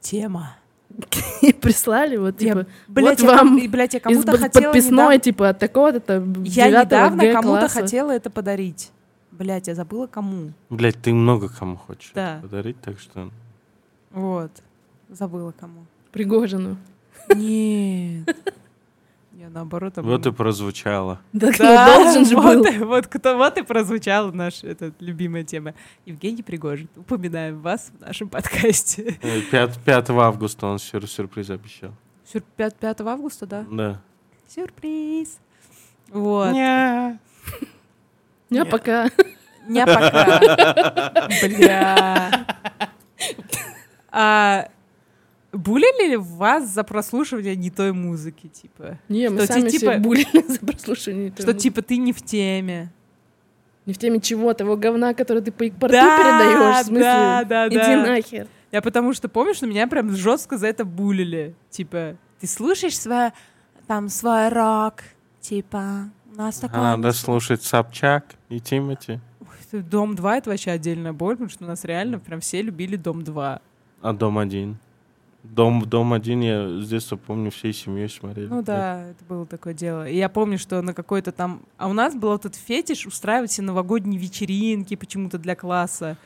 Тема. 0.00 0.56
И 1.42 1.52
прислали 1.52 2.16
вот, 2.16 2.40
Я, 2.40 2.54
типа, 2.54 2.66
Блять, 2.88 3.20
вот 3.20 3.28
я, 3.30 3.36
вам 3.36 3.58
ком- 3.58 3.70
блядь, 3.70 3.94
я 3.94 3.98
из 3.98 4.02
кому-то 4.02 4.32
под- 4.32 4.40
хотела 4.40 4.64
подписной, 4.72 4.92
недавно- 4.92 5.18
типа, 5.18 5.48
от 5.50 5.58
такого-то 5.58 6.00
там 6.00 6.42
Я 6.44 6.68
9 6.70 6.84
недавно 6.86 7.32
кому-то 7.32 7.68
хотела 7.68 8.10
это 8.12 8.30
подарить. 8.30 8.90
Блять, 9.32 9.68
я 9.68 9.74
забыла 9.74 10.06
кому. 10.06 10.52
Блять, 10.70 10.96
ты 11.02 11.12
много 11.12 11.48
кому 11.50 11.76
хочешь 11.76 12.12
Да. 12.14 12.38
подарить, 12.40 12.80
так 12.80 12.98
что... 12.98 13.30
Вот. 14.12 14.50
Забыла 15.10 15.52
кому. 15.58 15.84
Пригожину. 16.10 16.76
Нет. 17.34 18.54
Я 19.38 19.50
наоборот. 19.50 19.94
там- 19.94 20.04
Вот 20.06 20.24
и 20.26 20.32
прозвучало. 20.32 21.20
Да, 21.34 21.50
Да, 21.58 21.96
должен 22.02 22.24
же 22.24 22.36
вот, 22.36 22.56
был. 22.64 22.86
вот, 22.86 23.06
кто, 23.06 23.36
вот 23.36 23.58
и 23.58 23.62
прозвучала 23.62 24.32
наша 24.32 24.66
эта 24.66 24.92
любимая 24.98 25.44
тема. 25.44 25.74
Евгений 26.06 26.42
Пригожин. 26.42 26.88
Упоминаем 26.96 27.60
вас 27.60 27.92
в 27.96 28.00
нашем 28.00 28.30
подкасте. 28.30 29.18
Э, 29.22 29.40
пят- 29.50 29.78
5 29.84 30.10
августа 30.10 30.66
он 30.66 30.76
сюр- 30.78 31.06
сюрприз 31.06 31.50
обещал. 31.50 31.90
Сюр- 32.32 32.42
5, 32.56 32.76
5 32.76 33.00
августа, 33.02 33.46
да? 33.46 33.66
Да. 33.70 34.00
Сюрприз. 34.48 35.38
Вот. 36.08 36.52
Не. 36.52 37.18
Не, 38.48 38.64
пока. 38.64 39.10
Не 39.68 39.84
пока. 39.84 41.28
Бля. 41.42 42.46
А 44.10 44.68
булили 45.56 46.08
ли 46.10 46.16
вас 46.16 46.68
за 46.68 46.84
прослушивание 46.84 47.56
не 47.56 47.70
той 47.70 47.92
музыки, 47.92 48.48
типа? 48.48 48.98
Не, 49.08 49.28
мы 49.30 49.44
Что 49.44 49.54
сами 49.54 49.68
все 49.68 49.78
типа- 49.78 49.98
булили 49.98 50.44
за 50.48 50.58
прослушивание. 50.60 51.32
Что 51.38 51.54
типа 51.54 51.82
ты 51.82 51.96
не 51.96 52.12
в 52.12 52.22
теме. 52.22 52.92
Не 53.86 53.92
в 53.92 53.98
теме 53.98 54.20
чего, 54.20 54.52
того 54.54 54.76
говна, 54.76 55.14
который 55.14 55.42
ты 55.42 55.52
по 55.52 55.64
порту 55.70 55.94
Да, 55.96 56.18
передаешь, 56.18 56.84
в 56.84 56.86
смысле? 56.86 57.02
да, 57.02 57.44
да, 57.44 57.68
Иди 57.68 57.76
да. 57.76 58.06
нахер. 58.06 58.48
Я 58.72 58.82
потому 58.82 59.12
что 59.12 59.28
помню, 59.28 59.54
что 59.54 59.66
меня 59.66 59.86
прям 59.86 60.10
жестко 60.16 60.58
за 60.58 60.66
это 60.66 60.84
булили. 60.84 61.54
Типа, 61.70 62.16
ты 62.40 62.46
слушаешь 62.48 62.98
свой, 62.98 63.30
там, 63.86 64.08
свой 64.08 64.48
рок, 64.48 65.04
типа, 65.40 66.10
у 66.32 66.36
нас 66.36 66.58
такое... 66.58 66.80
А 66.80 66.96
надо 66.96 67.12
слушать 67.12 67.62
Собчак 67.62 68.24
и 68.48 68.58
Тимати. 68.60 69.20
Дом 69.72 70.14
2 70.14 70.38
это 70.38 70.50
вообще 70.50 70.70
отдельная 70.72 71.12
боль, 71.12 71.34
потому 71.34 71.50
что 71.50 71.64
у 71.64 71.68
нас 71.68 71.84
реально 71.84 72.18
прям 72.18 72.40
все 72.40 72.62
любили 72.62 72.96
Дом 72.96 73.22
2. 73.22 73.60
А 74.02 74.12
Дом 74.12 74.38
один. 74.38 74.78
Дом, 75.54 75.82
дом 75.86 76.12
один 76.12 76.40
я 76.40 76.80
с 76.82 76.88
детства 76.88 77.16
помню, 77.16 77.50
всей 77.50 77.72
семьей 77.72 78.08
смотрели. 78.08 78.46
Ну 78.48 78.62
да, 78.62 79.04
это 79.10 79.24
было 79.28 79.46
такое 79.46 79.74
дело. 79.74 80.08
И 80.08 80.16
я 80.16 80.28
помню, 80.28 80.58
что 80.58 80.82
на 80.82 80.92
какой-то 80.94 81.32
там... 81.32 81.62
А 81.78 81.88
у 81.88 81.92
нас 81.92 82.14
был 82.14 82.30
вот 82.30 82.44
этот 82.44 82.56
фетиш 82.56 83.06
устраивать 83.06 83.50
все 83.50 83.62
новогодние 83.62 84.20
вечеринки 84.20 84.96
почему-то 84.96 85.38
для 85.38 85.54
класса. 85.54 86.16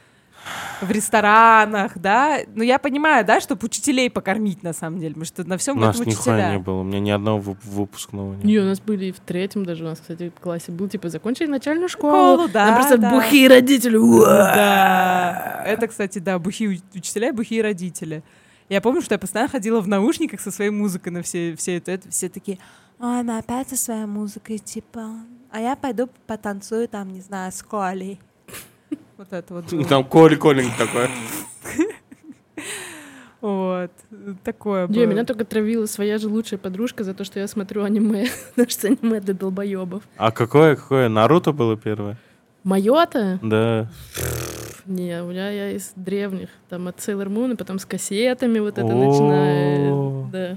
В 0.81 0.91
ресторанах, 0.91 1.99
да. 1.99 2.39
Ну, 2.55 2.63
я 2.63 2.79
понимаю, 2.79 3.27
да, 3.27 3.41
чтобы 3.43 3.67
учителей 3.67 4.09
покормить, 4.09 4.63
на 4.63 4.73
самом 4.73 4.99
деле, 4.99 5.11
потому 5.11 5.27
что 5.27 5.45
на 5.45 5.59
всем 5.59 5.77
У 5.77 5.81
нас 5.81 5.97
этом 5.97 6.09
нихуя 6.09 6.35
учителя. 6.37 6.53
не 6.53 6.59
было. 6.59 6.81
У 6.81 6.83
меня 6.83 6.99
ни 7.01 7.11
одного 7.11 7.53
вып- 7.53 7.59
выпускного 7.69 8.33
не 8.37 8.45
Не, 8.45 8.57
у 8.59 8.61
было. 8.63 8.69
нас 8.71 8.81
были 8.81 9.05
и 9.07 9.13
в 9.13 9.21
третьем 9.21 9.67
даже, 9.67 9.85
у 9.85 9.89
нас, 9.89 10.01
кстати, 10.01 10.33
в 10.35 10.41
классе 10.41 10.73
был, 10.73 10.89
типа, 10.89 11.11
закончили 11.11 11.47
начальную 11.47 11.91
школу. 11.91 12.37
Школу, 12.37 12.49
да, 12.49 12.67
Нам 12.69 12.75
просто 12.77 12.97
да. 12.97 13.11
бухие 13.11 13.49
родители. 13.49 13.97
уа! 13.99 14.25
Да. 14.55 15.63
Это, 15.67 15.87
кстати, 15.89 16.19
да, 16.19 16.39
бухие 16.39 16.71
уч- 16.77 16.83
учителя 16.95 17.29
и 17.29 17.33
бухие 17.33 17.63
родители. 17.63 18.23
Я 18.71 18.81
помню, 18.81 19.03
что 19.03 19.15
я 19.15 19.19
постоянно 19.19 19.51
ходила 19.51 19.81
в 19.81 19.89
наушниках 19.89 20.41
со 20.41 20.53
своей 20.53 20.71
музыкой 20.71 21.11
на 21.13 21.23
все, 21.23 21.57
все 21.57 21.79
это, 21.79 21.91
это. 21.91 22.09
Все 22.09 22.29
такие, 22.29 22.59
ой, 23.01 23.25
мы 23.25 23.37
опять 23.37 23.69
со 23.69 23.77
своей 23.77 24.07
музыкой, 24.07 24.59
типа, 24.59 25.11
а 25.51 25.61
я 25.61 25.75
пойду 25.75 26.09
потанцую 26.29 26.87
там, 26.89 27.13
не 27.13 27.21
знаю, 27.21 27.51
с 27.51 27.63
Колей. 27.63 28.21
Вот 29.17 29.33
это 29.33 29.55
вот. 29.55 29.71
было. 29.73 29.85
Там 29.85 30.05
Коли 30.05 30.37
Колинг 30.37 30.73
такой. 30.79 31.09
Вот. 33.41 33.91
Такое 34.45 34.87
Не, 34.87 35.07
было. 35.07 35.07
меня 35.07 35.25
только 35.25 35.47
травила 35.47 35.87
своя 35.87 36.19
же 36.19 36.29
лучшая 36.29 36.59
подружка 36.59 37.05
за 37.05 37.15
то, 37.15 37.25
что 37.25 37.41
я 37.41 37.49
смотрю 37.49 37.85
аниме. 37.85 38.29
Потому 38.51 38.69
что 38.69 38.87
аниме 38.87 39.21
для 39.21 39.33
долбоебов. 39.33 40.03
А 40.19 40.31
какое, 40.31 40.77
какое? 40.77 41.09
Наруто 41.09 41.53
было 41.53 41.77
первое? 41.77 42.19
Мое-то? 42.65 43.39
Да. 43.43 43.89
Не, 44.87 45.23
у 45.23 45.31
меня 45.31 45.51
я 45.51 45.71
из 45.73 45.93
древних. 45.97 46.49
Там 46.69 46.89
от 46.89 46.99
Sailor 46.99 47.29
Moon, 47.29 47.53
и 47.53 47.57
потом 47.57 47.79
с 47.79 47.87
кассетами 47.87 48.59
вот 48.59 48.79
это 48.79 48.87
О. 48.87 48.95
начинает. 48.95 50.31
Да. 50.31 50.57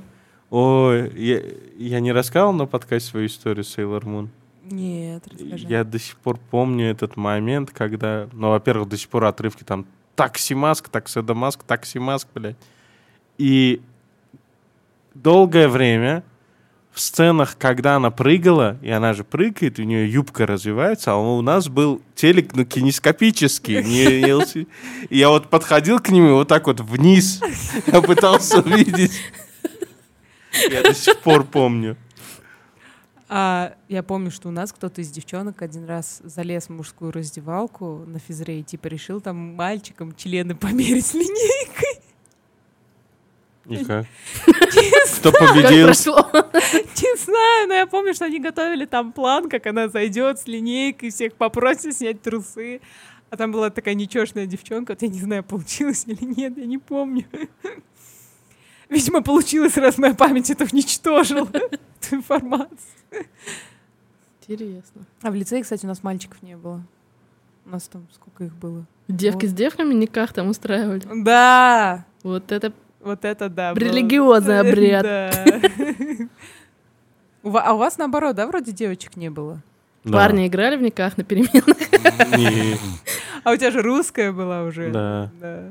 Ой, 0.49 1.11
я, 1.15 1.41
я 1.77 1.99
не 1.99 2.11
рассказывал 2.11 2.53
на 2.53 2.65
подкасте 2.65 3.09
свою 3.09 3.27
историю 3.27 3.63
с 3.63 3.77
Sailor 3.77 4.03
Moon. 4.03 4.29
Нет, 4.69 5.23
расскажи. 5.27 5.67
Я 5.67 5.83
до 5.83 5.99
сих 5.99 6.17
пор 6.17 6.39
помню 6.49 6.89
этот 6.89 7.17
момент, 7.17 7.71
когда, 7.71 8.27
ну, 8.31 8.49
во-первых, 8.49 8.89
до 8.89 8.97
сих 8.97 9.09
пор 9.09 9.25
отрывки 9.25 9.63
там 9.63 9.85
такси 10.15 10.55
маск, 10.55 10.89
такси 10.89 11.21
маск, 11.21 11.63
такси 11.63 11.99
маск, 11.99 12.27
блядь. 12.33 12.55
И 13.37 13.81
долгое 15.13 15.67
время 15.67 16.23
в 16.93 16.99
сценах, 16.99 17.57
когда 17.57 17.95
она 17.95 18.11
прыгала, 18.11 18.77
и 18.83 18.89
она 18.89 19.13
же 19.13 19.23
прыгает, 19.23 19.79
у 19.79 19.83
нее 19.83 20.11
юбка 20.11 20.45
развивается, 20.45 21.13
а 21.13 21.15
у 21.15 21.41
нас 21.41 21.67
был 21.67 22.01
телек, 22.13 22.53
ну, 22.53 22.65
кинескопический. 22.65 23.83
не 23.83 24.21
LCD. 24.21 24.67
И 25.09 25.17
я 25.17 25.29
вот 25.29 25.49
подходил 25.49 25.99
к 25.99 26.09
нему 26.09 26.29
и 26.29 26.33
вот 26.33 26.47
так 26.47 26.67
вот 26.67 26.79
вниз. 26.81 27.41
Я 27.87 28.01
пытался 28.01 28.59
увидеть. 28.59 29.11
Я 30.69 30.83
до 30.83 30.93
сих 30.93 31.19
пор 31.21 31.43
помню. 31.45 31.97
А, 33.27 33.73
я 33.89 34.03
помню, 34.03 34.29
что 34.29 34.49
у 34.49 34.51
нас 34.51 34.71
кто-то 34.71 35.01
из 35.01 35.09
девчонок 35.09 35.63
один 35.63 35.85
раз 35.85 36.21
залез 36.23 36.65
в 36.65 36.69
мужскую 36.69 37.11
раздевалку 37.11 38.03
на 38.05 38.19
физре 38.19 38.59
и 38.59 38.63
типа 38.63 38.85
решил 38.85 39.21
там 39.21 39.55
мальчикам 39.55 40.15
члены 40.15 40.53
померить 40.55 41.15
линейкой. 41.15 41.82
И 43.65 43.85
как? 43.85 44.05
Не 44.47 45.19
Кто 45.19 45.31
победил? 45.31 45.87
Не 45.87 47.17
знаю, 47.17 47.67
но 47.67 47.73
я 47.73 47.87
помню, 47.87 48.13
что 48.13 48.25
они 48.25 48.39
готовили 48.39 48.85
там 48.85 49.13
план, 49.13 49.49
как 49.49 49.65
она 49.67 49.87
зайдет 49.87 50.39
с 50.39 50.47
линейкой, 50.47 51.11
всех 51.11 51.35
попросит 51.35 51.95
снять 51.95 52.21
трусы. 52.21 52.81
А 53.29 53.37
там 53.37 53.51
была 53.51 53.69
такая 53.69 53.95
нечешная 53.95 54.45
девчонка, 54.45 54.91
вот 54.91 55.01
я 55.01 55.07
не 55.07 55.19
знаю, 55.19 55.43
получилось 55.43 56.03
или 56.05 56.23
нет, 56.23 56.57
я 56.57 56.65
не 56.65 56.77
помню. 56.77 57.25
Видимо, 58.89 59.23
получилось, 59.23 59.75
раз 59.77 59.97
моя 59.97 60.13
память 60.13 60.51
это 60.51 60.65
уничтожила, 60.71 61.49
эту 61.53 62.15
информацию. 62.15 62.77
Интересно. 64.47 65.05
А 65.21 65.31
в 65.31 65.35
лицее, 65.35 65.63
кстати, 65.63 65.85
у 65.85 65.87
нас 65.87 66.03
мальчиков 66.03 66.43
не 66.43 66.55
было. 66.57 66.83
У 67.65 67.69
нас 67.69 67.87
там 67.87 68.07
сколько 68.13 68.43
их 68.43 68.53
было? 68.53 68.85
Девки 69.07 69.45
Вот. 69.45 69.51
с 69.51 69.53
девками 69.53 69.93
никак 69.93 70.33
там 70.33 70.49
устраивали. 70.49 71.01
Да, 71.23 72.05
Вот 72.23 72.51
это 72.51 72.73
вот 73.03 73.25
это 73.25 73.49
да. 73.49 73.73
было. 73.73 73.83
религиозный 73.83 74.59
обряд. 74.61 75.03
Да. 75.03 75.31
У 77.43 77.49
ва- 77.49 77.61
А 77.65 77.73
у 77.73 77.77
вас 77.77 77.97
наоборот, 77.97 78.35
да, 78.35 78.47
вроде 78.47 78.71
девочек 78.71 79.17
не 79.17 79.29
было? 79.29 79.61
Да. 80.05 80.13
Парни 80.17 80.47
играли 80.47 80.75
в 80.77 80.81
никах 80.81 81.17
на 81.17 81.23
переменах. 81.23 81.77
Не, 82.37 82.77
А 83.43 83.51
у 83.51 83.55
тебя 83.55 83.71
же 83.71 83.81
русская 83.81 84.31
была 84.31 84.63
уже. 84.63 84.91
Да. 84.91 85.31
Да. 85.39 85.69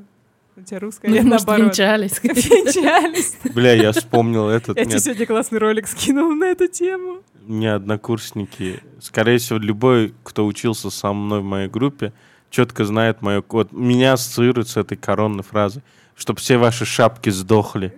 У 0.57 0.61
тебя 0.63 0.81
русская, 0.81 1.09
Ну, 1.09 1.15
я 1.17 1.23
может, 1.23 1.47
наоборот. 1.47 1.67
венчались. 1.79 2.23
Венчались. 2.23 3.37
Бля, 3.55 3.73
я 3.75 3.93
вспомнил 3.93 4.49
этот. 4.49 4.77
Я 4.79 4.85
тебе 4.85 4.99
сегодня 5.01 5.27
классный 5.27 5.59
ролик 5.59 5.87
скинул 5.87 6.35
на 6.35 6.45
эту 6.45 6.67
тему. 6.67 7.19
Мне 7.47 7.73
однокурсники, 7.75 8.81
скорее 9.01 9.39
всего, 9.39 9.59
любой, 9.59 10.15
кто 10.23 10.47
учился 10.47 10.91
со 10.91 11.13
мной 11.13 11.41
в 11.41 11.45
моей 11.45 11.69
группе, 11.69 12.13
четко 12.51 12.85
знает 12.85 13.21
мою... 13.23 13.45
Вот 13.49 13.73
меня 13.73 14.13
ассоциирует 14.15 14.69
с 14.69 14.77
этой 14.77 14.97
коронной 14.97 15.43
фразой, 15.43 15.83
чтобы 16.17 16.41
все 16.41 16.57
ваши 16.59 16.85
шапки 16.85 17.31
сдохли. 17.31 17.93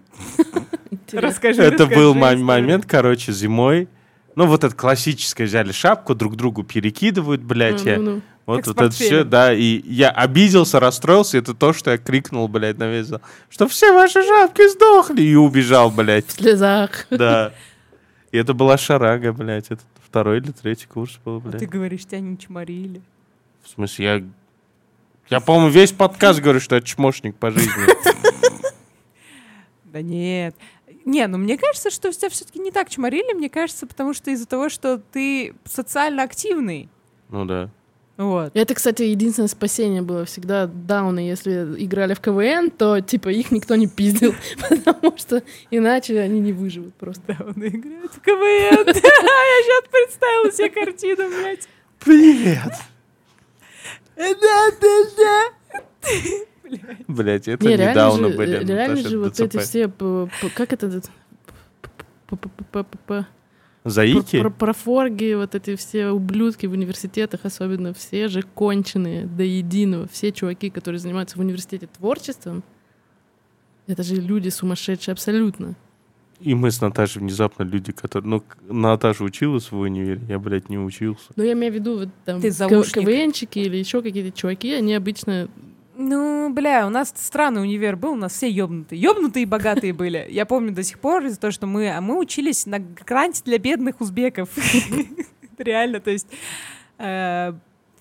Расскажи, 1.12 1.62
Это 1.62 1.86
был 1.86 2.14
момент, 2.14 2.86
короче, 2.86 3.32
зимой. 3.32 3.88
Ну, 4.36 4.46
вот 4.46 4.64
это 4.64 4.74
классическое, 4.74 5.46
взяли 5.46 5.70
шапку, 5.72 6.14
друг 6.14 6.34
другу 6.36 6.64
перекидывают, 6.64 7.40
блядь. 7.42 7.84
я- 7.84 7.98
Ну. 7.98 8.20
Вот, 8.46 8.66
вот 8.66 8.76
это 8.76 8.90
все, 8.90 9.24
да, 9.24 9.54
и 9.54 9.80
я 9.90 10.10
обиделся, 10.10 10.78
расстроился, 10.78 11.38
это 11.38 11.54
то, 11.54 11.72
что 11.72 11.92
я 11.92 11.96
крикнул, 11.98 12.46
блядь, 12.46 12.76
на 12.76 12.90
весь 12.90 13.06
зал, 13.06 13.22
что 13.48 13.66
все 13.68 13.94
ваши 13.94 14.22
шапки 14.22 14.68
сдохли, 14.70 15.22
и 15.22 15.34
убежал, 15.34 15.90
блядь, 15.90 16.26
В 16.26 16.32
слезах. 16.32 17.06
да. 17.10 17.54
И 18.32 18.36
это 18.36 18.52
была 18.52 18.76
шарага, 18.76 19.32
блядь, 19.32 19.70
это 19.70 19.80
второй 20.06 20.38
или 20.38 20.50
третий 20.50 20.86
курс 20.86 21.18
был, 21.24 21.36
А 21.36 21.40
блядь. 21.40 21.58
Ты 21.60 21.66
говоришь, 21.66 22.04
тебя 22.04 22.20
не 22.20 22.36
чморили. 22.36 23.00
В 23.62 23.70
смысле, 23.70 24.04
я... 24.04 24.22
Я, 25.30 25.40
по-моему, 25.40 25.70
весь 25.70 25.92
подкаст 25.92 26.40
говорю, 26.40 26.60
что 26.60 26.76
я 26.76 26.82
чмошник 26.82 27.36
по 27.36 27.50
жизни. 27.50 27.72
Да 29.84 30.02
нет. 30.02 30.54
Не, 31.04 31.26
ну 31.26 31.38
мне 31.38 31.56
кажется, 31.56 31.90
что 31.90 32.10
тебя 32.12 32.28
все-таки 32.30 32.58
не 32.58 32.70
так 32.70 32.88
чморили, 32.88 33.34
мне 33.34 33.48
кажется, 33.48 33.86
потому 33.86 34.14
что 34.14 34.30
из-за 34.30 34.46
того, 34.46 34.68
что 34.68 34.98
ты 35.12 35.54
социально 35.64 36.22
активный. 36.22 36.88
Ну 37.28 37.44
да. 37.44 37.70
Вот. 38.16 38.52
Это, 38.54 38.74
кстати, 38.74 39.02
единственное 39.02 39.48
спасение 39.48 40.00
было 40.00 40.24
всегда 40.24 40.66
дауны. 40.66 41.18
Если 41.18 41.84
играли 41.84 42.14
в 42.14 42.20
КВН, 42.20 42.70
то 42.70 43.00
типа 43.00 43.28
их 43.28 43.50
никто 43.50 43.74
не 43.74 43.88
пиздил, 43.88 44.34
потому 44.68 45.16
что 45.18 45.42
иначе 45.70 46.20
они 46.20 46.40
не 46.40 46.52
выживут 46.52 46.94
просто. 46.94 47.22
Да, 47.26 47.38
он 47.40 47.54
играет 47.66 48.12
в 48.12 48.20
КВН. 48.20 48.86
Я 48.86 48.92
сейчас 48.92 49.84
представила 49.90 50.52
себе 50.52 50.70
картину, 50.70 51.28
блядь. 51.28 51.68
Привет! 51.98 52.72
Блять, 57.08 57.48
это 57.48 57.64
Не, 57.66 57.76
реально 57.76 57.90
недавно 57.92 58.28
же, 58.30 58.36
были. 58.36 58.56
э, 58.56 58.64
реально 58.64 58.88
Наташа, 58.96 59.08
же 59.08 59.18
вот 59.18 59.32
ДЦП. 59.32 59.40
эти 59.42 59.58
все, 59.58 59.88
как 60.54 60.72
это, 60.72 61.02
Заики? 63.84 64.40
про- 64.40 64.50
профорги, 64.50 65.34
вот 65.34 65.54
эти 65.54 65.76
все 65.76 66.08
ублюдки 66.08 66.66
в 66.66 66.72
университетах, 66.72 67.40
особенно 67.44 67.92
все 67.92 68.28
же 68.28 68.42
конченые 68.42 69.26
до 69.26 69.42
единого. 69.42 70.08
Все 70.08 70.32
чуваки, 70.32 70.70
которые 70.70 70.98
занимаются 71.00 71.36
в 71.36 71.40
университете 71.40 71.86
творчеством, 71.86 72.62
это 73.86 74.02
же 74.02 74.16
люди 74.16 74.48
сумасшедшие 74.48 75.12
абсолютно. 75.12 75.74
И 76.44 76.54
мы 76.54 76.70
с 76.70 76.82
Наташей 76.82 77.22
внезапно 77.22 77.62
люди, 77.62 77.90
которые... 77.92 78.28
Ну, 78.28 78.44
Наташа 78.68 79.24
училась 79.24 79.72
в 79.72 79.78
универе, 79.78 80.20
я, 80.28 80.38
блядь, 80.38 80.68
не 80.68 80.78
учился. 80.78 81.32
Но 81.36 81.42
я 81.42 81.54
имею 81.54 81.72
в 81.72 81.76
виду, 81.76 81.98
вот 82.00 82.08
там 82.26 82.38
Ты. 82.42 82.50
КВНчики 82.50 83.60
или 83.60 83.78
еще 83.78 84.02
какие-то 84.02 84.36
чуваки, 84.36 84.74
они 84.74 84.94
обычно 84.94 85.48
Ну, 85.96 86.52
бля, 86.52 86.86
у 86.86 86.90
нас 86.90 87.14
странный 87.16 87.62
универ 87.62 87.96
был, 87.96 88.12
у 88.12 88.16
нас 88.16 88.34
все 88.34 88.50
ёбнутые. 88.50 89.00
Ёбнутые 89.00 89.44
и 89.44 89.46
богатые 89.46 89.94
были. 89.94 90.26
Я 90.28 90.44
помню 90.44 90.74
до 90.74 90.82
сих 90.82 90.98
пор 90.98 91.24
из-за 91.24 91.40
того, 91.40 91.50
что 91.50 91.66
мы... 91.66 91.88
А 91.90 92.02
мы 92.02 92.18
учились 92.18 92.66
на 92.66 92.78
гранте 92.78 93.40
для 93.46 93.56
бедных 93.56 94.02
узбеков. 94.02 94.50
Реально, 95.58 96.00
то 96.00 96.10
есть... 96.10 96.28
э, 96.98 97.54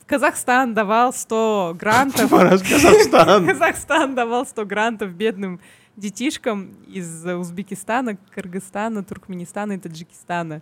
Казахстан 0.06 0.74
давал 0.74 1.14
100 1.14 1.78
грантов. 1.80 2.30
Казахстан. 2.30 3.48
Казахстан 3.48 4.16
давал 4.16 4.46
100 4.46 4.66
грантов 4.66 5.14
бедным 5.14 5.62
детишкам 5.96 6.76
из 6.88 7.26
Узбекистана, 7.26 8.18
Кыргызстана, 8.34 9.04
Туркменистана 9.04 9.74
и 9.74 9.78
Таджикистана. 9.78 10.62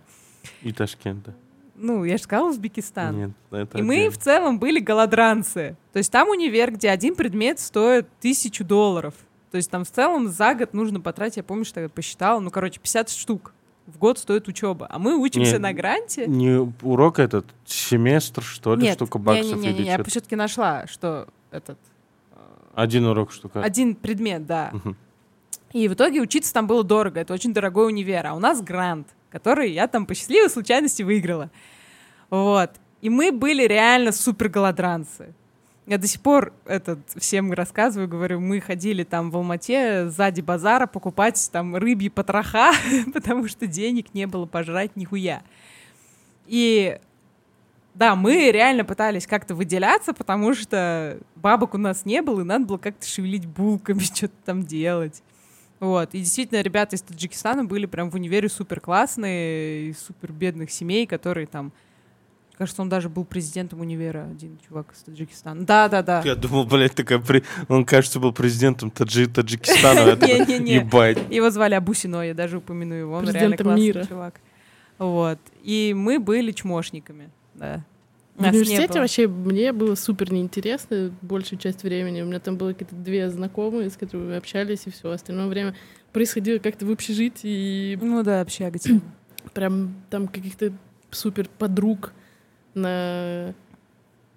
И 0.62 0.72
Ташкента. 0.72 1.34
Ну, 1.74 2.04
я 2.04 2.16
же 2.16 2.22
сказала 2.22 2.50
Узбекистан. 2.50 3.16
Нет, 3.16 3.30
это 3.50 3.78
И 3.78 3.82
мы 3.82 4.08
в 4.10 4.18
целом 4.18 4.58
были 4.58 4.78
голодранцы. 4.78 5.76
То 5.92 5.98
есть 5.98 6.12
там 6.12 6.28
универ, 6.28 6.72
где 6.72 6.90
один 6.90 7.14
предмет 7.14 7.58
стоит 7.58 8.06
тысячу 8.20 8.64
долларов. 8.64 9.14
То 9.50 9.56
есть 9.56 9.70
там 9.70 9.84
в 9.84 9.90
целом 9.90 10.28
за 10.28 10.54
год 10.54 10.74
нужно 10.74 11.00
потратить, 11.00 11.38
я 11.38 11.42
помню, 11.42 11.64
что 11.64 11.80
я 11.80 11.88
посчитала, 11.88 12.40
ну, 12.40 12.50
короче, 12.50 12.80
50 12.80 13.10
штук 13.10 13.52
в 13.86 13.98
год 13.98 14.18
стоит 14.18 14.48
учеба. 14.48 14.86
А 14.88 14.98
мы 14.98 15.16
учимся 15.16 15.54
Не, 15.54 15.58
на 15.58 15.72
гранте. 15.72 16.26
Не 16.26 16.72
урок 16.82 17.18
этот, 17.18 17.46
семестр, 17.66 18.42
что 18.42 18.74
ли, 18.76 18.82
Нет, 18.82 18.94
штука 18.94 19.18
баксов 19.18 19.56
не-не-не, 19.56 19.70
или 19.78 19.86
я 19.86 19.94
что-то? 19.94 20.10
все-таки 20.10 20.36
нашла, 20.36 20.86
что 20.86 21.28
этот 21.50 21.78
Один 22.74 23.06
урок 23.06 23.32
штука. 23.32 23.62
один 23.62 23.94
предмет, 23.94 24.46
да. 24.46 24.70
Мгм. 24.72 24.96
И 25.72 25.88
в 25.88 25.94
итоге 25.94 26.20
учиться 26.20 26.52
там 26.52 26.66
было 26.66 26.84
дорого. 26.84 27.20
Это 27.20 27.32
очень 27.32 27.54
дорогой 27.54 27.88
универ. 27.88 28.26
А 28.26 28.34
у 28.34 28.38
нас 28.38 28.60
грант, 28.60 29.08
который 29.30 29.72
я 29.72 29.86
там 29.88 30.06
по 30.06 30.14
счастливой 30.14 30.50
случайности 30.50 31.02
выиграла. 31.02 31.50
Вот. 32.30 32.70
И 33.00 33.10
мы 33.10 33.32
были 33.32 33.66
реально 33.66 34.12
супер 34.12 34.48
голодранцы. 34.48 35.34
Я 35.86 35.98
до 35.98 36.06
сих 36.06 36.20
пор 36.20 36.52
этот, 36.64 37.00
всем 37.16 37.52
рассказываю, 37.52 38.08
говорю, 38.08 38.38
мы 38.38 38.60
ходили 38.60 39.02
там 39.02 39.30
в 39.30 39.36
Алмате 39.36 40.08
сзади 40.08 40.40
базара 40.40 40.86
покупать 40.86 41.48
там 41.50 41.74
рыбьи 41.74 42.08
потроха, 42.08 42.72
потому 43.12 43.48
что 43.48 43.66
денег 43.66 44.14
не 44.14 44.26
было 44.26 44.46
пожрать 44.46 44.94
нихуя. 44.94 45.42
И 46.46 47.00
да, 47.94 48.14
мы 48.14 48.50
реально 48.52 48.84
пытались 48.84 49.26
как-то 49.26 49.54
выделяться, 49.54 50.14
потому 50.14 50.54
что 50.54 51.18
бабок 51.34 51.74
у 51.74 51.78
нас 51.78 52.04
не 52.04 52.22
было, 52.22 52.40
и 52.40 52.44
надо 52.44 52.64
было 52.64 52.78
как-то 52.78 53.06
шевелить 53.06 53.46
булками, 53.46 53.98
что-то 54.14 54.34
там 54.44 54.62
делать. 54.62 55.22
Вот. 55.82 56.14
И 56.14 56.18
действительно, 56.20 56.60
ребята 56.62 56.94
из 56.94 57.02
Таджикистана 57.02 57.64
были 57.64 57.86
прям 57.86 58.08
в 58.08 58.14
универе 58.14 58.48
супер 58.48 58.78
классные, 58.80 59.88
из 59.90 59.98
супер 59.98 60.30
бедных 60.30 60.70
семей, 60.70 61.06
которые 61.08 61.48
там... 61.48 61.72
Кажется, 62.56 62.82
он 62.82 62.88
даже 62.88 63.08
был 63.08 63.24
президентом 63.24 63.80
универа, 63.80 64.28
один 64.30 64.58
чувак 64.68 64.92
из 64.92 65.02
Таджикистана. 65.02 65.66
Да-да-да. 65.66 66.22
Я 66.24 66.36
думал, 66.36 66.66
блядь, 66.66 66.94
такая... 66.94 67.18
при- 67.18 67.42
Он, 67.68 67.84
кажется, 67.84 68.20
был 68.20 68.32
президентом 68.32 68.92
Таджи... 68.92 69.26
Таджикистана. 69.26 70.14
Не-не-не. 70.24 70.74
Ебать. 70.76 71.18
Его 71.30 71.50
звали 71.50 71.74
Абусино, 71.74 72.22
я 72.22 72.34
даже 72.34 72.58
упомяну 72.58 72.94
его. 72.94 73.14
Он 73.16 73.24
реально 73.24 73.32
Президентом 73.56 73.64
классный 73.66 73.84
мира. 73.84 74.04
чувак. 74.06 74.40
Вот. 74.98 75.38
И 75.64 75.94
мы 75.96 76.20
были 76.20 76.52
чмошниками, 76.52 77.30
да. 77.54 77.84
В 78.50 78.52
университете 78.54 79.00
вообще 79.00 79.28
мне 79.28 79.72
было 79.72 79.94
супер 79.94 80.32
неинтересно 80.32 81.12
большую 81.22 81.58
часть 81.58 81.82
времени. 81.82 82.22
У 82.22 82.26
меня 82.26 82.40
там 82.40 82.56
было 82.56 82.72
какие-то 82.72 82.94
две 82.96 83.30
знакомые, 83.30 83.90
с 83.90 83.96
которыми 83.96 84.28
мы 84.30 84.36
общались, 84.36 84.82
и 84.86 84.90
все. 84.90 85.10
Остальное 85.10 85.46
время 85.48 85.74
происходило 86.12 86.58
как-то 86.58 86.84
в 86.86 86.90
общежитии, 86.90 87.92
и 87.92 87.98
Ну 88.00 88.22
да, 88.22 88.40
общага 88.40 88.78
тема. 88.78 89.00
прям 89.54 89.94
там 90.10 90.28
каких-то 90.28 90.72
супер 91.10 91.48
подруг 91.58 92.12
на 92.74 93.54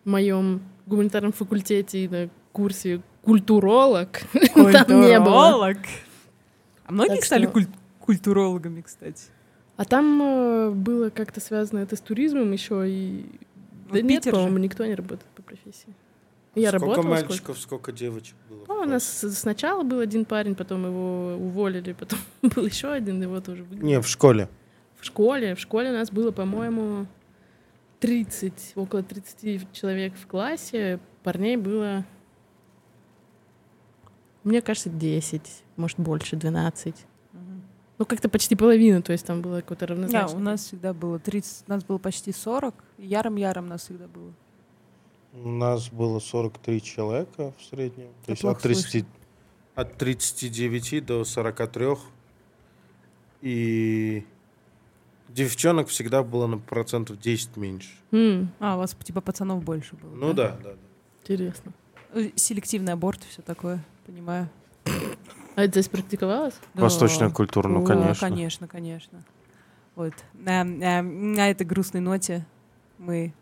моем 0.04 0.62
гуманитарном 0.86 1.32
факультете 1.32 2.04
и 2.06 2.08
на 2.08 2.30
курсе 2.52 3.02
культуролог 3.24 4.22
там 4.54 5.02
не 5.02 5.20
было. 5.20 5.24
Культуролог. 5.24 5.78
А 6.86 6.92
многие 6.92 7.16
Так 7.16 7.24
стали 7.26 7.44
что- 7.46 7.52
куль- 7.54 7.68
культурологами, 8.00 8.82
кстати. 8.82 9.24
А 9.78 9.84
там 9.84 10.22
э, 10.22 10.70
было 10.72 11.10
как-то 11.10 11.42
связано 11.42 11.80
это 11.80 11.96
с 11.96 12.00
туризмом 12.00 12.52
еще 12.52 12.86
и 12.88 13.26
да 13.92 14.02
нет, 14.02 14.24
по-моему, 14.24 14.58
никто 14.58 14.86
не 14.86 14.96
работает 14.96 15.30
по 15.36 15.42
профессии. 15.42 15.94
Я 16.56 16.70
сколько 16.70 16.86
работала 16.86 17.16
сколько? 17.16 17.30
мальчиков, 17.30 17.60
сколько 17.60 17.92
девочек 17.92 18.36
было? 18.50 18.64
Ну, 18.68 18.76
у 18.82 18.86
нас 18.86 19.04
сначала 19.04 19.84
был 19.84 20.00
один 20.00 20.24
парень, 20.26 20.56
потом 20.56 20.86
его 20.86 21.36
уволили, 21.36 21.94
потом 22.00 22.20
был 22.42 22.66
еще 22.66 22.92
один, 22.92 23.22
его 23.22 23.42
тоже 23.42 23.64
выгнали. 23.64 23.86
Не, 23.86 24.02
в 24.02 24.08
школе. 24.08 24.50
В 25.00 25.06
школе, 25.06 25.56
в 25.56 25.60
школе 25.60 25.90
у 25.90 25.94
нас 25.94 26.10
было, 26.12 26.32
по-моему, 26.32 27.08
30, 28.00 28.74
около 28.76 29.04
30 29.04 29.72
человек 29.74 30.14
в 30.16 30.28
классе, 30.28 31.00
парней 31.24 31.58
было, 31.58 32.06
мне 34.44 34.62
кажется, 34.62 34.90
10, 34.90 35.42
может, 35.76 36.00
больше, 36.00 36.36
12. 36.38 36.96
Ну, 37.98 38.06
как-то 38.06 38.28
почти 38.28 38.56
половина, 38.56 39.02
то 39.02 39.14
есть 39.14 39.26
там 39.26 39.42
было 39.42 39.62
какое-то 39.62 39.88
Да, 39.88 39.94
равнозначное. 39.94 40.36
у 40.38 40.40
нас 40.40 40.66
всегда 40.66 40.94
было 40.94 41.18
30, 41.18 41.68
нас 41.70 41.84
было 41.84 41.98
почти 41.98 42.32
40, 42.34 42.74
и 42.98 43.06
яром-яром 43.08 43.68
нас 43.68 43.84
всегда 43.84 44.08
было. 44.08 44.34
У 45.34 45.50
нас 45.50 45.90
было 45.90 46.20
43 46.20 46.82
человека 46.82 47.54
в 47.58 47.64
среднем. 47.64 48.08
То 48.26 48.28
Я 48.28 48.32
есть 48.34 48.42
плохо 48.42 48.58
от, 48.58 48.64
30, 48.64 49.06
от 49.76 49.98
39 49.98 51.06
до 51.06 51.24
43. 51.24 51.88
И 53.42 54.26
девчонок 55.30 55.88
всегда 55.90 56.24
было 56.24 56.48
на 56.48 56.58
процентов 56.58 57.20
10 57.20 57.58
меньше. 57.58 57.90
М, 58.12 58.50
А, 58.60 58.76
у 58.76 58.80
вас 58.80 58.96
типа 59.04 59.22
пацанов 59.22 59.64
больше 59.64 59.96
было. 59.96 60.12
Ну 60.16 60.34
да, 60.34 60.52
да. 60.64 60.72
да. 60.72 60.76
интересно. 61.22 61.74
Э, 62.14 62.30
Селективный 62.36 62.94
аборт, 62.94 63.22
все 63.30 63.42
такое, 63.42 63.84
понимаю. 64.06 64.50
А 65.56 65.64
это 65.64 65.72
здесь 65.72 65.90
практиковалось? 65.90 66.56
Да. 66.74 66.84
Восточная 66.84 67.30
культура, 67.30 67.68
ну 67.68 67.84
О, 67.84 67.86
конечно. 67.86 68.30
Конечно, 68.30 68.68
конечно. 68.68 69.24
Вот. 69.96 70.14
А, 70.46 70.62
а, 70.62 71.02
на 71.02 71.50
этой 71.50 71.66
грустной 71.66 72.02
ноте 72.02 72.46
мы... 72.98 73.34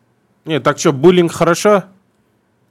Не, 0.45 0.59
так 0.59 0.77
что, 0.77 0.93
буллинг 0.93 1.31
хорошо? 1.31 1.85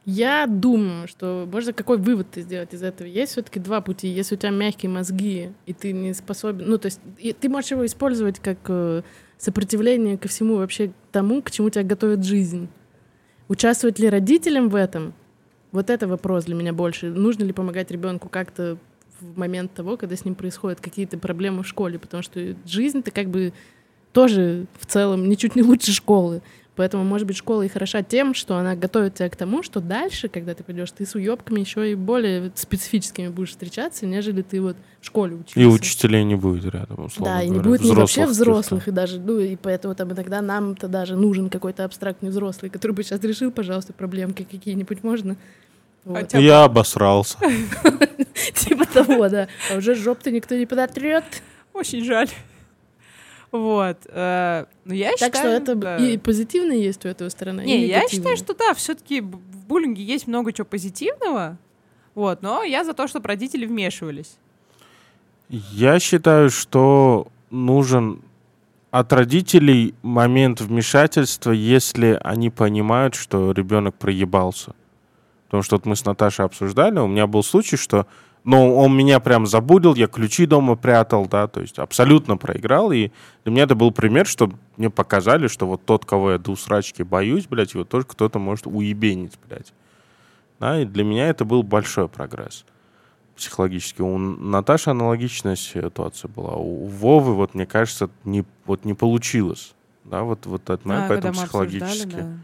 Я 0.04 0.46
думаю, 0.46 1.06
что 1.06 1.48
можно 1.50 1.72
какой 1.72 1.96
вывод 1.96 2.30
ты 2.30 2.42
сделать 2.42 2.74
из 2.74 2.82
этого? 2.82 3.06
Есть 3.06 3.32
все-таки 3.32 3.60
два 3.60 3.80
пути. 3.80 4.08
Если 4.08 4.34
у 4.34 4.38
тебя 4.38 4.50
мягкие 4.50 4.90
мозги, 4.90 5.52
и 5.66 5.72
ты 5.72 5.92
не 5.92 6.12
способен... 6.12 6.68
Ну, 6.68 6.78
то 6.78 6.86
есть 6.86 7.00
и 7.18 7.32
ты 7.32 7.48
можешь 7.48 7.70
его 7.70 7.86
использовать 7.86 8.40
как 8.40 8.58
э, 8.68 9.02
сопротивление 9.38 10.18
ко 10.18 10.28
всему 10.28 10.56
вообще 10.56 10.92
тому, 11.12 11.40
к 11.40 11.50
чему 11.50 11.70
тебя 11.70 11.84
готовит 11.84 12.24
жизнь. 12.24 12.68
Участвовать 13.48 13.98
ли 13.98 14.08
родителям 14.08 14.68
в 14.68 14.74
этом? 14.74 15.14
Вот 15.70 15.88
это 15.88 16.08
вопрос 16.08 16.44
для 16.44 16.56
меня 16.56 16.72
больше. 16.72 17.10
Нужно 17.10 17.44
ли 17.44 17.52
помогать 17.52 17.90
ребенку 17.90 18.28
как-то 18.28 18.78
в 19.22 19.38
момент 19.38 19.72
того, 19.72 19.96
когда 19.96 20.16
с 20.16 20.24
ним 20.24 20.34
происходят 20.34 20.80
какие-то 20.80 21.18
проблемы 21.18 21.62
в 21.62 21.66
школе? 21.66 21.98
Потому 21.98 22.22
что 22.22 22.54
жизнь-то 22.66 23.10
как 23.10 23.28
бы 23.28 23.52
тоже 24.12 24.66
в 24.78 24.86
целом 24.86 25.28
ничуть 25.28 25.56
не 25.56 25.62
лучше 25.62 25.92
школы. 25.92 26.42
Поэтому, 26.74 27.04
может 27.04 27.26
быть, 27.26 27.36
школа 27.36 27.62
и 27.62 27.68
хороша 27.68 28.02
тем, 28.02 28.32
что 28.32 28.56
она 28.56 28.74
готовит 28.74 29.16
тебя 29.16 29.28
к 29.28 29.36
тому, 29.36 29.62
что 29.62 29.80
дальше, 29.80 30.28
когда 30.28 30.54
ты 30.54 30.64
пойдешь, 30.64 30.90
ты 30.92 31.04
с 31.04 31.14
уебками 31.14 31.60
еще 31.60 31.92
и 31.92 31.94
более 31.94 32.50
специфическими 32.54 33.28
будешь 33.28 33.50
встречаться, 33.50 34.06
нежели 34.06 34.40
ты 34.40 34.60
вот 34.62 34.76
в 35.00 35.06
школе 35.06 35.34
учишься. 35.34 35.60
И 35.60 35.66
учителей 35.66 36.24
не 36.24 36.34
будет 36.34 36.64
рядом, 36.72 37.04
условно 37.04 37.34
Да, 37.34 37.42
и 37.42 37.48
не 37.48 37.58
говоря, 37.58 37.68
будет 37.68 37.82
ни 37.82 37.90
вообще 37.94 38.24
взрослых 38.24 38.52
взрослых, 38.52 38.88
и 38.88 38.90
даже, 38.90 39.20
ну, 39.20 39.38
и 39.38 39.54
поэтому 39.56 39.94
там 39.94 40.12
иногда 40.12 40.40
нам-то 40.40 40.88
даже 40.88 41.14
нужен 41.14 41.50
какой-то 41.50 41.84
абстрактный 41.84 42.30
взрослый, 42.30 42.70
который 42.70 42.92
бы 42.92 43.02
сейчас 43.02 43.22
решил, 43.22 43.50
пожалуйста, 43.52 43.92
проблемки 43.92 44.46
какие-нибудь 44.50 45.04
можно. 45.04 45.36
Вот. 46.04 46.16
Хотя- 46.18 46.38
Я 46.38 46.64
обосрался. 46.64 47.38
Типа 48.54 48.84
того, 48.86 49.28
да. 49.28 49.48
А 49.70 49.76
уже 49.76 49.94
жоп-то 49.94 50.30
никто 50.30 50.54
не 50.56 50.66
подотрет. 50.66 51.24
Очень 51.72 52.04
жаль. 52.04 52.28
Вот. 53.50 53.98
э, 54.08 54.64
Ну, 54.84 54.94
я 54.94 55.10
Так 55.10 55.16
что 55.18 55.26
считаю, 55.26 55.52
это 55.62 55.74
да. 55.74 55.96
и 55.98 56.16
позитивно 56.16 56.72
есть 56.72 57.04
у 57.04 57.08
этого 57.08 57.28
сторона. 57.28 57.62
и 57.62 57.66
Не, 57.66 57.86
я 57.86 58.08
считаю, 58.08 58.36
что 58.36 58.54
да, 58.54 58.72
все-таки 58.74 59.20
в 59.20 59.66
буллинге 59.66 60.02
есть 60.02 60.26
много 60.26 60.52
чего 60.52 60.64
позитивного. 60.64 61.58
Вот, 62.14 62.42
но 62.42 62.62
я 62.62 62.84
за 62.84 62.92
то, 62.94 63.06
чтобы 63.08 63.28
родители 63.28 63.64
вмешивались. 63.66 64.36
Я 65.48 65.98
считаю, 66.00 66.50
что 66.50 67.28
нужен 67.50 68.22
от 68.90 69.12
родителей 69.12 69.94
момент 70.02 70.60
вмешательства, 70.60 71.52
если 71.52 72.18
они 72.22 72.50
понимают, 72.50 73.14
что 73.14 73.52
ребенок 73.52 73.94
проебался. 73.94 74.74
Потому 75.52 75.64
что 75.64 75.76
вот 75.76 75.84
мы 75.84 75.96
с 75.96 76.06
Наташей 76.06 76.46
обсуждали, 76.46 76.98
у 76.98 77.06
меня 77.06 77.26
был 77.26 77.42
случай, 77.42 77.76
что 77.76 78.06
ну, 78.42 78.74
он 78.74 78.96
меня 78.96 79.20
прям 79.20 79.46
забудил, 79.46 79.94
я 79.94 80.06
ключи 80.06 80.46
дома 80.46 80.76
прятал, 80.76 81.26
да, 81.26 81.46
то 81.46 81.60
есть 81.60 81.78
абсолютно 81.78 82.38
проиграл. 82.38 82.90
И 82.90 83.10
для 83.44 83.52
меня 83.52 83.64
это 83.64 83.74
был 83.74 83.90
пример, 83.90 84.26
что 84.26 84.50
мне 84.78 84.88
показали, 84.88 85.48
что 85.48 85.66
вот 85.66 85.84
тот, 85.84 86.06
кого 86.06 86.32
я 86.32 86.38
до 86.38 86.52
усрачки 86.52 87.02
боюсь, 87.02 87.46
блядь, 87.48 87.74
его 87.74 87.84
тоже 87.84 88.06
кто-то 88.06 88.38
может 88.38 88.66
уебенить, 88.66 89.34
блядь. 89.46 89.74
Да, 90.58 90.80
и 90.80 90.86
для 90.86 91.04
меня 91.04 91.28
это 91.28 91.44
был 91.44 91.62
большой 91.62 92.08
прогресс 92.08 92.64
психологически. 93.36 94.00
У 94.00 94.16
Наташи 94.16 94.88
аналогичная 94.88 95.56
ситуация 95.56 96.30
была. 96.30 96.54
У 96.54 96.86
Вовы, 96.86 97.34
вот 97.34 97.54
мне 97.54 97.66
кажется, 97.66 98.08
не, 98.24 98.46
вот 98.64 98.86
не 98.86 98.94
получилось. 98.94 99.74
Да, 100.04 100.22
вот, 100.22 100.46
вот 100.46 100.66
момент, 100.86 101.04
А, 101.04 101.08
поэтому 101.08 101.34
психологически. 101.34 102.06
да. 102.06 102.38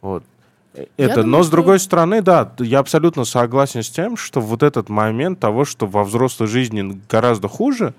Вот. 0.00 0.24
Это, 0.96 1.14
думаю, 1.16 1.26
но 1.26 1.42
с 1.42 1.46
что- 1.46 1.56
другой 1.56 1.78
стороны, 1.78 2.22
да, 2.22 2.52
я 2.58 2.78
абсолютно 2.78 3.24
согласен 3.24 3.82
с 3.82 3.90
тем, 3.90 4.16
что 4.16 4.40
вот 4.40 4.62
этот 4.62 4.88
момент 4.88 5.40
того, 5.40 5.64
что 5.64 5.86
во 5.86 6.04
взрослой 6.04 6.46
жизни 6.46 7.00
гораздо 7.08 7.48
хуже, 7.48 7.94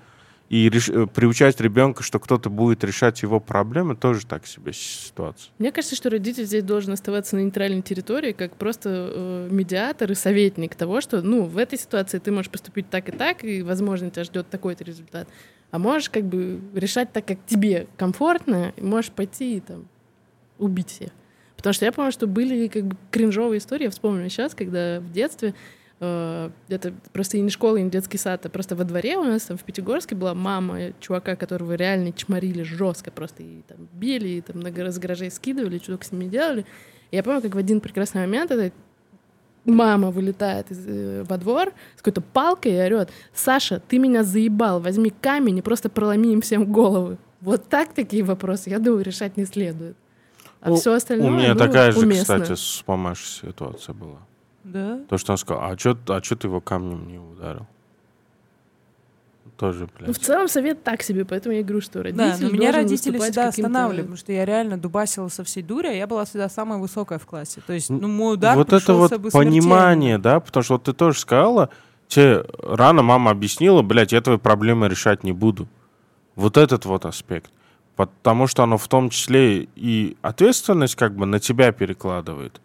и 0.48 0.68
реш- 0.70 0.90
э, 0.90 1.06
приучать 1.06 1.60
ребенка, 1.60 2.02
что 2.02 2.18
кто-то 2.18 2.48
будет 2.48 2.82
решать 2.82 3.20
его 3.20 3.38
проблемы, 3.38 3.96
тоже 3.96 4.24
так 4.24 4.46
себе 4.46 4.72
ситуация. 4.72 5.50
Мне 5.58 5.70
кажется, 5.72 5.94
что 5.94 6.08
родитель 6.08 6.44
здесь 6.44 6.64
должен 6.64 6.92
оставаться 6.94 7.36
на 7.36 7.40
нейтральной 7.40 7.82
территории, 7.82 8.32
как 8.32 8.56
просто 8.56 8.88
э, 9.12 9.48
медиатор 9.50 10.10
и 10.10 10.14
советник 10.14 10.74
того, 10.74 11.02
что, 11.02 11.20
ну, 11.20 11.42
в 11.42 11.58
этой 11.58 11.78
ситуации 11.78 12.18
ты 12.18 12.30
можешь 12.32 12.50
поступить 12.50 12.88
так 12.88 13.10
и 13.10 13.12
так, 13.12 13.44
и, 13.44 13.62
возможно, 13.62 14.10
тебя 14.10 14.24
ждет 14.24 14.48
такой-то 14.48 14.84
результат. 14.84 15.28
А 15.70 15.78
можешь 15.78 16.08
как 16.08 16.24
бы 16.24 16.60
решать 16.74 17.12
так, 17.12 17.26
как 17.26 17.38
тебе 17.44 17.86
комфортно, 17.98 18.72
и 18.74 18.82
можешь 18.82 19.10
пойти 19.10 19.58
и 19.58 19.60
там 19.60 19.86
убить 20.58 20.88
всех. 20.88 21.10
Потому 21.58 21.74
что 21.74 21.84
я 21.84 21.92
помню, 21.92 22.12
что 22.12 22.28
были 22.28 22.68
как 22.68 22.84
бы 22.84 22.96
кринжовые 23.10 23.58
истории, 23.58 23.84
я 23.84 23.90
вспомнила 23.90 24.28
сейчас, 24.28 24.54
когда 24.54 25.00
в 25.00 25.10
детстве 25.10 25.54
э, 25.98 26.50
это 26.68 26.94
просто 27.12 27.36
и 27.36 27.40
не 27.40 27.50
школа, 27.50 27.78
и 27.78 27.82
не 27.82 27.90
детский 27.90 28.16
сад, 28.16 28.46
а 28.46 28.48
просто 28.48 28.76
во 28.76 28.84
дворе 28.84 29.16
у 29.16 29.24
нас 29.24 29.42
там 29.42 29.58
в 29.58 29.64
Пятигорске 29.64 30.14
была 30.14 30.34
мама 30.34 30.92
чувака, 31.00 31.34
которого 31.34 31.72
реально 31.72 32.12
чморили 32.12 32.62
жестко, 32.62 33.10
просто 33.10 33.42
и 33.42 33.62
там 33.66 33.88
били, 33.92 34.28
и 34.28 34.40
там 34.40 34.60
гар- 34.60 34.92
с 34.92 34.98
гаражей 35.00 35.32
скидывали, 35.32 35.78
только 35.78 36.04
с 36.04 36.12
ними 36.12 36.26
делали. 36.26 36.64
И 37.10 37.16
я 37.16 37.24
помню, 37.24 37.42
как 37.42 37.56
в 37.56 37.58
один 37.58 37.80
прекрасный 37.80 38.20
момент 38.20 38.52
эта 38.52 38.72
мама 39.64 40.12
вылетает 40.12 40.70
из, 40.70 40.86
э, 40.86 41.24
во 41.28 41.38
двор 41.38 41.72
с 41.96 42.02
какой-то 42.02 42.20
палкой 42.20 42.74
и 42.74 42.78
орет, 42.78 43.10
Саша, 43.34 43.80
ты 43.80 43.98
меня 43.98 44.22
заебал, 44.22 44.78
возьми 44.78 45.10
камень 45.10 45.58
и 45.58 45.62
просто 45.62 45.88
проломи 45.88 46.34
им 46.34 46.40
всем 46.40 46.72
головы. 46.72 47.18
Вот 47.40 47.68
так 47.68 47.94
такие 47.94 48.22
вопросы, 48.22 48.70
я 48.70 48.78
думаю, 48.78 49.02
решать 49.02 49.36
не 49.36 49.44
следует. 49.44 49.96
А 50.60 50.72
У- 50.72 50.76
все 50.76 50.92
остальное 50.92 51.28
У 51.28 51.30
меня 51.32 51.54
ну, 51.54 51.58
такая 51.58 51.92
же, 51.92 52.00
уместно. 52.00 52.40
кстати, 52.40 52.58
с 52.58 52.82
мамашей 52.86 53.26
ситуация 53.48 53.94
была. 53.94 54.18
Да? 54.64 55.00
То, 55.08 55.16
что 55.18 55.32
он 55.32 55.38
сказал, 55.38 55.62
а 55.64 55.78
что 55.78 55.96
а 56.08 56.20
чё 56.20 56.36
ты 56.36 56.48
его 56.48 56.60
камнем 56.60 57.06
не 57.08 57.18
ударил? 57.18 57.66
Тоже, 59.56 59.80
Ну, 59.80 59.86
в 59.88 59.98
блядь. 60.06 60.16
целом 60.18 60.46
совет 60.46 60.84
так 60.84 61.02
себе, 61.02 61.24
поэтому 61.24 61.54
я 61.54 61.62
говорю, 61.64 61.80
что 61.80 62.00
родитель 62.02 62.16
Да, 62.18 62.36
но 62.40 62.50
меня 62.50 62.70
родители 62.70 63.18
всегда 63.18 63.48
останавливали, 63.48 64.02
потому 64.02 64.16
что 64.16 64.32
я 64.32 64.44
реально 64.44 64.78
дубасила 64.78 65.28
со 65.28 65.42
всей 65.42 65.62
дури, 65.64 65.88
а 65.88 65.92
я 65.92 66.06
была 66.06 66.24
всегда 66.26 66.48
самая 66.48 66.78
высокая 66.78 67.18
в 67.18 67.26
классе. 67.26 67.60
То 67.66 67.72
есть, 67.72 67.90
ну, 67.90 68.06
мой 68.06 68.34
удар 68.34 68.56
вот 68.56 68.72
это 68.72 68.94
вот 68.94 69.08
смертельно. 69.10 69.30
понимание, 69.32 70.18
да, 70.18 70.38
потому 70.38 70.62
что 70.62 70.74
вот 70.74 70.84
ты 70.84 70.92
тоже 70.92 71.18
сказала, 71.18 71.70
тебе 72.06 72.44
рано 72.62 73.02
мама 73.02 73.32
объяснила, 73.32 73.82
блядь, 73.82 74.12
я 74.12 74.20
твои 74.20 74.36
проблемы 74.38 74.88
решать 74.88 75.24
не 75.24 75.32
буду. 75.32 75.66
Вот 76.36 76.56
этот 76.56 76.84
вот 76.84 77.04
аспект. 77.04 77.50
Потому 77.98 78.46
что 78.46 78.62
оно 78.62 78.78
в 78.78 78.86
том 78.86 79.10
числе 79.10 79.66
и 79.74 80.16
ответственность 80.22 80.94
как 80.94 81.16
бы 81.16 81.26
на 81.26 81.40
тебя 81.40 81.72
перекладывает. 81.72 82.60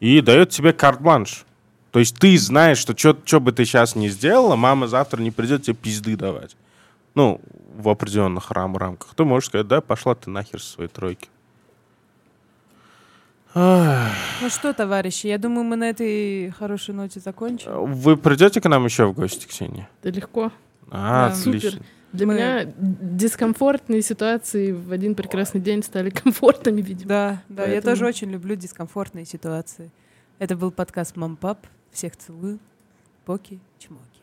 И 0.00 0.20
дает 0.20 0.50
тебе 0.50 0.72
карт-бланш. 0.72 1.44
То 1.92 2.00
есть 2.00 2.18
ты 2.18 2.36
знаешь, 2.36 2.78
что 2.78 2.92
что 2.98 3.38
бы 3.40 3.52
ты 3.52 3.64
сейчас 3.64 3.94
не 3.94 4.08
сделала, 4.08 4.56
мама 4.56 4.88
завтра 4.88 5.22
не 5.22 5.30
придет 5.30 5.62
тебе 5.62 5.76
пизды 5.76 6.16
давать. 6.16 6.56
Ну, 7.14 7.40
в 7.76 7.88
определенных 7.88 8.50
рам 8.50 8.76
рамках. 8.76 9.14
Ты 9.14 9.22
можешь 9.22 9.50
сказать, 9.50 9.68
да, 9.68 9.80
пошла 9.80 10.16
ты 10.16 10.30
нахер 10.30 10.60
со 10.60 10.72
своей 10.72 10.90
тройки. 10.90 11.28
Ну 13.54 14.48
что, 14.48 14.72
товарищи, 14.72 15.28
я 15.28 15.38
думаю, 15.38 15.62
мы 15.62 15.76
на 15.76 15.90
этой 15.90 16.50
хорошей 16.58 16.92
ноте 16.92 17.20
закончим. 17.20 17.94
Вы 17.94 18.16
придете 18.16 18.60
к 18.60 18.68
нам 18.68 18.84
еще 18.84 19.06
в 19.06 19.12
гости, 19.12 19.46
Ксения? 19.46 19.88
Да 20.02 20.10
легко. 20.10 20.50
А, 20.90 21.28
Да. 21.28 21.34
отлично. 21.36 21.70
Супер. 21.70 21.86
Для 22.12 22.26
мы... 22.26 22.34
меня 22.34 22.66
дискомфортные 22.76 24.02
ситуации 24.02 24.72
в 24.72 24.92
один 24.92 25.14
прекрасный 25.14 25.60
день 25.60 25.82
стали 25.82 26.10
комфортными, 26.24 26.82
видимо. 26.82 27.08
Да, 27.08 27.42
да, 27.48 27.62
Поэтому... 27.64 27.74
я 27.74 27.80
тоже 27.82 28.06
очень 28.06 28.30
люблю 28.30 28.54
дискомфортные 28.54 29.24
ситуации. 29.24 29.90
Это 30.38 30.56
был 30.56 30.70
подкаст 30.70 31.16
«Мам-пап». 31.16 31.66
Всех 31.90 32.16
целую. 32.16 32.58
Поки-чмоки. 33.24 34.22